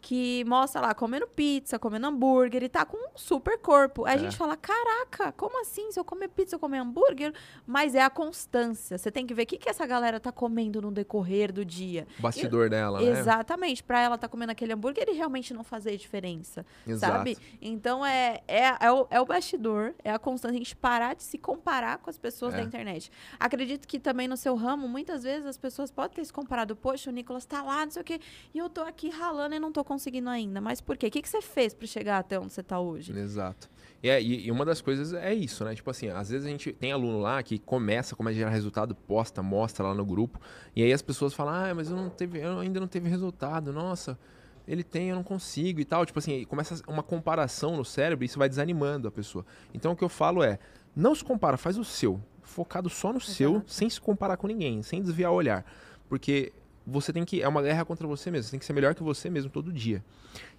que 0.06 0.46
mostra 0.46 0.80
lá 0.80 0.94
comendo 0.94 1.26
pizza, 1.26 1.80
comendo 1.80 2.06
hambúrguer 2.06 2.62
e 2.62 2.70
tá 2.70 2.86
com 2.86 2.96
um 2.96 3.18
super 3.18 3.58
corpo. 3.58 4.06
Aí 4.06 4.14
é. 4.14 4.16
a 4.16 4.20
gente 4.20 4.38
fala: 4.38 4.56
caraca, 4.56 5.32
como 5.32 5.60
assim? 5.60 5.92
Se 5.92 6.00
eu 6.00 6.06
comer 6.06 6.28
pizza, 6.28 6.58
eu 6.58 6.60
comer 6.60 6.78
hambúrguer? 6.78 7.34
Mas 7.66 7.96
é 7.96 8.04
a 8.04 8.10
constância. 8.12 9.00
Você 9.00 9.10
tem 9.10 9.26
que 9.26 9.34
ver 9.34 9.42
o 9.42 9.46
que, 9.48 9.58
que 9.58 9.68
essa 9.68 9.84
galera 9.84 10.20
tá 10.20 10.32
comendo 10.32 10.80
no 10.80 10.92
decorrer 10.92 11.52
do 11.52 11.66
dia. 11.66 12.08
O 12.20 12.22
bastidor 12.22 12.68
e, 12.68 12.70
dela, 12.70 13.02
né? 13.02 13.20
Exatamente. 13.20 13.82
Pra 13.82 14.00
ela 14.00 14.16
tá 14.16 14.28
comendo 14.28 14.52
aquele 14.52 14.74
hambúrguer 14.74 15.10
e 15.10 15.14
realmente 15.14 15.56
não 15.56 15.64
fazer 15.64 15.98
diferença. 15.98 16.64
Exato. 16.86 17.12
Sabe? 17.12 17.36
Então 17.60 18.06
é, 18.06 18.42
é, 18.48 18.76
é, 18.80 18.92
o, 18.92 19.08
é 19.10 19.20
o 19.20 19.26
bastidor, 19.26 19.96
é 20.04 20.12
a 20.12 20.20
constância. 20.20 20.54
A 20.54 20.60
gente 20.60 20.76
parar 20.76 21.16
de 21.16 21.24
se 21.24 21.40
comparar 21.40 21.98
com 21.98 22.12
as 22.12 22.18
pessoas 22.20 22.54
é. 22.54 22.58
da 22.58 22.64
internet. 22.64 23.12
Acredito 23.40 23.88
que 23.88 23.98
também 23.98 24.28
no 24.28 24.38
seu 24.38 24.56
ramo, 24.56 24.88
muitas 24.88 25.24
vezes 25.24 25.48
as 25.48 25.58
pessoas 25.58 25.90
podem 25.90 26.18
ter 26.18 26.26
se 26.26 26.32
comparado. 26.32 26.76
Poxa, 26.76 27.10
o 27.10 27.14
Nicolas 27.14 27.44
tá 27.48 27.64
lá, 27.64 27.84
não 27.84 27.92
sei 27.92 28.04
o 28.04 28.06
quê. 28.06 28.22
E 28.54 28.60
eu 28.60 28.70
tô 28.70 28.82
aqui 28.82 29.10
ralando 29.10 29.56
e 29.56 29.60
não 29.60 29.72
tô 29.72 29.84
conseguindo 29.84 29.95
conseguindo 29.96 30.30
ainda. 30.30 30.60
Mas 30.62 30.82
por 30.82 30.98
quê? 30.98 31.08
O 31.08 31.12
que, 31.12 31.22
que 31.22 31.30
você 31.30 31.42
fez 31.42 31.74
para 31.74 31.88
chegar 31.88 32.20
até 32.20 32.40
onde 32.40 32.54
você 32.54 32.62
está 32.62 32.80
hoje? 32.80 33.18
Exato. 33.18 33.70
É, 34.04 34.22
e, 34.22 34.46
e, 34.46 34.52
uma 34.52 34.64
das 34.64 34.82
coisas 34.82 35.14
é 35.14 35.34
isso, 35.34 35.64
né? 35.64 35.74
Tipo 35.74 35.90
assim, 35.90 36.10
às 36.10 36.30
vezes 36.30 36.46
a 36.46 36.50
gente 36.50 36.72
tem 36.74 36.92
aluno 36.92 37.20
lá 37.20 37.42
que 37.42 37.58
começa, 37.58 38.16
começa 38.16 38.36
a 38.36 38.40
gerar 38.40 38.52
resultado, 38.52 38.94
posta, 38.94 39.42
mostra 39.42 39.88
lá 39.88 39.96
no 39.96 40.06
grupo, 40.06 40.40
e 40.76 40.84
aí 40.84 40.94
as 40.94 41.02
pessoas 41.02 41.34
falam, 41.34 41.54
ah, 41.54 41.74
mas 41.74 41.90
eu, 41.90 41.96
não 41.96 42.10
teve, 42.10 42.40
eu 42.40 42.60
ainda 42.60 42.80
não 42.80 42.88
teve 42.88 43.10
resultado, 43.10 43.74
nossa, 43.74 44.20
ele 44.68 44.84
tem, 44.84 45.10
eu 45.10 45.16
não 45.16 45.24
consigo 45.24 45.80
e 45.80 45.86
tal. 45.86 46.06
Tipo 46.06 46.20
assim, 46.20 46.46
começa 46.46 46.84
uma 46.88 47.02
comparação 47.02 47.76
no 47.76 47.86
cérebro 47.86 48.24
e 48.24 48.28
isso 48.28 48.38
vai 48.38 48.50
desanimando 48.50 49.08
a 49.08 49.12
pessoa. 49.12 49.46
Então 49.74 49.94
o 49.94 49.96
que 49.96 50.04
eu 50.04 50.10
falo 50.10 50.44
é, 50.44 50.60
não 50.96 51.16
se 51.16 51.24
compara, 51.24 51.58
faz 51.58 51.78
o 51.78 51.84
seu, 51.84 52.22
focado 52.44 52.90
só 52.90 53.12
no 53.12 53.18
Exato. 53.18 53.32
seu, 53.32 53.64
sem 53.66 53.90
se 53.90 54.00
comparar 54.00 54.38
com 54.38 54.46
ninguém, 54.46 54.84
sem 54.84 55.02
desviar 55.02 55.32
o 55.32 55.36
olhar. 55.36 55.66
Porque 56.08 56.54
você 56.86 57.12
tem 57.12 57.26
que. 57.26 57.42
É 57.42 57.48
uma 57.48 57.62
guerra 57.62 57.84
contra 57.84 58.08
você 58.08 58.30
mesmo. 58.30 58.44
Você 58.44 58.52
tem 58.52 58.60
que 58.60 58.66
ser 58.66 58.74
melhor 58.74 58.94
que 58.94 59.04
você 59.04 59.30
mesmo 59.30 59.50
todo 59.50 59.72
dia. 59.72 60.04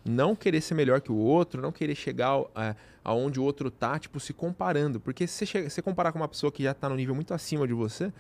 Não 0.05 0.35
querer 0.35 0.61
ser 0.61 0.75
melhor 0.75 1.01
que 1.01 1.13
o 1.13 1.17
outro, 1.17 1.61
não 1.61 1.73
querer 1.73 1.95
chegar 1.95 2.41
é, 2.55 2.75
aonde 3.05 3.39
o 3.39 3.45
outro 3.45 3.71
tá, 3.71 3.99
tipo, 3.99 4.19
se 4.19 4.33
comparando. 4.33 4.99
Porque 5.01 5.27
se 5.27 5.47
você, 5.47 5.71
se 5.71 5.83
comparar 5.83 6.13
com 6.13 6.19
uma 6.19 6.29
pessoa 6.29 6.51
que 6.51 6.63
já 6.63 6.75
tá 6.75 6.89
no 6.89 6.97
nível 6.97 7.15
muito 7.15 7.33
acima 7.35 7.67
de 7.67 7.73
você, 7.73 8.13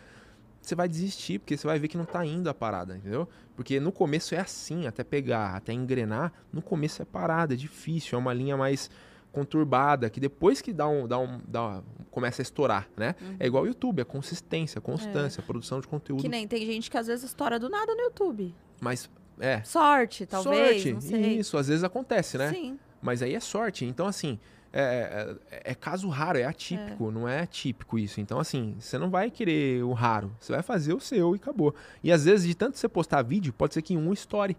você 0.60 0.74
vai 0.74 0.88
desistir, 0.88 1.38
porque 1.38 1.56
você 1.56 1.66
vai 1.66 1.78
ver 1.78 1.88
que 1.88 1.96
não 1.96 2.04
tá 2.04 2.24
indo 2.24 2.50
a 2.50 2.54
parada, 2.54 2.96
entendeu? 2.96 3.28
Porque 3.54 3.78
no 3.78 3.92
começo 3.92 4.34
é 4.34 4.38
assim, 4.38 4.86
até 4.86 5.04
pegar, 5.04 5.54
até 5.54 5.72
engrenar, 5.72 6.32
no 6.52 6.60
começo 6.60 7.00
é 7.00 7.04
parada, 7.04 7.54
é 7.54 7.56
difícil, 7.56 8.16
é 8.16 8.18
uma 8.18 8.34
linha 8.34 8.56
mais 8.56 8.90
conturbada, 9.36 10.08
que 10.08 10.18
depois 10.18 10.62
que 10.62 10.72
dá 10.72 10.88
um, 10.88 11.06
dá 11.06 11.18
um, 11.18 11.40
dá, 11.46 11.82
começa 12.10 12.40
a 12.40 12.44
estourar, 12.44 12.88
né? 12.96 13.14
Uhum. 13.20 13.36
É 13.38 13.46
igual 13.46 13.64
o 13.64 13.66
YouTube, 13.66 14.00
é 14.00 14.04
consistência, 14.04 14.80
constância, 14.80 15.42
é. 15.42 15.44
produção 15.44 15.78
de 15.78 15.86
conteúdo. 15.86 16.22
Que 16.22 16.28
nem 16.28 16.48
tem 16.48 16.64
gente 16.64 16.90
que 16.90 16.96
às 16.96 17.06
vezes 17.06 17.26
estoura 17.26 17.58
do 17.58 17.68
nada 17.68 17.94
no 17.94 18.00
YouTube. 18.00 18.54
Mas, 18.80 19.10
é. 19.38 19.62
Sorte, 19.62 20.24
talvez, 20.24 20.82
Sorte, 20.82 21.38
isso, 21.38 21.58
às 21.58 21.68
vezes 21.68 21.84
acontece, 21.84 22.38
né? 22.38 22.50
Sim. 22.50 22.78
Mas 23.02 23.22
aí 23.22 23.34
é 23.34 23.40
sorte. 23.40 23.84
Então, 23.84 24.06
assim, 24.06 24.38
é, 24.72 25.36
é, 25.50 25.72
é 25.72 25.74
caso 25.74 26.08
raro, 26.08 26.38
é 26.38 26.44
atípico, 26.44 27.08
é. 27.08 27.12
não 27.12 27.28
é 27.28 27.46
típico 27.46 27.98
isso. 27.98 28.22
Então, 28.22 28.40
assim, 28.40 28.74
você 28.80 28.96
não 28.96 29.10
vai 29.10 29.30
querer 29.30 29.84
o 29.84 29.92
raro, 29.92 30.34
você 30.40 30.52
vai 30.52 30.62
fazer 30.62 30.94
o 30.94 31.00
seu 31.00 31.34
e 31.34 31.36
acabou. 31.36 31.74
E 32.02 32.10
às 32.10 32.24
vezes, 32.24 32.46
de 32.46 32.54
tanto 32.54 32.78
você 32.78 32.88
postar 32.88 33.20
vídeo, 33.20 33.52
pode 33.52 33.74
ser 33.74 33.82
que 33.82 33.94
um 33.96 34.14
estoure. 34.14 34.56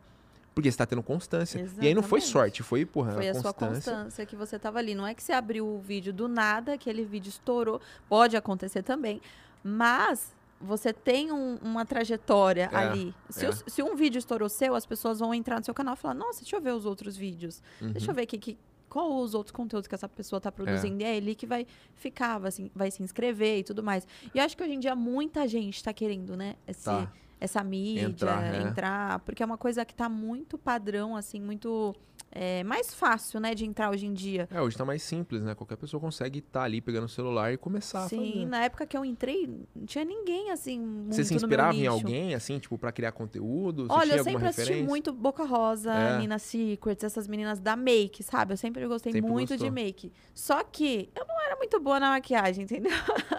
Porque 0.58 0.72
você 0.72 0.74
está 0.74 0.88
tendo 0.88 1.04
constância. 1.04 1.60
Exatamente. 1.60 1.86
E 1.86 1.88
aí 1.88 1.94
não 1.94 2.02
foi 2.02 2.20
sorte, 2.20 2.64
foi, 2.64 2.84
porra, 2.84 3.12
Foi 3.12 3.28
a, 3.28 3.32
a 3.32 3.36
sua 3.36 3.54
constância 3.54 4.26
que 4.26 4.36
você 4.36 4.56
estava 4.56 4.80
ali. 4.80 4.96
Não 4.96 5.06
é 5.06 5.14
que 5.14 5.22
você 5.22 5.32
abriu 5.32 5.68
o 5.68 5.78
vídeo 5.78 6.12
do 6.12 6.28
nada, 6.28 6.74
aquele 6.74 7.06
vídeo 7.06 7.30
estourou. 7.30 7.80
Pode 8.10 8.36
acontecer 8.36 8.82
também. 8.82 9.22
Mas 9.64 10.36
você 10.60 10.92
tem 10.92 11.32
um, 11.32 11.60
uma 11.62 11.86
trajetória 11.86 12.72
é, 12.74 12.76
ali. 12.76 13.14
Se, 13.30 13.46
é. 13.46 13.50
o, 13.50 13.54
se, 13.54 13.84
um 13.84 13.96
vídeo 13.96 14.18
estourou 14.18 14.50
seu, 14.50 14.74
as 14.74 14.84
pessoas 14.84 15.20
vão 15.20 15.32
entrar 15.32 15.60
no 15.60 15.64
seu 15.64 15.76
canal 15.76 15.94
e 15.94 15.98
falar: 15.98 16.16
Nossa, 16.16 16.40
deixa 16.40 16.56
eu 16.56 16.62
ver 16.62 16.74
os 16.74 16.88
outros 16.88 17.16
vídeos. 17.16 17.62
Uhum. 17.80 17.92
Deixa 17.92 18.10
eu 18.10 18.16
ver 18.16 18.26
que, 18.26 18.40
que, 18.40 18.58
qual 18.90 19.16
os 19.16 19.36
outros 19.36 19.52
conteúdos 19.52 19.88
que 19.88 19.94
essa 19.94 20.10
pessoa 20.10 20.40
está 20.40 20.52
produzindo. 20.52 21.04
É. 21.04 21.06
E 21.06 21.08
é 21.08 21.18
ele 21.18 21.36
que 21.36 21.46
vai 21.46 21.68
ficar, 21.94 22.40
vai, 22.40 22.50
assim, 22.50 22.72
vai 22.74 22.90
se 22.90 23.04
inscrever 23.04 23.60
e 23.60 23.64
tudo 23.64 23.84
mais. 23.84 24.08
E 24.34 24.40
eu 24.40 24.44
acho 24.44 24.58
que 24.58 24.64
hoje 24.64 24.74
em 24.74 24.80
dia 24.80 24.96
muita 24.96 25.48
gente 25.48 25.76
está 25.76 25.94
querendo, 25.94 26.36
né? 26.36 26.56
Esse, 26.68 26.86
tá 26.86 27.08
essa 27.40 27.64
mídia, 27.64 28.06
entrar, 28.06 28.54
é. 28.54 28.62
entrar, 28.64 29.20
porque 29.20 29.44
é 29.44 29.46
uma 29.46 29.58
coisa 29.58 29.86
que 29.86 29.94
está 29.94 30.10
muito 30.10 30.58
padrão, 30.58 31.16
assim, 31.16 31.40
muito 31.40 31.96
é, 32.32 32.64
mais 32.64 32.94
fácil, 32.94 33.40
né, 33.40 33.56
de 33.56 33.66
entrar 33.66 33.90
hoje 33.90 34.06
em 34.06 34.14
dia. 34.14 34.48
É, 34.52 34.62
hoje 34.62 34.78
tá 34.78 34.84
mais 34.84 35.02
simples, 35.02 35.44
né? 35.44 35.56
Qualquer 35.56 35.78
pessoa 35.78 36.00
consegue 36.00 36.40
estar 36.40 36.60
tá 36.60 36.66
ali 36.66 36.82
pegando 36.82 37.06
o 37.06 37.10
celular 37.10 37.54
e 37.54 37.58
começar 37.58 38.08
Sim, 38.08 38.18
a 38.18 38.34
fazer. 38.34 38.46
na 38.46 38.64
época 38.64 38.86
que 38.86 38.98
eu 38.98 39.06
entrei, 39.06 39.50
não 39.76 39.86
tinha 39.86 40.04
ninguém 40.04 40.52
assim 40.52 40.80
muito 40.80 41.16
Você 41.16 41.24
se 41.24 41.34
inspirava 41.34 41.76
em 41.76 41.88
alguém, 41.88 42.36
assim, 42.36 42.60
tipo, 42.60 42.78
pra 42.78 42.92
criar 42.92 43.12
conteúdo? 43.12 43.88
Você 43.88 43.94
Olha, 43.94 44.16
eu 44.18 44.24
sempre 44.24 44.46
assisti 44.46 44.62
referência? 44.62 44.88
muito 44.88 45.14
Boca 45.14 45.46
Rosa, 45.46 45.94
É. 45.94 46.18
Nina 46.20 46.40
Secrets, 46.40 47.04
essas 47.04 47.28
meninas 47.28 47.60
da 47.60 47.76
make, 47.76 48.24
sabe? 48.24 48.54
Eu 48.54 48.58
sempre 48.58 48.86
gostei 48.88 49.14
Sempre 49.14 49.30
muito 49.30 49.50
gostou. 49.50 49.68
de 49.68 49.72
make. 49.72 50.12
Só 50.34 50.64
que 50.64 51.10
eu 51.16 51.26
não 51.26 51.42
era 51.42 51.56
muito 51.56 51.80
boa 51.80 52.00
na 52.00 52.10
maquiagem, 52.10 52.64
entendeu? 52.66 52.92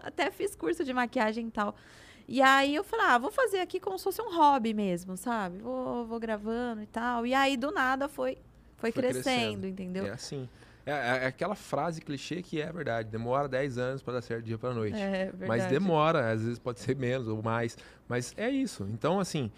Até 0.03 0.31
fiz 0.31 0.57
curso 0.57 0.85
de 0.85 0.93
maquiagem 0.95 1.49
e 1.49 1.51
tal. 1.51 1.75
E 2.29 2.43
aí 2.43 2.75
eu 2.75 2.85
falei, 2.85 3.07
ah, 3.07 3.17
vou 3.19 3.31
fazer 3.31 3.59
aqui 3.61 3.81
como 3.81 3.97
se 3.97 4.05
fosse 4.05 4.21
um 4.21 4.37
hobby 4.37 4.75
mesmo, 4.75 5.17
sabe? 5.17 5.59
Vou, 5.59 6.05
vou 6.07 6.21
gravando 6.21 6.83
e 6.83 6.87
tal. 6.87 7.25
E 7.27 7.33
aí, 7.33 7.57
do 7.57 7.71
nada, 7.71 8.07
foi, 8.07 8.37
foi, 8.77 8.93
Foi 8.93 9.03
crescendo, 9.03 9.23
crescendo. 9.23 9.67
entendeu? 9.67 10.07
É 10.07 10.11
assim. 10.11 10.47
É, 10.85 11.25
é 11.25 11.27
aquela 11.27 11.55
frase 11.55 12.01
clichê 12.03 12.43
que 12.43 12.61
é 12.61 12.71
verdade. 12.71 13.09
Demora 13.09 13.49
10 13.49 13.79
anos 13.79 14.03
pra 14.03 14.13
dar 14.13 14.23
certo 14.23 14.45
dia 14.45 14.59
pra 14.59 14.75
noite. 14.75 14.97
É, 14.99 15.25
verdade. 15.27 15.47
Mas 15.49 15.67
demora, 15.67 16.31
às 16.31 16.43
vezes 16.43 16.59
pode 16.59 16.81
ser 16.81 16.97
menos 16.97 17.29
ou 17.29 17.43
mais. 17.43 17.79
Mas 18.07 18.35
é 18.37 18.51
isso. 18.51 18.87
Então, 18.93 19.19
assim, 19.19 19.51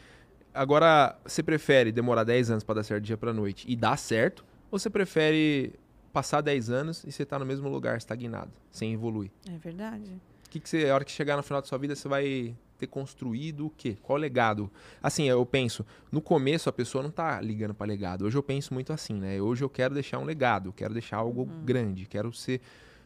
agora 0.55 1.17
você 1.25 1.43
prefere 1.43 1.91
demorar 1.91 2.23
10 2.25 2.51
anos 2.51 2.65
pra 2.65 2.77
dar 2.77 2.85
certo 2.85 3.03
dia 3.03 3.17
pra 3.17 3.33
noite 3.33 3.65
e 3.69 3.75
dar 3.75 3.97
certo? 3.97 4.45
Ou 4.71 4.79
você 4.79 4.89
prefere 4.91 5.73
passar 6.13 6.41
10 6.41 6.71
anos 6.71 7.05
e 7.05 7.11
você 7.13 7.25
tá 7.25 7.39
no 7.39 7.47
mesmo 7.47 7.69
lugar, 7.69 7.97
estagnado, 7.97 8.51
sem 8.71 8.93
evoluir? 8.93 9.31
É 9.49 9.59
verdade. 9.59 10.21
O 10.51 10.53
que, 10.53 10.59
que 10.59 10.69
você, 10.69 10.91
a 10.91 10.95
hora 10.97 11.05
que 11.05 11.13
chegar 11.13 11.37
no 11.37 11.45
final 11.45 11.61
da 11.63 11.69
sua 11.69 11.79
vida, 11.79 11.95
você 11.95 12.09
vai 12.09 12.57
ter 12.77 12.89
construído 12.89 13.67
o 13.67 13.71
quê? 13.71 13.97
Qual 14.03 14.19
legado? 14.19 14.69
Assim, 15.01 15.29
eu 15.29 15.47
penso, 15.47 15.87
no 16.11 16.21
começo 16.21 16.69
a 16.69 16.73
pessoa 16.73 17.05
não 17.05 17.11
tá 17.13 17.41
ligando 17.41 17.73
para 17.73 17.87
legado. 17.87 18.25
Hoje 18.25 18.37
eu 18.37 18.43
penso 18.43 18.75
muito 18.75 18.93
assim, 18.93 19.15
né? 19.15 19.41
Hoje 19.41 19.63
eu 19.63 19.71
quero 19.71 19.95
deixar 19.95 20.19
um 20.19 20.25
legado, 20.25 20.73
quero 20.73 20.93
deixar 20.93 21.19
algo 21.19 21.45
grande, 21.65 22.05
quero 22.05 22.33
ser, 22.33 22.61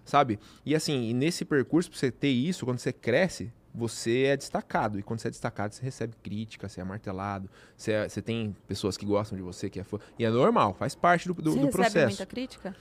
sabe? 0.06 0.38
E 0.64 0.74
assim, 0.74 1.10
e 1.10 1.12
nesse 1.12 1.44
percurso, 1.44 1.90
pra 1.90 1.98
você 1.98 2.10
ter 2.10 2.30
isso, 2.30 2.64
quando 2.64 2.78
você 2.78 2.94
cresce, 2.94 3.52
você 3.74 4.22
é 4.22 4.36
destacado. 4.38 4.98
E 4.98 5.02
quando 5.02 5.18
você 5.20 5.28
é 5.28 5.30
destacado, 5.30 5.74
você 5.74 5.82
recebe 5.82 6.14
crítica, 6.22 6.66
você 6.66 6.80
é 6.80 6.84
martelado, 6.84 7.50
você, 7.76 7.92
é- 7.92 8.08
você 8.08 8.22
tem 8.22 8.56
pessoas 8.66 8.96
que 8.96 9.04
gostam 9.04 9.36
de 9.36 9.42
você, 9.42 9.68
que 9.68 9.78
é 9.80 9.84
fã. 9.84 9.98
E 10.18 10.24
é 10.24 10.30
normal, 10.30 10.72
faz 10.72 10.94
parte 10.94 11.26
do, 11.28 11.34
do, 11.34 11.50
Você 11.50 11.58
do 11.58 11.66
recebe 11.66 11.72
processo. 11.72 12.06
muita 12.06 12.24
crítica? 12.26 12.76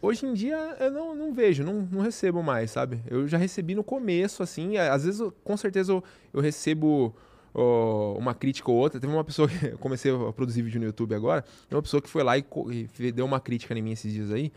Hoje 0.00 0.24
em 0.26 0.32
dia 0.32 0.56
eu 0.78 0.90
não, 0.92 1.14
não 1.14 1.32
vejo, 1.32 1.64
não, 1.64 1.86
não 1.90 2.00
recebo 2.00 2.42
mais, 2.42 2.70
sabe? 2.70 3.00
Eu 3.08 3.26
já 3.26 3.36
recebi 3.36 3.74
no 3.74 3.82
começo, 3.82 4.42
assim, 4.42 4.76
às 4.76 5.04
vezes, 5.04 5.18
eu- 5.20 5.32
com 5.42 5.56
certeza, 5.56 5.90
eu, 5.92 6.04
eu 6.32 6.40
recebo 6.40 7.12
ó, 7.52 8.14
uma 8.16 8.32
crítica 8.34 8.70
ou 8.70 8.76
outra. 8.76 9.00
Teve 9.00 9.12
uma 9.12 9.24
pessoa 9.24 9.48
que 9.48 9.66
eu 9.66 9.78
comecei 9.78 10.12
a 10.14 10.32
produzir 10.32 10.62
vídeo 10.62 10.78
no 10.80 10.86
YouTube 10.86 11.14
agora, 11.14 11.44
uma 11.70 11.82
pessoa 11.82 12.00
que 12.00 12.08
foi 12.08 12.22
lá 12.22 12.38
e, 12.38 12.44
e 13.00 13.10
deu 13.12 13.24
uma 13.26 13.40
crítica 13.40 13.76
em 13.76 13.82
mim 13.82 13.90
esses 13.92 14.12
dias 14.12 14.30
aí, 14.30 14.52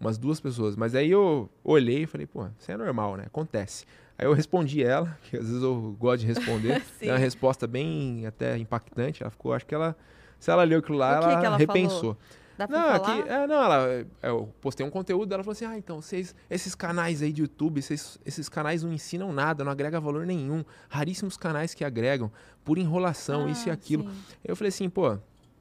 umas 0.00 0.16
duas 0.16 0.40
pessoas. 0.40 0.76
Mas 0.76 0.94
aí 0.94 1.10
eu 1.10 1.50
olhei 1.62 2.04
e 2.04 2.06
falei, 2.06 2.26
pô, 2.26 2.46
isso 2.58 2.70
é 2.72 2.76
normal, 2.76 3.16
né? 3.16 3.24
Acontece. 3.26 3.84
Aí 4.18 4.26
eu 4.26 4.32
respondi 4.32 4.82
ela, 4.82 5.18
que 5.28 5.36
às 5.36 5.46
vezes 5.46 5.62
eu 5.62 5.94
gosto 6.00 6.20
de 6.22 6.26
responder. 6.26 6.82
Dei 6.98 7.10
uma 7.12 7.18
resposta 7.18 7.66
bem 7.66 8.24
até 8.26 8.56
impactante. 8.56 9.22
Ela 9.22 9.30
ficou, 9.30 9.52
acho 9.52 9.66
que 9.66 9.74
ela. 9.74 9.94
Se 10.40 10.50
ela 10.50 10.64
leu 10.64 10.78
aquilo 10.78 10.96
lá, 10.98 11.18
O 11.18 11.20
que 11.20 11.24
ela, 11.28 11.40
que 11.40 11.46
ela 11.46 11.56
repensou. 11.58 12.16
Dá 12.58 12.66
pra 12.66 12.78
Não, 12.78 12.86
falar? 13.00 13.18
aqui, 13.18 13.28
é, 13.28 13.46
não, 13.46 13.62
ela, 13.62 13.88
é, 13.90 14.06
eu 14.22 14.52
postei 14.60 14.84
um 14.86 14.90
conteúdo, 14.90 15.32
ela 15.32 15.42
falou 15.42 15.52
assim, 15.52 15.66
ah, 15.66 15.76
então, 15.76 16.00
vocês, 16.00 16.34
esses 16.48 16.74
canais 16.74 17.22
aí 17.22 17.32
de 17.32 17.42
YouTube, 17.42 17.82
vocês, 17.82 18.18
esses 18.24 18.48
canais 18.48 18.82
não 18.82 18.92
ensinam 18.92 19.32
nada, 19.32 19.62
não 19.62 19.70
agrega 19.72 20.00
valor 20.00 20.24
nenhum, 20.24 20.64
raríssimos 20.88 21.36
canais 21.36 21.74
que 21.74 21.84
agregam, 21.84 22.30
por 22.64 22.78
enrolação, 22.78 23.48
isso 23.48 23.68
e 23.68 23.70
Ah, 23.70 23.74
aquilo. 23.74 24.04
sim. 24.10 24.16
Eu 24.44 24.56
falei 24.56 24.68
assim, 24.70 24.88
pô, 24.88 25.18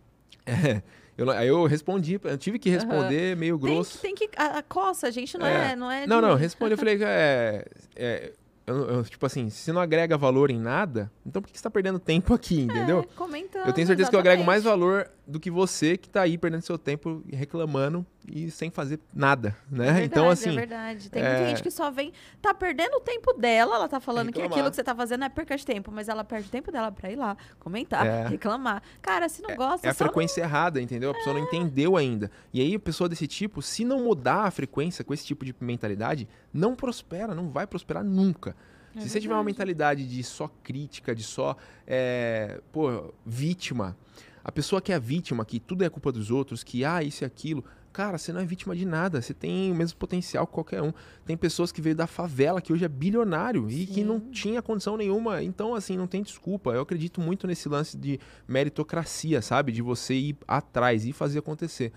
é, 0.45 0.81
eu, 1.17 1.29
aí 1.31 1.47
eu 1.47 1.65
respondi, 1.65 2.19
eu 2.23 2.37
tive 2.37 2.59
que 2.59 2.69
responder 2.69 3.35
meio 3.35 3.57
Tem, 3.59 3.69
grosso. 3.73 3.97
que- 3.97 4.01
tem 4.01 4.15
que. 4.15 4.29
A, 4.37 4.59
a 4.59 4.63
coça, 4.63 5.07
a 5.07 5.11
gente 5.11 5.37
não 5.37 5.45
É. 5.45 5.71
é. 5.71 5.75
Não, 5.75 5.91
é 5.91 6.07
Não, 6.07 6.17
de- 6.17 6.21
não, 6.21 6.29
eu 6.31 6.35
respondi, 6.37 6.73
eu 6.73 6.77
falei 6.77 6.97
que 6.97 7.03
é, 7.03 7.65
é, 7.95 8.33
eu- 8.67 8.89
eu, 8.89 9.03
tipo 9.03 9.25
assim, 9.25 9.49
se 9.49 9.71
não 9.71 9.79
agrega 9.81 10.17
valor 10.17 10.49
em 10.49 10.59
nada, 10.59 11.11
então 11.25 11.41
por 11.41 11.49
que 11.51 11.57
você 11.57 11.63
tá 11.63 11.69
perdendo 11.69 11.99
tempo 11.99 12.33
aqui, 12.33 12.61
entendeu? 12.61 12.99
É, 13.01 13.03
comentando. 13.15 13.67
Eu 13.67 13.73
tenho 13.73 13.85
certeza 13.87 14.09
que 14.09 14.15
eu 14.15 14.19
agrego 14.19 14.43
mais 14.43 14.63
exatamente. 14.63 14.81
valor 14.81 15.09
do 15.27 15.39
que 15.39 15.51
você 15.51 15.97
que 15.97 16.09
tá 16.09 16.21
aí 16.21 16.37
perdendo 16.37 16.61
seu 16.63 16.77
tempo 16.77 17.23
reclamando 17.31 18.05
e 18.27 18.49
sem 18.51 18.69
fazer 18.69 18.99
nada, 19.13 19.55
né? 19.69 19.85
É 19.87 19.91
verdade, 19.93 20.05
então, 20.05 20.29
assim, 20.29 20.49
É 20.49 20.55
verdade. 20.55 21.09
Tem 21.09 21.21
é- 21.23 21.29
muita 21.29 21.49
gente 21.49 21.63
que 21.63 21.71
só 21.71 21.91
vem. 21.91 22.11
Tá 22.41 22.53
perdendo 22.53 22.95
o 22.97 22.99
tempo 23.01 23.33
dela. 23.33 23.75
Ela 23.75 23.87
tá 23.87 23.99
falando 23.99 24.27
que 24.31 24.39
Reclamar. 24.39 24.51
aquilo 24.57 24.69
que 24.69 24.75
você 24.75 24.83
tá 24.83 24.95
fazendo 24.95 25.23
é 25.25 25.29
perca 25.29 25.55
de 25.57 25.65
tempo. 25.65 25.91
Mas 25.91 26.09
ela 26.09 26.23
perde 26.23 26.47
o 26.47 26.51
tempo 26.51 26.71
dela 26.71 26.91
pra 26.91 27.11
ir 27.11 27.15
lá, 27.15 27.37
comentar, 27.59 28.05
É. 28.05 28.27
reclamar. 28.27 28.81
Cara, 29.01 29.29
se 29.29 29.41
não 29.41 29.55
gosta, 29.55 29.87
é 29.87 29.89
a 29.89 29.93
só 29.93 30.03
não- 30.03 30.09
frequência 30.11 30.41
errada, 30.41 30.81
entendeu? 30.81 31.11
A 31.11 31.13
pessoa 31.13 31.33
não 31.37 31.43
entendeu 31.43 31.95
ainda. 31.97 32.29
E 32.53 32.61
aí, 32.61 32.75
a 32.75 32.79
pessoa 32.79 33.07
desse 33.09 33.27
tipo, 33.27 33.61
se 33.61 33.83
não 33.85 34.03
mudar 34.03 34.43
a 34.45 34.51
frequência 34.51 35.03
com 35.03 35.13
esse 35.13 35.25
tipo 35.25 35.43
de 35.45 35.55
mentalidade, 35.59 36.27
não 36.53 36.75
prospera, 36.75 37.35
não 37.35 37.49
vai 37.49 37.67
prosperar 37.67 38.03
nunca. 38.03 38.55
É 38.95 39.01
se 39.01 39.09
você 39.09 39.19
tiver 39.19 39.33
uma 39.33 39.43
mentalidade 39.43 40.07
de 40.07 40.23
só 40.23 40.49
crítica, 40.63 41.13
de 41.13 41.21
só, 41.21 41.57
é, 41.85 42.61
pô, 42.71 43.13
vítima, 43.25 43.97
a 44.41 44.51
pessoa 44.51 44.81
que 44.81 44.91
é 44.91 44.95
a 44.95 44.99
vítima, 44.99 45.43
que 45.43 45.59
tudo 45.59 45.83
é 45.83 45.89
culpa 45.89 46.11
dos 46.13 46.31
outros, 46.31 46.63
que, 46.63 46.85
ah, 46.85 47.03
isso 47.03 47.23
e 47.23 47.25
aquilo, 47.25 47.63
cara, 47.95 48.17
você 48.17 48.33
não 48.33 48.41
é 48.41 48.45
vítima 48.45 48.75
de 48.75 48.85
nada, 48.85 49.21
você 49.21 49.33
tem 49.33 49.71
o 49.71 49.75
mesmo 49.75 49.97
potencial 49.97 50.45
que 50.45 50.51
qualquer 50.51 50.81
um. 50.81 50.91
Tem 51.25 51.37
pessoas 51.37 51.71
que 51.71 51.79
veio 51.79 51.95
da 51.95 52.05
favela, 52.05 52.59
que 52.59 52.73
hoje 52.73 52.83
é 52.83 52.89
bilionário 52.89 53.71
e 53.71 53.85
que 53.85 54.03
não 54.03 54.19
Sim. 54.19 54.31
tinha 54.31 54.61
condição 54.61 54.97
nenhuma, 54.97 55.41
então, 55.41 55.73
assim, 55.73 55.95
não 55.95 56.05
tem 56.05 56.21
desculpa. 56.21 56.71
Eu 56.71 56.81
acredito 56.81 57.21
muito 57.21 57.47
nesse 57.47 57.69
lance 57.69 57.95
de 57.95 58.19
meritocracia, 58.45 59.41
sabe? 59.41 59.71
De 59.71 59.81
você 59.81 60.13
ir 60.13 60.37
atrás 60.45 61.05
e 61.05 61.13
fazer 61.13 61.39
acontecer. 61.39 61.93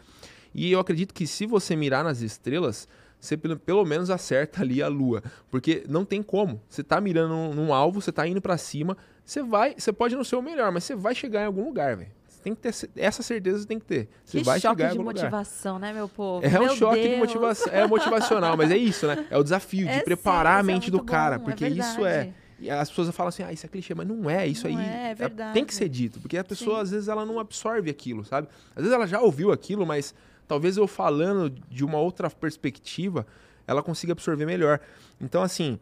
E 0.54 0.70
eu 0.70 0.78
acredito 0.78 1.12
que 1.12 1.26
se 1.26 1.46
você 1.46 1.74
mirar 1.74 2.04
nas 2.04 2.20
estrelas, 2.20 2.86
você 3.18 3.36
pelo, 3.36 3.84
menos 3.84 4.08
acerta 4.08 4.62
ali 4.62 4.80
a 4.80 4.86
lua. 4.86 5.20
Porque 5.50 5.84
não 5.88 6.04
tem 6.04 6.22
como. 6.22 6.62
Você 6.68 6.84
tá 6.84 7.00
mirando 7.00 7.30
num, 7.30 7.54
num 7.54 7.74
alvo, 7.74 8.00
você 8.00 8.12
tá 8.12 8.24
indo 8.24 8.40
pra 8.40 8.56
cima, 8.56 8.96
você 9.24 9.42
vai, 9.42 9.74
você 9.76 9.92
pode 9.92 10.14
não 10.14 10.22
ser 10.22 10.36
o 10.36 10.42
melhor, 10.42 10.70
mas 10.70 10.84
você 10.84 10.94
vai 10.94 11.12
chegar 11.12 11.42
em 11.42 11.46
algum 11.46 11.64
lugar, 11.64 11.96
velho. 11.96 12.17
Você 12.38 12.42
tem 12.44 12.54
que 12.54 12.60
ter 12.60 12.72
essa 12.96 13.20
certeza, 13.20 13.58
você 13.58 13.66
tem 13.66 13.80
que 13.80 13.84
ter. 13.84 14.08
Você 14.24 14.38
Que 14.38 14.44
vai 14.44 14.60
choque 14.60 14.76
chegar 14.76 14.92
de 14.92 14.98
algum 14.98 15.08
lugar. 15.10 15.22
motivação, 15.24 15.76
né, 15.76 15.92
meu 15.92 16.08
povo? 16.08 16.46
É 16.46 16.60
um 16.60 16.66
Meu 16.66 16.76
choque 16.76 17.02
de 17.02 17.08
Deus. 17.08 17.18
motivação, 17.18 17.72
é 17.72 17.84
motivacional, 17.84 18.56
mas 18.56 18.70
é 18.70 18.76
isso, 18.76 19.08
né? 19.08 19.26
É 19.28 19.36
o 19.36 19.42
desafio 19.42 19.86
de 19.88 19.92
É 19.92 20.00
preparar 20.02 20.54
sério, 20.54 20.58
a 20.58 20.60
isso 20.62 20.70
é 20.70 20.72
mente 20.74 20.90
do 20.92 20.96
muito 20.98 21.10
cara, 21.10 21.38
bom, 21.38 21.44
porque 21.46 21.64
é 21.64 21.68
isso 21.68 22.06
é 22.06 22.10
verdade. 22.12 22.34
e 22.60 22.70
as 22.70 22.88
pessoas 22.88 23.10
falam 23.10 23.28
assim, 23.28 23.42
ah, 23.42 23.52
isso 23.52 23.66
é 23.66 23.68
clichê, 23.68 23.92
mas 23.92 24.06
não 24.06 24.30
é, 24.30 24.46
isso 24.46 24.68
Não 24.68 24.78
aí 24.78 24.86
é, 24.86 25.10
é 25.10 25.14
verdade. 25.16 25.52
tem 25.52 25.64
que 25.64 25.74
ser 25.74 25.88
dito, 25.88 26.20
porque 26.20 26.38
a 26.38 26.44
pessoa 26.44 26.76
Sim. 26.76 26.82
às 26.82 26.90
vezes 26.92 27.08
ela 27.08 27.26
não 27.26 27.40
absorve 27.40 27.90
aquilo, 27.90 28.24
sabe? 28.24 28.46
Às 28.70 28.82
vezes 28.84 28.92
ela 28.92 29.06
já 29.06 29.20
ouviu 29.20 29.50
aquilo, 29.50 29.84
mas 29.84 30.14
talvez 30.46 30.76
eu 30.76 30.86
falando 30.86 31.50
de 31.50 31.84
uma 31.84 31.98
outra 31.98 32.30
perspectiva, 32.30 33.26
ela 33.66 33.82
consiga 33.82 34.12
absorver 34.12 34.46
melhor. 34.46 34.78
Então, 35.20 35.42
assim, 35.42 35.76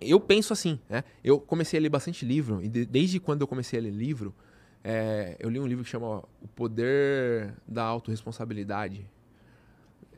eu 0.00 0.20
penso 0.20 0.52
assim, 0.52 0.78
né? 0.88 1.02
Eu 1.24 1.40
comecei 1.40 1.78
a 1.78 1.82
ler 1.82 1.88
bastante 1.88 2.24
livro, 2.24 2.60
e 2.62 2.68
de- 2.68 2.86
desde 2.86 3.18
quando 3.18 3.40
eu 3.40 3.48
comecei 3.48 3.78
a 3.80 3.82
ler 3.82 3.90
livro, 3.90 4.32
é, 4.84 5.36
eu 5.38 5.48
li 5.48 5.60
um 5.60 5.66
livro 5.66 5.84
que 5.84 5.90
chama 5.90 6.22
O 6.40 6.48
Poder 6.48 7.54
da 7.66 7.84
Autoresponsabilidade. 7.84 9.06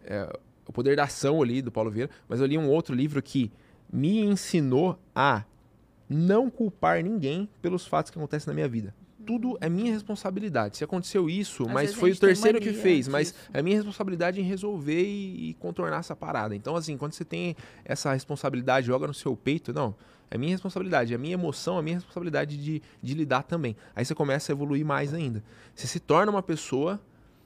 É, 0.04 0.38
o 0.66 0.72
Poder 0.72 0.96
da 0.96 1.04
Ação 1.04 1.42
ali, 1.42 1.60
do 1.60 1.70
Paulo 1.70 1.90
Vieira, 1.90 2.10
mas 2.28 2.40
eu 2.40 2.46
li 2.46 2.56
um 2.56 2.68
outro 2.68 2.94
livro 2.94 3.22
que 3.22 3.52
me 3.92 4.20
ensinou 4.20 4.98
a 5.14 5.44
não 6.08 6.48
culpar 6.48 7.02
ninguém 7.02 7.48
pelos 7.60 7.86
fatos 7.86 8.10
que 8.10 8.18
acontecem 8.18 8.48
na 8.48 8.54
minha 8.54 8.68
vida. 8.68 8.94
Tudo 9.26 9.56
é 9.60 9.70
minha 9.70 9.92
responsabilidade. 9.92 10.76
Se 10.76 10.84
aconteceu 10.84 11.30
isso, 11.30 11.64
Às 11.64 11.72
mas 11.72 11.94
foi 11.94 12.12
o 12.12 12.16
terceiro 12.16 12.60
que 12.60 12.72
fez, 12.72 13.08
mas 13.08 13.34
é 13.52 13.62
minha 13.62 13.76
responsabilidade 13.76 14.40
em 14.40 14.44
resolver 14.44 15.02
e, 15.02 15.50
e 15.50 15.54
contornar 15.54 16.00
essa 16.00 16.14
parada. 16.14 16.54
Então, 16.54 16.76
assim, 16.76 16.96
quando 16.96 17.12
você 17.12 17.24
tem 17.24 17.56
essa 17.84 18.12
responsabilidade, 18.12 18.86
joga 18.86 19.06
no 19.06 19.14
seu 19.14 19.34
peito, 19.34 19.72
não, 19.72 19.94
é 20.34 20.38
minha 20.38 20.50
responsabilidade, 20.50 21.14
é 21.14 21.16
minha 21.16 21.34
emoção, 21.34 21.78
é 21.78 21.82
minha 21.82 21.94
responsabilidade 21.94 22.56
de, 22.56 22.82
de 23.00 23.14
lidar 23.14 23.44
também. 23.44 23.76
Aí 23.94 24.04
você 24.04 24.16
começa 24.16 24.50
a 24.50 24.52
evoluir 24.52 24.84
mais 24.84 25.14
ainda. 25.14 25.44
Você 25.72 25.86
se 25.86 26.00
torna 26.00 26.32
uma 26.32 26.42
pessoa, 26.42 27.00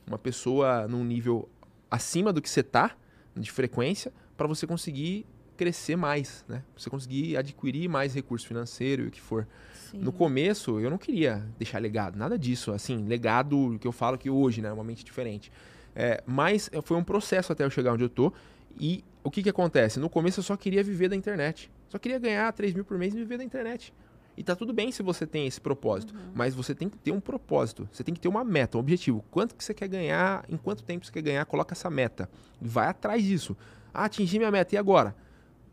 uma 0.06 0.16
pessoa 0.16 0.88
num 0.88 1.04
nível 1.04 1.46
acima 1.90 2.32
do 2.32 2.40
que 2.40 2.48
você 2.48 2.62
tá, 2.62 2.96
de 3.36 3.52
frequência, 3.52 4.10
para 4.38 4.46
você 4.46 4.66
conseguir 4.66 5.26
crescer 5.54 5.96
mais, 5.96 6.46
né? 6.48 6.64
Pra 6.72 6.82
você 6.82 6.88
conseguir 6.88 7.36
adquirir 7.36 7.90
mais 7.90 8.14
recurso 8.14 8.46
financeiro 8.46 9.02
e 9.02 9.08
o 9.08 9.10
que 9.10 9.20
for. 9.20 9.46
Sim. 9.74 9.98
No 9.98 10.10
começo, 10.10 10.80
eu 10.80 10.88
não 10.88 10.96
queria 10.96 11.44
deixar 11.58 11.78
legado, 11.82 12.16
nada 12.16 12.38
disso. 12.38 12.72
Assim, 12.72 13.04
legado 13.04 13.76
que 13.78 13.86
eu 13.86 13.92
falo 13.92 14.16
que 14.16 14.30
hoje, 14.30 14.62
né? 14.62 14.70
É 14.70 14.72
uma 14.72 14.84
mente 14.84 15.04
diferente. 15.04 15.52
É, 15.94 16.22
mas 16.26 16.70
foi 16.84 16.96
um 16.96 17.04
processo 17.04 17.52
até 17.52 17.64
eu 17.64 17.70
chegar 17.70 17.92
onde 17.92 18.04
eu 18.04 18.08
tô. 18.08 18.32
E 18.80 19.04
o 19.22 19.30
que 19.30 19.42
que 19.42 19.50
acontece? 19.50 20.00
No 20.00 20.08
começo 20.08 20.40
eu 20.40 20.44
só 20.44 20.56
queria 20.56 20.82
viver 20.82 21.10
da 21.10 21.16
internet. 21.16 21.70
Só 21.88 21.98
queria 21.98 22.18
ganhar 22.18 22.52
3 22.52 22.74
mil 22.74 22.84
por 22.84 22.98
mês 22.98 23.14
e 23.14 23.16
viver 23.16 23.38
da 23.38 23.44
internet. 23.44 23.92
E 24.36 24.44
tá 24.44 24.54
tudo 24.54 24.72
bem 24.72 24.92
se 24.92 25.02
você 25.02 25.26
tem 25.26 25.48
esse 25.48 25.60
propósito, 25.60 26.14
mas 26.32 26.54
você 26.54 26.72
tem 26.72 26.88
que 26.88 26.96
ter 26.96 27.10
um 27.10 27.18
propósito, 27.18 27.88
você 27.90 28.04
tem 28.04 28.14
que 28.14 28.20
ter 28.20 28.28
uma 28.28 28.44
meta, 28.44 28.76
um 28.76 28.80
objetivo. 28.80 29.24
Quanto 29.32 29.56
que 29.56 29.64
você 29.64 29.74
quer 29.74 29.88
ganhar, 29.88 30.44
em 30.48 30.56
quanto 30.56 30.84
tempo 30.84 31.04
você 31.04 31.10
quer 31.10 31.22
ganhar, 31.22 31.44
coloca 31.44 31.74
essa 31.74 31.90
meta. 31.90 32.30
Vai 32.60 32.86
atrás 32.86 33.20
disso. 33.24 33.56
Ah, 33.92 34.04
atingi 34.04 34.38
minha 34.38 34.50
meta, 34.50 34.76
e 34.76 34.78
agora? 34.78 35.16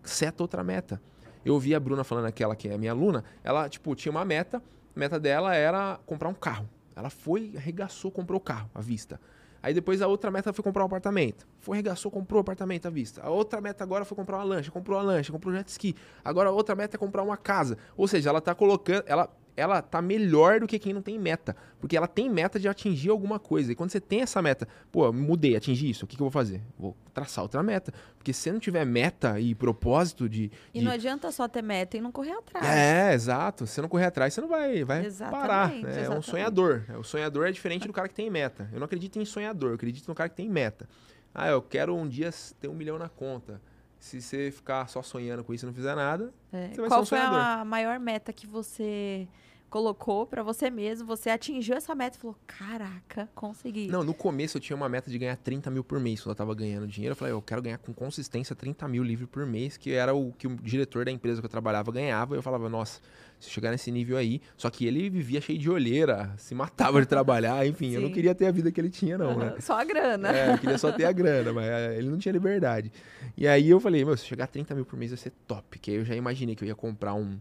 Seta 0.01 0.41
outra 0.41 0.63
meta. 0.63 0.99
Eu 1.45 1.53
ouvi 1.53 1.75
a 1.75 1.79
Bruna 1.79 2.03
falando 2.03 2.25
aquela 2.25 2.55
que 2.55 2.67
é 2.67 2.75
minha 2.75 2.91
aluna, 2.91 3.23
ela, 3.43 3.69
tipo, 3.69 3.93
tinha 3.93 4.11
uma 4.11 4.25
meta, 4.25 4.57
a 4.57 4.99
meta 4.99 5.19
dela 5.19 5.53
era 5.53 5.99
comprar 6.03 6.29
um 6.29 6.33
carro. 6.33 6.67
Ela 6.95 7.11
foi, 7.11 7.53
arregaçou, 7.55 8.09
comprou 8.09 8.39
o 8.39 8.43
carro 8.43 8.67
à 8.73 8.81
vista. 8.81 9.21
Aí 9.65 9.73
depois 9.73 9.99
a 9.99 10.07
outra 10.07 10.29
meta 10.29 10.53
foi 10.53 10.61
comprar 10.61 10.83
um 10.83 10.85
apartamento. 10.85 11.47
Foi, 11.59 11.75
regaçou, 11.75 12.11
comprou 12.11 12.37
um 12.37 12.41
apartamento 12.41 12.85
à 12.85 12.91
vista. 12.91 13.23
A 13.23 13.31
outra 13.31 13.59
meta 13.59 13.83
agora 13.83 14.05
foi 14.05 14.15
comprar 14.15 14.37
uma 14.37 14.43
lancha, 14.43 14.69
comprou 14.69 14.95
uma 14.95 15.03
lancha, 15.03 15.31
comprou 15.31 15.51
um 15.51 15.57
jet 15.57 15.67
ski. 15.69 15.95
Agora 16.23 16.49
a 16.49 16.51
outra 16.51 16.75
meta 16.75 16.97
é 16.97 16.99
comprar 16.99 17.23
uma 17.23 17.35
casa. 17.35 17.75
Ou 17.97 18.07
seja, 18.07 18.29
ela 18.29 18.39
tá 18.39 18.53
colocando, 18.53 19.03
ela 19.07 19.27
ela 19.57 19.81
tá 19.81 20.01
melhor 20.01 20.59
do 20.59 20.67
que 20.67 20.77
quem 20.77 20.93
não 20.93 21.01
tem 21.01 21.17
meta. 21.17 21.55
Porque 21.79 21.95
ela 21.95 22.07
tem 22.07 22.29
meta 22.29 22.59
de 22.59 22.67
atingir 22.67 23.09
alguma 23.09 23.39
coisa. 23.39 23.71
E 23.71 23.75
quando 23.75 23.89
você 23.91 23.99
tem 23.99 24.21
essa 24.21 24.41
meta, 24.41 24.67
pô, 24.91 25.11
mudei, 25.13 25.55
atingi 25.55 25.89
isso, 25.89 26.05
o 26.05 26.07
que, 26.07 26.15
que 26.15 26.21
eu 26.21 26.25
vou 26.25 26.31
fazer? 26.31 26.61
Vou 26.77 26.95
traçar 27.13 27.43
outra 27.43 27.61
meta. 27.63 27.93
Porque 28.17 28.33
se 28.33 28.41
você 28.41 28.51
não 28.51 28.59
tiver 28.59 28.85
meta 28.85 29.39
e 29.39 29.53
propósito 29.55 30.27
de. 30.27 30.51
E 30.73 30.79
de... 30.79 30.85
não 30.85 30.91
adianta 30.91 31.31
só 31.31 31.47
ter 31.47 31.61
meta 31.61 31.95
e 31.95 32.01
não 32.01 32.11
correr 32.11 32.33
atrás. 32.33 32.65
É, 32.65 33.13
exato. 33.13 33.65
Se 33.65 33.73
você 33.73 33.81
não 33.81 33.89
correr 33.89 34.05
atrás, 34.05 34.33
você 34.33 34.41
não 34.41 34.47
vai, 34.49 34.83
vai 34.83 35.05
Exatamente, 35.05 35.41
parar. 35.41 35.69
né? 35.73 36.03
É 36.05 36.09
um 36.09 36.21
sonhador. 36.21 36.83
O 36.99 37.03
sonhador 37.03 37.47
é 37.47 37.51
diferente 37.51 37.87
do 37.87 37.93
cara 37.93 38.07
que 38.07 38.15
tem 38.15 38.29
meta. 38.29 38.69
Eu 38.73 38.79
não 38.79 38.85
acredito 38.85 39.19
em 39.19 39.25
sonhador, 39.25 39.69
eu 39.71 39.75
acredito 39.75 40.07
no 40.07 40.15
cara 40.15 40.27
que 40.29 40.35
tem 40.35 40.49
meta. 40.49 40.87
Ah, 41.33 41.49
eu 41.49 41.61
quero 41.61 41.95
um 41.95 42.07
dia 42.07 42.29
ter 42.59 42.67
um 42.67 42.73
milhão 42.73 42.97
na 42.97 43.09
conta. 43.09 43.61
Se 43.99 44.21
você 44.21 44.51
ficar 44.51 44.87
só 44.87 45.01
sonhando 45.01 45.43
com 45.43 45.53
isso 45.53 45.65
e 45.65 45.67
não 45.67 45.73
fizer 45.73 45.95
nada, 45.95 46.31
É. 46.51 46.69
Você 46.69 46.81
vai 46.81 46.89
Qual 46.89 47.05
ser 47.05 47.15
um 47.15 47.17
foi 47.17 47.27
sonhador. 47.27 47.39
a 47.39 47.65
maior 47.65 47.99
meta 47.99 48.31
que 48.31 48.45
você 48.45 49.27
colocou 49.75 50.25
pra 50.25 50.41
você 50.41 50.69
mesmo? 50.69 51.05
Você 51.05 51.29
atingiu 51.29 51.75
essa 51.75 51.93
meta 51.93 52.15
e 52.17 52.21
falou: 52.21 52.37
Caraca, 52.47 53.27
consegui. 53.35 53.87
Não, 53.87 54.05
no 54.05 54.13
começo 54.13 54.55
eu 54.55 54.61
tinha 54.61 54.73
uma 54.73 54.87
meta 54.87 55.11
de 55.11 55.19
ganhar 55.19 55.35
30 55.35 55.69
mil 55.69 55.83
por 55.83 55.99
mês. 55.99 56.21
Quando 56.21 56.29
eu 56.29 56.35
tava 56.35 56.55
ganhando 56.55 56.87
dinheiro, 56.87 57.11
eu 57.11 57.15
falei, 57.17 57.33
eu 57.33 57.41
quero 57.41 57.61
ganhar 57.61 57.77
com 57.79 57.93
consistência 57.93 58.55
30 58.55 58.87
mil 58.87 59.03
livre 59.03 59.27
por 59.27 59.45
mês, 59.45 59.75
que 59.75 59.91
era 59.91 60.13
o 60.13 60.31
que 60.31 60.47
o 60.47 60.55
diretor 60.55 61.03
da 61.03 61.11
empresa 61.11 61.41
que 61.41 61.45
eu 61.45 61.49
trabalhava 61.49 61.91
ganhava. 61.91 62.35
E 62.35 62.37
eu 62.37 62.41
falava, 62.41 62.69
nossa, 62.69 63.01
se 63.37 63.49
chegar 63.49 63.69
nesse 63.69 63.91
nível 63.91 64.15
aí. 64.15 64.41
Só 64.55 64.69
que 64.69 64.85
ele 64.85 65.09
vivia 65.09 65.41
cheio 65.41 65.59
de 65.59 65.69
olheira, 65.69 66.33
se 66.37 66.55
matava 66.55 67.01
de 67.01 67.05
trabalhar, 67.05 67.67
enfim, 67.67 67.91
eu 67.91 67.99
não 67.99 68.07
Sim. 68.07 68.13
queria 68.13 68.33
ter 68.33 68.45
a 68.45 68.51
vida 68.51 68.71
que 68.71 68.79
ele 68.79 68.89
tinha, 68.89 69.17
não, 69.17 69.37
né? 69.37 69.55
Só 69.59 69.77
a 69.77 69.83
grana. 69.83 70.31
É, 70.31 70.53
eu 70.53 70.57
queria 70.57 70.77
só 70.77 70.89
ter 70.93 71.03
a 71.03 71.11
grana, 71.11 71.51
mas 71.51 71.65
é, 71.65 71.97
ele 71.97 72.07
não 72.07 72.17
tinha 72.17 72.31
liberdade. 72.31 72.93
E 73.35 73.45
aí 73.45 73.69
eu 73.69 73.81
falei, 73.81 74.05
meu, 74.05 74.15
se 74.15 74.25
chegar 74.25 74.45
a 74.45 74.47
30 74.47 74.73
mil 74.73 74.85
por 74.85 74.97
mês 74.97 75.11
vai 75.11 75.17
ser 75.17 75.33
top. 75.45 75.77
Que 75.79 75.91
aí 75.91 75.97
eu 75.97 76.05
já 76.05 76.15
imaginei 76.15 76.55
que 76.55 76.63
eu 76.63 76.67
ia 76.69 76.75
comprar 76.75 77.13
um, 77.13 77.37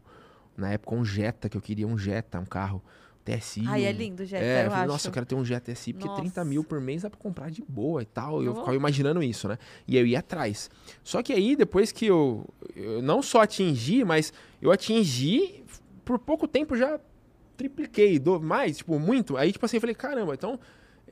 na 0.56 0.72
época, 0.72 0.94
um 0.94 1.04
Jetta, 1.04 1.48
que 1.48 1.56
eu 1.56 1.60
queria 1.60 1.86
um 1.86 1.96
Jetta, 1.98 2.38
um 2.40 2.44
carro 2.44 2.82
TSI. 3.24 3.64
Ai, 3.66 3.86
é 3.86 3.90
um- 3.90 3.92
lindo, 3.92 4.24
Jetta, 4.24 4.44
É, 4.44 4.60
eu 4.60 4.64
eu 4.64 4.70
falei, 4.70 4.84
acho. 4.84 4.92
nossa, 4.92 5.08
eu 5.08 5.12
quero 5.12 5.24
ter 5.26 5.34
um 5.34 5.44
Jetta 5.44 5.72
TSI, 5.72 5.92
porque 5.94 6.08
30 6.08 6.40
Nossa. 6.40 6.44
mil 6.44 6.62
por 6.62 6.80
mês 6.80 7.02
dá 7.02 7.10
pra 7.10 7.18
comprar 7.18 7.50
de 7.50 7.62
boa 7.66 8.02
e 8.02 8.04
tal. 8.06 8.42
E 8.42 8.46
eu 8.46 8.54
ficava 8.54 8.74
imaginando 8.76 9.22
isso, 9.22 9.48
né? 9.48 9.58
E 9.88 9.96
aí 9.96 10.02
eu 10.02 10.06
ia 10.06 10.18
atrás. 10.18 10.70
Só 11.02 11.22
que 11.22 11.32
aí, 11.32 11.56
depois 11.56 11.90
que 11.90 12.04
eu, 12.06 12.46
eu 12.76 13.00
não 13.02 13.22
só 13.22 13.40
atingi, 13.42 14.04
mas 14.04 14.32
eu 14.60 14.70
atingi, 14.70 15.64
por 16.04 16.18
pouco 16.18 16.46
tempo 16.46 16.76
já 16.76 17.00
tripliquei, 17.56 18.18
do, 18.18 18.40
mais, 18.40 18.78
tipo, 18.78 18.98
muito. 18.98 19.36
Aí, 19.36 19.52
tipo 19.52 19.64
assim, 19.64 19.76
eu 19.76 19.80
falei, 19.80 19.94
caramba, 19.94 20.34
então 20.34 20.58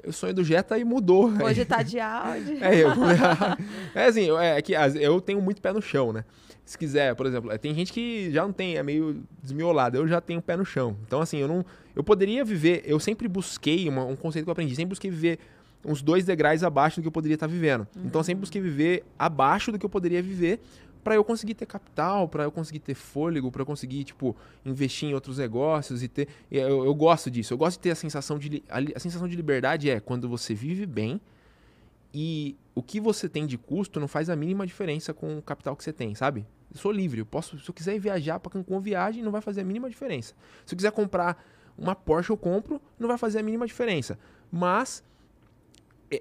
o 0.06 0.12
sonho 0.12 0.34
do 0.34 0.42
Jetta 0.44 0.74
aí 0.74 0.84
mudou. 0.84 1.30
Hoje 1.42 1.64
tá 1.64 1.82
de 1.82 1.98
áudio. 2.00 2.58
É, 2.60 2.76
eu, 2.82 2.90
é 3.94 4.06
assim, 4.06 4.22
eu- 4.24 4.38
é 4.38 4.60
que 4.60 4.72
eu 5.00 5.20
tenho 5.20 5.40
muito 5.40 5.62
pé 5.62 5.72
no 5.72 5.80
chão, 5.80 6.12
né? 6.12 6.24
Se 6.72 6.78
quiser, 6.78 7.14
por 7.14 7.26
exemplo, 7.26 7.52
é, 7.52 7.58
tem 7.58 7.74
gente 7.74 7.92
que 7.92 8.30
já 8.32 8.42
não 8.42 8.52
tem, 8.52 8.78
é 8.78 8.82
meio 8.82 9.22
desmiolado. 9.42 9.98
Eu 9.98 10.08
já 10.08 10.22
tenho 10.22 10.40
pé 10.40 10.56
no 10.56 10.64
chão. 10.64 10.96
Então, 11.06 11.20
assim, 11.20 11.36
eu 11.36 11.46
não. 11.46 11.62
Eu 11.94 12.02
poderia 12.02 12.42
viver. 12.44 12.82
Eu 12.86 12.98
sempre 12.98 13.28
busquei 13.28 13.86
uma- 13.90 14.06
um 14.06 14.16
conceito 14.16 14.44
que 14.46 14.48
eu 14.48 14.52
aprendi, 14.52 14.74
sempre 14.74 14.88
busquei 14.88 15.10
viver 15.10 15.38
uns 15.84 16.00
dois 16.00 16.24
degraus 16.24 16.62
abaixo 16.62 16.96
do 16.98 17.02
que 17.02 17.08
eu 17.08 17.12
poderia 17.12 17.34
estar 17.34 17.46
vivendo. 17.46 17.86
Então, 17.94 18.20
eu 18.20 18.24
sempre 18.24 18.40
busquei 18.40 18.62
viver 18.62 19.04
abaixo 19.18 19.70
do 19.70 19.78
que 19.78 19.84
eu 19.84 19.90
poderia 19.90 20.22
viver 20.22 20.60
para 21.04 21.14
eu 21.14 21.22
conseguir 21.22 21.52
ter 21.54 21.66
capital, 21.66 22.26
para 22.26 22.44
eu 22.44 22.50
conseguir 22.50 22.78
ter 22.78 22.94
fôlego, 22.94 23.52
para 23.52 23.60
eu 23.60 23.66
conseguir, 23.66 24.04
tipo, 24.04 24.34
investir 24.64 25.10
em 25.10 25.12
outros 25.14 25.36
negócios 25.36 26.02
e 26.02 26.08
ter. 26.08 26.26
Eu, 26.50 26.86
eu 26.86 26.94
gosto 26.94 27.30
disso. 27.30 27.52
Eu 27.52 27.58
gosto 27.58 27.76
de 27.76 27.82
ter 27.82 27.90
a 27.90 27.94
sensação 27.94 28.38
de. 28.38 28.62
A, 28.70 28.78
a 28.96 28.98
sensação 28.98 29.28
de 29.28 29.36
liberdade 29.36 29.90
é 29.90 30.00
quando 30.00 30.26
você 30.26 30.54
vive 30.54 30.86
bem 30.86 31.20
e 32.14 32.56
o 32.74 32.82
que 32.82 33.00
você 33.00 33.28
tem 33.28 33.46
de 33.46 33.56
custo 33.58 33.98
não 34.00 34.08
faz 34.08 34.30
a 34.30 34.36
mínima 34.36 34.66
diferença 34.66 35.12
com 35.12 35.38
o 35.38 35.42
capital 35.42 35.76
que 35.76 35.84
você 35.84 35.92
tem, 35.92 36.14
sabe? 36.14 36.46
Eu 36.74 36.78
sou 36.80 36.90
livre, 36.90 37.20
eu 37.20 37.26
posso, 37.26 37.58
se 37.58 37.68
eu 37.68 37.74
quiser 37.74 37.98
viajar 37.98 38.40
para 38.40 38.50
Cancún 38.52 38.80
viagem, 38.80 39.22
não 39.22 39.30
vai 39.30 39.40
fazer 39.40 39.60
a 39.60 39.64
mínima 39.64 39.88
diferença. 39.90 40.34
Se 40.64 40.74
eu 40.74 40.76
quiser 40.76 40.90
comprar 40.92 41.42
uma 41.76 41.94
Porsche, 41.94 42.30
eu 42.30 42.36
compro, 42.36 42.80
não 42.98 43.08
vai 43.08 43.18
fazer 43.18 43.40
a 43.40 43.42
mínima 43.42 43.66
diferença. 43.66 44.18
Mas 44.50 45.02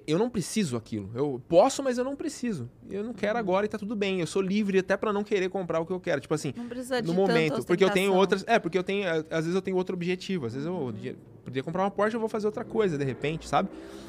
eu 0.06 0.18
não 0.18 0.30
preciso 0.30 0.74
aquilo. 0.76 1.10
Eu 1.14 1.42
posso, 1.48 1.82
mas 1.82 1.98
eu 1.98 2.04
não 2.04 2.16
preciso. 2.16 2.68
Eu 2.90 3.04
não 3.04 3.12
quero 3.12 3.38
agora 3.38 3.66
e 3.66 3.68
tá 3.68 3.76
tudo 3.78 3.94
bem. 3.94 4.20
Eu 4.20 4.26
sou 4.26 4.40
livre 4.40 4.78
até 4.78 4.96
para 4.96 5.12
não 5.12 5.22
querer 5.22 5.50
comprar 5.50 5.80
o 5.80 5.86
que 5.86 5.92
eu 5.92 6.00
quero. 6.00 6.20
Tipo 6.20 6.32
assim, 6.34 6.54
Não 6.56 6.66
precisa 6.66 7.02
de 7.02 7.08
no 7.08 7.12
momento, 7.14 7.62
porque 7.66 7.84
eu 7.84 7.90
tenho 7.90 8.14
outras, 8.14 8.42
é, 8.46 8.58
porque 8.58 8.78
eu 8.78 8.82
tenho, 8.82 9.06
às 9.30 9.44
vezes 9.44 9.54
eu 9.54 9.60
tenho 9.60 9.76
outro 9.76 9.94
objetivo, 9.94 10.46
às 10.46 10.54
vezes 10.54 10.66
eu 10.66 10.92
dia- 10.92 11.16
podia 11.44 11.62
comprar 11.62 11.82
uma 11.82 11.90
Porsche, 11.90 12.14
eu 12.16 12.20
vou 12.20 12.28
fazer 12.28 12.46
outra 12.46 12.64
coisa 12.64 12.96
de 12.96 13.04
repente, 13.04 13.46
sabe? 13.46 13.68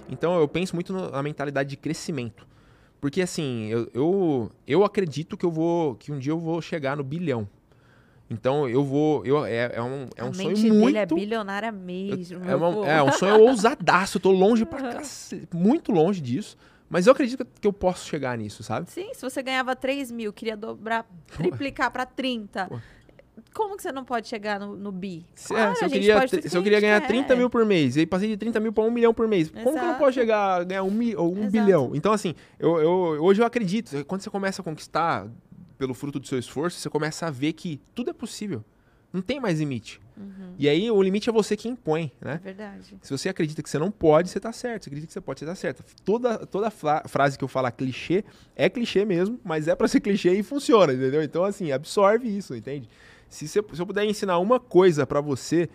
Então 0.09 0.39
eu 0.39 0.47
penso 0.47 0.73
muito 0.73 0.93
na 0.93 1.21
mentalidade 1.21 1.69
de 1.69 1.75
crescimento. 1.77 2.47
Porque 3.03 3.21
assim, 3.21 3.65
eu, 3.67 3.89
eu, 3.93 4.49
eu 4.65 4.85
acredito 4.85 5.35
que 5.35 5.45
eu 5.45 5.51
vou 5.51 5.95
que 5.95 6.09
um 6.09 6.17
dia 6.17 6.31
eu 6.31 6.39
vou 6.39 6.61
chegar 6.61 6.95
no 6.95 7.03
bilhão. 7.03 7.45
Então 8.29 8.65
eu 8.65 8.81
vou, 8.81 9.25
eu 9.25 9.45
é, 9.45 9.73
é 9.75 9.81
um, 9.83 10.07
é 10.15 10.21
a 10.21 10.25
um 10.25 10.33
sonho 10.33 10.57
mente 10.57 10.71
muito 10.71 10.85
dele 10.85 10.97
é 10.99 11.05
bilionária 11.05 11.69
mesmo. 11.69 12.49
é, 12.49 12.55
uma- 12.55 12.87
é 12.89 13.03
um 13.03 13.11
sonho 13.11 13.41
ousadaço, 13.41 14.15
eu 14.15 14.21
tô 14.21 14.31
longe 14.31 14.65
pra 14.65 14.79
cacete, 14.93 15.49
muito 15.53 15.91
longe 15.91 16.21
disso, 16.21 16.55
mas 16.89 17.05
eu 17.05 17.11
acredito 17.11 17.45
que 17.59 17.67
eu 17.67 17.73
posso 17.73 18.07
chegar 18.07 18.37
nisso, 18.37 18.63
sabe? 18.63 18.89
Sim, 18.89 19.13
se 19.13 19.21
você 19.21 19.43
ganhava 19.43 19.75
3 19.75 20.09
mil, 20.09 20.31
queria 20.31 20.55
dobrar, 20.55 21.05
triplicar 21.27 21.91
pra 21.91 22.05
30. 22.05 22.67
Pô. 22.67 22.79
Como 23.53 23.77
que 23.77 23.83
você 23.83 23.91
não 23.91 24.03
pode 24.03 24.27
chegar 24.27 24.59
no, 24.59 24.75
no 24.75 24.91
bi? 24.91 25.25
Se, 25.35 25.53
é, 25.55 25.75
se 25.75 25.85
eu 25.85 25.89
queria, 25.89 26.27
se 26.27 26.35
eu 26.35 26.41
que 26.41 26.63
queria 26.63 26.79
ganhar 26.81 27.01
quer. 27.01 27.07
30 27.07 27.35
mil 27.35 27.49
por 27.49 27.65
mês, 27.65 27.95
e 27.95 27.99
aí 28.01 28.05
passei 28.05 28.27
de 28.27 28.37
30 28.37 28.59
mil 28.59 28.73
para 28.73 28.83
1 28.83 28.91
milhão 28.91 29.13
por 29.13 29.27
mês, 29.27 29.49
como 29.49 29.63
que 29.63 29.69
eu 29.69 29.73
não 29.75 29.81
Exato. 29.89 29.99
posso 29.99 30.13
chegar 30.13 30.61
a 30.61 30.63
ganhar 30.63 30.83
um, 30.83 30.91
mi, 30.91 31.15
ou 31.15 31.31
um 31.31 31.39
Exato. 31.45 31.51
bilhão? 31.51 31.91
Então, 31.93 32.11
assim, 32.11 32.33
eu, 32.59 32.77
eu- 32.79 33.23
hoje 33.23 33.41
eu 33.41 33.45
acredito, 33.45 34.03
quando 34.05 34.21
você 34.21 34.29
começa 34.29 34.61
a 34.61 34.65
conquistar 34.65 35.27
pelo 35.77 35.93
fruto 35.93 36.19
do 36.19 36.27
seu 36.27 36.39
esforço, 36.39 36.79
você 36.79 36.89
começa 36.89 37.27
a 37.27 37.31
ver 37.31 37.53
que 37.53 37.79
tudo 37.93 38.09
é 38.09 38.13
possível. 38.13 38.63
Não 39.11 39.21
tem 39.21 39.39
mais 39.39 39.59
limite. 39.59 40.01
Uhum, 40.17 40.55
E 40.57 40.67
aí 40.67 40.89
o 40.89 40.99
limite 41.03 41.29
é 41.29 41.31
você 41.31 41.55
que 41.55 41.67
impõe, 41.69 42.11
é 42.19 42.25
né? 42.25 42.41
verdade. 42.43 42.97
Se 42.99 43.11
você 43.15 43.29
acredita 43.29 43.61
que 43.61 43.69
você 43.69 43.77
não 43.77 43.91
pode, 43.91 44.29
você 44.29 44.39
tá 44.39 44.51
certo. 44.51 44.83
Se 44.85 44.89
acredita 44.89 45.05
que 45.05 45.13
você 45.13 45.21
pode, 45.21 45.39
você 45.39 45.45
tá 45.45 45.53
certo. 45.53 45.83
Toda, 46.03 46.39
toda 46.47 46.71
fra- 46.71 47.03
frase 47.07 47.37
que 47.37 47.43
eu 47.43 47.47
falar 47.47 47.69
clichê 47.71 48.23
é 48.55 48.67
clichê 48.69 49.05
mesmo, 49.05 49.39
mas 49.43 49.67
é 49.67 49.75
pra 49.75 49.87
ser 49.87 49.99
clichê 49.99 50.33
e 50.33 50.41
funciona, 50.41 50.93
entendeu? 50.93 51.21
Então, 51.21 51.43
assim, 51.43 51.71
absorve 51.71 52.27
isso, 52.27 52.55
entende? 52.55 52.89
Se, 53.33 53.47
você- 53.47 53.63
se 53.73 53.81
eu 53.81 53.85
puder 53.87 54.05
ensinar 54.05 54.37
uma 54.39 54.59
coisa 54.59 55.07
pra 55.07 55.19
você 55.19 55.67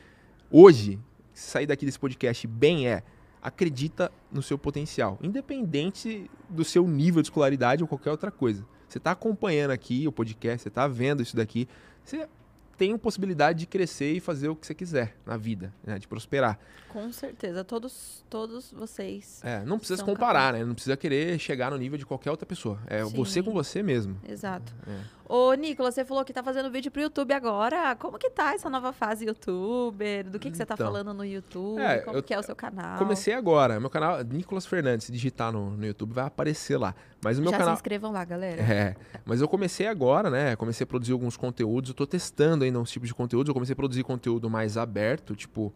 hoje, 0.50 0.98
sair 1.34 1.66
daqui 1.66 1.84
desse 1.84 1.98
podcast 1.98 2.46
bem, 2.46 2.88
é 2.88 3.02
acredita 3.42 4.10
no 4.32 4.42
seu 4.42 4.58
potencial, 4.58 5.18
independente 5.22 6.30
do 6.48 6.64
seu 6.64 6.86
nível 6.86 7.22
de 7.22 7.26
escolaridade 7.26 7.82
ou 7.82 7.88
qualquer 7.88 8.10
outra 8.10 8.30
coisa. 8.30 8.64
Você 8.88 8.98
tá 8.98 9.10
acompanhando 9.12 9.70
aqui 9.70 10.06
o 10.06 10.12
podcast, 10.12 10.62
você 10.62 10.70
tá 10.70 10.86
vendo 10.88 11.22
isso 11.22 11.36
daqui, 11.36 11.68
você 12.04 12.28
tem 12.76 12.92
a 12.94 12.98
possibilidade 12.98 13.58
de 13.58 13.66
crescer 13.66 14.12
e 14.12 14.20
fazer 14.20 14.48
o 14.48 14.54
que 14.56 14.64
você 14.66 14.72
quiser 14.72 15.16
na 15.26 15.36
vida, 15.36 15.74
né? 15.84 15.98
de 15.98 16.06
prosperar. 16.06 16.58
Com 16.88 17.10
certeza. 17.12 17.64
Todos, 17.64 18.24
todos 18.30 18.72
vocês. 18.72 19.40
É, 19.44 19.64
não 19.64 19.78
precisa 19.78 19.98
se 19.98 20.04
comparar, 20.04 20.52
né? 20.52 20.64
Não 20.64 20.74
precisa 20.74 20.96
querer 20.96 21.38
chegar 21.38 21.72
no 21.72 21.76
nível 21.76 21.98
de 21.98 22.06
qualquer 22.06 22.30
outra 22.30 22.46
pessoa. 22.46 22.78
É 22.86 23.04
Sim. 23.04 23.14
você 23.16 23.42
com 23.42 23.52
você 23.52 23.82
mesmo. 23.82 24.16
Exato. 24.26 24.72
É. 24.86 25.00
Ô, 25.28 25.52
Nicolas, 25.52 25.94
você 25.94 26.06
falou 26.06 26.24
que 26.24 26.32
tá 26.32 26.42
fazendo 26.42 26.70
vídeo 26.70 26.90
pro 26.90 27.02
YouTube 27.02 27.32
agora. 27.34 27.94
Como 27.96 28.18
que 28.18 28.30
tá 28.30 28.54
essa 28.54 28.70
nova 28.70 28.92
fase 28.94 29.26
youtuber? 29.26 30.24
Do 30.30 30.38
que, 30.38 30.50
que 30.50 30.56
você 30.56 30.64
tá 30.64 30.72
Então. 30.72 30.86
falando 30.86 31.12
no 31.12 31.22
YouTube? 31.24 31.78
É, 31.82 31.98
Como 31.98 32.16
eu- 32.16 32.22
que 32.22 32.32
é 32.32 32.38
o 32.38 32.42
seu 32.42 32.56
canal? 32.56 32.96
Comecei 32.98 33.34
agora. 33.34 33.78
Meu 33.78 33.90
canal, 33.90 34.22
Nicolas 34.24 34.64
Fernandes, 34.64 35.04
se 35.04 35.12
digitar 35.12 35.52
no, 35.52 35.72
no 35.76 35.84
YouTube, 35.86 36.14
vai 36.14 36.24
aparecer 36.24 36.78
lá. 36.78 36.94
Mas 37.22 37.38
o 37.38 37.42
meu 37.42 37.50
Já 37.50 37.58
se 37.58 37.60
canal. 37.60 37.74
inscrevam 37.74 38.10
lá, 38.10 38.24
galera. 38.24 38.62
É, 38.62 38.96
mas 39.26 39.42
eu 39.42 39.48
comecei 39.48 39.86
agora, 39.86 40.30
né? 40.30 40.56
Comecei 40.56 40.84
a 40.84 40.86
produzir 40.86 41.12
alguns 41.12 41.36
conteúdos. 41.36 41.90
Eu 41.90 41.94
tô 41.94 42.06
testando 42.06 42.64
ainda 42.64 42.78
uns 42.80 42.90
tipos 42.90 43.08
de 43.08 43.14
conteúdos. 43.14 43.48
Eu 43.48 43.54
comecei 43.54 43.74
a 43.74 43.76
produzir 43.76 44.04
conteúdo 44.04 44.48
mais 44.48 44.76
aberto, 44.78 45.36
tipo. 45.36 45.74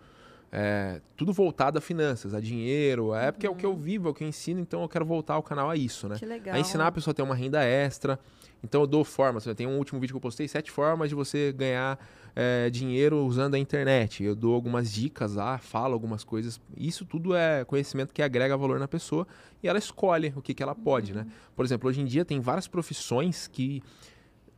é, 0.54 1.00
tudo 1.16 1.32
voltado 1.32 1.78
a 1.78 1.80
finanças, 1.80 2.34
a 2.34 2.40
dinheiro. 2.40 3.14
É 3.14 3.30
porque 3.32 3.46
é 3.46 3.50
o 3.50 3.54
que 3.54 3.64
eu 3.64 3.74
vivo, 3.74 4.08
é 4.08 4.10
o 4.10 4.14
que 4.14 4.22
eu 4.22 4.28
ensino, 4.28 4.60
então 4.60 4.82
eu 4.82 4.88
quero 4.88 5.04
voltar 5.04 5.38
o 5.38 5.42
canal 5.42 5.70
a 5.70 5.76
isso, 5.76 6.06
né? 6.08 6.16
Que 6.18 6.26
legal. 6.26 6.54
A 6.54 6.58
ensinar 6.58 6.86
a 6.88 6.92
pessoa 6.92 7.12
a 7.12 7.14
ter 7.14 7.22
uma 7.22 7.34
renda 7.34 7.62
extra. 7.64 8.18
Então 8.62 8.82
eu 8.82 8.86
dou 8.86 9.04
formas. 9.04 9.44
Tem 9.56 9.66
um 9.66 9.76
último 9.76 10.00
vídeo 10.00 10.12
que 10.12 10.16
eu 10.16 10.20
postei, 10.20 10.46
sete 10.46 10.70
formas 10.70 11.08
de 11.08 11.14
você 11.14 11.52
ganhar 11.52 11.98
é, 12.34 12.70
dinheiro 12.70 13.24
usando 13.24 13.54
a 13.54 13.58
internet. 13.58 14.22
Eu 14.22 14.34
dou 14.34 14.54
algumas 14.54 14.92
dicas 14.92 15.34
lá, 15.34 15.58
falo 15.58 15.94
algumas 15.94 16.22
coisas. 16.22 16.60
Isso 16.76 17.04
tudo 17.04 17.34
é 17.34 17.64
conhecimento 17.64 18.12
que 18.12 18.22
agrega 18.22 18.56
valor 18.56 18.78
na 18.78 18.88
pessoa 18.88 19.26
e 19.62 19.68
ela 19.68 19.78
escolhe 19.78 20.32
o 20.36 20.42
que, 20.42 20.54
que 20.54 20.62
ela 20.62 20.74
pode, 20.74 21.12
né? 21.12 21.26
Por 21.56 21.64
exemplo, 21.64 21.88
hoje 21.88 22.00
em 22.00 22.04
dia 22.04 22.24
tem 22.24 22.40
várias 22.40 22.68
profissões 22.68 23.48
que 23.48 23.82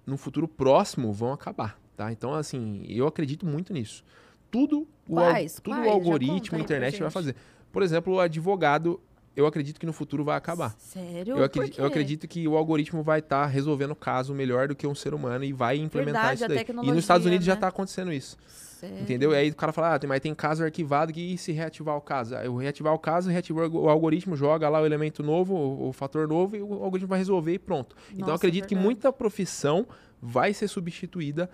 no 0.07 0.17
futuro 0.17 0.47
próximo 0.47 1.13
vão 1.13 1.33
acabar, 1.33 1.79
tá? 1.97 2.13
Então, 2.13 2.35
assim, 2.35 2.85
eu 2.89 3.07
acredito 3.07 3.47
muito 3.47 3.73
nisso. 3.73 4.05
Tudo 4.51 4.87
o, 5.09 5.15
Quais? 5.15 5.55
tudo 5.63 5.77
Quais? 5.77 5.87
o 5.87 5.91
algoritmo, 5.91 6.59
a 6.59 6.61
internet 6.61 7.01
vai 7.01 7.11
fazer. 7.11 7.35
Por 7.73 7.83
exemplo, 7.83 8.15
o 8.15 8.21
advogado 8.21 9.01
eu 9.37 9.47
acredito 9.47 9.81
que 9.81 9.87
no 9.87 9.93
futuro 9.93 10.25
vai 10.25 10.37
acabar. 10.37 10.75
Sério? 10.79 11.37
Eu 11.37 11.45
acredito, 11.45 11.79
eu 11.79 11.87
acredito 11.87 12.29
que 12.29 12.47
o 12.47 12.57
algoritmo 12.57 13.03
vai 13.03 13.19
estar 13.19 13.43
tá 13.43 13.47
resolvendo 13.47 13.91
o 13.91 13.97
caso 13.97 14.35
melhor 14.35 14.69
do 14.69 14.77
que 14.77 14.87
um 14.87 14.95
ser 14.95 15.13
humano 15.13 15.45
e 15.45 15.53
vai 15.53 15.77
implementar 15.77 16.37
Verdade, 16.37 16.63
isso 16.63 16.73
daí. 16.73 16.85
E 16.85 16.87
nos 16.89 16.99
Estados 16.99 17.27
Unidos 17.27 17.47
né? 17.47 17.51
já 17.51 17.55
está 17.55 17.69
acontecendo 17.69 18.13
isso. 18.13 18.37
Sério? 18.47 19.01
Entendeu? 19.01 19.33
E 19.33 19.37
aí 19.37 19.51
o 19.51 19.55
cara 19.55 19.73
fala, 19.73 19.97
ah, 19.97 20.01
mas 20.07 20.21
tem 20.21 20.35
caso 20.35 20.63
arquivado 20.63 21.13
que 21.13 21.37
se 21.37 21.53
reativar 21.53 21.97
o 21.97 22.01
caso? 22.01 22.35
Eu 22.37 22.57
reativar 22.57 22.93
o 22.95 22.99
caso, 22.99 23.31
reativar 23.31 23.69
o 23.69 23.89
algoritmo, 23.89 24.37
joga 24.37 24.69
lá 24.69 24.81
o 24.81 24.87
elemento 24.87 25.23
novo, 25.23 25.55
o, 25.55 25.89
o 25.89 25.93
fator 25.93 26.29
novo, 26.29 26.57
e 26.57 26.63
o 26.63 26.85
algoritmo 26.85 27.09
vai 27.09 27.19
resolver 27.19 27.55
e 27.55 27.59
pronto. 27.59 27.97
Nossa, 27.97 28.15
então 28.15 28.29
eu 28.29 28.35
acredito 28.35 28.69
que 28.69 28.77
muita 28.77 29.13
profissão 29.13 29.87
vai 30.21 30.55
ser 30.55 30.69
substituída 30.69 31.51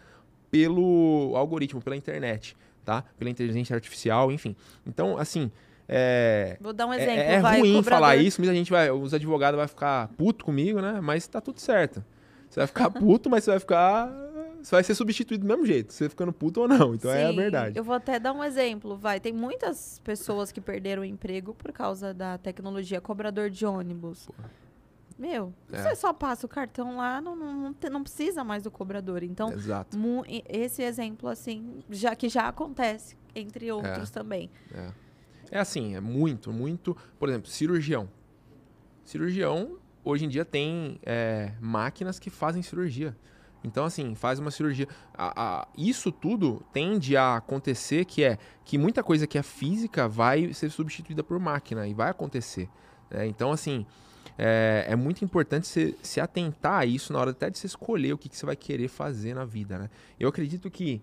pelo 0.50 1.32
algoritmo, 1.34 1.80
pela 1.80 1.96
internet, 1.96 2.56
tá? 2.84 3.04
Pela 3.18 3.30
inteligência 3.30 3.74
artificial, 3.74 4.30
enfim. 4.32 4.54
Então, 4.86 5.16
assim, 5.16 5.50
é, 5.92 6.56
Vou 6.60 6.72
dar 6.72 6.86
um 6.86 6.92
é, 6.92 7.02
exemplo. 7.02 7.20
É, 7.20 7.34
é 7.34 7.40
vai, 7.40 7.58
ruim 7.58 7.74
cobrador... 7.74 8.00
falar 8.00 8.16
isso, 8.16 8.40
muita 8.40 8.54
gente 8.54 8.70
vai, 8.70 8.92
os 8.92 9.12
advogados 9.12 9.58
vão 9.58 9.66
ficar 9.66 10.06
puto 10.16 10.44
comigo, 10.44 10.80
né? 10.80 11.00
Mas 11.00 11.26
tá 11.26 11.40
tudo 11.40 11.58
certo. 11.58 12.04
Você 12.48 12.60
vai 12.60 12.66
ficar 12.68 12.90
puto, 12.94 13.28
mas 13.28 13.42
você 13.42 13.50
vai 13.50 13.58
ficar. 13.58 14.08
Você 14.62 14.70
vai 14.70 14.84
ser 14.84 14.94
substituído 14.94 15.44
do 15.44 15.48
mesmo 15.48 15.66
jeito, 15.66 15.92
você 15.92 16.08
ficando 16.08 16.32
puto 16.32 16.60
ou 16.60 16.68
não. 16.68 16.94
Então 16.94 17.10
Sim, 17.10 17.16
é 17.16 17.26
a 17.26 17.32
verdade. 17.32 17.76
Eu 17.76 17.82
vou 17.82 17.96
até 17.96 18.20
dar 18.20 18.32
um 18.32 18.44
exemplo. 18.44 18.96
Vai, 18.96 19.18
tem 19.18 19.32
muitas 19.32 20.00
pessoas 20.04 20.52
que 20.52 20.60
perderam 20.60 21.02
o 21.02 21.04
emprego 21.04 21.54
por 21.54 21.72
causa 21.72 22.14
da 22.14 22.38
tecnologia 22.38 23.00
cobrador 23.00 23.50
de 23.50 23.66
ônibus. 23.66 24.26
Pô. 24.26 24.34
Meu, 25.18 25.52
é. 25.72 25.82
você 25.82 25.96
só 25.96 26.12
passa 26.12 26.46
o 26.46 26.48
cartão 26.48 26.96
lá, 26.96 27.20
não, 27.20 27.34
não, 27.34 27.74
não 27.90 28.02
precisa 28.02 28.44
mais 28.44 28.62
do 28.62 28.70
cobrador. 28.70 29.24
Então, 29.24 29.52
esse 30.48 30.82
exemplo, 30.82 31.28
assim, 31.28 31.82
já 31.90 32.14
que 32.14 32.28
já 32.28 32.48
acontece, 32.48 33.16
entre 33.34 33.72
outros 33.72 34.08
é. 34.08 34.12
também. 34.12 34.50
É. 34.72 35.09
É 35.50 35.58
assim, 35.58 35.94
é 35.96 36.00
muito, 36.00 36.52
muito. 36.52 36.96
Por 37.18 37.28
exemplo, 37.28 37.48
cirurgião. 37.48 38.08
Cirurgião, 39.04 39.78
hoje 40.04 40.24
em 40.24 40.28
dia, 40.28 40.44
tem 40.44 41.00
é, 41.02 41.52
máquinas 41.60 42.18
que 42.18 42.30
fazem 42.30 42.62
cirurgia. 42.62 43.16
Então, 43.62 43.84
assim, 43.84 44.14
faz 44.14 44.38
uma 44.38 44.50
cirurgia. 44.50 44.88
A, 45.12 45.60
a, 45.60 45.68
isso 45.76 46.10
tudo 46.10 46.62
tende 46.72 47.16
a 47.16 47.36
acontecer 47.36 48.04
que 48.04 48.22
é 48.22 48.38
que 48.64 48.78
muita 48.78 49.02
coisa 49.02 49.26
que 49.26 49.36
é 49.36 49.42
física 49.42 50.08
vai 50.08 50.52
ser 50.52 50.70
substituída 50.70 51.22
por 51.22 51.38
máquina 51.38 51.86
e 51.86 51.92
vai 51.92 52.10
acontecer. 52.10 52.68
Né? 53.10 53.26
Então, 53.26 53.52
assim, 53.52 53.84
é, 54.38 54.86
é 54.88 54.96
muito 54.96 55.24
importante 55.24 55.66
você 55.66 55.94
se 56.02 56.20
atentar 56.20 56.80
a 56.80 56.86
isso 56.86 57.12
na 57.12 57.18
hora 57.18 57.30
até 57.32 57.50
de 57.50 57.58
você 57.58 57.66
escolher 57.66 58.12
o 58.12 58.18
que, 58.18 58.28
que 58.28 58.36
você 58.36 58.46
vai 58.46 58.56
querer 58.56 58.88
fazer 58.88 59.34
na 59.34 59.44
vida. 59.44 59.78
Né? 59.78 59.90
Eu 60.18 60.28
acredito 60.28 60.70
que 60.70 61.02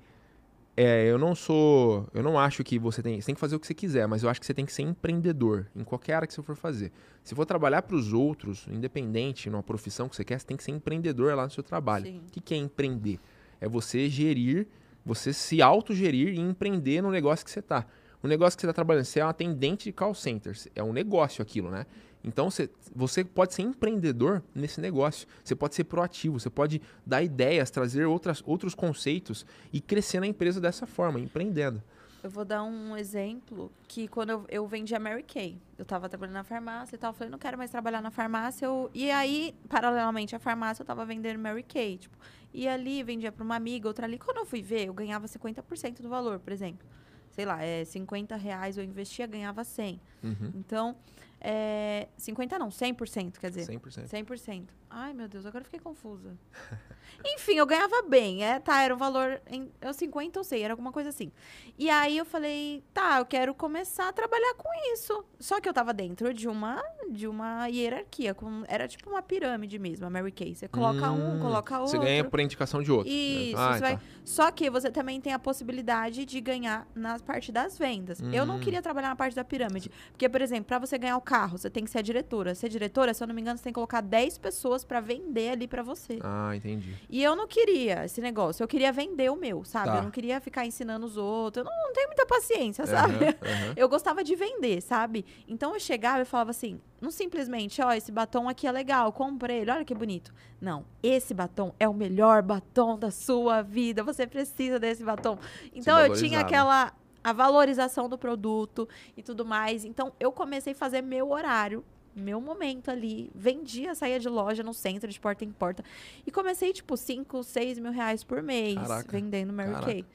é, 0.79 1.09
eu 1.09 1.17
não 1.17 1.33
sou. 1.33 2.07
Eu 2.13 2.21
não 2.21 2.37
acho 2.37 2.63
que 2.63 2.77
você 2.77 3.01
tem. 3.01 3.19
Você 3.19 3.25
tem 3.25 3.33
que 3.33 3.41
fazer 3.41 3.55
o 3.55 3.59
que 3.59 3.65
você 3.65 3.73
quiser, 3.73 4.07
mas 4.07 4.21
eu 4.21 4.29
acho 4.29 4.39
que 4.39 4.45
você 4.45 4.53
tem 4.53 4.63
que 4.63 4.71
ser 4.71 4.83
empreendedor 4.83 5.65
em 5.75 5.83
qualquer 5.83 6.13
área 6.13 6.27
que 6.27 6.33
você 6.35 6.43
for 6.43 6.55
fazer. 6.55 6.91
Se 7.23 7.33
for 7.33 7.47
trabalhar 7.47 7.81
para 7.81 7.95
os 7.95 8.13
outros, 8.13 8.67
independente, 8.71 9.49
numa 9.49 9.63
profissão 9.63 10.07
que 10.07 10.15
você 10.15 10.23
quer, 10.23 10.39
você 10.39 10.45
tem 10.45 10.55
que 10.55 10.63
ser 10.63 10.69
empreendedor 10.69 11.33
lá 11.35 11.45
no 11.45 11.49
seu 11.49 11.63
trabalho. 11.63 12.05
Sim. 12.05 12.21
O 12.27 12.41
que 12.41 12.53
é 12.53 12.57
empreender? 12.57 13.19
É 13.59 13.67
você 13.67 14.07
gerir, 14.07 14.67
você 15.03 15.33
se 15.33 15.63
autogerir 15.63 16.35
e 16.35 16.39
empreender 16.39 17.01
no 17.01 17.09
negócio 17.09 17.43
que 17.43 17.49
você 17.49 17.59
está. 17.59 17.83
O 18.21 18.27
negócio 18.27 18.55
que 18.55 18.61
você 18.61 18.67
está 18.67 18.73
trabalhando, 18.73 19.05
você 19.05 19.19
é 19.19 19.23
uma 19.23 19.31
atendente 19.31 19.85
de 19.85 19.91
call 19.91 20.13
centers. 20.13 20.67
É 20.75 20.83
um 20.83 20.93
negócio 20.93 21.41
aquilo, 21.41 21.71
né? 21.71 21.87
Então 22.23 22.49
você, 22.49 22.69
você 22.95 23.23
pode 23.23 23.53
ser 23.53 23.61
empreendedor 23.61 24.43
nesse 24.53 24.81
negócio. 24.81 25.27
Você 25.43 25.55
pode 25.55 25.75
ser 25.75 25.85
proativo, 25.85 26.39
você 26.39 26.49
pode 26.49 26.81
dar 27.05 27.23
ideias, 27.23 27.71
trazer 27.71 28.05
outras, 28.05 28.43
outros 28.45 28.75
conceitos 28.75 29.45
e 29.71 29.79
crescer 29.79 30.19
na 30.19 30.27
empresa 30.27 30.59
dessa 30.59 30.85
forma, 30.85 31.19
empreendendo. 31.19 31.81
Eu 32.23 32.31
vou 32.31 32.43
dar 32.43 32.63
um 32.63 32.97
exemplo 32.97 33.71
que 33.87 34.07
quando 34.07 34.31
eu, 34.31 34.45
eu 34.49 34.67
vendi 34.67 34.93
a 34.95 34.99
Mary 34.99 35.23
Kay, 35.23 35.57
eu 35.77 35.83
estava 35.83 36.09
trabalhando 36.09 36.33
na 36.33 36.43
farmácia 36.43 36.95
e 36.95 36.97
tal, 36.97 37.11
eu 37.11 37.13
falei, 37.13 37.31
não 37.31 37.37
quero 37.37 37.57
mais 37.57 37.69
trabalhar 37.69 38.01
na 38.01 38.09
farmácia. 38.09 38.65
Eu, 38.65 38.89
e 38.93 39.09
aí, 39.11 39.55
paralelamente 39.69 40.35
à 40.35 40.39
farmácia, 40.39 40.81
eu 40.81 40.83
estava 40.83 41.05
vendendo 41.05 41.39
Mary 41.39 41.63
Kay. 41.63 41.99
Tipo, 41.99 42.17
e 42.53 42.67
ali 42.67 43.03
vendia 43.03 43.31
para 43.31 43.43
uma 43.43 43.55
amiga, 43.55 43.87
outra 43.87 44.05
ali. 44.05 44.17
Quando 44.17 44.37
eu 44.37 44.45
fui 44.45 44.61
ver, 44.61 44.87
eu 44.87 44.93
ganhava 44.93 45.27
50% 45.27 46.01
do 46.01 46.09
valor, 46.09 46.39
por 46.39 46.51
exemplo. 46.51 46.87
Sei 47.31 47.45
lá, 47.45 47.63
é 47.63 47.85
50 47.85 48.35
reais 48.35 48.77
eu 48.77 48.83
investia, 48.83 49.27
ganhava 49.27 49.63
100. 49.63 50.01
Uhum. 50.23 50.51
Então, 50.55 50.95
é, 51.39 52.07
50 52.17 52.57
não, 52.59 52.69
100%, 52.69 53.37
quer 53.39 53.49
dizer. 53.49 53.65
100%. 53.79 54.07
100%. 54.07 54.67
Ai, 54.89 55.13
meu 55.13 55.27
Deus, 55.27 55.45
agora 55.45 55.61
eu 55.61 55.65
fiquei 55.65 55.79
confusa. 55.79 56.37
Enfim, 57.25 57.53
eu 57.55 57.65
ganhava 57.65 58.01
bem, 58.03 58.43
é, 58.43 58.59
tá, 58.59 58.81
era 58.81 58.93
um 58.93 58.97
valor, 58.97 59.41
em, 59.47 59.69
eu 59.81 59.93
50 59.93 60.39
ou 60.39 60.43
sei, 60.43 60.61
era 60.61 60.73
alguma 60.73 60.91
coisa 60.91 61.09
assim. 61.09 61.31
E 61.77 61.89
aí 61.89 62.17
eu 62.17 62.25
falei, 62.25 62.83
tá, 62.93 63.19
eu 63.19 63.25
quero 63.25 63.53
começar 63.53 64.09
a 64.09 64.13
trabalhar 64.13 64.53
com 64.55 64.69
isso. 64.93 65.23
Só 65.39 65.61
que 65.61 65.69
eu 65.69 65.73
tava 65.73 65.93
dentro 65.93 66.33
de 66.33 66.47
uma, 66.47 66.83
de 67.09 67.27
uma 67.27 67.67
hierarquia, 67.67 68.33
com, 68.33 68.63
era 68.67 68.87
tipo 68.87 69.09
uma 69.09 69.21
pirâmide 69.21 69.77
mesmo, 69.77 70.05
a 70.05 70.09
Mary 70.09 70.31
Kay. 70.31 70.55
Você 70.55 70.67
coloca 70.67 71.11
hum, 71.11 71.37
um, 71.37 71.39
coloca 71.39 71.79
outro. 71.79 71.99
Você 71.99 72.03
ganha 72.03 72.23
por 72.23 72.39
indicação 72.39 72.81
de 72.81 72.91
outro. 72.91 73.11
Isso, 73.11 73.57
ah, 73.57 73.77
vai... 73.77 73.95
Tá. 73.97 74.01
Só 74.25 74.51
que 74.51 74.69
você 74.69 74.91
também 74.91 75.21
tem 75.21 75.33
a 75.33 75.39
possibilidade 75.39 76.25
de 76.25 76.41
ganhar 76.41 76.87
na 76.95 77.19
parte 77.19 77.51
das 77.51 77.77
vendas. 77.77 78.19
Hum. 78.21 78.31
Eu 78.33 78.45
não 78.45 78.57
hum. 78.57 78.59
queria 78.59 78.81
trabalhar 78.81 79.09
na 79.09 79.15
parte 79.15 79.35
da 79.35 79.43
pirâmide, 79.43 79.91
porque, 80.11 80.27
por 80.27 80.41
exemplo, 80.41 80.65
para 80.65 80.79
você 80.79 80.97
ganhar 80.97 81.15
o 81.15 81.21
carro, 81.21 81.57
você 81.57 81.69
tem 81.69 81.83
que 81.83 81.91
ser 81.91 81.99
a 81.99 82.01
diretora. 82.01 82.55
Ser 82.55 82.69
diretora, 82.69 83.13
se 83.13 83.23
eu 83.23 83.27
não 83.27 83.35
me 83.35 83.41
engano, 83.41 83.57
você 83.57 83.63
tem 83.63 83.71
que 83.71 83.75
colocar 83.75 84.01
10 84.01 84.37
pessoas 84.39 84.83
para 84.83 84.99
vender 84.99 85.51
ali 85.51 85.67
para 85.67 85.83
você. 85.83 86.19
Ah, 86.23 86.55
entendi. 86.55 86.95
E 87.09 87.23
eu 87.23 87.35
não 87.35 87.47
queria 87.47 88.05
esse 88.05 88.21
negócio. 88.21 88.63
Eu 88.63 88.67
queria 88.67 88.91
vender 88.91 89.29
o 89.31 89.35
meu, 89.35 89.63
sabe? 89.63 89.87
Tá. 89.87 89.97
Eu 89.97 90.03
não 90.03 90.11
queria 90.11 90.39
ficar 90.39 90.65
ensinando 90.65 91.05
os 91.05 91.17
outros. 91.17 91.65
Eu 91.65 91.71
não, 91.71 91.87
não 91.87 91.93
tenho 91.93 92.07
muita 92.07 92.25
paciência, 92.25 92.85
sabe? 92.85 93.13
Uhum, 93.13 93.29
uhum. 93.29 93.73
Eu 93.75 93.89
gostava 93.89 94.23
de 94.23 94.35
vender, 94.35 94.81
sabe? 94.81 95.25
Então 95.47 95.73
eu 95.73 95.79
chegava 95.79 96.21
e 96.21 96.25
falava 96.25 96.51
assim, 96.51 96.79
não 97.01 97.11
simplesmente, 97.11 97.81
ó, 97.81 97.91
esse 97.93 98.11
batom 98.11 98.49
aqui 98.49 98.67
é 98.67 98.71
legal, 98.71 99.11
comprei 99.11 99.59
ele, 99.59 99.71
olha 99.71 99.85
que 99.85 99.93
bonito. 99.93 100.33
Não, 100.59 100.85
esse 101.01 101.33
batom 101.33 101.73
é 101.79 101.87
o 101.87 101.93
melhor 101.93 102.41
batom 102.41 102.97
da 102.97 103.11
sua 103.11 103.61
vida. 103.61 104.03
Você 104.03 104.25
precisa 104.25 104.79
desse 104.79 105.03
batom. 105.03 105.37
Então 105.73 105.99
eu 105.99 106.13
tinha 106.13 106.39
aquela 106.39 106.93
a 107.23 107.33
valorização 107.33 108.07
do 108.07 108.17
produto 108.17 108.87
e 109.17 109.21
tudo 109.21 109.45
mais. 109.45 109.83
Então 109.83 110.13
eu 110.17 110.31
comecei 110.31 110.71
a 110.71 110.75
fazer 110.75 111.01
meu 111.01 111.31
horário 111.31 111.83
meu 112.17 112.41
momento 112.41 112.89
ali. 112.89 113.31
Vendia, 113.33 113.95
saía 113.95 114.19
de 114.19 114.27
loja 114.27 114.63
no 114.63 114.73
centro, 114.73 115.09
de 115.09 115.19
porta 115.19 115.45
em 115.45 115.51
porta. 115.51 115.83
E 116.25 116.31
comecei, 116.31 116.73
tipo, 116.73 116.97
5, 116.97 117.43
6 117.43 117.79
mil 117.79 117.91
reais 117.91 118.23
por 118.23 118.41
mês 118.41 118.75
Caraca. 118.75 119.11
vendendo 119.11 119.53
Mary 119.53 119.71
Caraca. 119.71 119.91
Kay. 119.91 120.05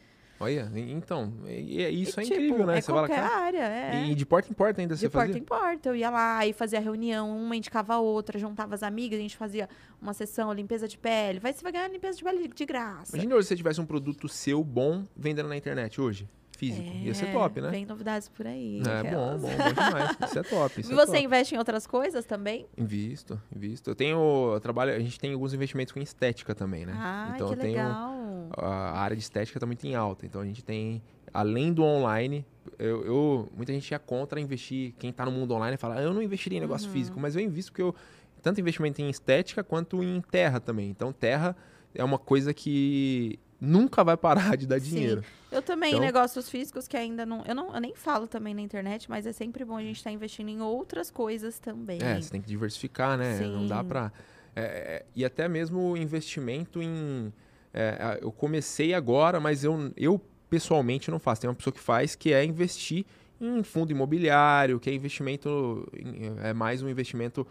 Olha, 0.43 0.69
então, 0.75 1.33
e, 1.47 2.03
isso 2.03 2.19
e, 2.19 2.25
é 2.25 2.27
tipo, 2.27 2.35
incrível, 2.35 2.67
né? 2.67 2.79
É 2.79 2.81
você 2.81 2.91
qualquer 2.91 3.29
fala, 3.29 3.45
área, 3.45 3.65
é. 3.65 4.07
E 4.07 4.15
de 4.17 4.27
porta 4.27 4.51
em 4.51 4.53
porta 4.53 4.81
ainda 4.81 4.95
de 4.95 5.01
você 5.01 5.09
fazia? 5.09 5.35
De 5.35 5.41
porta 5.41 5.61
em 5.61 5.71
porta. 5.71 5.89
Eu 5.89 5.95
ia 5.95 6.11
lá 6.11 6.45
e 6.45 6.53
fazia 6.53 6.81
reunião, 6.81 7.31
uma 7.31 7.55
indicava 7.55 7.95
a 7.95 8.01
outra, 8.01 8.37
juntava 8.41 8.75
as 8.75 8.83
amigas, 8.83 9.21
a 9.21 9.23
gente 9.23 9.37
fazia 9.37 9.69
uma 10.01 10.13
sessão, 10.13 10.53
limpeza 10.53 10.89
de 10.89 10.99
pele. 10.99 11.39
Vai, 11.39 11.53
você 11.53 11.63
vai 11.63 11.71
ganhar 11.71 11.87
limpeza 11.87 12.19
de 12.19 12.25
pele 12.25 12.49
de 12.49 12.67
graça. 12.67 13.15
Imagina 13.15 13.37
hoje 13.37 13.45
se 13.45 13.49
você 13.51 13.57
tivesse 13.57 13.81
um 13.81 13.87
produto 13.87 14.29
seu 14.29 14.65
bom 14.65 15.07
vendendo 15.17 15.49
na 15.49 15.57
internet 15.57 16.01
hoje 16.01 16.29
físico. 16.63 16.89
É, 16.89 17.07
Ia 17.07 17.15
ser 17.15 17.33
top, 17.33 17.61
né? 17.61 17.71
Vem 17.71 17.85
novidades 17.85 18.29
por 18.29 18.47
aí. 18.47 18.81
É 18.81 19.11
bom, 19.11 19.39
bom, 19.39 19.49
bom 19.49 19.69
demais. 19.69 20.17
Isso 20.25 20.39
é 20.39 20.43
top. 20.45 20.81
Isso 20.81 20.91
e 20.91 20.93
é 20.93 20.97
você 20.97 21.13
top. 21.13 21.25
investe 21.25 21.55
em 21.55 21.59
outras 21.59 21.87
coisas 21.87 22.25
também? 22.25 22.67
Invisto, 22.79 23.41
invisto. 23.55 23.91
Eu 23.91 23.95
tenho, 23.97 24.53
eu 24.55 24.61
trabalho, 24.61 24.95
a 24.95 24.99
gente 25.01 25.19
tem 25.19 25.33
alguns 25.33 25.53
investimentos 25.53 25.93
com 25.93 26.01
estética 26.01 26.55
também, 26.55 26.87
né? 26.87 26.95
Ah, 26.97 27.33
então 27.35 27.49
que 27.49 27.55
eu 27.55 27.59
tenho, 27.59 27.77
legal. 27.77 28.13
A 28.57 29.01
área 29.01 29.17
de 29.17 29.23
estética 29.23 29.59
está 29.59 29.67
muito 29.67 29.85
em 29.85 29.97
alta. 29.97 30.25
Então 30.25 30.41
a 30.41 30.45
gente 30.45 30.63
tem, 30.63 31.03
além 31.35 31.73
do 31.73 31.83
online, 31.83 32.47
eu, 32.79 33.05
eu 33.05 33.49
muita 33.57 33.73
gente 33.73 33.93
é 33.93 33.99
contra 33.99 34.41
investir. 34.41 34.95
Quem 34.99 35.11
está 35.11 35.25
no 35.25 35.33
mundo 35.33 35.53
online 35.55 35.77
fala, 35.77 36.01
eu 36.01 36.15
não 36.15 36.23
investiria 36.23 36.59
em 36.59 36.61
negócio 36.61 36.87
uhum. 36.87 36.93
físico, 36.93 37.19
mas 37.19 37.35
eu 37.35 37.43
invisto 37.43 37.73
porque 37.73 37.83
eu 37.83 37.95
tanto 38.41 38.61
investimento 38.61 39.01
em 39.03 39.11
estética 39.11 39.65
quanto 39.65 40.03
em 40.03 40.21
terra 40.21 40.61
também. 40.61 40.89
Então 40.91 41.13
terra 41.13 41.57
é 41.93 42.05
uma 42.05 42.19
coisa 42.19 42.55
que 42.55 43.39
nunca 43.63 44.03
vai 44.03 44.17
parar 44.17 44.57
de 44.57 44.67
dar 44.67 44.81
dinheiro. 44.81 45.23
Sim. 45.23 45.29
Eu 45.53 45.63
também, 45.63 45.91
então, 45.91 46.01
negócios 46.01 46.51
físicos 46.51 46.89
que 46.89 46.97
ainda 46.97 47.25
não 47.25 47.45
eu, 47.47 47.55
não. 47.55 47.73
eu 47.73 47.81
nem 47.81 47.95
falo 47.95 48.27
também 48.27 48.53
na 48.55 48.61
internet, 48.61 49.09
mas 49.09 49.25
é 49.25 49.33
sempre 49.33 49.65
bom 49.65 49.77
a 49.77 49.83
gente 49.83 49.99
estar 49.99 50.11
tá 50.11 50.15
investindo 50.15 50.49
em 50.49 50.61
outras 50.61 51.11
coisas 51.11 51.59
também. 51.61 51.99
É, 52.03 52.21
você 52.21 52.31
tem 52.31 52.41
que 52.41 52.49
diversificar, 52.49 53.17
né? 53.17 53.39
Sim. 53.39 53.53
Não 53.53 53.67
dá 53.67 53.85
pra. 53.85 54.11
É, 54.57 54.63
é 54.63 55.07
e 55.15 55.25
até 55.25 55.49
mesmo 55.49 55.97
investimento 55.97 56.83
em. 56.83 57.33
É, 57.73 58.19
eu 58.21 58.33
comecei 58.33 58.93
agora, 58.93 59.39
mas 59.39 59.63
eu, 59.63 59.93
eu 59.97 60.21
pessoalmente 60.51 61.11
não 61.11 61.19
faço. 61.21 61.43
Tem 61.43 61.49
uma 61.49 61.57
pessoa 61.57 61.73
que 61.73 61.81
faz, 61.81 62.17
que 62.17 62.33
é 62.33 62.45
investir 62.45 63.07
em 63.41 63.63
fundo 63.63 63.93
imobiliário, 63.93 64.81
que 64.81 64.91
é 64.91 64.95
investimento. 64.95 65.89
É 66.43 66.53
mais 66.53 66.83
um 66.83 66.89
investimento 66.89 67.47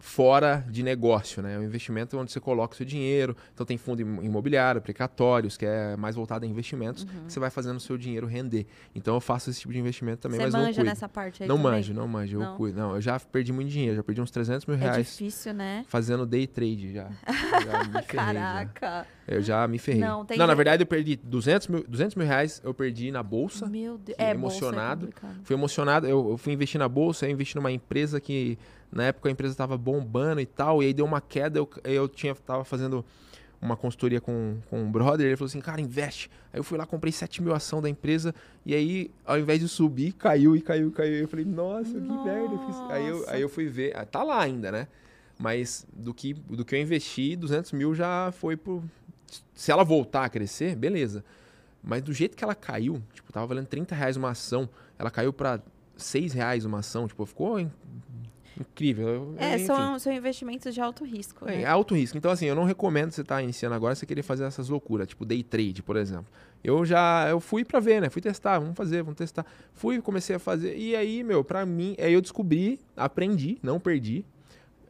fora 0.00 0.64
de 0.68 0.82
negócio, 0.82 1.42
né? 1.42 1.54
É 1.54 1.58
um 1.58 1.62
investimento 1.62 2.18
onde 2.18 2.32
você 2.32 2.40
coloca 2.40 2.74
o 2.74 2.76
seu 2.76 2.86
dinheiro. 2.86 3.36
Então 3.54 3.66
tem 3.66 3.76
fundo 3.76 4.00
imobiliário, 4.00 4.78
aplicatórios, 4.78 5.56
que 5.56 5.66
é 5.66 5.94
mais 5.94 6.16
voltado 6.16 6.44
a 6.44 6.48
investimentos, 6.48 7.02
uhum. 7.04 7.26
que 7.26 7.32
você 7.32 7.38
vai 7.38 7.50
fazendo 7.50 7.76
o 7.76 7.80
seu 7.80 7.98
dinheiro 7.98 8.26
render. 8.26 8.66
Então 8.94 9.14
eu 9.14 9.20
faço 9.20 9.50
esse 9.50 9.60
tipo 9.60 9.72
de 9.72 9.78
investimento 9.78 10.22
também, 10.22 10.38
você 10.40 10.44
mas 10.44 10.54
manja 10.54 10.66
não 10.66 10.74
cuido. 10.74 10.84
nessa 10.88 11.08
parte 11.08 11.42
aí 11.42 11.48
Não 11.48 11.56
também? 11.56 11.72
manjo, 11.72 11.94
não 11.94 12.08
manjo, 12.08 12.42
eu 12.42 12.56
cuido. 12.56 12.80
Não, 12.80 12.94
eu 12.94 13.00
já 13.00 13.20
perdi 13.20 13.52
muito 13.52 13.68
dinheiro, 13.68 13.96
já 13.96 14.02
perdi 14.02 14.20
uns 14.22 14.30
300 14.30 14.66
mil 14.66 14.76
reais. 14.76 14.96
É 14.96 15.02
difícil, 15.02 15.52
né? 15.52 15.84
Fazendo 15.86 16.24
day 16.24 16.46
trade 16.46 16.94
já. 16.94 17.10
já 17.28 17.84
ferrei, 17.84 18.02
Caraca. 18.06 18.80
Já. 18.80 19.06
Eu 19.30 19.40
já 19.40 19.66
me 19.68 19.78
ferrei. 19.78 20.00
Não, 20.00 20.24
tem 20.24 20.36
não 20.36 20.46
na 20.46 20.54
verdade 20.54 20.82
eu 20.82 20.86
perdi 20.86 21.14
200 21.14 21.68
mil, 21.68 21.84
200 21.86 22.16
mil 22.16 22.26
reais, 22.26 22.60
eu 22.64 22.74
perdi 22.74 23.12
na 23.12 23.22
bolsa. 23.22 23.66
Meu 23.66 23.96
Deus. 23.96 24.18
É, 24.18 24.32
emocionado. 24.32 25.06
Bolsa 25.06 25.26
é 25.26 25.44
fui 25.44 25.54
emocionado, 25.54 26.06
eu, 26.06 26.30
eu 26.30 26.36
fui 26.36 26.52
investir 26.52 26.80
na 26.80 26.88
bolsa, 26.88 27.26
eu 27.26 27.30
investi 27.30 27.54
numa 27.54 27.70
empresa 27.70 28.20
que 28.20 28.58
na 28.90 29.04
época 29.04 29.28
a 29.28 29.32
empresa 29.32 29.54
estava 29.54 29.78
bombando 29.78 30.40
e 30.40 30.46
tal, 30.46 30.82
e 30.82 30.86
aí 30.86 30.92
deu 30.92 31.04
uma 31.04 31.20
queda, 31.20 31.60
eu, 31.60 31.70
eu 31.84 32.08
tinha, 32.08 32.34
tava 32.34 32.64
fazendo 32.64 33.04
uma 33.62 33.76
consultoria 33.76 34.20
com, 34.20 34.56
com 34.68 34.82
um 34.82 34.90
brother, 34.90 35.26
ele 35.26 35.36
falou 35.36 35.46
assim, 35.46 35.60
cara, 35.60 35.80
investe. 35.80 36.30
Aí 36.52 36.58
eu 36.58 36.64
fui 36.64 36.78
lá, 36.78 36.86
comprei 36.86 37.12
7 37.12 37.42
mil 37.42 37.54
ação 37.54 37.80
da 37.80 37.88
empresa, 37.88 38.34
e 38.64 38.74
aí, 38.74 39.10
ao 39.24 39.38
invés 39.38 39.60
de 39.60 39.68
subir, 39.68 40.12
caiu 40.12 40.56
e 40.56 40.60
caiu 40.60 40.88
e 40.88 40.90
caiu. 40.90 41.14
Eu 41.14 41.28
falei, 41.28 41.44
nossa, 41.44 41.92
que 41.92 42.00
nossa. 42.00 42.24
merda. 42.24 42.54
Eu. 42.54 42.90
Aí, 42.90 43.08
eu, 43.08 43.24
aí 43.28 43.42
eu 43.42 43.48
fui 43.48 43.66
ver, 43.66 43.94
ah, 43.96 44.04
tá 44.04 44.22
lá 44.22 44.40
ainda, 44.40 44.72
né? 44.72 44.88
Mas 45.38 45.86
do 45.92 46.12
que, 46.12 46.34
do 46.34 46.64
que 46.64 46.74
eu 46.74 46.80
investi, 46.80 47.36
200 47.36 47.72
mil 47.72 47.94
já 47.94 48.32
foi 48.32 48.56
por... 48.56 48.82
Se 49.54 49.70
ela 49.70 49.84
voltar 49.84 50.24
a 50.24 50.28
crescer, 50.28 50.74
beleza. 50.74 51.24
Mas 51.82 52.02
do 52.02 52.12
jeito 52.12 52.36
que 52.36 52.44
ela 52.44 52.54
caiu, 52.54 53.02
tipo, 53.14 53.32
tava 53.32 53.46
valendo 53.46 53.66
30 53.66 53.94
reais 53.94 54.16
uma 54.16 54.30
ação, 54.30 54.68
ela 54.98 55.10
caiu 55.10 55.32
para 55.32 55.60
6 55.96 56.32
reais 56.32 56.64
uma 56.64 56.80
ação, 56.80 57.06
tipo, 57.08 57.24
ficou 57.24 57.58
incrível. 58.60 59.34
É, 59.38 59.58
são, 59.58 59.98
são 59.98 60.12
investimentos 60.12 60.74
de 60.74 60.80
alto 60.80 61.04
risco. 61.04 61.48
É, 61.48 61.58
né? 61.58 61.64
alto 61.64 61.94
risco. 61.94 62.16
Então, 62.18 62.30
assim, 62.30 62.46
eu 62.46 62.54
não 62.54 62.64
recomendo 62.64 63.10
você 63.10 63.22
estar 63.22 63.36
tá 63.36 63.42
iniciando 63.42 63.74
agora 63.74 63.94
você 63.94 64.04
querer 64.04 64.22
fazer 64.22 64.44
essas 64.44 64.68
loucuras, 64.68 65.08
tipo 65.08 65.24
day 65.24 65.42
trade, 65.42 65.82
por 65.82 65.96
exemplo. 65.96 66.26
Eu 66.62 66.84
já 66.84 67.26
eu 67.30 67.40
fui 67.40 67.64
para 67.64 67.80
ver, 67.80 68.02
né? 68.02 68.10
Fui 68.10 68.20
testar, 68.20 68.58
vamos 68.58 68.76
fazer, 68.76 69.02
vamos 69.02 69.16
testar. 69.16 69.46
Fui, 69.72 70.00
comecei 70.02 70.36
a 70.36 70.38
fazer. 70.38 70.76
E 70.76 70.94
aí, 70.94 71.24
meu, 71.24 71.42
para 71.42 71.64
mim, 71.64 71.96
aí 71.98 72.12
eu 72.12 72.20
descobri, 72.20 72.78
aprendi, 72.96 73.58
não 73.62 73.80
perdi. 73.80 74.24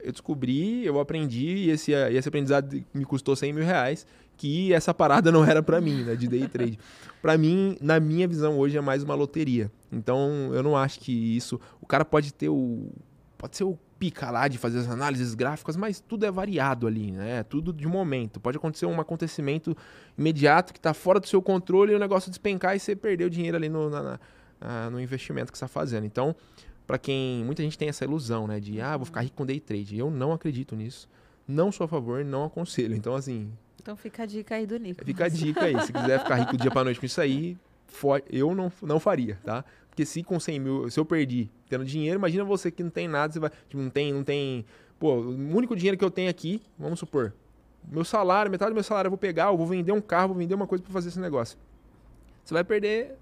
Eu 0.02 0.12
descobri, 0.12 0.84
eu 0.84 0.98
aprendi, 0.98 1.46
e 1.46 1.70
esse, 1.70 1.92
esse 1.92 2.26
aprendizado 2.26 2.82
me 2.92 3.04
custou 3.04 3.36
100 3.36 3.52
mil 3.52 3.64
reais, 3.64 4.06
que 4.40 4.72
essa 4.72 4.94
parada 4.94 5.30
não 5.30 5.44
era 5.44 5.62
para 5.62 5.82
mim, 5.82 6.02
né? 6.02 6.16
De 6.16 6.26
day 6.26 6.48
trade. 6.48 6.78
para 7.20 7.36
mim, 7.36 7.76
na 7.78 8.00
minha 8.00 8.26
visão 8.26 8.58
hoje, 8.58 8.74
é 8.74 8.80
mais 8.80 9.02
uma 9.02 9.14
loteria. 9.14 9.70
Então, 9.92 10.50
eu 10.54 10.62
não 10.62 10.74
acho 10.74 10.98
que 10.98 11.12
isso. 11.12 11.60
O 11.78 11.86
cara 11.86 12.06
pode 12.06 12.32
ter 12.32 12.48
o 12.48 12.88
pode 13.36 13.56
ser 13.56 13.64
o 13.64 13.78
pica 13.98 14.30
lá 14.30 14.48
de 14.48 14.56
fazer 14.56 14.78
as 14.78 14.88
análises 14.88 15.34
gráficas, 15.34 15.76
mas 15.76 16.00
tudo 16.00 16.24
é 16.24 16.30
variado 16.30 16.86
ali, 16.86 17.12
né? 17.12 17.42
Tudo 17.42 17.70
de 17.70 17.86
momento. 17.86 18.40
Pode 18.40 18.56
acontecer 18.56 18.86
um 18.86 18.98
acontecimento 18.98 19.76
imediato 20.16 20.72
que 20.72 20.78
está 20.78 20.94
fora 20.94 21.20
do 21.20 21.26
seu 21.26 21.42
controle 21.42 21.92
e 21.92 21.94
o 21.94 21.98
negócio 21.98 22.30
despencar 22.30 22.74
e 22.74 22.80
você 22.80 22.96
perdeu 22.96 23.28
dinheiro 23.28 23.58
ali 23.58 23.68
no, 23.68 23.90
na, 23.90 24.18
na, 24.58 24.90
no 24.90 24.98
investimento 24.98 25.52
que 25.52 25.56
está 25.56 25.68
fazendo. 25.68 26.06
Então, 26.06 26.34
para 26.86 26.96
quem. 26.96 27.44
Muita 27.44 27.62
gente 27.62 27.76
tem 27.76 27.90
essa 27.90 28.04
ilusão, 28.04 28.46
né? 28.46 28.58
De, 28.58 28.80
ah, 28.80 28.96
vou 28.96 29.04
ficar 29.04 29.20
rico 29.20 29.36
com 29.36 29.44
day 29.44 29.60
trade. 29.60 29.98
Eu 29.98 30.10
não 30.10 30.32
acredito 30.32 30.74
nisso. 30.74 31.06
Não 31.46 31.70
sou 31.70 31.84
a 31.84 31.88
favor, 31.88 32.24
não 32.24 32.44
aconselho. 32.44 32.94
Então, 32.94 33.14
assim. 33.14 33.52
Então 33.80 33.96
fica 33.96 34.24
a 34.24 34.26
dica 34.26 34.56
aí 34.56 34.66
do 34.66 34.78
Nico. 34.78 35.02
Fica 35.02 35.24
a 35.24 35.28
dica 35.28 35.64
aí. 35.64 35.80
Se 35.80 35.90
quiser 35.90 36.20
ficar 36.20 36.34
rico 36.34 36.56
dia 36.58 36.70
para 36.70 36.84
noite 36.84 37.00
com 37.00 37.06
isso 37.06 37.18
aí, 37.18 37.56
eu 38.30 38.54
não, 38.54 38.70
não 38.82 39.00
faria, 39.00 39.38
tá? 39.42 39.64
Porque 39.88 40.04
se 40.04 40.22
com 40.22 40.38
100 40.38 40.60
mil, 40.60 40.90
se 40.90 41.00
eu 41.00 41.04
perdi 41.04 41.50
tendo 41.66 41.84
dinheiro, 41.84 42.18
imagina 42.18 42.44
você 42.44 42.70
que 42.70 42.82
não 42.82 42.90
tem 42.90 43.08
nada, 43.08 43.32
você 43.32 43.40
vai, 43.40 43.50
tipo, 43.68 43.82
não 43.82 43.88
tem, 43.88 44.12
não 44.12 44.22
tem, 44.22 44.66
pô, 44.98 45.14
o 45.14 45.56
único 45.56 45.74
dinheiro 45.74 45.96
que 45.96 46.04
eu 46.04 46.10
tenho 46.10 46.28
aqui, 46.28 46.62
vamos 46.78 46.98
supor, 46.98 47.32
meu 47.88 48.04
salário, 48.04 48.50
metade 48.50 48.70
do 48.70 48.74
meu 48.74 48.84
salário 48.84 49.08
eu 49.08 49.10
vou 49.10 49.18
pegar, 49.18 49.46
eu 49.46 49.56
vou 49.56 49.66
vender 49.66 49.92
um 49.92 50.00
carro, 50.00 50.28
vou 50.28 50.36
vender 50.36 50.54
uma 50.54 50.66
coisa 50.66 50.84
para 50.84 50.92
fazer 50.92 51.08
esse 51.08 51.18
negócio. 51.18 51.58
Você 52.44 52.52
vai 52.52 52.62
perder 52.62 53.16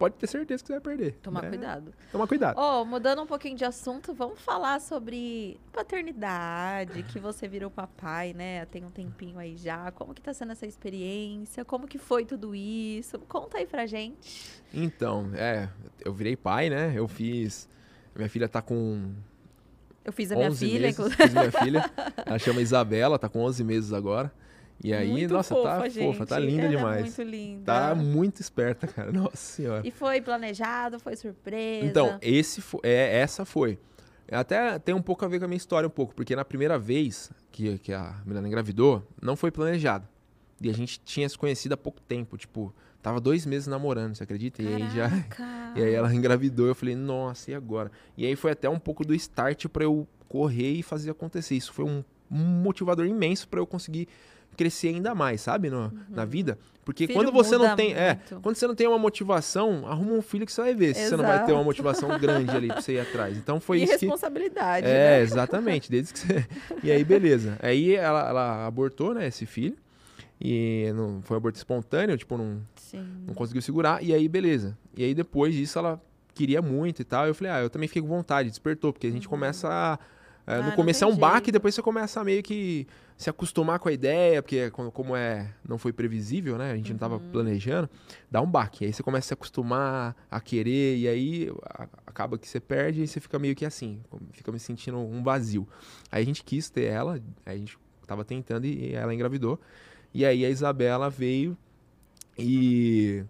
pode 0.00 0.14
ter 0.14 0.26
certeza 0.26 0.62
que 0.62 0.68
você 0.68 0.72
vai 0.72 0.80
perder. 0.80 1.12
Tomar 1.22 1.42
né? 1.42 1.50
cuidado. 1.50 1.92
Tomar 2.10 2.26
cuidado. 2.26 2.58
Oh, 2.58 2.86
mudando 2.86 3.20
um 3.20 3.26
pouquinho 3.26 3.54
de 3.54 3.66
assunto, 3.66 4.14
vamos 4.14 4.40
falar 4.40 4.80
sobre 4.80 5.60
paternidade, 5.70 7.02
que 7.02 7.18
você 7.18 7.46
virou 7.46 7.70
papai, 7.70 8.32
né? 8.32 8.64
Tem 8.64 8.82
um 8.82 8.90
tempinho 8.90 9.38
aí 9.38 9.58
já. 9.58 9.90
Como 9.92 10.14
que 10.14 10.22
tá 10.22 10.32
sendo 10.32 10.52
essa 10.52 10.66
experiência? 10.66 11.66
Como 11.66 11.86
que 11.86 11.98
foi 11.98 12.24
tudo 12.24 12.54
isso? 12.54 13.18
Conta 13.28 13.58
aí 13.58 13.66
pra 13.66 13.84
gente. 13.84 14.62
Então, 14.72 15.30
é, 15.34 15.68
eu 16.02 16.14
virei 16.14 16.34
pai, 16.34 16.70
né? 16.70 16.94
Eu 16.96 17.06
fiz... 17.06 17.68
Minha 18.16 18.28
filha 18.30 18.48
tá 18.48 18.62
com 18.62 19.14
eu 20.02 20.12
fiz 20.14 20.32
a 20.32 20.34
minha 20.34 20.50
filha, 20.50 20.80
meses, 20.80 20.98
inclusive. 20.98 21.22
Fiz 21.22 21.34
minha 21.34 21.52
filha. 21.52 21.90
Ela 22.24 22.38
chama 22.38 22.62
Isabela, 22.62 23.18
tá 23.18 23.28
com 23.28 23.40
11 23.40 23.62
meses 23.62 23.92
agora. 23.92 24.32
E 24.82 24.94
aí, 24.94 25.10
muito 25.10 25.34
nossa, 25.34 25.54
fofa, 25.54 25.68
tá 25.68 25.88
gente. 25.88 26.06
fofa, 26.06 26.26
tá 26.26 26.38
linda 26.38 26.62
Ela 26.62 26.76
demais. 26.76 26.98
É 26.98 27.02
muito 27.02 27.22
linda. 27.22 27.64
Tá 27.64 27.94
muito 27.94 28.40
esperta, 28.40 28.86
cara. 28.88 29.12
Nossa 29.12 29.36
senhora. 29.36 29.86
E 29.86 29.90
foi 29.90 30.20
planejado, 30.22 30.98
foi 30.98 31.16
surpresa. 31.16 31.86
Então, 31.86 32.18
esse 32.22 32.62
foi, 32.62 32.80
é, 32.82 33.18
essa 33.20 33.44
foi. 33.44 33.78
Até 34.30 34.78
tem 34.78 34.94
um 34.94 35.02
pouco 35.02 35.24
a 35.24 35.28
ver 35.28 35.38
com 35.38 35.44
a 35.44 35.48
minha 35.48 35.56
história, 35.56 35.86
um 35.86 35.90
pouco, 35.90 36.14
porque 36.14 36.34
na 36.34 36.44
primeira 36.44 36.78
vez 36.78 37.30
que, 37.50 37.78
que 37.78 37.92
a 37.92 38.22
Milena 38.24 38.46
engravidou, 38.46 39.06
não 39.20 39.36
foi 39.36 39.50
planejado. 39.50 40.08
E 40.60 40.70
a 40.70 40.72
gente 40.72 41.00
tinha 41.00 41.28
se 41.28 41.36
conhecido 41.36 41.72
há 41.72 41.76
pouco 41.76 42.00
tempo, 42.00 42.38
tipo, 42.38 42.72
tava 43.02 43.20
dois 43.20 43.44
meses 43.44 43.66
namorando, 43.66 44.14
você 44.14 44.22
acredita? 44.22 44.62
Caraca. 44.62 44.78
E 44.78 44.82
aí 44.82 44.90
já. 44.94 45.10
E 45.76 45.84
aí 45.84 45.94
ela 45.94 46.12
engravidou, 46.12 46.66
eu 46.66 46.74
falei, 46.74 46.96
nossa, 46.96 47.52
e 47.52 47.54
agora? 47.54 47.92
E 48.16 48.26
aí 48.26 48.34
foi 48.34 48.50
até 48.50 48.68
um 48.68 48.78
pouco 48.78 49.04
do 49.04 49.14
start 49.14 49.66
para 49.68 49.84
eu 49.84 50.04
correr 50.28 50.72
e 50.72 50.82
fazer 50.82 51.10
acontecer. 51.10 51.54
Isso 51.54 51.72
foi 51.72 51.84
um, 51.84 52.02
um 52.28 52.38
motivador 52.38 53.06
imenso 53.06 53.46
para 53.48 53.60
eu 53.60 53.66
conseguir 53.66 54.08
crescer 54.60 54.88
ainda 54.88 55.14
mais, 55.14 55.40
sabe, 55.40 55.70
no, 55.70 55.84
uhum. 55.84 55.90
na 56.10 56.26
vida. 56.26 56.58
Porque 56.84 57.06
filho 57.06 57.18
quando 57.18 57.32
você 57.32 57.56
não 57.56 57.74
tem, 57.74 57.94
é, 57.94 58.14
muito. 58.14 58.34
é, 58.34 58.40
quando 58.42 58.56
você 58.56 58.66
não 58.66 58.74
tem 58.74 58.86
uma 58.86 58.98
motivação, 58.98 59.86
arruma 59.86 60.12
um 60.12 60.20
filho 60.20 60.44
que 60.44 60.52
você 60.52 60.60
vai 60.60 60.74
ver 60.74 60.94
se 60.94 61.08
você 61.08 61.16
não 61.16 61.24
vai 61.24 61.46
ter 61.46 61.52
uma 61.52 61.64
motivação 61.64 62.18
grande 62.18 62.50
ali 62.50 62.68
pra 62.68 62.82
você 62.82 62.94
ir 62.94 63.00
atrás. 63.08 63.38
Então 63.38 63.58
foi 63.58 63.78
e 63.78 63.84
isso 63.84 63.92
responsabilidade, 63.92 64.84
que... 64.84 64.92
É, 64.92 65.16
né? 65.16 65.20
exatamente, 65.22 65.88
desde 65.90 66.12
que 66.12 66.18
você... 66.18 66.46
E 66.84 66.92
aí 66.92 67.02
beleza. 67.02 67.56
Aí 67.62 67.94
ela, 67.94 68.28
ela 68.28 68.66
abortou, 68.66 69.14
né, 69.14 69.26
esse 69.26 69.46
filho. 69.46 69.76
E 70.38 70.90
não 70.94 71.22
foi 71.22 71.36
um 71.36 71.38
aborto 71.38 71.58
espontâneo, 71.58 72.16
tipo, 72.16 72.36
não, 72.36 72.62
não 73.26 73.34
conseguiu 73.34 73.62
segurar. 73.62 74.02
E 74.02 74.12
aí 74.12 74.28
beleza. 74.28 74.76
E 74.96 75.04
aí 75.04 75.14
depois 75.14 75.54
disso 75.54 75.78
ela 75.78 76.00
queria 76.34 76.60
muito 76.60 77.00
e 77.00 77.04
tal. 77.04 77.26
Eu 77.26 77.34
falei: 77.34 77.52
"Ah, 77.52 77.60
eu 77.60 77.68
também 77.68 77.88
fiquei 77.88 78.00
com 78.00 78.08
vontade, 78.08 78.48
despertou, 78.48 78.92
porque 78.92 79.06
a 79.06 79.10
gente 79.10 79.26
uhum. 79.26 79.30
começa 79.30 79.68
a 79.68 79.98
é, 80.46 80.54
ah, 80.54 80.62
no 80.62 80.72
começo 80.72 81.04
é 81.04 81.06
um 81.06 81.16
baque, 81.16 81.52
depois 81.52 81.74
você 81.74 81.82
começa 81.82 82.20
a 82.20 82.24
meio 82.24 82.42
que 82.42 82.86
se 83.20 83.28
acostumar 83.28 83.78
com 83.78 83.90
a 83.90 83.92
ideia, 83.92 84.40
porque 84.40 84.70
como 84.70 85.14
é 85.14 85.52
não 85.68 85.76
foi 85.76 85.92
previsível, 85.92 86.56
né? 86.56 86.72
A 86.72 86.76
gente 86.76 86.86
uhum. 86.86 86.98
não 86.98 87.16
estava 87.16 87.20
planejando, 87.20 87.86
dá 88.30 88.40
um 88.40 88.50
baque. 88.50 88.86
Aí 88.86 88.94
você 88.94 89.02
começa 89.02 89.26
a 89.26 89.28
se 89.28 89.34
acostumar 89.34 90.16
a 90.30 90.40
querer 90.40 90.96
e 90.96 91.06
aí 91.06 91.52
acaba 92.06 92.38
que 92.38 92.48
você 92.48 92.58
perde 92.58 93.02
e 93.02 93.06
você 93.06 93.20
fica 93.20 93.38
meio 93.38 93.54
que 93.54 93.66
assim, 93.66 94.00
fica 94.32 94.50
me 94.50 94.58
sentindo 94.58 94.96
um 94.96 95.22
vazio. 95.22 95.68
Aí 96.10 96.22
a 96.22 96.24
gente 96.24 96.42
quis 96.42 96.70
ter 96.70 96.84
ela, 96.84 97.20
a 97.44 97.54
gente 97.54 97.78
estava 98.00 98.24
tentando 98.24 98.64
e 98.64 98.94
ela 98.94 99.12
engravidou. 99.12 99.60
E 100.14 100.24
aí 100.24 100.42
a 100.42 100.48
Isabela 100.48 101.10
veio 101.10 101.54
e 102.38 103.22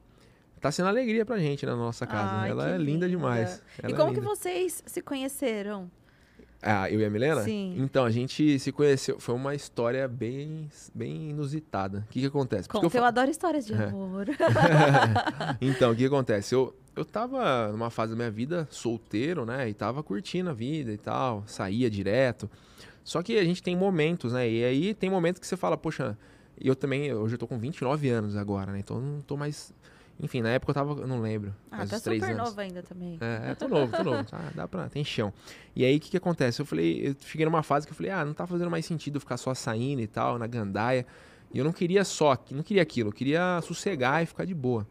tá 0.61 0.71
sendo 0.71 0.89
alegria 0.89 1.27
pra 1.27 1.37
gente 1.37 1.67
na 1.67 1.75
nossa 1.75 2.07
casa. 2.07 2.31
Ai, 2.33 2.51
ela 2.51 2.69
é 2.69 2.79
linda, 2.79 2.85
linda 2.85 3.09
demais. 3.09 3.61
Ela 3.83 3.93
e 3.93 3.97
como 3.97 4.13
é 4.13 4.15
que 4.15 4.21
vocês 4.21 4.85
se 4.87 5.03
conheceram? 5.03 5.91
Ah, 6.63 6.91
eu 6.91 7.01
e 7.01 7.05
a 7.05 7.11
Milena? 7.11 7.43
Sim. 7.43 7.75
Então, 7.79 8.05
a 8.05 8.11
gente 8.11 8.59
se 8.59 8.71
conheceu. 8.71 9.19
Foi 9.19 9.35
uma 9.35 9.55
história 9.55 10.07
bem, 10.07 10.69
bem 10.95 11.31
inusitada. 11.31 12.05
O 12.09 12.13
que, 12.13 12.21
que 12.21 12.27
acontece? 12.27 12.69
Conta, 12.69 12.87
eu, 12.87 13.01
eu, 13.01 13.05
adoro 13.05 13.31
histórias 13.31 13.67
de 13.67 13.73
é. 13.73 13.85
amor. 13.85 14.27
então, 15.61 15.93
o 15.93 15.95
que, 15.95 16.01
que 16.01 16.07
acontece? 16.07 16.55
Eu, 16.55 16.75
eu 16.95 17.05
tava 17.05 17.69
numa 17.69 17.89
fase 17.89 18.13
da 18.13 18.17
minha 18.17 18.31
vida 18.31 18.69
solteiro, 18.71 19.47
né? 19.47 19.69
E 19.71 19.75
tava 19.75 20.03
curtindo 20.03 20.51
a 20.51 20.53
vida 20.53 20.93
e 20.93 20.99
tal. 20.99 21.45
Saía 21.47 21.91
direto. 21.91 22.51
Só 23.03 23.23
que 23.23 23.39
a 23.39 23.45
gente 23.45 23.63
tem 23.63 23.75
momentos, 23.75 24.35
né? 24.35 24.49
E 24.49 24.63
aí 24.63 24.95
tem 24.95 25.09
momentos 25.09 25.41
que 25.41 25.47
você 25.47 25.57
fala, 25.57 25.77
poxa, 25.79 26.17
eu 26.61 26.77
também, 26.77 27.13
hoje 27.15 27.35
eu 27.35 27.39
tô 27.39 27.47
com 27.47 27.59
29 27.59 28.09
anos 28.11 28.37
agora, 28.37 28.73
né? 28.73 28.81
Então 28.81 29.01
não 29.01 29.21
tô 29.23 29.37
mais 29.37 29.73
enfim, 30.23 30.43
na 30.43 30.51
época 30.51 30.71
eu 30.71 30.75
tava, 30.75 31.01
eu 31.01 31.07
não 31.07 31.21
lembro. 31.21 31.55
Ah, 31.71 31.87
tá 31.87 31.99
super 31.99 32.23
anos. 32.23 32.37
novo 32.37 32.61
ainda 32.61 32.83
também. 32.83 33.19
É, 33.21 33.53
é, 33.53 33.55
tô 33.55 33.67
novo, 33.67 33.91
tô 33.97 34.05
novo. 34.05 34.23
Tá, 34.25 34.39
dá 34.55 34.69
pra, 34.69 34.89
tem 34.89 35.03
chão. 35.03 35.33
E 35.75 35.85
aí, 35.85 35.97
o 35.97 36.01
que 36.01 36.11
que 36.11 36.17
acontece? 36.17 36.61
Eu 36.61 36.67
falei, 36.67 37.09
eu 37.09 37.17
cheguei 37.21 37.47
numa 37.47 37.63
fase 37.63 37.87
que 37.87 37.93
eu 37.93 37.97
falei, 37.97 38.13
ah, 38.13 38.25
não 38.25 38.35
tá 38.35 38.47
fazendo 38.47 38.71
mais 38.71 38.85
sentido 38.85 39.19
ficar 39.19 39.39
só 39.39 39.55
saindo 39.55 40.03
e 40.03 40.07
tal, 40.07 40.39
na 40.39 40.47
gandaia. 40.47 41.07
E 41.53 41.59
eu 41.59 41.65
não 41.65 41.73
queria 41.73 42.05
só, 42.05 42.37
não 42.51 42.63
queria 42.63 42.83
aquilo, 42.83 43.09
eu 43.09 43.13
queria 43.13 43.61
sossegar 43.63 44.23
e 44.23 44.27
ficar 44.27 44.45
de 44.45 44.55
boa. 44.55 44.87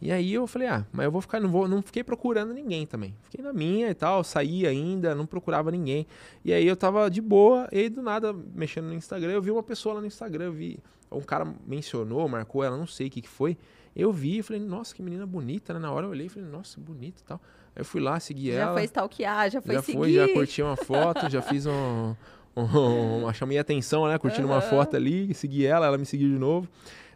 E 0.00 0.12
aí 0.12 0.34
eu 0.34 0.46
falei, 0.46 0.68
ah, 0.68 0.84
mas 0.92 1.04
eu 1.06 1.10
vou 1.10 1.22
ficar, 1.22 1.40
não 1.40 1.48
vou, 1.48 1.66
não 1.66 1.80
fiquei 1.80 2.04
procurando 2.04 2.52
ninguém 2.52 2.86
também. 2.86 3.14
Fiquei 3.22 3.42
na 3.42 3.52
minha 3.52 3.88
e 3.88 3.94
tal, 3.94 4.22
saí 4.22 4.66
ainda, 4.66 5.14
não 5.14 5.24
procurava 5.24 5.70
ninguém. 5.70 6.06
E 6.44 6.52
aí 6.52 6.66
eu 6.66 6.76
tava 6.76 7.10
de 7.10 7.22
boa, 7.22 7.66
e 7.72 7.78
aí 7.78 7.88
do 7.88 8.02
nada, 8.02 8.34
mexendo 8.54 8.86
no 8.86 8.94
Instagram, 8.94 9.32
eu 9.32 9.40
vi 9.40 9.50
uma 9.50 9.62
pessoa 9.62 9.94
lá 9.94 10.00
no 10.02 10.06
Instagram, 10.06 10.44
eu 10.44 10.52
vi, 10.52 10.78
um 11.10 11.22
cara 11.22 11.46
mencionou, 11.66 12.28
marcou 12.28 12.62
ela, 12.62 12.76
não 12.76 12.86
sei 12.86 13.06
o 13.06 13.10
que 13.10 13.22
que 13.22 13.28
foi. 13.28 13.56
Eu 13.96 14.12
vi 14.12 14.38
e 14.38 14.42
falei, 14.42 14.60
nossa, 14.60 14.94
que 14.94 15.02
menina 15.02 15.26
bonita, 15.26 15.72
né? 15.72 15.80
Na 15.80 15.90
hora 15.90 16.04
eu 16.04 16.10
olhei 16.10 16.26
e 16.26 16.28
falei, 16.28 16.46
nossa, 16.46 16.78
bonita 16.78 17.22
e 17.22 17.24
tal. 17.24 17.40
Aí 17.74 17.80
eu 17.80 17.84
fui 17.84 17.98
lá, 17.98 18.20
segui 18.20 18.52
já 18.52 18.58
ela. 18.58 18.64
Já 18.66 18.72
foi 18.74 18.84
stalkear, 18.84 19.50
já 19.50 19.62
foi 19.62 19.74
já 19.74 19.82
seguir. 19.82 19.98
Foi, 19.98 20.12
já 20.12 20.28
curti 20.28 20.62
uma 20.62 20.76
foto, 20.76 21.30
já 21.30 21.40
fiz 21.40 21.64
um, 21.64 22.14
um, 22.54 23.32
chamei 23.32 23.56
a 23.56 23.62
atenção, 23.62 24.06
né? 24.06 24.18
Curtindo 24.18 24.48
uhum. 24.48 24.52
uma 24.52 24.60
foto 24.60 24.96
ali, 24.96 25.32
segui 25.32 25.64
ela, 25.64 25.86
ela 25.86 25.96
me 25.96 26.04
seguiu 26.04 26.28
de 26.28 26.38
novo. 26.38 26.68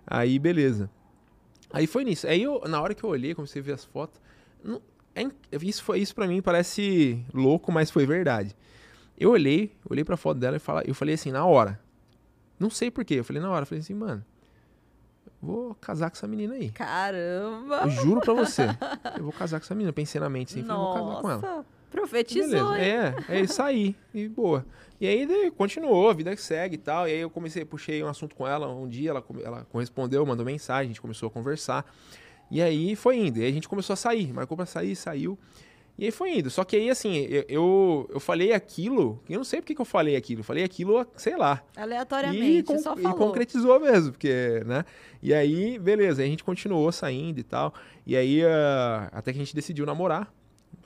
Aí, 0.06 0.38
beleza. 0.38 0.90
Aí 1.70 1.86
foi 1.86 2.02
nisso. 2.02 2.26
Aí 2.26 2.42
eu, 2.42 2.62
na 2.66 2.80
hora 2.80 2.94
que 2.94 3.04
eu 3.04 3.10
olhei, 3.10 3.34
comecei 3.34 3.60
a 3.60 3.64
ver 3.64 3.72
as 3.72 3.84
fotos. 3.84 4.18
Não, 4.64 4.80
é, 5.14 5.22
isso 5.62 5.84
foi 5.84 6.00
isso 6.00 6.14
para 6.14 6.26
mim 6.26 6.40
parece 6.40 7.22
louco, 7.34 7.70
mas 7.70 7.90
foi 7.90 8.06
verdade. 8.06 8.56
Eu 9.18 9.32
olhei, 9.32 9.76
olhei 9.88 10.02
pra 10.02 10.16
foto 10.16 10.38
dela 10.38 10.56
e 10.56 10.60
fala, 10.60 10.82
eu 10.86 10.94
falei 10.94 11.14
assim, 11.14 11.30
na 11.30 11.44
hora. 11.44 11.78
Não 12.58 12.70
sei 12.70 12.90
porquê. 12.90 13.16
Eu 13.16 13.24
falei 13.24 13.42
na 13.42 13.50
hora, 13.50 13.62
eu 13.62 13.66
falei 13.66 13.80
assim, 13.80 13.92
mano, 13.92 14.24
vou 15.40 15.74
casar 15.74 16.10
com 16.10 16.16
essa 16.16 16.26
menina 16.26 16.54
aí. 16.54 16.70
Caramba! 16.70 17.82
Eu 17.82 17.90
juro 17.90 18.20
pra 18.20 18.34
você. 18.34 18.64
Eu 19.16 19.24
vou 19.24 19.32
casar 19.32 19.58
com 19.58 19.64
essa 19.64 19.74
menina. 19.74 19.92
Pensei 19.92 20.20
na 20.20 20.28
mente 20.28 20.54
assim, 20.54 20.66
falei, 20.66 20.82
vou 20.82 20.94
casar 20.94 21.20
com 21.20 21.30
ela. 21.30 21.66
Profetizou. 21.90 22.74
É, 22.74 23.14
é 23.28 23.40
isso 23.40 23.60
aí. 23.60 23.96
E 24.14 24.28
boa. 24.28 24.64
E 25.00 25.06
aí 25.06 25.50
continuou, 25.52 26.10
a 26.10 26.12
vida 26.12 26.34
que 26.36 26.42
segue 26.42 26.74
e 26.74 26.78
tal. 26.78 27.08
E 27.08 27.12
aí 27.12 27.20
eu 27.20 27.30
comecei, 27.30 27.64
puxei 27.64 28.02
um 28.04 28.08
assunto 28.08 28.36
com 28.36 28.46
ela. 28.46 28.68
Um 28.68 28.88
dia 28.88 29.10
ela, 29.10 29.24
ela 29.42 29.66
correspondeu, 29.72 30.24
mandou 30.24 30.44
mensagem, 30.44 30.84
a 30.84 30.88
gente 30.88 31.00
começou 31.00 31.28
a 31.28 31.30
conversar. 31.30 31.84
E 32.50 32.60
aí 32.60 32.94
foi 32.94 33.16
indo. 33.16 33.38
E 33.38 33.42
aí 33.42 33.50
a 33.50 33.52
gente 33.52 33.68
começou 33.68 33.94
a 33.94 33.96
sair. 33.96 34.32
Marcou 34.32 34.56
pra 34.56 34.66
sair, 34.66 34.94
saiu. 34.94 35.38
E 36.00 36.06
aí 36.06 36.10
foi 36.10 36.38
indo. 36.38 36.48
Só 36.48 36.64
que 36.64 36.76
aí, 36.76 36.88
assim, 36.88 37.26
eu, 37.46 38.08
eu, 38.10 38.18
falei 38.18 38.54
aquilo. 38.54 39.22
Eu 39.28 39.36
não 39.36 39.44
sei 39.44 39.60
porque 39.60 39.74
que 39.74 39.82
eu 39.82 39.84
falei 39.84 40.16
aquilo. 40.16 40.40
Eu 40.40 40.44
falei 40.44 40.64
aquilo, 40.64 41.06
sei 41.14 41.36
lá. 41.36 41.62
Aleatoriamente, 41.76 42.72
e, 42.72 42.78
só 42.78 42.96
falou. 42.96 43.10
E 43.10 43.18
concretizou 43.18 43.78
mesmo, 43.78 44.12
porque, 44.12 44.62
né? 44.64 44.82
E 45.22 45.34
aí, 45.34 45.78
beleza. 45.78 46.22
Aí 46.22 46.28
a 46.28 46.30
gente 46.30 46.42
continuou 46.42 46.90
saindo 46.90 47.38
e 47.38 47.42
tal. 47.42 47.74
E 48.06 48.16
aí, 48.16 48.42
uh, 48.42 49.10
até 49.12 49.30
que 49.30 49.38
a 49.38 49.44
gente 49.44 49.54
decidiu 49.54 49.84
namorar. 49.84 50.32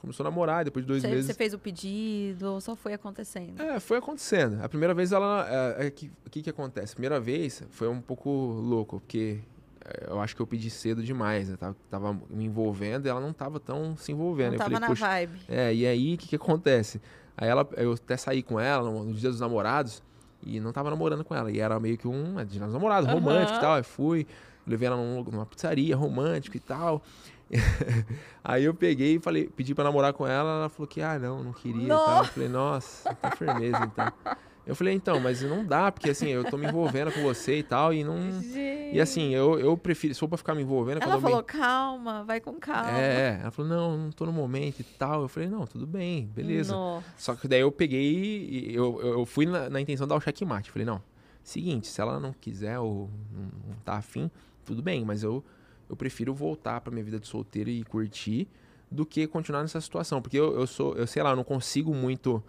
Começou 0.00 0.26
a 0.26 0.28
namorar, 0.28 0.64
depois 0.64 0.84
de 0.84 0.88
dois 0.88 1.02
você, 1.02 1.08
meses. 1.08 1.26
Você 1.26 1.34
fez 1.34 1.54
o 1.54 1.60
pedido 1.60 2.54
ou 2.54 2.60
só 2.60 2.74
foi 2.74 2.92
acontecendo? 2.92 3.62
É, 3.62 3.78
foi 3.78 3.98
acontecendo. 3.98 4.64
A 4.64 4.68
primeira 4.68 4.92
vez 4.94 5.12
ela. 5.12 5.44
O 5.78 5.80
é, 5.80 5.86
é, 5.86 5.90
que, 5.92 6.10
que, 6.28 6.42
que 6.42 6.50
acontece? 6.50 6.92
A 6.92 6.96
primeira 6.96 7.20
vez 7.20 7.62
foi 7.70 7.86
um 7.86 8.00
pouco 8.00 8.28
louco, 8.30 8.98
porque 8.98 9.38
eu 10.09 10.20
acho 10.20 10.35
que 10.35 10.40
eu 10.40 10.47
pedi 10.47 10.70
cedo 10.70 11.02
demais, 11.02 11.48
né? 11.48 11.56
Tava, 11.56 11.77
tava 11.90 12.20
me 12.31 12.44
envolvendo 12.44 13.06
e 13.06 13.09
ela 13.09 13.20
não 13.20 13.32
tava 13.32 13.61
tão 13.61 13.97
se 13.97 14.12
envolvendo. 14.12 14.48
Não 14.48 14.55
eu 14.55 14.59
tava 14.59 14.70
falei, 14.81 14.89
na 14.89 14.94
vibe. 14.94 15.40
É, 15.48 15.74
e 15.74 15.86
aí 15.86 16.15
o 16.15 16.19
que, 16.19 16.28
que 16.28 16.36
acontece? 16.36 17.01
Aí 17.36 17.48
ela, 17.48 17.69
eu 17.77 17.93
até 17.93 18.16
saí 18.16 18.43
com 18.43 18.59
ela 18.59 18.90
no, 18.90 19.05
no 19.05 19.12
dia 19.12 19.31
dos 19.31 19.40
namorados 19.40 20.02
e 20.43 20.61
não 20.61 20.73
tava 20.73 20.90
namorando 20.90 21.24
com 21.24 21.35
ela. 21.35 21.51
E 21.51 21.61
era 21.61 21.78
meio 21.78 21.98
que 21.98 22.09
um 22.09 22.39
é, 22.39 22.44
dia 22.44 22.61
dos 22.61 22.73
namorados, 22.73 23.09
uhum. 23.09 23.19
romântico 23.19 23.59
e 23.59 23.61
tal. 23.61 23.74
Aí 23.74 23.82
fui, 23.82 24.27
levei 24.66 24.86
ela 24.86 24.97
num, 24.97 25.23
numa 25.24 25.44
pizzaria 25.44 25.97
romântico 25.97 26.56
e 26.56 26.61
tal. 26.61 27.02
aí 28.43 28.65
eu 28.65 28.74
peguei 28.74 29.16
e 29.16 29.20
falei, 29.20 29.48
pedi 29.48 29.74
pra 29.74 29.85
namorar 29.85 30.12
com 30.12 30.27
ela, 30.27 30.51
ela 30.51 30.69
falou 30.69 30.89
que, 30.89 31.02
ah, 31.02 31.19
não, 31.19 31.44
não 31.44 31.52
queria 31.52 31.89
não. 31.89 32.02
e 32.02 32.06
tal. 32.06 32.19
Eu 32.19 32.24
falei, 32.24 32.48
nossa, 32.48 33.15
tá 33.16 33.31
firmeza 33.32 33.85
então. 33.85 34.12
Eu 34.66 34.74
falei, 34.74 34.94
então, 34.94 35.20
mas 35.20 35.42
não 35.42 35.64
dá, 35.64 35.92
porque 35.92 36.10
assim, 36.10 36.28
eu 36.28 36.42
tô 36.44 36.56
me 36.56 36.66
envolvendo 36.66 37.12
com 37.12 37.22
você 37.22 37.58
e 37.58 37.62
tal, 37.62 37.92
e 37.92 38.02
não. 38.02 38.16
Gente. 38.40 38.94
E 38.94 39.00
assim, 39.00 39.34
eu, 39.34 39.58
eu 39.58 39.76
prefiro, 39.76 40.14
se 40.14 40.20
for 40.20 40.28
pra 40.28 40.38
ficar 40.38 40.54
me 40.54 40.62
envolvendo. 40.62 41.02
Ela 41.02 41.20
falou, 41.20 41.38
me... 41.38 41.44
calma, 41.44 42.24
vai 42.24 42.40
com 42.40 42.54
calma. 42.54 42.98
É, 42.98 43.40
ela 43.42 43.50
falou, 43.50 43.70
não, 43.70 43.98
não 43.98 44.10
tô 44.10 44.24
no 44.24 44.32
momento 44.32 44.80
e 44.80 44.84
tal. 44.84 45.22
Eu 45.22 45.28
falei, 45.28 45.48
não, 45.48 45.66
tudo 45.66 45.86
bem, 45.86 46.26
beleza. 46.26 46.72
Nossa. 46.72 47.04
Só 47.18 47.34
que 47.34 47.46
daí 47.46 47.60
eu 47.60 47.70
peguei, 47.70 48.70
eu, 48.72 49.00
eu 49.02 49.26
fui 49.26 49.44
na, 49.44 49.68
na 49.68 49.80
intenção 49.80 50.06
de 50.06 50.10
dar 50.10 50.16
o 50.16 50.20
checkmate. 50.20 50.70
Falei, 50.70 50.86
não, 50.86 51.02
seguinte, 51.42 51.86
se 51.86 52.00
ela 52.00 52.18
não 52.18 52.32
quiser 52.32 52.78
ou 52.78 53.10
não, 53.30 53.42
não 53.68 53.76
tá 53.84 53.94
afim, 53.94 54.30
tudo 54.64 54.82
bem, 54.82 55.04
mas 55.04 55.22
eu, 55.22 55.44
eu 55.90 55.94
prefiro 55.94 56.32
voltar 56.32 56.80
pra 56.80 56.90
minha 56.90 57.04
vida 57.04 57.20
de 57.20 57.28
solteiro 57.28 57.68
e 57.68 57.84
curtir 57.84 58.48
do 58.90 59.04
que 59.04 59.26
continuar 59.26 59.60
nessa 59.60 59.80
situação. 59.80 60.22
Porque 60.22 60.38
eu, 60.38 60.58
eu 60.58 60.66
sou, 60.66 60.96
eu 60.96 61.06
sei 61.06 61.22
lá, 61.22 61.30
eu 61.30 61.36
não 61.36 61.44
consigo 61.44 61.94
muito 61.94 62.42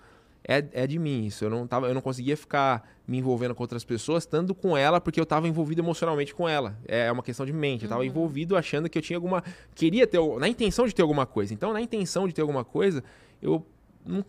é, 0.48 0.64
é 0.74 0.88
de 0.88 1.00
mim 1.00 1.26
isso. 1.26 1.44
Eu 1.44 1.50
não, 1.50 1.68
tava, 1.68 1.88
eu 1.88 1.94
não 1.94 2.02
conseguia 2.02 2.38
ficar 2.38 2.88
me 3.08 3.18
envolvendo 3.18 3.54
com 3.56 3.64
outras 3.64 3.84
pessoas, 3.84 4.24
estando 4.24 4.54
com 4.54 4.78
ela, 4.78 5.02
porque 5.02 5.20
eu 5.20 5.24
estava 5.24 5.48
envolvido 5.48 5.82
emocionalmente 5.82 6.34
com 6.34 6.48
ela. 6.48 6.78
É 6.88 7.12
uma 7.12 7.24
questão 7.24 7.46
de 7.46 7.54
mente. 7.54 7.84
Eu 7.84 7.88
estava 7.88 8.02
uhum. 8.02 8.08
envolvido 8.08 8.56
achando 8.56 8.90
que 8.90 8.98
eu 8.98 9.02
tinha 9.02 9.18
alguma. 9.18 9.44
Queria 9.74 10.06
ter. 10.06 10.20
Na 10.40 10.48
intenção 10.48 10.88
de 10.88 10.94
ter 10.94 11.02
alguma 11.02 11.26
coisa. 11.26 11.54
Então, 11.54 11.74
na 11.74 11.82
intenção 11.82 12.28
de 12.28 12.34
ter 12.34 12.42
alguma 12.42 12.64
coisa, 12.64 13.04
eu, 13.42 13.66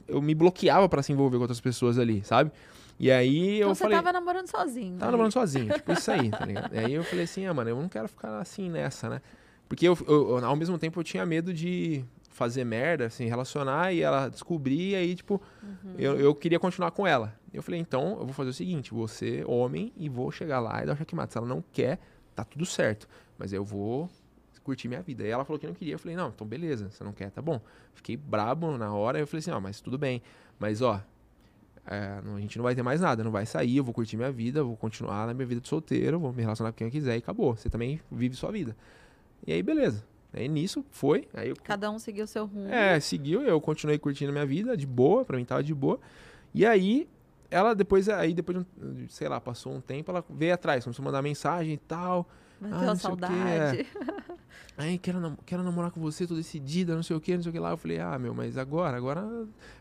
eu 0.08 0.22
me 0.22 0.34
bloqueava 0.34 0.88
para 0.88 1.02
se 1.02 1.12
envolver 1.12 1.36
com 1.36 1.42
outras 1.42 1.60
pessoas 1.60 1.98
ali, 1.98 2.24
sabe? 2.24 2.50
E 2.98 3.10
aí 3.10 3.56
então 3.56 3.68
eu 3.68 3.74
você 3.74 3.84
falei. 3.84 3.98
Você 3.98 4.04
tava 4.04 4.12
namorando 4.12 4.48
sozinho. 4.48 4.98
Tava 4.98 5.12
namorando 5.12 5.32
sozinho, 5.32 5.72
tipo 5.74 5.92
isso 5.92 6.10
aí, 6.10 6.30
tá 6.30 6.46
ligado? 6.46 6.74
e 6.74 6.78
aí 6.78 6.94
eu 6.94 7.04
falei 7.04 7.24
assim, 7.24 7.44
ah, 7.44 7.52
mano, 7.52 7.68
eu 7.68 7.76
não 7.76 7.88
quero 7.90 8.08
ficar 8.08 8.38
assim 8.38 8.70
nessa, 8.70 9.10
né? 9.10 9.20
Porque 9.68 9.86
eu, 9.86 9.98
eu, 10.08 10.44
ao 10.44 10.56
mesmo 10.56 10.78
tempo 10.78 10.98
eu 10.98 11.04
tinha 11.04 11.26
medo 11.26 11.52
de 11.52 12.04
fazer 12.36 12.64
merda, 12.64 13.06
assim, 13.06 13.24
relacionar 13.24 13.94
e 13.94 14.02
ela 14.02 14.28
descobrir, 14.28 14.90
e 14.90 14.94
aí, 14.94 15.14
tipo, 15.14 15.40
uhum. 15.62 15.94
eu, 15.96 16.20
eu 16.20 16.34
queria 16.34 16.60
continuar 16.60 16.90
com 16.90 17.06
ela. 17.06 17.34
Eu 17.50 17.62
falei, 17.62 17.80
então, 17.80 18.10
eu 18.10 18.26
vou 18.26 18.34
fazer 18.34 18.50
o 18.50 18.52
seguinte, 18.52 18.92
ser 19.08 19.48
homem 19.48 19.90
e 19.96 20.06
vou 20.06 20.30
chegar 20.30 20.60
lá 20.60 20.82
e 20.82 20.86
dar 20.86 20.92
o 20.92 20.96
checkmate. 20.96 21.32
Se 21.32 21.38
ela 21.38 21.46
não 21.46 21.64
quer, 21.72 21.98
tá 22.34 22.44
tudo 22.44 22.66
certo. 22.66 23.08
Mas 23.38 23.54
eu 23.54 23.64
vou 23.64 24.10
curtir 24.62 24.86
minha 24.86 25.00
vida. 25.00 25.24
E 25.24 25.30
ela 25.30 25.46
falou 25.46 25.58
que 25.58 25.66
não 25.66 25.72
queria. 25.72 25.94
Eu 25.94 25.98
falei, 25.98 26.14
não, 26.14 26.28
então 26.28 26.46
beleza, 26.46 26.90
você 26.90 27.02
não 27.02 27.12
quer, 27.14 27.30
tá 27.30 27.40
bom. 27.40 27.58
Fiquei 27.94 28.18
brabo 28.18 28.76
na 28.76 28.92
hora, 28.92 29.18
eu 29.18 29.26
falei 29.26 29.38
assim, 29.38 29.52
ó, 29.52 29.58
mas 29.58 29.80
tudo 29.80 29.96
bem. 29.96 30.20
Mas, 30.58 30.82
ó, 30.82 31.00
é, 31.86 32.20
a 32.22 32.40
gente 32.40 32.58
não 32.58 32.64
vai 32.64 32.74
ter 32.74 32.82
mais 32.82 33.00
nada, 33.00 33.24
não 33.24 33.30
vai 33.30 33.46
sair, 33.46 33.78
eu 33.78 33.84
vou 33.84 33.94
curtir 33.94 34.18
minha 34.18 34.30
vida, 34.30 34.62
vou 34.62 34.76
continuar 34.76 35.26
na 35.26 35.32
minha 35.32 35.46
vida 35.46 35.62
de 35.62 35.68
solteiro, 35.68 36.20
vou 36.20 36.34
me 36.34 36.42
relacionar 36.42 36.70
com 36.72 36.76
quem 36.76 36.88
eu 36.88 36.90
quiser 36.90 37.14
e 37.14 37.18
acabou. 37.18 37.56
Você 37.56 37.70
também 37.70 37.98
vive 38.12 38.36
sua 38.36 38.52
vida. 38.52 38.76
E 39.46 39.54
aí, 39.54 39.62
beleza. 39.62 40.04
Aí 40.36 40.48
nisso 40.48 40.84
foi. 40.90 41.26
Aí 41.32 41.48
eu, 41.48 41.56
Cada 41.64 41.90
um 41.90 41.98
seguiu 41.98 42.24
o 42.24 42.28
seu 42.28 42.44
rumo. 42.44 42.68
É, 42.68 43.00
seguiu, 43.00 43.42
eu 43.42 43.58
continuei 43.60 43.98
curtindo 43.98 44.30
a 44.30 44.32
minha 44.32 44.46
vida, 44.46 44.76
de 44.76 44.86
boa, 44.86 45.24
pra 45.24 45.38
mim 45.38 45.44
tava 45.44 45.62
de 45.62 45.74
boa. 45.74 45.98
E 46.54 46.66
aí, 46.66 47.08
ela 47.50 47.74
depois, 47.74 48.08
aí 48.08 48.34
depois 48.34 48.58
de, 48.58 49.12
sei 49.12 49.28
lá, 49.28 49.40
passou 49.40 49.72
um 49.72 49.80
tempo, 49.80 50.10
ela 50.10 50.22
veio 50.28 50.52
atrás, 50.52 50.84
começou 50.84 51.02
a 51.02 51.06
mandar 51.06 51.22
mensagem 51.22 51.72
e 51.72 51.78
tal. 51.78 52.28
Bateu 52.60 52.90
ah, 52.90 52.96
saudade. 52.96 53.80
É. 53.80 53.86
Aí, 54.78 54.98
quero, 54.98 55.18
nam 55.18 55.38
quero 55.46 55.62
namorar 55.62 55.90
com 55.90 56.00
você, 56.00 56.26
tô 56.26 56.34
decidida, 56.34 56.94
não 56.94 57.02
sei 57.02 57.16
o 57.16 57.20
que, 57.20 57.34
não 57.34 57.42
sei 57.42 57.48
o 57.48 57.52
que 57.52 57.58
lá. 57.58 57.70
Eu 57.70 57.78
falei, 57.78 57.98
ah, 57.98 58.18
meu, 58.18 58.34
mas 58.34 58.58
agora, 58.58 58.94
agora. 58.94 59.24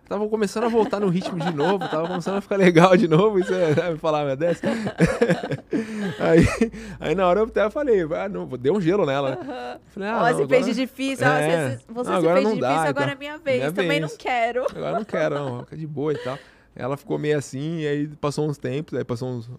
tava 0.08 0.28
começando 0.30 0.64
a 0.64 0.70
voltar 0.70 1.02
no 1.02 1.10
ritmo 1.10 1.38
de 1.38 1.54
novo, 1.54 1.80
tava 1.80 2.08
começando 2.08 2.38
a 2.38 2.42
ficar 2.42 2.56
legal 2.56 2.96
de 2.96 3.06
novo. 3.06 3.38
Isso 3.38 3.54
é, 3.54 3.92
me 3.92 3.98
falar, 3.98 4.24
meu 4.24 4.38
dessa. 4.38 4.66
aí, 6.18 6.72
aí 6.98 7.14
na 7.14 7.28
hora 7.28 7.42
eu 7.42 7.46
até 7.46 7.70
falei, 7.70 8.04
ah, 8.04 8.30
não, 8.30 8.48
deu 8.48 8.74
um 8.74 8.80
gelo 8.80 9.06
nela, 9.06 9.32
né? 9.32 9.80
Falei, 9.88 10.10
ah, 10.10 10.24
Ó, 10.24 10.32
não, 10.32 10.38
se 10.38 10.48
fez 10.48 10.66
de 10.66 10.74
difícil, 10.74 11.28
é, 11.28 11.72
você, 11.72 11.86
você 11.90 12.10
não, 12.12 12.22
se 12.22 12.28
fez 12.28 12.40
difícil, 12.40 12.62
dá, 12.62 12.84
agora 12.84 13.12
é 13.12 13.16
minha 13.16 13.38
vez. 13.38 13.58
Minha 13.58 13.72
Também 13.74 14.00
vez. 14.00 14.02
não 14.02 14.18
quero. 14.18 14.64
Agora 14.64 14.98
não 14.98 15.06
quero, 15.06 15.36
não, 15.36 15.60
fica 15.66 15.76
de 15.76 15.88
boa 15.88 16.14
e 16.14 16.18
tal. 16.20 16.40
Ela 16.76 16.98
ficou 16.98 17.18
meio 17.18 17.38
assim, 17.38 17.80
e 17.80 17.88
aí 17.88 18.08
passou 18.08 18.48
uns 18.50 18.58
tempos, 18.58 18.98
aí 18.98 19.04
passou 19.04 19.30
uns, 19.30 19.50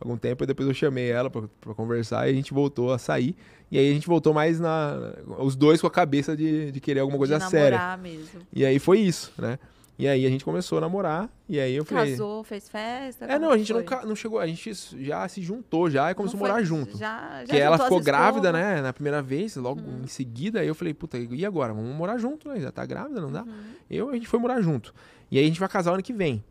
algum 0.00 0.16
tempo, 0.16 0.42
e 0.42 0.46
depois 0.46 0.66
eu 0.66 0.74
chamei 0.74 1.10
ela 1.10 1.28
pra, 1.28 1.42
pra, 1.60 1.74
conversar, 1.74 2.26
e 2.26 2.30
a 2.30 2.34
gente 2.34 2.54
voltou 2.54 2.92
a 2.92 2.98
sair. 2.98 3.36
E 3.70 3.78
aí 3.78 3.90
a 3.90 3.94
gente 3.94 4.06
voltou 4.06 4.32
mais 4.32 4.58
na. 4.58 5.14
Os 5.38 5.54
dois 5.54 5.80
com 5.80 5.86
a 5.86 5.90
cabeça 5.90 6.36
de, 6.36 6.72
de 6.72 6.80
querer 6.80 7.00
alguma 7.00 7.18
coisa 7.18 7.38
de 7.38 7.48
séria. 7.50 7.96
mesmo. 7.96 8.40
E 8.52 8.64
aí 8.64 8.78
foi 8.78 9.00
isso, 9.00 9.32
né? 9.38 9.58
E 9.98 10.08
aí 10.08 10.26
a 10.26 10.30
gente 10.30 10.44
começou 10.44 10.78
a 10.78 10.80
namorar, 10.80 11.28
e 11.48 11.60
aí 11.60 11.74
eu 11.74 11.84
falei... 11.84 12.12
Casou, 12.12 12.42
fez 12.42 12.68
festa? 12.68 13.26
É, 13.26 13.38
não, 13.38 13.50
a 13.50 13.58
gente 13.58 13.72
não, 13.72 13.84
não, 14.04 14.16
chegou, 14.16 14.40
a 14.40 14.46
gente 14.46 14.72
já 14.98 15.28
se 15.28 15.42
juntou 15.42 15.90
já 15.90 16.10
e 16.10 16.14
começou 16.14 16.38
a 16.38 16.40
morar 16.40 16.62
junto. 16.62 16.96
Já, 16.96 17.40
já 17.40 17.44
Porque 17.44 17.56
ela 17.58 17.78
ficou 17.78 18.00
grávida, 18.00 18.50
né, 18.50 18.80
na 18.80 18.92
primeira 18.92 19.20
vez, 19.20 19.54
logo 19.54 19.80
hum. 19.80 20.00
em 20.02 20.08
seguida, 20.08 20.60
aí 20.60 20.66
eu 20.66 20.74
falei, 20.74 20.94
puta, 20.94 21.18
e 21.18 21.44
agora? 21.44 21.74
Vamos 21.74 21.94
morar 21.94 22.16
junto, 22.16 22.48
né? 22.48 22.58
Já 22.58 22.72
tá 22.72 22.84
grávida, 22.86 23.20
não 23.20 23.30
dá? 23.30 23.42
Uhum. 23.42 23.52
Eu, 23.88 24.08
a 24.08 24.14
gente 24.14 24.26
foi 24.26 24.40
morar 24.40 24.60
junto. 24.62 24.94
E 25.30 25.38
aí 25.38 25.44
a 25.44 25.46
gente 25.46 25.60
vai 25.60 25.68
casar 25.68 25.92
ano 25.92 26.02
que 26.02 26.12
vem. 26.12 26.42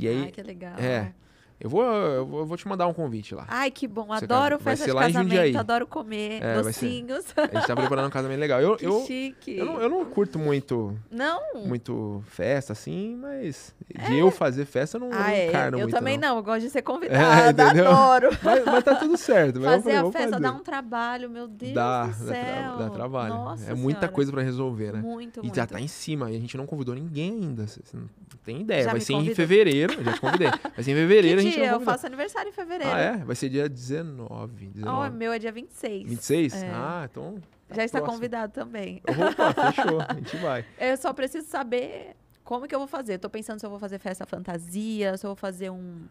E 0.00 0.08
aí, 0.08 0.22
Ai, 0.24 0.30
que 0.30 0.42
legal. 0.42 0.78
É. 0.78 1.12
Eu 1.60 1.68
vou, 1.68 1.84
eu 1.84 2.26
vou, 2.26 2.40
eu 2.40 2.46
vou 2.46 2.56
te 2.56 2.66
mandar 2.66 2.86
um 2.86 2.94
convite 2.94 3.34
lá. 3.34 3.44
Ai, 3.48 3.70
que 3.70 3.86
bom. 3.86 4.10
Adoro 4.12 4.58
festa 4.58 4.86
de 4.86 4.94
casamento, 4.94 5.58
adoro 5.58 5.86
comer 5.86 6.42
é, 6.42 6.62
docinhos. 6.62 7.26
A 7.36 7.42
gente 7.42 7.66
tá 7.66 7.76
preparando 7.76 8.06
um 8.06 8.10
casamento 8.10 8.40
legal. 8.40 8.60
Eu, 8.60 8.76
que 8.78 8.86
eu, 8.86 9.04
chique. 9.06 9.58
Eu 9.58 9.66
não, 9.66 9.80
eu 9.82 9.88
não 9.90 10.04
curto 10.06 10.38
muito... 10.38 10.96
Não? 11.10 11.40
Muito 11.66 12.22
festa, 12.26 12.72
assim, 12.72 13.14
mas 13.16 13.74
de 13.88 14.16
é. 14.16 14.22
eu 14.22 14.30
fazer 14.30 14.64
festa 14.64 14.96
eu 14.96 15.00
não, 15.00 15.10
ah, 15.12 15.36
eu 15.36 15.52
não 15.52 15.58
é. 15.58 15.68
Eu 15.68 15.78
muito, 15.80 15.90
também 15.90 16.16
não. 16.16 16.30
não, 16.30 16.36
eu 16.38 16.42
gosto 16.42 16.62
de 16.62 16.70
ser 16.70 16.80
convidada, 16.82 17.62
é, 17.62 17.80
adoro. 17.80 18.30
Mas, 18.42 18.64
mas, 18.64 18.84
tá 18.84 18.94
tudo 18.94 19.16
certo. 19.16 19.60
Fazer 19.60 19.82
falei, 19.82 19.96
a 19.98 20.12
festa 20.12 20.30
fazer. 20.30 20.42
dá 20.42 20.52
um 20.52 20.60
trabalho, 20.60 21.28
meu 21.28 21.46
Deus 21.46 21.72
dá, 21.72 22.06
do 22.06 22.14
céu. 22.14 22.34
Dá, 22.34 22.76
dá 22.76 22.90
trabalho. 22.90 23.34
Nossa 23.34 23.70
é 23.70 23.74
muita 23.74 24.00
senhora. 24.00 24.14
coisa 24.14 24.32
pra 24.32 24.42
resolver, 24.42 24.92
né? 24.92 25.00
Muito, 25.00 25.40
e 25.40 25.42
muito. 25.42 25.56
já 25.56 25.66
tá 25.66 25.80
em 25.80 25.88
cima, 25.88 26.30
e 26.30 26.36
a 26.36 26.40
gente 26.40 26.56
não 26.56 26.66
convidou 26.66 26.94
ninguém 26.94 27.32
ainda. 27.32 27.66
Você 27.66 27.80
não 27.94 28.08
tem 28.44 28.62
ideia. 28.62 28.84
Já 28.84 28.92
Vai 28.92 29.00
ser 29.00 29.12
convidou. 29.12 29.32
em 29.32 29.34
fevereiro, 29.34 30.02
já 30.02 30.12
te 30.12 30.20
convidei. 30.20 30.48
Vai 30.48 30.84
ser 30.84 30.92
em 30.92 30.94
fevereiro, 30.94 31.40
a 31.40 31.42
gente 31.42 31.49
dia? 31.54 31.70
Eu 31.70 31.80
faço 31.80 32.06
aniversário 32.06 32.48
em 32.48 32.52
fevereiro. 32.52 32.92
Ah, 32.92 32.98
é? 32.98 33.16
Vai 33.18 33.36
ser 33.36 33.48
dia 33.48 33.68
19. 33.68 34.66
19. 34.66 35.08
Oh, 35.08 35.10
meu 35.16 35.32
é 35.32 35.38
dia 35.38 35.52
26. 35.52 36.08
26? 36.08 36.62
É. 36.62 36.70
Ah, 36.72 37.08
então. 37.10 37.34
Tá 37.68 37.76
Já 37.76 37.84
está 37.84 37.98
próximo. 37.98 38.16
convidado 38.16 38.52
também. 38.52 39.00
Opa, 39.06 39.52
fechou. 39.72 40.00
A 40.00 40.14
gente 40.14 40.36
vai. 40.38 40.64
Eu 40.78 40.96
só 40.96 41.12
preciso 41.12 41.46
saber 41.46 42.16
como 42.42 42.66
que 42.66 42.74
eu 42.74 42.78
vou 42.78 42.88
fazer. 42.88 43.18
Tô 43.18 43.30
pensando 43.30 43.60
se 43.60 43.66
eu 43.66 43.70
vou 43.70 43.78
fazer 43.78 43.98
festa 43.98 44.26
fantasia, 44.26 45.16
se 45.16 45.24
eu 45.24 45.28
vou 45.28 45.36
fazer 45.36 45.70
um. 45.70 46.02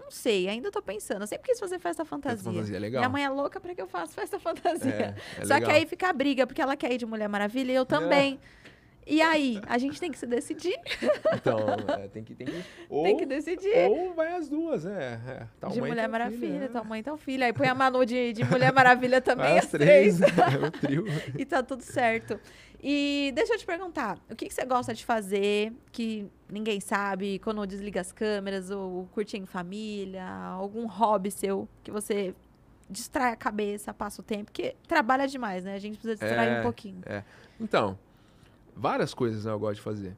Não 0.00 0.10
sei, 0.10 0.48
ainda 0.48 0.72
tô 0.72 0.82
pensando. 0.82 1.20
Eu 1.22 1.26
sempre 1.28 1.48
quis 1.48 1.60
fazer 1.60 1.78
festa 1.78 2.04
fantasia. 2.04 2.38
Festa 2.38 2.52
fantasia 2.52 2.76
é 2.76 2.80
legal. 2.80 3.00
Minha 3.02 3.08
mãe 3.08 3.24
é 3.24 3.28
louca 3.28 3.60
pra 3.60 3.72
que 3.72 3.80
eu 3.80 3.86
faça 3.86 4.12
festa 4.12 4.38
fantasia. 4.40 5.14
É, 5.38 5.42
é 5.42 5.44
Só 5.44 5.54
legal. 5.54 5.70
que 5.70 5.76
aí 5.76 5.86
fica 5.86 6.08
a 6.08 6.12
briga, 6.12 6.44
porque 6.48 6.60
ela 6.60 6.76
quer 6.76 6.92
ir 6.92 6.98
de 6.98 7.06
Mulher 7.06 7.28
Maravilha 7.28 7.70
e 7.70 7.74
eu 7.76 7.86
também. 7.86 8.40
E 9.10 9.20
aí, 9.20 9.60
a 9.66 9.76
gente 9.76 9.98
tem 9.98 10.10
que 10.12 10.18
se 10.18 10.26
decidir. 10.26 10.78
Então, 11.34 11.58
é, 11.98 12.06
tem 12.08 12.22
que. 12.22 12.34
Tem 12.34 12.46
que, 12.46 12.64
ou, 12.88 13.02
tem 13.04 13.16
que 13.16 13.26
decidir. 13.26 13.88
Ou 13.88 14.14
vai 14.14 14.34
as 14.36 14.48
duas, 14.48 14.84
né? 14.84 15.20
É, 15.26 15.46
tal 15.58 15.70
de 15.70 15.80
mãe, 15.80 15.90
Mulher 15.90 16.02
tal 16.02 16.10
Maravilha, 16.12 16.40
filho, 16.46 16.60
né? 16.60 16.68
tua 16.68 16.84
mãe, 16.84 17.02
tal 17.02 17.16
filho. 17.16 17.44
Aí 17.44 17.52
põe 17.52 17.66
a 17.66 17.74
Manu 17.74 18.06
de, 18.06 18.32
de 18.32 18.44
Mulher 18.44 18.72
Maravilha 18.72 19.20
também, 19.22 19.58
as 19.58 19.64
as 19.64 19.70
três. 19.72 20.18
três. 20.18 20.38
é 20.38 20.66
o 20.66 20.70
trio. 20.70 21.04
e 21.36 21.44
tá 21.44 21.60
tudo 21.62 21.82
certo. 21.82 22.38
E 22.82 23.32
deixa 23.34 23.54
eu 23.54 23.58
te 23.58 23.66
perguntar, 23.66 24.16
o 24.30 24.34
que, 24.36 24.46
que 24.46 24.54
você 24.54 24.64
gosta 24.64 24.94
de 24.94 25.04
fazer 25.04 25.72
que 25.92 26.26
ninguém 26.48 26.80
sabe 26.80 27.38
quando 27.40 27.66
desliga 27.66 28.00
as 28.00 28.10
câmeras 28.12 28.70
ou 28.70 29.06
curte 29.12 29.36
em 29.36 29.44
família? 29.44 30.24
Algum 30.24 30.86
hobby 30.86 31.30
seu 31.30 31.68
que 31.82 31.90
você 31.90 32.32
distrai 32.88 33.32
a 33.32 33.36
cabeça, 33.36 33.92
passa 33.92 34.22
o 34.22 34.24
tempo? 34.24 34.44
Porque 34.46 34.76
trabalha 34.88 35.26
demais, 35.28 35.64
né? 35.64 35.74
A 35.74 35.78
gente 35.78 35.98
precisa 35.98 36.14
distrair 36.14 36.52
É. 36.56 36.60
um 36.60 36.62
pouquinho. 36.62 37.02
Então, 37.60 37.98
várias 38.80 39.12
coisas 39.14 39.44
né, 39.44 39.52
eu 39.52 39.58
gosto 39.58 39.76
de 39.76 39.82
fazer. 39.82 40.16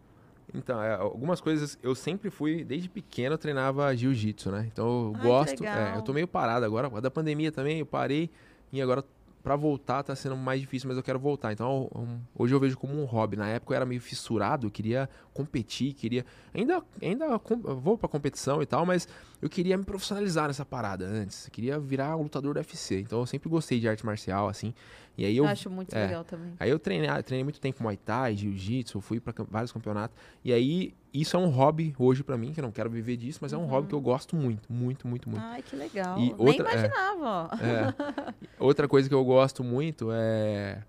Então, 0.55 0.83
é, 0.83 0.95
algumas 0.95 1.41
coisas 1.41 1.79
eu 1.83 1.95
sempre 1.95 2.31
fui, 2.31 2.63
desde 2.63 2.89
pequeno 2.89 3.35
eu 3.35 3.39
treinava 3.39 3.95
jiu-jitsu, 3.97 4.51
né? 4.51 4.69
Então 4.71 4.87
eu 4.87 5.13
Ai, 5.17 5.23
gosto. 5.23 5.65
é, 5.65 5.97
eu 5.97 6.03
tô 6.03 6.13
meio 6.13 6.29
parado 6.29 6.65
agora. 6.65 6.89
Da 7.01 7.11
pandemia 7.11 7.51
também, 7.51 7.79
eu 7.79 7.87
parei 7.87 8.31
e 8.73 8.81
agora 8.81 9.05
pra 9.43 9.57
voltar 9.57 10.03
tá 10.03 10.15
sendo 10.15 10.37
mais 10.37 10.61
difícil, 10.61 10.87
mas 10.89 10.97
eu 10.97 11.03
quero 11.03 11.19
voltar. 11.19 11.53
Então, 11.53 11.89
um- 11.95 12.21
hoje 12.35 12.55
eu 12.55 12.61
vejo 12.61 12.77
como 12.79 12.95
um 13.01 13.05
hobby. 13.05 13.37
Na 13.37 13.49
época 13.49 13.73
eu 13.73 13.77
era 13.77 13.85
meio 13.87 14.01
fissurado, 14.01 14.67
eu 14.67 14.71
queria 14.71 15.09
competir, 15.35 15.95
queria. 15.95 16.25
Ainda, 16.55 16.83
ainda 17.01 17.39
com- 17.39 17.57
vou 17.61 17.99
pra 17.99 18.09
competição 18.09 18.63
e 18.63 18.67
tal, 18.67 18.87
mas 18.87 19.09
eu 19.41 19.49
queria 19.49 19.77
me 19.77 19.85
profissionalizar 19.85 20.47
nessa 20.47 20.65
parada 20.65 21.05
antes. 21.05 21.47
Eu 21.47 21.51
queria 21.53 21.79
virar 21.81 22.17
um 22.17 22.23
lutador 22.23 22.55
do 22.55 22.59
UFC. 22.59 23.01
Então 23.01 23.19
eu 23.21 23.27
sempre 23.27 23.49
gostei 23.49 23.81
de 23.81 23.89
arte 23.89 24.07
marcial, 24.07 24.49
assim. 24.49 24.73
E 25.19 25.25
aí 25.25 25.37
Eu, 25.37 25.45
eu 25.45 25.51
acho 25.51 25.69
muito 25.69 25.95
é. 25.95 26.07
legal 26.07 26.25
também. 26.25 26.55
Aí 26.61 26.71
eu 26.71 26.79
treinei, 26.79 27.09
treinei 27.23 27.43
muito 27.45 27.61
tempo 27.61 27.83
Muay 27.83 27.97
Thai, 27.97 28.37
Jiu-Jitsu, 28.37 29.01
fui 29.01 29.19
pra 29.21 29.33
cam- 29.33 29.47
vários 29.51 29.73
campeonatos. 29.73 30.17
E 30.45 30.53
aí, 30.53 30.95
isso 31.13 31.37
é 31.37 31.39
um 31.41 31.49
hobby 31.49 31.95
hoje 31.99 32.23
pra 32.23 32.37
mim, 32.39 32.53
que 32.53 32.61
eu 32.61 32.63
não 32.65 32.71
quero 32.73 32.89
viver 32.89 33.17
disso, 33.17 33.39
mas 33.43 33.53
é 33.53 33.57
um 33.57 33.67
hobby 33.67 33.89
que 33.89 33.95
eu 33.95 34.01
gosto 34.01 34.35
muito, 34.37 34.73
muito, 34.73 35.07
muito, 35.07 35.29
muito. 35.29 35.45
Ai, 35.45 35.63
que 35.63 35.77
legal. 35.77 36.17
E 36.19 36.21
Nem 36.23 36.35
outra- 36.39 36.69
é. 36.69 36.73
imaginava, 36.73 37.25
ó. 37.25 37.57
É. 37.57 38.35
Outra 38.59 38.89
coisa 38.89 39.09
que 39.09 39.15
eu 39.15 39.25
gosto 39.25 39.63
muito 39.63 40.09
é. 40.13 40.83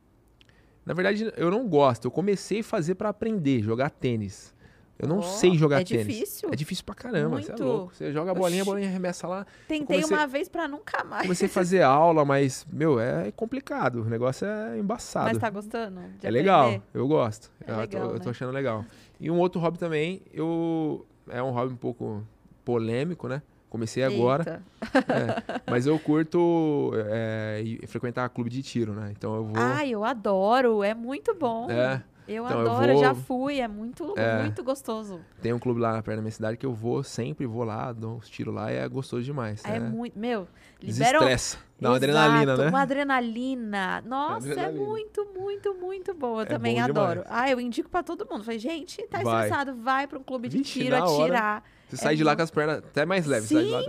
Na 0.86 0.94
verdade, 0.94 1.32
eu 1.38 1.50
não 1.50 1.68
gosto. 1.68 2.06
Eu 2.06 2.12
comecei 2.12 2.60
a 2.60 2.64
fazer 2.64 2.96
pra 2.96 3.10
aprender, 3.10 3.62
jogar 3.62 3.90
tênis. 3.90 4.54
Eu 5.00 5.08
não 5.08 5.18
Ó, 5.20 5.22
sei 5.24 5.58
jogar 5.58 5.82
é 5.82 5.84
tênis. 5.84 6.06
difícil? 6.06 6.50
É 6.52 6.56
difícil 6.56 6.86
pra 6.86 6.94
caramba, 6.94 7.42
você 7.42 7.48
é 7.52 7.56
Muito. 7.56 7.64
louco. 7.64 7.96
Você 7.96 8.12
joga 8.14 8.32
a 8.32 8.34
bolinha, 8.34 8.62
a 8.62 8.66
bolinha 8.66 8.88
arremessa 8.88 9.28
lá. 9.28 9.46
Tentei 9.68 9.98
comecei- 9.98 10.16
uma 10.16 10.28
vez 10.28 10.48
pra 10.48 10.68
nunca 10.68 11.04
mais. 11.04 11.24
Comecei 11.24 11.48
a 11.48 11.50
fazer 11.50 11.82
aula, 11.84 12.24
mas, 12.24 12.66
meu, 12.72 13.00
é 13.00 13.32
complicado. 13.32 14.02
O 14.04 14.06
negócio 14.06 14.46
é 14.48 14.78
embaçado. 14.78 15.26
Mas 15.30 15.38
tá 15.40 15.50
gostando? 15.50 16.00
É 16.22 16.30
legal, 16.30 16.66
aprender? 16.68 16.84
eu 16.94 17.08
gosto. 17.08 17.52
É 17.66 17.72
eu, 17.72 17.78
legal, 17.78 18.08
tô, 18.10 18.14
eu 18.14 18.20
tô 18.20 18.26
né? 18.26 18.32
achando 18.32 18.52
legal. 18.52 18.86
E 19.24 19.32
um 19.32 19.40
outro 19.40 19.62
hobby 19.62 19.80
também, 19.80 20.22
eu. 20.34 21.06
É 21.30 21.42
um 21.42 21.52
hobby 21.52 21.72
um 21.72 21.78
pouco 21.78 22.28
polêmico, 22.66 23.30
né? 23.30 23.42
Comecei 23.70 24.04
agora, 24.04 24.62
é, 24.84 25.62
mas 25.72 25.88
eu 25.88 25.98
curto 25.98 26.92
é, 27.10 27.64
frequentar 27.88 28.28
clube 28.30 28.50
de 28.50 28.62
tiro, 28.62 28.92
né? 28.94 29.14
Então 29.18 29.34
eu 29.34 29.46
vou. 29.46 29.56
Ai, 29.56 29.90
eu 29.92 30.04
adoro, 30.04 30.84
é 30.84 30.94
muito 30.94 31.34
bom. 31.34 31.72
É, 31.72 32.04
Eu 32.28 32.46
Então, 32.46 32.60
adoro, 32.62 32.86
eu 32.92 32.94
vou- 32.96 33.04
já 33.04 33.14
fui, 33.14 33.60
é 33.60 33.68
muito, 33.68 34.14
É. 34.18 34.42
muito 34.44 34.64
gostoso. 34.64 35.20
tem 35.42 35.52
um 35.52 35.60
clube 35.60 35.80
lá 35.82 36.02
perto 36.02 36.16
da 36.18 36.22
minha 36.22 36.32
cidade 36.32 36.56
que 36.58 36.66
eu 36.66 36.74
vou, 36.74 37.04
sempre 37.04 37.46
vou 37.46 37.64
lá, 37.64 37.92
dou 37.92 38.16
uns 38.18 38.30
tiros 38.30 38.54
lá 38.54 38.72
e 38.72 38.78
é 38.78 38.88
gostoso 38.88 39.24
demais. 39.24 39.62
É, 39.66 39.76
É, 39.76 39.80
muito, 39.80 40.18
meu, 40.18 40.48
liberam 40.82 41.20
Desestressa. 41.20 41.58
Dá 41.80 41.90
uma 41.90 41.98
Exato, 41.98 42.12
adrenalina, 42.12 42.58
né? 42.58 42.70
Uma 42.70 42.82
adrenalina. 42.84 44.02
Nossa, 44.06 44.38
Adrenalina. 44.52 44.84
é 44.84 44.86
muito, 44.86 45.28
muito, 45.38 45.74
muito 45.74 46.14
boa. 46.14 46.42
Eu 46.42 46.44
É 46.44 46.46
também 46.46 46.80
adoro. 46.80 47.24
demais. 47.24 47.28
Ah, 47.44 47.50
eu 47.52 47.60
indico 47.60 47.90
pra 47.90 48.02
todo 48.04 48.26
mundo. 48.30 48.44
Falei, 48.44 48.60
gente, 48.60 49.02
tá 49.08 49.22
Vai. 49.22 49.44
estressado, 49.48 49.76
vai 49.76 50.08
pra 50.08 50.18
um 50.18 50.24
clube 50.24 50.48
de 50.48 50.58
Vixe, 50.60 50.80
tiro, 50.80 50.96
atirar. 50.96 51.62
Você 51.90 51.96
É 51.96 51.98
sai 51.98 52.16
de 52.16 52.24
lá 52.24 52.32
muito- 52.32 52.38
com 52.40 52.44
as 52.44 52.52
pernas 52.52 52.78
até 52.78 53.06
mais 53.06 53.26
leves. 53.26 53.50
sai 53.50 53.64
de 53.66 53.70
lá- 53.70 53.82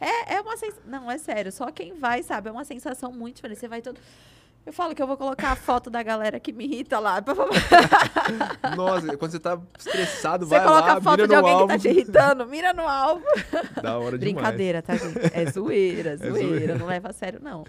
É, 0.00 0.34
é 0.34 0.40
uma 0.40 0.56
sensação. 0.56 0.82
Não, 0.86 1.10
é 1.10 1.18
sério, 1.18 1.52
só 1.52 1.70
quem 1.70 1.94
vai 1.94 2.22
sabe. 2.22 2.48
É 2.48 2.52
uma 2.52 2.64
sensação 2.64 3.12
muito 3.12 3.36
diferente. 3.36 3.60
Você 3.60 3.68
vai 3.68 3.80
todo. 3.80 3.98
Eu 4.66 4.72
falo 4.72 4.94
que 4.96 5.00
eu 5.02 5.06
vou 5.06 5.16
colocar 5.16 5.52
a 5.52 5.56
foto 5.56 5.88
da 5.88 6.02
galera 6.02 6.40
que 6.40 6.52
me 6.52 6.64
irrita 6.64 6.98
lá. 6.98 7.22
Nossa, 8.76 9.16
quando 9.16 9.30
você 9.30 9.38
tá 9.38 9.58
estressado, 9.78 10.44
Você 10.46 10.56
vai 10.58 10.66
coloca 10.66 10.86
lá, 10.92 10.98
a 10.98 11.00
foto 11.00 11.26
de 11.26 11.34
alguém 11.34 11.52
alvo. 11.52 11.66
que 11.68 11.72
tá 11.74 11.78
te 11.78 11.88
irritando, 11.88 12.46
mira 12.46 12.72
no 12.72 12.82
alvo. 12.88 13.24
Da 13.82 13.98
hora 13.98 14.18
demais. 14.18 14.34
Brincadeira, 14.34 14.82
tá, 14.82 14.96
gente? 14.96 15.18
É 15.32 15.46
zoeira, 15.50 16.16
zoeira. 16.18 16.38
zoeira. 16.48 16.74
Não 16.74 16.86
leva 16.86 17.10
a 17.10 17.12
sério, 17.12 17.38
não. 17.42 17.64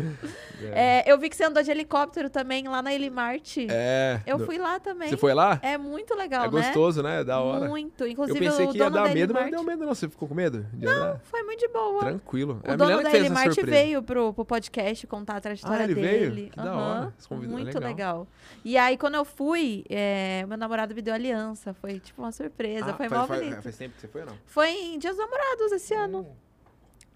É. 0.74 1.04
É, 1.08 1.12
eu 1.12 1.20
vi 1.20 1.30
que 1.30 1.36
você 1.36 1.44
andou 1.44 1.62
de 1.62 1.70
helicóptero 1.70 2.30
também 2.30 2.68
lá 2.68 2.82
na 2.82 2.94
Elimarte. 2.94 3.68
É, 3.70 4.20
Eu 4.26 4.40
fui 4.40 4.58
lá 4.58 4.80
também. 4.80 5.10
Você 5.10 5.18
foi 5.18 5.34
lá? 5.34 5.60
É 5.62 5.78
muito 5.78 6.16
legal, 6.16 6.46
É 6.46 6.46
né? 6.46 6.52
gostoso, 6.52 7.04
né? 7.04 7.24
Da 7.24 7.40
hora. 7.40 7.68
Muito. 7.68 8.04
Eu 8.06 8.08
Inclusive, 8.08 8.40
pensei 8.40 8.66
o 8.66 8.72
que 8.72 8.78
ia 8.80 8.90
dar 8.90 9.04
da 9.08 9.14
medo, 9.14 9.34
mas 9.34 9.44
não 9.46 9.52
deu 9.52 9.64
medo 9.64 9.86
não. 9.86 9.94
Você 9.94 10.10
ficou 10.10 10.28
com 10.28 10.34
medo 10.34 10.66
de 10.74 10.88
andar? 10.88 11.20
Foi 11.26 11.44
muito 11.44 11.60
de 11.60 11.68
boa. 11.68 12.00
Tranquilo. 12.00 12.60
O 12.68 12.72
é 12.72 12.76
dono 12.78 13.04
da 13.04 13.14
Elimarte 13.14 13.62
veio 13.64 14.02
pro, 14.02 14.34
pro 14.34 14.46
podcast 14.46 15.06
contar 15.06 15.38
a 15.38 15.42
trajetória 15.42 15.82
Ah, 15.82 15.84
ele 15.84 15.94
veio? 15.94 16.32
dele. 16.32 16.50
Que 16.52 16.58
da 16.58 16.64
Aham. 16.72 16.87
Hora. 16.88 17.14
Convite- 17.28 17.50
Muito 17.52 17.66
legal. 17.80 17.90
legal. 17.90 18.28
E 18.66 18.78
aí, 18.78 18.98
quando 18.98 19.16
eu 19.16 19.26
fui, 19.26 19.86
é, 19.90 20.46
meu 20.48 20.58
namorado 20.58 20.94
me 20.96 21.02
deu 21.02 21.14
aliança. 21.14 21.74
Foi 21.74 22.00
tipo 22.00 22.22
uma 22.22 22.32
surpresa. 22.32 22.92
Ah, 22.92 22.94
foi 22.94 23.08
faz, 23.10 23.22
mó 23.22 23.28
faz- 23.28 23.42
bonito. 23.42 23.62
faz 23.62 23.78
tempo 23.78 23.96
que 23.96 24.02
você 24.02 24.08
foi 24.08 24.22
ou 24.22 24.28
não? 24.28 24.38
Foi 24.46 24.70
em 24.70 24.98
Dias 25.00 25.16
dos 25.16 25.26
Namorados 25.26 25.72
esse 25.72 25.94
ano. 25.94 26.28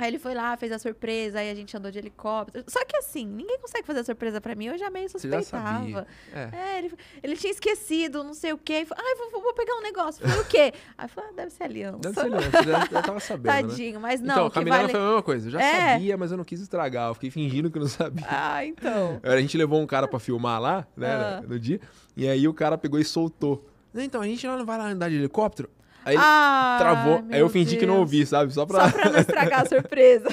Aí 0.01 0.07
ele 0.07 0.17
foi 0.17 0.33
lá, 0.33 0.57
fez 0.57 0.71
a 0.71 0.79
surpresa, 0.79 1.37
aí 1.39 1.49
a 1.51 1.53
gente 1.53 1.77
andou 1.77 1.91
de 1.91 1.99
helicóptero. 1.99 2.65
Só 2.67 2.83
que 2.85 2.97
assim, 2.97 3.23
ninguém 3.27 3.59
consegue 3.59 3.85
fazer 3.85 3.99
a 3.99 4.03
surpresa 4.03 4.41
pra 4.41 4.55
mim, 4.55 4.65
eu 4.65 4.77
já 4.77 4.89
meio 4.89 5.07
Você 5.07 5.29
já 5.29 5.39
suspeitava. 5.41 5.77
sabia. 5.79 6.07
É. 6.33 6.49
É, 6.51 6.77
ele, 6.79 6.93
ele 7.21 7.37
tinha 7.37 7.51
esquecido, 7.51 8.23
não 8.23 8.33
sei 8.33 8.51
o 8.51 8.57
quê. 8.57 8.83
Falou, 8.85 9.03
Ai, 9.07 9.15
vou, 9.31 9.41
vou 9.43 9.53
pegar 9.53 9.75
um 9.75 9.81
negócio. 9.81 10.27
Foi 10.27 10.41
o 10.41 10.45
quê? 10.45 10.73
Aí 10.97 11.07
falou, 11.07 11.29
ah, 11.29 11.33
deve 11.35 11.51
ser 11.51 11.63
aliança. 11.65 11.99
Deve 11.99 12.19
ser 12.19 12.29
não, 12.29 12.39
você 12.39 12.63
já, 12.63 12.85
já 12.91 13.01
tava 13.03 13.19
sabendo, 13.21 13.53
né? 13.53 13.61
Tadinho, 13.69 13.99
mas 13.99 14.19
não, 14.21 14.33
então, 14.33 14.47
que 14.49 14.53
com 14.55 14.59
a 14.59 14.63
Milena 14.63 14.81
vale... 14.81 14.91
foi 14.91 15.01
a 15.01 15.05
mesma 15.05 15.21
coisa. 15.23 15.47
Eu 15.47 15.51
já 15.51 15.61
É. 15.61 15.91
sabia, 15.93 16.17
mas 16.17 16.31
eu 16.31 16.37
não 16.37 16.43
quis 16.43 16.59
estragar. 16.61 17.09
Eu 17.09 17.13
fiquei 17.13 17.29
fingindo 17.29 17.69
que 17.69 17.77
não 17.77 17.87
sabia. 17.87 18.25
Ah, 18.27 18.65
então. 18.65 19.19
A 19.23 19.37
gente 19.39 19.55
levou 19.55 19.79
um 19.79 19.85
cara 19.85 20.07
pra 20.07 20.19
filmar 20.19 20.59
lá, 20.59 20.87
né, 20.97 21.13
Ah. 21.13 21.43
no 21.47 21.59
dia. 21.59 21.79
E 22.17 22.27
aí 22.27 22.47
o 22.47 22.53
cara 22.53 22.75
pegou 22.77 22.99
e 22.99 23.05
soltou. 23.05 23.67
Então, 23.93 24.21
a 24.21 24.25
gente 24.25 24.47
não 24.47 24.65
vai 24.65 24.77
lá 24.77 24.87
andar 24.89 25.09
de 25.09 25.15
helicóptero? 25.17 25.69
Aí 26.03 26.15
ele 26.15 26.23
Ah, 26.25 26.77
travou. 26.79 27.23
Aí 27.29 27.39
eu 27.39 27.49
fingi 27.49 27.77
que 27.77 27.85
não 27.85 27.95
Deus. 27.95 28.01
ouvi, 28.07 28.25
sabe? 28.25 28.51
Só 28.53 28.65
pra... 28.65 28.89
Só 28.89 28.97
pra 28.97 29.09
não 29.11 29.19
estragar 29.19 29.61
a 29.61 29.65
surpresa. 29.69 30.27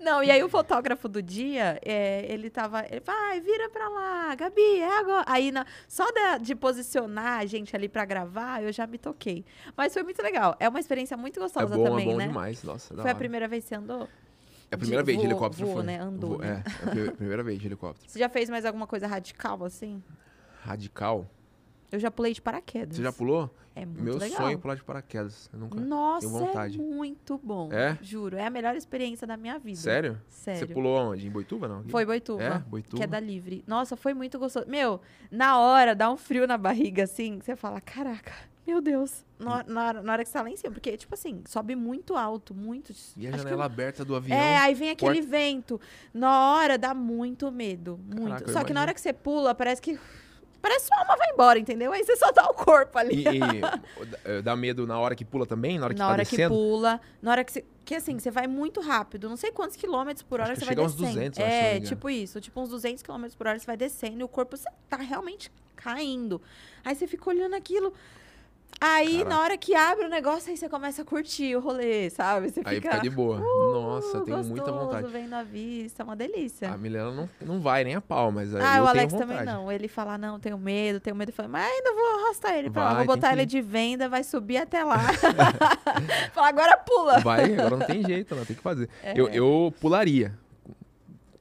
não, 0.00 0.22
e 0.22 0.30
aí 0.30 0.42
o 0.42 0.48
fotógrafo 0.48 1.08
do 1.08 1.22
dia, 1.22 1.78
é, 1.84 2.24
ele 2.28 2.50
tava. 2.50 2.84
Ele 2.90 3.00
vai, 3.00 3.40
vira 3.40 3.68
pra 3.70 3.88
lá, 3.88 4.34
Gabi, 4.34 4.80
é 4.80 4.98
agora. 4.98 5.24
Aí 5.26 5.50
na, 5.52 5.66
só 5.88 6.10
da- 6.12 6.38
de 6.38 6.54
posicionar 6.54 7.40
a 7.40 7.46
gente 7.46 7.74
ali 7.76 7.88
pra 7.88 8.04
gravar, 8.04 8.62
eu 8.62 8.72
já 8.72 8.86
me 8.86 8.98
toquei. 8.98 9.44
Mas 9.76 9.92
foi 9.92 10.02
muito 10.02 10.22
legal. 10.22 10.56
É 10.58 10.68
uma 10.68 10.80
experiência 10.80 11.16
muito 11.16 11.38
É 11.38 11.42
gostosa 11.42 11.76
bom, 11.76 11.84
também, 11.84 12.08
é 12.08 12.12
bom 12.12 12.16
né? 12.18 12.26
demais. 12.28 12.62
Nossa, 12.62 12.94
Foi 12.94 13.10
a 13.10 13.14
primeira 13.14 13.46
vez 13.48 13.64
que 13.64 13.68
você 13.68 13.74
andou? 13.76 14.08
É 14.70 14.74
a 14.74 14.78
primeira 14.78 15.02
de 15.02 15.06
vez 15.06 15.18
de 15.20 15.26
helicóptero 15.26 15.66
voo, 15.66 15.76
foi. 15.76 15.84
né? 15.84 15.98
Andou, 16.00 16.38
né? 16.38 16.62
É, 16.66 16.70
é 16.70 16.88
a 16.88 16.90
pri- 16.90 17.10
primeira 17.12 17.42
vez 17.42 17.58
de 17.60 17.66
helicóptero. 17.66 18.10
Você 18.10 18.18
já 18.18 18.28
fez 18.28 18.48
mais 18.50 18.64
alguma 18.64 18.86
coisa 18.86 19.06
radical 19.06 19.62
assim? 19.64 20.02
Radical. 20.62 21.26
Eu 21.94 22.00
já 22.00 22.10
pulei 22.10 22.32
de 22.34 22.42
paraquedas. 22.42 22.96
Você 22.96 23.02
já 23.02 23.12
pulou? 23.12 23.50
É 23.76 23.84
muito 23.84 24.02
Meu 24.04 24.16
legal. 24.16 24.36
sonho 24.36 24.54
é 24.54 24.56
pular 24.56 24.74
de 24.76 24.84
paraquedas. 24.84 25.50
Eu 25.52 25.58
nunca... 25.58 25.80
Nossa, 25.80 26.28
vontade. 26.28 26.78
é 26.78 26.82
muito 26.82 27.40
bom. 27.42 27.72
É? 27.72 27.98
Juro, 28.02 28.36
é 28.36 28.46
a 28.46 28.50
melhor 28.50 28.76
experiência 28.76 29.26
da 29.26 29.36
minha 29.36 29.58
vida. 29.58 29.78
Sério? 29.78 30.20
Sério. 30.28 30.60
Você 30.60 30.72
pulou 30.72 30.96
aonde? 30.96 31.26
Em 31.26 31.30
Boituva, 31.30 31.66
não? 31.66 31.82
Foi 31.84 32.04
Boituva. 32.06 32.42
É? 32.42 32.58
Boituva? 32.60 32.96
Que 32.98 33.02
é 33.02 33.06
da 33.06 33.18
Livre. 33.18 33.64
Nossa, 33.66 33.96
foi 33.96 34.14
muito 34.14 34.38
gostoso. 34.38 34.66
Meu, 34.68 35.00
na 35.30 35.58
hora, 35.58 35.92
dá 35.94 36.08
um 36.10 36.16
frio 36.16 36.46
na 36.46 36.56
barriga, 36.56 37.02
assim, 37.02 37.40
você 37.40 37.56
fala, 37.56 37.80
caraca, 37.80 38.32
meu 38.64 38.80
Deus. 38.80 39.24
Na, 39.40 39.64
na 39.64 39.86
hora, 39.88 40.02
na 40.02 40.12
hora 40.12 40.22
que 40.22 40.28
você 40.30 40.38
tá 40.38 40.42
lá 40.42 40.50
em 40.50 40.56
cima. 40.56 40.72
Porque, 40.72 40.96
tipo 40.96 41.12
assim, 41.14 41.42
sobe 41.44 41.74
muito 41.74 42.14
alto, 42.14 42.54
muito. 42.54 42.92
E 43.16 43.26
a 43.26 43.36
janela 43.36 43.64
aberta 43.64 44.04
do 44.04 44.14
avião. 44.14 44.38
É, 44.38 44.56
aí 44.56 44.72
vem 44.74 44.90
aquele 44.90 45.14
porta- 45.20 45.28
vento. 45.30 45.80
Na 46.12 46.52
hora 46.54 46.78
dá 46.78 46.94
muito 46.94 47.50
medo. 47.50 47.98
Muito. 48.06 48.22
Caraca, 48.28 48.44
eu 48.48 48.52
só 48.52 48.62
que 48.62 48.72
na 48.72 48.80
hora 48.82 48.94
que 48.94 49.00
você 49.00 49.12
pula, 49.12 49.52
parece 49.52 49.82
que. 49.82 49.98
Parece 50.64 50.88
que 50.88 50.94
sua 50.94 51.00
alma 51.02 51.14
vai 51.18 51.30
embora, 51.30 51.58
entendeu? 51.58 51.92
Aí 51.92 52.02
você 52.02 52.16
só 52.16 52.32
dá 52.32 52.42
o 52.48 52.54
corpo 52.54 52.96
ali. 52.96 53.22
E, 53.22 54.38
e, 54.38 54.40
dá 54.42 54.56
medo 54.56 54.86
na 54.86 54.98
hora 54.98 55.14
que 55.14 55.22
pula 55.22 55.44
também? 55.44 55.78
Na 55.78 55.84
hora 55.84 55.92
que 55.92 55.98
na 55.98 56.06
tá 56.06 56.12
hora 56.12 56.24
que 56.24 56.30
descendo? 56.30 56.54
pula, 56.54 56.98
na 57.20 57.30
hora 57.32 57.44
que 57.44 57.52
você. 57.52 57.64
Que 57.84 57.94
assim, 57.94 58.18
você 58.18 58.30
vai 58.30 58.46
muito 58.46 58.80
rápido, 58.80 59.28
não 59.28 59.36
sei 59.36 59.52
quantos 59.52 59.76
quilômetros 59.76 60.22
por 60.22 60.40
hora 60.40 60.54
você 60.54 60.60
que 60.60 60.64
vai 60.64 60.74
chega 60.74 60.82
uns 60.82 60.94
descendo. 60.94 61.16
200, 61.16 61.38
eu 61.38 61.44
acho, 61.44 61.54
se 61.54 61.62
não 61.62 61.70
me 61.70 61.76
é, 61.76 61.80
tipo 61.80 62.08
isso, 62.08 62.40
tipo 62.40 62.60
uns 62.62 62.70
200 62.70 63.02
quilômetros 63.02 63.34
por 63.34 63.46
hora 63.46 63.58
você 63.58 63.66
vai 63.66 63.76
descendo 63.76 64.20
e 64.20 64.24
o 64.24 64.28
corpo 64.28 64.56
você 64.56 64.70
tá 64.88 64.96
realmente 64.96 65.52
caindo. 65.76 66.40
Aí 66.82 66.94
você 66.94 67.06
fica 67.06 67.28
olhando 67.28 67.54
aquilo. 67.54 67.92
Aí, 68.80 69.18
Caraca. 69.18 69.28
na 69.30 69.40
hora 69.40 69.56
que 69.56 69.74
abre 69.74 70.04
o 70.04 70.08
negócio, 70.10 70.50
aí 70.50 70.58
você 70.58 70.68
começa 70.68 71.00
a 71.00 71.04
curtir 71.06 71.56
o 71.56 71.60
rolê, 71.60 72.10
sabe? 72.10 72.50
Você 72.50 72.60
Aí 72.64 72.76
fica. 72.76 72.98
de 72.98 73.08
boa. 73.08 73.38
Nossa, 73.38 74.18
uh, 74.18 74.24
tenho 74.24 74.36
muita 74.44 74.70
gostoso, 74.70 74.86
vontade. 74.86 75.06
vendo 75.08 75.32
a 75.32 75.42
vista, 75.42 76.02
é 76.02 76.04
uma 76.04 76.14
delícia. 76.14 76.70
A 76.70 76.76
Milena 76.76 77.10
não, 77.10 77.28
não 77.40 77.60
vai 77.60 77.82
nem 77.82 77.94
a 77.94 78.00
pau, 78.02 78.30
mas 78.30 78.54
aí 78.54 78.60
Ah, 78.62 78.76
eu 78.76 78.82
o 78.82 78.86
tenho 78.88 78.88
Alex 78.88 79.14
também 79.14 79.42
não. 79.44 79.72
Ele 79.72 79.88
fala, 79.88 80.18
não, 80.18 80.38
tenho 80.38 80.58
medo, 80.58 81.00
tenho 81.00 81.16
medo. 81.16 81.32
Falei, 81.32 81.50
mas 81.50 81.64
ainda 81.72 81.94
vou 81.94 82.24
arrastar 82.24 82.56
ele 82.58 82.68
pra 82.68 82.82
lá. 82.84 82.88
Vai, 82.94 83.06
Vou 83.06 83.14
tem 83.14 83.20
botar 83.22 83.28
que 83.32 83.40
ele 83.40 83.46
de 83.46 83.60
venda, 83.62 84.08
vai 84.08 84.22
subir 84.22 84.58
até 84.58 84.84
lá. 84.84 84.98
Fala, 86.34 86.48
agora 86.48 86.76
pula. 86.76 87.20
Vai, 87.20 87.54
agora 87.54 87.76
não 87.78 87.86
tem 87.86 88.04
jeito, 88.04 88.34
não, 88.34 88.44
tem 88.44 88.56
que 88.56 88.62
fazer. 88.62 88.88
É. 89.02 89.14
Eu, 89.18 89.28
eu 89.28 89.72
pularia. 89.80 90.34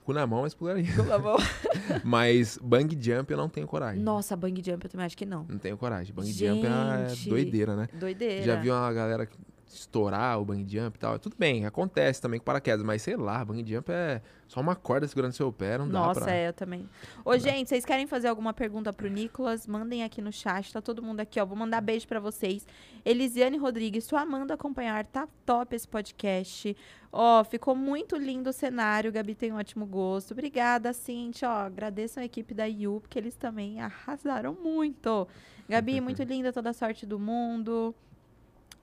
Cu 0.03 0.11
na 0.11 0.27
mão, 0.27 0.41
mas 0.41 0.53
pularia. 0.53 0.93
Cu 0.95 1.03
na 1.03 1.17
mão. 1.17 1.37
mas 2.03 2.59
bang 2.61 2.97
jump 2.99 3.31
eu 3.31 3.37
não 3.37 3.47
tenho 3.47 3.65
coragem. 3.65 4.03
Nossa, 4.03 4.35
bang 4.35 4.61
jump 4.63 4.83
eu 4.83 4.89
também 4.89 5.05
acho 5.05 5.17
que 5.17 5.25
não. 5.25 5.45
Não 5.47 5.57
tenho 5.57 5.77
coragem. 5.77 6.13
Bang 6.13 6.29
jump 6.31 6.65
é 6.65 7.09
Gente. 7.09 7.29
doideira, 7.29 7.75
né? 7.75 7.87
Doideira. 7.93 8.43
Já 8.43 8.55
vi 8.57 8.69
uma 8.69 8.91
galera 8.91 9.27
estourar 9.75 10.39
o 10.39 10.45
bang 10.45 10.65
jump 10.67 10.97
e 10.97 10.99
tal. 10.99 11.19
Tudo 11.19 11.35
bem, 11.37 11.65
acontece 11.65 12.21
também 12.21 12.39
com 12.39 12.45
paraquedas, 12.45 12.83
mas 12.83 13.01
sei 13.01 13.15
lá, 13.15 13.43
bang 13.43 13.63
jump 13.65 13.91
é 13.91 14.21
só 14.47 14.59
uma 14.61 14.75
corda 14.75 15.07
segurando 15.07 15.31
seu 15.33 15.51
pé, 15.51 15.77
não 15.77 15.87
dá 15.87 15.99
Nossa, 15.99 16.21
pra... 16.21 16.33
é, 16.33 16.49
eu 16.49 16.53
também. 16.53 16.87
Ô, 17.25 17.37
gente, 17.37 17.69
vocês 17.69 17.83
querem 17.83 18.05
fazer 18.05 18.27
alguma 18.27 18.53
pergunta 18.53 18.93
pro 18.93 19.09
Nicolas? 19.09 19.65
Mandem 19.65 20.03
aqui 20.03 20.21
no 20.21 20.31
chat, 20.31 20.71
tá 20.71 20.81
todo 20.81 21.01
mundo 21.01 21.19
aqui, 21.21 21.39
ó. 21.39 21.45
Vou 21.45 21.57
mandar 21.57 21.81
beijo 21.81 22.07
pra 22.07 22.19
vocês. 22.19 22.67
Elisiane 23.03 23.57
Rodrigues, 23.57 24.03
sua 24.03 24.21
Amanda 24.21 24.53
acompanhar, 24.53 25.05
tá 25.05 25.27
top 25.45 25.75
esse 25.75 25.87
podcast. 25.87 26.75
Ó, 27.11 27.43
ficou 27.43 27.75
muito 27.75 28.15
lindo 28.15 28.49
o 28.49 28.53
cenário, 28.53 29.11
Gabi 29.11 29.35
tem 29.35 29.51
um 29.51 29.57
ótimo 29.57 29.85
gosto. 29.85 30.31
Obrigada, 30.31 30.93
Cintia, 30.93 31.49
ó, 31.49 31.57
agradeço 31.65 32.19
a 32.19 32.25
equipe 32.25 32.53
da 32.53 32.67
IU, 32.67 33.01
porque 33.01 33.19
eles 33.19 33.35
também 33.35 33.81
arrasaram 33.81 34.53
muito. 34.53 35.27
Gabi, 35.69 36.01
muito 36.01 36.21
linda, 36.23 36.51
toda 36.51 36.71
a 36.71 36.73
sorte 36.73 37.05
do 37.05 37.19
mundo. 37.19 37.93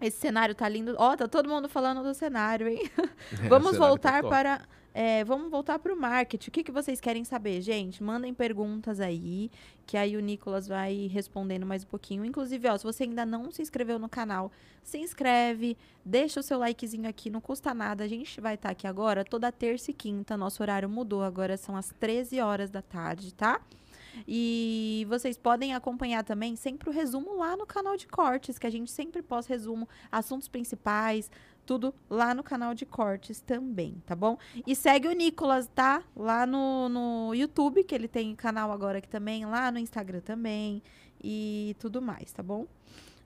Esse 0.01 0.19
cenário 0.19 0.55
tá 0.55 0.69
lindo. 0.69 0.95
Ó, 0.99 1.17
tá 1.17 1.29
todo 1.29 1.49
mundo 1.49 1.69
falando 1.69 2.03
do 2.03 2.15
cenário, 2.15 2.69
hein? 2.69 2.91
É, 3.43 3.49
Vamos 3.49 3.73
cenário 3.73 3.99
tá 3.99 4.11
voltar 4.21 4.23
para. 4.23 4.63
é, 4.93 5.23
vamos 5.25 5.51
voltar 5.51 5.79
para 5.79 5.93
o 5.93 5.97
marketing. 5.97 6.49
O 6.49 6.53
que, 6.53 6.65
que 6.65 6.73
vocês 6.73 7.01
querem 7.01 7.23
saber, 7.25 7.61
gente? 7.61 8.03
Mandem 8.03 8.35
perguntas 8.35 8.99
aí, 9.01 9.51
que 9.87 9.97
aí 9.97 10.17
o 10.17 10.21
Nicolas 10.21 10.67
vai 10.67 11.07
respondendo 11.13 11.65
mais 11.67 11.85
um 11.85 11.87
pouquinho. 11.87 12.25
Inclusive, 12.25 12.69
ó, 12.69 12.77
se 12.77 12.85
você 12.85 13.05
ainda 13.05 13.25
não 13.27 13.51
se 13.53 13.63
inscreveu 13.63 13.99
no 13.99 14.09
canal, 14.09 14.51
se 14.83 14.99
inscreve, 14.99 15.77
deixa 16.05 16.41
o 16.41 16.43
seu 16.43 16.59
likezinho 16.59 17.09
aqui, 17.09 17.31
não 17.31 17.41
custa 17.41 17.73
nada. 17.75 18.03
A 18.05 18.09
gente 18.09 18.41
vai 18.41 18.55
estar 18.55 18.71
aqui 18.71 18.87
agora 18.87 19.25
toda 19.25 19.53
terça 19.53 19.91
e 19.91 19.95
quinta. 19.95 20.37
Nosso 20.37 20.63
horário 20.63 20.89
mudou, 20.89 21.23
agora 21.23 21.57
são 21.57 21.77
as 21.77 21.93
13 22.01 22.41
horas 22.41 22.71
da 22.71 22.83
tarde, 22.83 23.33
tá? 23.35 23.61
E 24.27 25.07
vocês 25.09 25.37
podem 25.37 25.75
acompanhar 25.75 26.25
também 26.25 26.57
sempre 26.57 26.89
o 26.89 26.93
resumo 26.93 27.37
lá 27.37 27.57
no 27.57 27.67
canal 27.67 27.97
de 27.97 28.07
cortes, 28.07 28.59
que 28.59 28.67
a 28.67 28.71
gente 28.71 28.91
sempre 28.91 29.23
posta 29.23 29.53
resumo, 29.53 29.89
assuntos 30.11 30.49
principais, 30.49 31.31
tudo 31.67 31.95
lá 32.09 32.35
no 32.35 32.43
canal 32.43 32.75
de 32.75 32.85
cortes 32.85 33.41
também, 33.41 34.03
tá 34.07 34.17
bom? 34.17 34.37
E 34.67 34.75
segue 34.75 35.09
o 35.09 35.13
Nicolas, 35.13 35.69
tá? 35.69 36.03
Lá 36.17 36.47
no, 36.47 36.89
no 36.89 37.35
YouTube, 37.35 37.85
que 37.85 37.95
ele 37.95 38.09
tem 38.09 38.35
canal 38.35 38.73
agora 38.73 38.99
aqui 38.99 39.09
também, 39.09 39.45
lá 39.47 39.71
no 39.71 39.79
Instagram 39.79 40.21
também 40.21 40.83
e 41.23 41.77
tudo 41.79 42.03
mais, 42.03 42.33
tá 42.33 42.43
bom? 42.43 42.67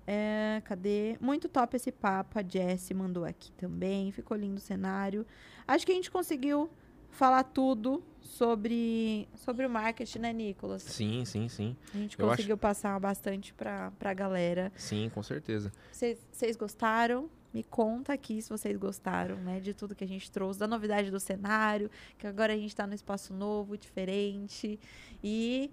É, 0.06 0.60
cadê? 0.64 1.16
Muito 1.20 1.48
top 1.48 1.76
esse 1.76 1.90
papo. 1.90 2.38
A 2.38 2.42
Jessie 2.42 2.94
mandou 2.94 3.24
aqui 3.24 3.50
também. 3.52 4.12
Ficou 4.12 4.36
lindo 4.36 4.58
o 4.58 4.60
cenário. 4.60 5.26
Acho 5.66 5.86
que 5.86 5.92
a 5.92 5.94
gente 5.94 6.10
conseguiu 6.10 6.68
falar 7.14 7.44
tudo 7.44 8.02
sobre, 8.20 9.28
sobre 9.36 9.64
o 9.66 9.70
marketing, 9.70 10.18
né, 10.18 10.32
Nicolas? 10.32 10.82
Sim, 10.82 11.24
sim, 11.24 11.48
sim. 11.48 11.76
A 11.94 11.98
gente 11.98 12.18
Eu 12.18 12.26
acho- 12.26 12.36
conseguiu 12.36 12.56
passar 12.58 12.98
bastante 13.00 13.52
pra, 13.54 13.90
pra 13.98 14.12
galera. 14.12 14.72
Sim, 14.76 15.10
com 15.14 15.22
certeza. 15.22 15.72
Vocês 15.92 16.56
gostaram? 16.56 17.28
Me 17.52 17.62
conta 17.62 18.12
aqui 18.12 18.42
se 18.42 18.50
vocês 18.50 18.76
gostaram, 18.76 19.36
né? 19.36 19.60
De 19.60 19.72
tudo 19.72 19.94
que 19.94 20.02
a 20.02 20.08
gente 20.08 20.28
trouxe, 20.30 20.58
da 20.58 20.66
novidade 20.66 21.08
do 21.10 21.20
cenário, 21.20 21.88
que 22.18 22.26
agora 22.26 22.52
a 22.52 22.56
gente 22.56 22.74
tá 22.74 22.84
num 22.86 22.94
espaço 22.94 23.32
novo, 23.32 23.78
diferente. 23.78 24.78
E. 25.22 25.70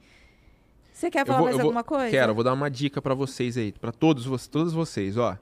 Você 0.93 1.09
quer 1.09 1.25
falar 1.25 1.39
vou- 1.39 1.45
mais 1.45 1.55
eu 1.55 1.61
vou- 1.61 1.69
alguma 1.69 1.83
coisa? 1.83 2.11
Quero, 2.11 2.35
vou 2.35 2.43
dar 2.43 2.53
uma 2.53 2.69
dica 2.69 3.01
pra 3.01 3.15
vocês 3.15 3.57
aí, 3.57 3.71
pra 3.71 3.91
todos, 3.91 4.47
todos 4.47 4.73
vocês, 4.73 5.17
ó. 5.17 5.35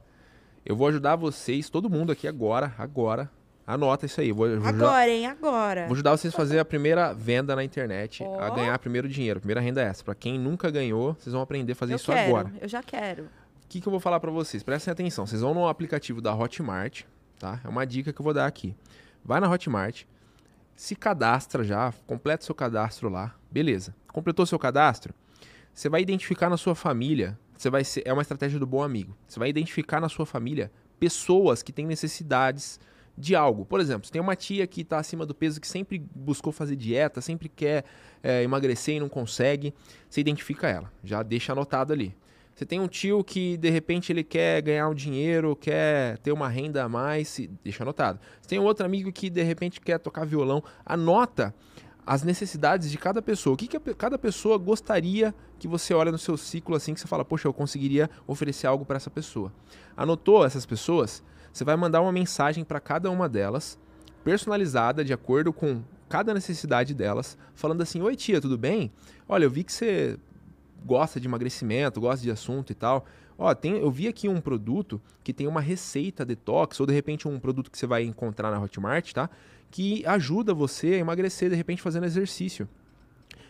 Eu 0.66 0.76
vou 0.76 0.88
ajudar 0.88 1.16
vocês, 1.18 1.70
todo 1.70 1.90
mundo 1.90 2.12
aqui 2.12 2.28
agora, 2.28 2.74
agora. 2.78 3.30
Anota 3.72 4.06
isso 4.08 4.20
aí. 4.20 4.32
Vou, 4.32 4.48
vou 4.48 4.68
ajudar- 4.68 4.86
Agora, 4.88 5.10
hein? 5.12 5.28
Agora. 5.28 5.86
Vou 5.86 5.94
ajudar 5.94 6.12
vocês 6.18 6.34
a 6.34 6.38
fazer 6.38 6.58
a 6.60 6.66
primeira 6.66 7.14
venda 7.14 7.56
na 7.56 7.64
internet, 7.64 8.24
a 8.24 8.28
Ó. 8.28 8.56
ganhar 8.56 8.78
primeiro 8.80 9.08
dinheiro. 9.08 9.40
Primeira 9.40 9.62
renda 9.62 9.82
é 9.82 9.86
essa. 9.86 10.04
Pra 10.04 10.16
quem 10.16 10.40
nunca 10.40 10.72
ganhou, 10.72 11.14
vocês 11.14 11.34
vão 11.34 11.42
aprender 11.42 11.74
a 11.74 11.76
fazer 11.76 11.94
eu 11.94 11.98
isso 11.98 12.12
quero, 12.12 12.28
agora. 12.36 12.54
eu 12.60 12.68
já 12.68 12.82
quero. 12.82 13.24
O 13.26 13.68
que, 13.70 13.80
que 13.80 13.88
eu 13.88 13.92
vou 13.92 14.00
falar 14.00 14.20
pra 14.20 14.32
vocês? 14.32 14.64
Prestem 14.64 14.92
atenção. 14.92 15.28
Vocês 15.28 15.42
vão 15.42 15.54
no 15.54 15.68
aplicativo 15.68 16.20
da 16.20 16.34
Hotmart, 16.34 17.04
tá? 17.38 17.60
É 17.64 17.68
uma 17.68 17.86
dica 17.86 18.12
que 18.12 18.20
eu 18.20 18.24
vou 18.24 18.34
dar 18.34 18.48
aqui. 18.48 18.76
Vai 19.24 19.40
na 19.40 19.48
Hotmart, 19.48 20.06
se 20.76 20.96
cadastra 20.96 21.64
já, 21.64 21.94
completa 22.08 22.44
seu 22.44 22.56
cadastro 22.56 23.08
lá. 23.10 23.36
Beleza. 23.52 23.94
Completou 24.12 24.46
seu 24.48 24.58
cadastro? 24.58 25.14
Você 25.72 25.88
vai 25.90 26.02
identificar 26.02 26.50
na 26.50 26.58
sua 26.58 26.74
família, 26.74 27.38
você 27.56 27.70
vai 27.70 27.84
ser, 27.84 28.02
é 28.04 28.12
uma 28.12 28.24
estratégia 28.24 28.58
do 28.58 28.66
bom 28.66 28.82
amigo. 28.82 29.16
Você 29.28 29.38
vai 29.38 29.50
identificar 29.50 30.02
na 30.02 30.10
sua 30.10 30.26
família 30.26 30.72
pessoas 31.00 31.62
que 31.62 31.72
têm 31.72 31.86
necessidades 31.86 32.80
de 33.20 33.36
algo. 33.36 33.66
Por 33.66 33.82
exemplo, 33.82 34.10
tem 34.10 34.22
uma 34.22 34.36
tia 34.36 34.66
que 34.66 34.82
está 34.82 34.98
acima 34.98 35.26
do 35.26 35.36
peso, 35.36 35.60
que 35.60 35.68
sempre 35.68 36.00
buscou 36.16 36.54
fazer 36.54 36.78
dieta, 36.78 37.20
sempre 37.20 37.50
quer 37.50 37.84
é, 38.24 38.42
emagrecer 38.42 38.96
e 38.96 39.00
não 39.00 39.10
consegue. 39.10 39.74
Você 40.10 40.22
identifica 40.22 40.70
ela, 40.70 40.92
já 41.04 41.22
deixa 41.22 41.52
anotado 41.52 41.92
ali. 41.92 42.16
Você 42.56 42.66
tem 42.66 42.80
um 42.80 42.88
tio 42.88 43.24
que 43.24 43.58
de 43.58 43.70
repente 43.70 44.12
ele 44.12 44.24
quer 44.24 44.62
ganhar 44.62 44.88
um 44.90 44.94
dinheiro, 44.94 45.56
quer 45.56 46.18
ter 46.20 46.32
uma 46.32 46.48
renda 46.48 46.84
a 46.84 46.90
mais, 46.90 47.40
deixa 47.64 47.84
anotado. 47.84 48.20
Você 48.42 48.50
tem 48.50 48.60
um 48.60 48.64
outro 48.64 48.86
amigo 48.86 49.12
que 49.12 49.30
de 49.30 49.44
repente 49.44 49.82
quer 49.82 50.00
tocar 50.00 50.26
violão, 50.26 50.64
anota 50.86 51.54
as 52.06 52.24
necessidades 52.24 52.90
de 52.90 52.98
cada 52.98 53.22
pessoa. 53.22 53.54
O 53.54 53.58
que, 53.58 53.68
que 53.68 53.78
a 53.78 53.96
cada 53.96 54.18
pessoa 54.18 54.58
gostaria 54.58 55.34
que 55.58 55.68
você 55.68 55.94
olha 55.94 56.12
no 56.12 56.18
seu 56.18 56.36
ciclo 56.36 56.76
assim 56.76 56.94
que 56.94 57.00
você 57.00 57.08
fala, 57.08 57.24
poxa, 57.24 57.48
eu 57.48 57.54
conseguiria 57.54 58.10
oferecer 58.26 58.66
algo 58.66 58.84
para 58.84 58.98
essa 58.98 59.10
pessoa. 59.10 59.54
Anotou 59.96 60.46
essas 60.46 60.66
pessoas? 60.66 61.24
Você 61.52 61.64
vai 61.64 61.76
mandar 61.76 62.02
uma 62.02 62.12
mensagem 62.12 62.64
para 62.64 62.80
cada 62.80 63.10
uma 63.10 63.28
delas, 63.28 63.80
personalizada 64.24 65.04
de 65.04 65.14
acordo 65.14 65.52
com 65.52 65.82
cada 66.08 66.34
necessidade 66.34 66.94
delas, 66.94 67.38
falando 67.54 67.82
assim: 67.82 68.02
"Oi 68.02 68.16
tia, 68.16 68.42
tudo 68.42 68.58
bem? 68.58 68.92
Olha, 69.28 69.46
eu 69.46 69.50
vi 69.50 69.64
que 69.64 69.72
você 69.72 70.18
gosta 70.86 71.20
de 71.20 71.28
emagrecimento, 71.28 72.02
gosta 72.02 72.24
de 72.24 72.32
assunto 72.32 72.72
e 72.72 72.76
tal. 72.76 73.06
Ó, 73.38 73.54
tem, 73.54 73.78
eu 73.78 73.90
vi 73.90 74.08
aqui 74.08 74.28
um 74.28 74.42
produto 74.42 75.02
que 75.24 75.34
tem 75.34 75.48
uma 75.48 75.62
receita 75.62 76.26
detox, 76.26 76.80
ou 76.80 76.86
de 76.86 76.94
repente 76.94 77.28
um 77.28 77.40
produto 77.40 77.72
que 77.72 77.78
você 77.78 77.88
vai 77.88 78.04
encontrar 78.04 78.52
na 78.52 78.60
Hotmart, 78.60 79.14
tá? 79.14 79.30
Que 79.72 80.06
ajuda 80.06 80.54
você 80.54 80.88
a 80.88 80.98
emagrecer, 80.98 81.50
de 81.50 81.56
repente 81.56 81.82
fazendo 81.82 82.06
exercício. 82.06 82.68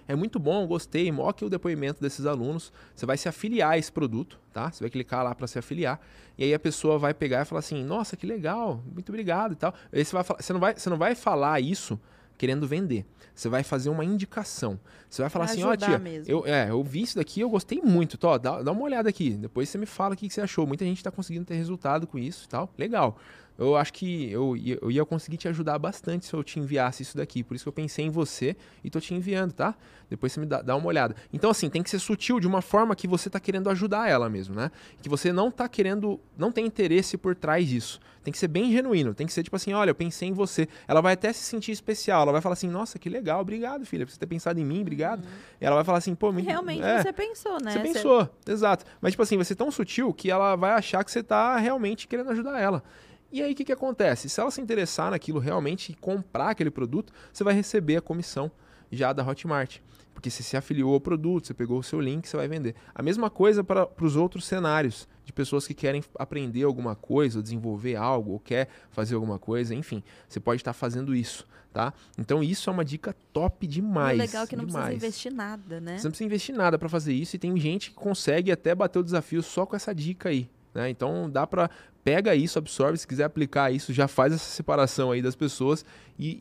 É 0.09 0.15
muito 0.15 0.39
bom, 0.39 0.65
gostei. 0.65 1.11
Moque 1.11 1.45
o 1.45 1.49
depoimento 1.51 2.01
desses 2.01 2.25
alunos. 2.25 2.73
Você 2.95 3.05
vai 3.05 3.15
se 3.15 3.29
afiliar 3.29 3.73
a 3.73 3.77
esse 3.77 3.91
produto, 3.91 4.39
tá? 4.51 4.71
Você 4.71 4.83
vai 4.83 4.89
clicar 4.89 5.23
lá 5.23 5.35
para 5.35 5.45
se 5.45 5.59
afiliar. 5.59 6.01
E 6.35 6.45
aí 6.45 6.51
a 6.51 6.57
pessoa 6.57 6.97
vai 6.97 7.13
pegar 7.13 7.43
e 7.43 7.45
falar 7.45 7.59
assim: 7.59 7.83
Nossa, 7.83 8.17
que 8.17 8.25
legal, 8.25 8.83
muito 8.91 9.09
obrigado 9.09 9.51
e 9.51 9.55
tal. 9.55 9.71
Aí 9.93 10.03
você, 10.03 10.15
vai 10.15 10.23
falar, 10.23 10.41
você, 10.41 10.51
não, 10.51 10.59
vai, 10.59 10.73
você 10.73 10.89
não 10.89 10.97
vai 10.97 11.13
falar 11.13 11.59
isso 11.61 11.99
querendo 12.39 12.65
vender. 12.67 13.05
Você 13.35 13.49
vai 13.49 13.61
fazer 13.61 13.91
uma 13.91 14.03
indicação. 14.03 14.79
Você 15.07 15.21
vai 15.21 15.29
falar 15.29 15.45
Pra 15.45 15.53
assim: 15.53 15.63
Ó, 15.63 15.69
ajudar 15.69 15.85
tia, 15.85 15.99
mesmo. 15.99 16.25
eu, 16.27 16.43
é, 16.47 16.71
eu 16.71 16.83
vi 16.83 17.03
isso 17.03 17.15
daqui, 17.15 17.41
eu 17.41 17.49
gostei 17.51 17.79
muito. 17.79 18.17
Tó, 18.17 18.35
dá, 18.39 18.63
dá 18.63 18.71
uma 18.71 18.81
olhada 18.81 19.07
aqui. 19.07 19.29
Depois 19.29 19.69
você 19.69 19.77
me 19.77 19.85
fala 19.85 20.15
o 20.15 20.17
que, 20.17 20.27
que 20.27 20.33
você 20.33 20.41
achou. 20.41 20.65
Muita 20.65 20.85
gente 20.85 20.97
está 20.97 21.11
conseguindo 21.11 21.45
ter 21.45 21.53
resultado 21.53 22.07
com 22.07 22.17
isso 22.17 22.45
e 22.45 22.49
tal. 22.49 22.73
Legal. 22.75 23.15
Eu 23.59 23.75
acho 23.75 23.91
que 23.93 24.31
eu, 24.31 24.55
ia- 24.55 24.79
eu 24.81 24.89
ia 24.89 25.03
conseguir 25.05 25.35
te 25.37 25.47
ajudar 25.49 25.77
bastante 25.77 26.25
se 26.25 26.33
eu 26.33 26.43
te 26.43 26.59
enviasse 26.59 27.03
isso 27.03 27.17
daqui. 27.17 27.43
Por 27.43 27.55
isso 27.55 27.65
que 27.65 27.69
eu 27.69 27.73
pensei 27.73 28.05
em 28.05 28.09
você 28.09 28.55
e 28.83 28.89
tô 28.89 28.99
te 29.01 29.13
enviando, 29.13 29.51
tá? 29.51 29.75
Depois 30.09 30.31
você 30.31 30.39
me 30.39 30.45
dá, 30.45 30.61
dá 30.61 30.75
uma 30.75 30.87
olhada. 30.87 31.15
Então, 31.31 31.49
assim, 31.51 31.69
tem 31.69 31.83
que 31.83 31.89
ser 31.89 31.99
sutil 31.99 32.39
de 32.39 32.47
uma 32.47 32.61
forma 32.61 32.95
que 32.95 33.07
você 33.07 33.29
tá 33.29 33.39
querendo 33.39 33.69
ajudar 33.69 34.09
ela 34.09 34.27
mesmo, 34.29 34.55
né? 34.55 34.71
Que 35.03 35.09
você 35.09 35.31
não 35.33 35.51
tá 35.51 35.67
querendo, 35.69 36.19
não 36.37 36.51
tem 36.51 36.65
interesse 36.65 37.15
por 37.17 37.35
trás 37.35 37.67
disso. 37.67 37.99
Tem 38.23 38.31
que 38.31 38.37
ser 38.39 38.47
bem 38.47 38.71
genuíno. 38.71 39.13
Tem 39.13 39.27
que 39.27 39.33
ser 39.33 39.43
tipo 39.43 39.55
assim, 39.55 39.73
olha, 39.73 39.91
eu 39.91 39.95
pensei 39.95 40.29
em 40.29 40.33
você. 40.33 40.67
Ela 40.87 40.99
vai 41.01 41.13
até 41.13 41.31
se 41.31 41.43
sentir 41.43 41.71
especial. 41.71 42.23
Ela 42.23 42.31
vai 42.31 42.41
falar 42.41 42.53
assim, 42.53 42.69
nossa, 42.69 42.97
que 42.97 43.07
legal, 43.09 43.41
obrigado, 43.41 43.85
filha, 43.85 44.05
por 44.05 44.11
você 44.11 44.19
ter 44.19 44.25
pensado 44.25 44.59
em 44.59 44.65
mim, 44.65 44.81
obrigado. 44.81 45.23
E 45.61 45.65
ela 45.65 45.75
vai 45.75 45.83
falar 45.85 45.99
assim, 45.99 46.15
pô, 46.15 46.31
muito- 46.31 46.47
Realmente 46.47 46.81
é, 46.83 47.01
você 47.03 47.13
pensou, 47.13 47.57
né? 47.61 47.71
você 47.71 47.79
pensou, 47.79 48.29
exato. 48.47 48.85
Mas, 49.01 49.11
tipo 49.11 49.21
assim, 49.23 49.35
vai 49.35 49.45
ser 49.45 49.55
tão 49.55 49.69
sutil 49.69 50.13
que 50.13 50.31
ela 50.31 50.55
vai 50.55 50.71
achar 50.71 51.03
que 51.03 51.11
você 51.11 51.21
tá 51.21 51.57
realmente 51.57 52.07
querendo 52.07 52.31
ajudar 52.31 52.59
ela. 52.59 52.83
E 53.31 53.41
aí, 53.41 53.51
o 53.51 53.55
que, 53.55 53.63
que 53.63 53.71
acontece? 53.71 54.27
Se 54.27 54.39
ela 54.39 54.49
se 54.49 54.59
interessar 54.59 55.11
naquilo 55.11 55.39
realmente 55.39 55.91
e 55.91 55.95
comprar 55.95 56.49
aquele 56.49 56.71
produto, 56.71 57.13
você 57.31 57.43
vai 57.43 57.53
receber 57.53 57.97
a 57.97 58.01
comissão 58.01 58.51
já 58.91 59.13
da 59.13 59.25
Hotmart. 59.25 59.79
Porque 60.13 60.29
você 60.29 60.43
se 60.43 60.57
afiliou 60.57 60.93
ao 60.93 60.99
produto, 60.99 61.47
você 61.47 61.53
pegou 61.53 61.79
o 61.79 61.83
seu 61.83 62.01
link, 62.01 62.27
você 62.27 62.35
vai 62.35 62.47
vender. 62.47 62.75
A 62.93 63.01
mesma 63.01 63.29
coisa 63.29 63.63
para 63.63 63.87
os 64.01 64.15
outros 64.15 64.45
cenários, 64.45 65.07
de 65.23 65.31
pessoas 65.31 65.65
que 65.65 65.73
querem 65.73 66.03
aprender 66.15 66.63
alguma 66.63 66.95
coisa, 66.95 67.39
ou 67.39 67.43
desenvolver 67.43 67.95
algo, 67.95 68.31
ou 68.31 68.39
quer 68.39 68.67
fazer 68.89 69.15
alguma 69.15 69.39
coisa, 69.39 69.73
enfim. 69.73 70.03
Você 70.27 70.39
pode 70.39 70.59
estar 70.59 70.73
fazendo 70.73 71.15
isso, 71.15 71.47
tá? 71.71 71.93
Então, 72.17 72.43
isso 72.43 72.69
é 72.69 72.73
uma 72.73 72.83
dica 72.83 73.15
top 73.31 73.65
demais. 73.65 74.19
o 74.19 74.21
legal 74.21 74.43
é 74.43 74.47
que 74.47 74.57
não 74.57 74.65
demais. 74.65 74.85
precisa 74.87 75.05
investir 75.05 75.33
nada, 75.33 75.79
né? 75.79 75.97
Você 75.97 76.03
não 76.03 76.11
precisa 76.11 76.25
investir 76.25 76.55
nada 76.55 76.77
para 76.77 76.89
fazer 76.89 77.13
isso 77.13 77.35
e 77.35 77.39
tem 77.39 77.57
gente 77.57 77.91
que 77.91 77.95
consegue 77.95 78.51
até 78.51 78.75
bater 78.75 78.99
o 78.99 79.03
desafio 79.03 79.41
só 79.41 79.65
com 79.65 79.75
essa 79.75 79.95
dica 79.95 80.27
aí. 80.27 80.49
Né? 80.73 80.89
Então 80.89 81.29
dá 81.29 81.47
para 81.47 81.69
pega 82.03 82.35
isso, 82.35 82.57
absorve, 82.57 82.97
se 82.97 83.07
quiser 83.07 83.25
aplicar 83.25 83.71
isso, 83.71 83.93
já 83.93 84.07
faz 84.07 84.33
essa 84.33 84.49
separação 84.49 85.11
aí 85.11 85.21
das 85.21 85.35
pessoas 85.35 85.85
e, 86.17 86.37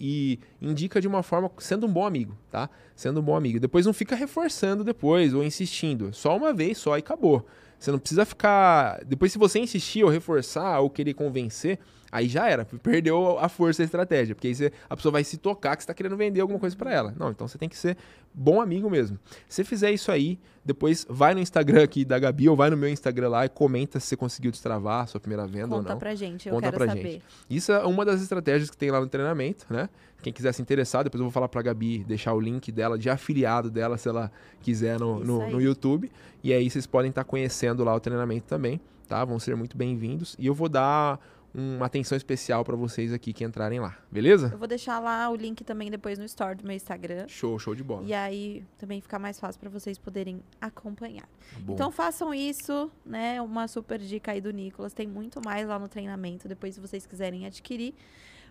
e 0.61 0.67
indica 0.67 1.01
de 1.01 1.09
uma 1.09 1.23
forma 1.23 1.51
sendo 1.59 1.87
um 1.87 1.93
bom 1.93 2.07
amigo, 2.07 2.37
tá? 2.51 2.71
Sendo 2.95 3.21
um 3.21 3.23
bom 3.23 3.37
amigo. 3.37 3.61
Depois 3.61 3.87
não 3.87 3.93
fica 3.93 4.17
reforçando 4.17 4.85
depois 4.85 5.35
ou 5.35 5.43
insistindo, 5.43 6.13
só 6.13 6.37
uma 6.37 6.53
vez 6.53 6.79
só 6.79 6.97
e 6.97 7.01
acabou. 7.01 7.47
Você 7.79 7.93
não 7.93 7.99
precisa 7.99 8.25
ficar. 8.25 9.05
Depois, 9.05 9.31
se 9.31 9.39
você 9.39 9.61
insistir 9.61 10.03
ou 10.03 10.11
reforçar 10.11 10.81
ou 10.81 10.91
querer 10.91 11.15
convencer, 11.15 11.79
Aí 12.11 12.29
já 12.29 12.49
era, 12.49 12.65
perdeu 12.65 13.39
a 13.39 13.49
força 13.49 13.83
da 13.83 13.85
estratégia, 13.85 14.35
porque 14.35 14.49
aí 14.49 14.55
você, 14.55 14.73
a 14.89 14.97
pessoa 14.97 15.13
vai 15.13 15.23
se 15.25 15.37
tocar 15.37 15.77
que 15.77 15.83
você 15.83 15.85
está 15.85 15.95
querendo 15.95 16.17
vender 16.17 16.41
alguma 16.41 16.59
coisa 16.59 16.75
para 16.75 16.93
ela. 16.93 17.15
Não, 17.19 17.31
então 17.31 17.47
você 17.47 17.59
tem 17.59 17.69
que 17.69 17.77
ser 17.77 17.97
bom 18.33 18.61
amigo 18.63 18.89
mesmo. 18.89 19.19
Se 19.47 19.63
fizer 19.63 19.91
isso 19.91 20.11
aí, 20.11 20.39
depois 20.65 21.07
vai 21.09 21.35
no 21.35 21.41
Instagram 21.41 21.83
aqui 21.83 22.05
da 22.05 22.19
Gabi 22.19 22.49
ou 22.49 22.57
vai 22.57 22.71
no 22.71 22.77
meu 22.77 22.89
Instagram 22.89 23.29
lá 23.29 23.45
e 23.45 23.49
comenta 23.49 24.01
se 24.01 24.07
você 24.07 24.17
conseguiu 24.17 24.51
destravar 24.51 25.05
a 25.05 25.07
sua 25.07 25.21
primeira 25.21 25.47
venda 25.47 25.69
Conta 25.69 25.75
ou 25.75 25.83
não. 25.83 25.89
Conta 25.89 25.97
pra 25.97 26.15
gente, 26.15 26.49
eu 26.49 26.55
Conta 26.55 26.71
quero 26.71 26.87
saber. 26.87 27.11
Gente. 27.11 27.25
Isso 27.51 27.73
é 27.73 27.85
uma 27.85 28.05
das 28.05 28.23
estratégias 28.23 28.71
que 28.71 28.77
tem 28.77 28.91
lá 28.91 29.01
no 29.01 29.07
treinamento, 29.07 29.67
né? 29.69 29.89
Quem 30.23 30.33
quiser 30.33 30.53
se 30.53 30.61
interessar, 30.61 31.05
depois 31.05 31.21
eu 31.21 31.27
vou 31.27 31.33
falar 31.33 31.49
pra 31.49 31.63
Gabi 31.63 32.05
deixar 32.05 32.33
o 32.33 32.41
link 32.41 32.73
dela 32.73 32.99
de 32.99 33.09
afiliado 33.09 33.71
dela, 33.71 33.97
se 33.97 34.09
ela 34.09 34.33
quiser, 34.61 34.99
no, 34.99 35.21
no, 35.23 35.49
no 35.51 35.61
YouTube. 35.61 36.11
E 36.43 36.53
aí 36.53 36.69
vocês 36.69 36.87
podem 36.87 37.11
estar 37.11 37.23
conhecendo 37.25 37.85
lá 37.85 37.95
o 37.95 38.01
treinamento 38.01 38.47
também, 38.47 38.81
tá? 39.07 39.25
Vão 39.25 39.39
ser 39.39 39.55
muito 39.55 39.77
bem-vindos. 39.77 40.35
E 40.39 40.47
eu 40.47 40.55
vou 40.55 40.69
dar 40.69 41.21
uma 41.55 41.87
atenção 41.87 42.17
especial 42.17 42.65
para 42.65 42.77
vocês 42.77 43.13
aqui 43.13 43.33
que 43.33 43.45
entrarem 43.45 43.81
lá, 43.81 43.97
beleza? 44.11 44.51
Eu 44.53 44.59
vou 44.59 44.69
deixar 44.69 44.99
lá 44.99 45.29
o 45.31 45.37
link 45.37 45.65
também 45.65 45.91
depois 45.91 46.19
no 46.19 46.25
story 46.25 46.57
do 46.57 46.67
meu 46.67 46.77
Instagram. 46.77 47.27
Show, 47.29 47.59
show 47.59 47.75
de 47.75 47.83
bola. 47.83 48.05
E 48.05 48.13
aí 48.13 48.65
também 48.77 49.01
fica 49.01 49.19
mais 49.19 49.41
fácil 49.41 49.61
para 49.61 49.71
vocês 49.71 49.99
poderem 49.99 50.43
acompanhar. 50.61 51.29
Bom. 51.61 51.75
Então 51.75 51.91
façam 51.91 52.33
isso, 52.35 52.91
né? 53.05 53.41
Uma 53.41 53.67
super 53.67 53.99
dica 53.99 54.33
aí 54.33 54.41
do 54.41 54.53
Nicolas. 54.53 54.93
Tem 54.93 55.07
muito 55.07 55.41
mais 55.45 55.67
lá 55.67 55.79
no 55.79 55.89
treinamento, 55.89 56.49
depois 56.49 56.75
se 56.75 56.81
vocês 56.81 57.07
quiserem 57.07 57.47
adquirir. 57.47 57.95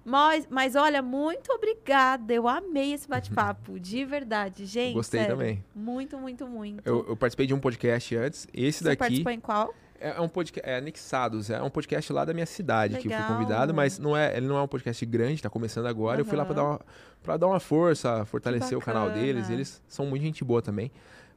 Mas, 0.03 0.47
mas 0.49 0.75
olha, 0.75 1.01
muito 1.01 1.51
obrigada. 1.51 2.33
Eu 2.33 2.47
amei 2.47 2.93
esse 2.93 3.07
bate-papo, 3.09 3.77
de 3.79 4.05
verdade, 4.05 4.65
gente. 4.65 4.93
Gostei 4.93 5.19
sério, 5.19 5.35
também. 5.35 5.63
Muito, 5.75 6.17
muito, 6.17 6.47
muito. 6.47 6.81
Eu, 6.85 7.05
eu, 7.09 7.17
participei 7.17 7.45
de 7.45 7.53
um 7.53 7.59
podcast 7.59 8.15
antes. 8.15 8.47
Esse 8.53 8.79
Você 8.79 8.83
daqui. 8.85 8.99
participou 8.99 9.31
em 9.33 9.39
qual? 9.41 9.73
É 9.99 10.21
um 10.21 10.29
podcast, 10.29 10.69
é 10.69 10.77
Anexados, 10.77 11.49
é 11.49 11.61
um 11.61 11.69
podcast 11.69 12.13
lá 12.13 12.23
da 12.23 12.33
minha 12.33 12.45
cidade 12.45 12.95
Legal. 12.95 13.01
que 13.01 13.13
eu 13.13 13.17
fui 13.17 13.35
convidado, 13.35 13.73
mas 13.73 13.97
não 13.97 14.15
é, 14.15 14.35
ele 14.37 14.47
não 14.47 14.57
é 14.57 14.61
um 14.61 14.67
podcast 14.67 15.05
grande, 15.05 15.41
tá 15.41 15.49
começando 15.49 15.87
agora. 15.87 16.17
Uhum. 16.17 16.21
Eu 16.21 16.25
fui 16.25 16.37
lá 16.37 16.45
para 16.45 16.55
dar 16.55 16.63
uma, 16.63 16.81
pra 17.23 17.37
dar 17.37 17.47
uma 17.47 17.59
força, 17.59 18.23
fortalecer 18.25 18.77
o 18.77 18.81
canal 18.81 19.09
deles. 19.09 19.49
Eles 19.49 19.81
são 19.87 20.05
muito 20.05 20.21
gente 20.21 20.43
boa 20.43 20.61
também. 20.61 20.91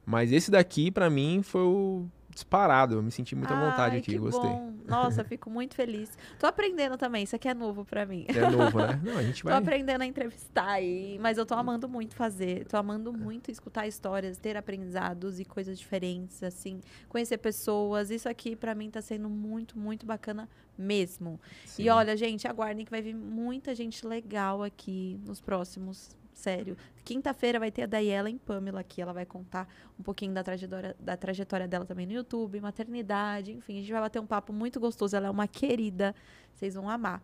Mas 0.05 0.31
esse 0.31 0.49
daqui, 0.49 0.91
para 0.91 1.09
mim, 1.09 1.41
foi 1.43 1.61
o 1.61 2.07
disparado. 2.31 2.95
Eu 2.95 3.03
me 3.03 3.11
senti 3.11 3.35
muito 3.35 3.53
à 3.53 3.59
vontade 3.59 3.95
Ai, 3.95 3.99
aqui, 3.99 4.17
gostei. 4.17 4.49
Bom. 4.49 4.73
Nossa, 4.87 5.23
fico 5.23 5.49
muito 5.49 5.75
feliz. 5.75 6.17
Tô 6.39 6.47
aprendendo 6.47 6.97
também, 6.97 7.23
isso 7.23 7.35
aqui 7.35 7.47
é 7.47 7.53
novo 7.53 7.85
para 7.85 8.05
mim. 8.05 8.25
É 8.27 8.49
novo, 8.49 8.79
né? 8.79 8.99
Não, 9.03 9.17
a 9.17 9.23
gente 9.23 9.43
vai... 9.43 9.53
Tô 9.53 9.59
aprendendo 9.59 10.01
a 10.01 10.05
entrevistar 10.05 10.69
aí, 10.69 11.17
mas 11.19 11.37
eu 11.37 11.45
tô 11.45 11.53
amando 11.53 11.87
muito 11.87 12.15
fazer. 12.15 12.65
Tô 12.65 12.77
amando 12.77 13.13
muito 13.13 13.51
escutar 13.51 13.87
histórias, 13.87 14.37
ter 14.37 14.57
aprendizados 14.57 15.39
e 15.39 15.45
coisas 15.45 15.77
diferentes, 15.77 16.41
assim, 16.43 16.81
conhecer 17.07 17.37
pessoas. 17.37 18.09
Isso 18.09 18.27
aqui 18.27 18.55
para 18.55 18.73
mim 18.73 18.89
tá 18.89 19.01
sendo 19.01 19.29
muito, 19.29 19.77
muito 19.77 20.05
bacana 20.05 20.49
mesmo. 20.77 21.39
Sim. 21.65 21.83
E 21.83 21.89
olha, 21.89 22.17
gente, 22.17 22.47
aguardem 22.47 22.83
que 22.85 22.91
vai 22.91 23.01
vir 23.01 23.15
muita 23.15 23.75
gente 23.75 24.05
legal 24.05 24.63
aqui 24.63 25.19
nos 25.25 25.39
próximos 25.39 26.15
sério. 26.33 26.77
Quinta-feira 27.03 27.59
vai 27.59 27.71
ter 27.71 27.83
a 27.83 27.85
Dayela 27.85 28.29
em 28.29 28.37
Pamela 28.37 28.81
aqui. 28.81 29.01
Ela 29.01 29.13
vai 29.13 29.25
contar 29.25 29.67
um 29.99 30.03
pouquinho 30.03 30.33
da 30.33 30.43
trajetória, 30.43 30.95
da 30.99 31.17
trajetória 31.17 31.67
dela 31.67 31.85
também 31.85 32.05
no 32.05 32.13
YouTube, 32.13 32.59
maternidade, 32.59 33.51
enfim. 33.51 33.77
A 33.77 33.81
gente 33.81 33.91
vai 33.91 34.01
bater 34.01 34.19
um 34.19 34.25
papo 34.25 34.53
muito 34.53 34.79
gostoso. 34.79 35.15
Ela 35.15 35.27
é 35.27 35.29
uma 35.29 35.47
querida. 35.47 36.15
Vocês 36.53 36.75
vão 36.75 36.89
amar. 36.89 37.21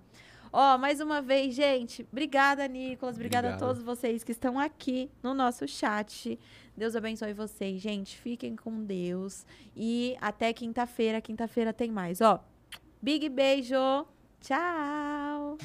Ó, 0.51 0.75
oh, 0.75 0.77
mais 0.77 1.01
uma 1.01 1.21
vez, 1.21 1.53
gente, 1.53 2.07
obrigada, 2.09 2.65
Nicolas. 2.67 3.15
Obrigada 3.15 3.49
Obrigado. 3.49 3.69
a 3.69 3.73
todos 3.73 3.83
vocês 3.83 4.23
que 4.23 4.31
estão 4.31 4.57
aqui 4.57 5.11
no 5.21 5.33
nosso 5.33 5.67
chat. 5.67 6.39
Deus 6.75 6.95
abençoe 6.95 7.33
vocês, 7.33 7.81
gente. 7.81 8.17
Fiquem 8.17 8.55
com 8.55 8.83
Deus. 8.83 9.45
E 9.75 10.15
até 10.21 10.53
quinta-feira. 10.53 11.19
Quinta-feira 11.19 11.73
tem 11.73 11.91
mais, 11.91 12.21
ó. 12.21 12.43
Big 13.01 13.27
beijo. 13.29 14.05
Tchau. 14.39 15.57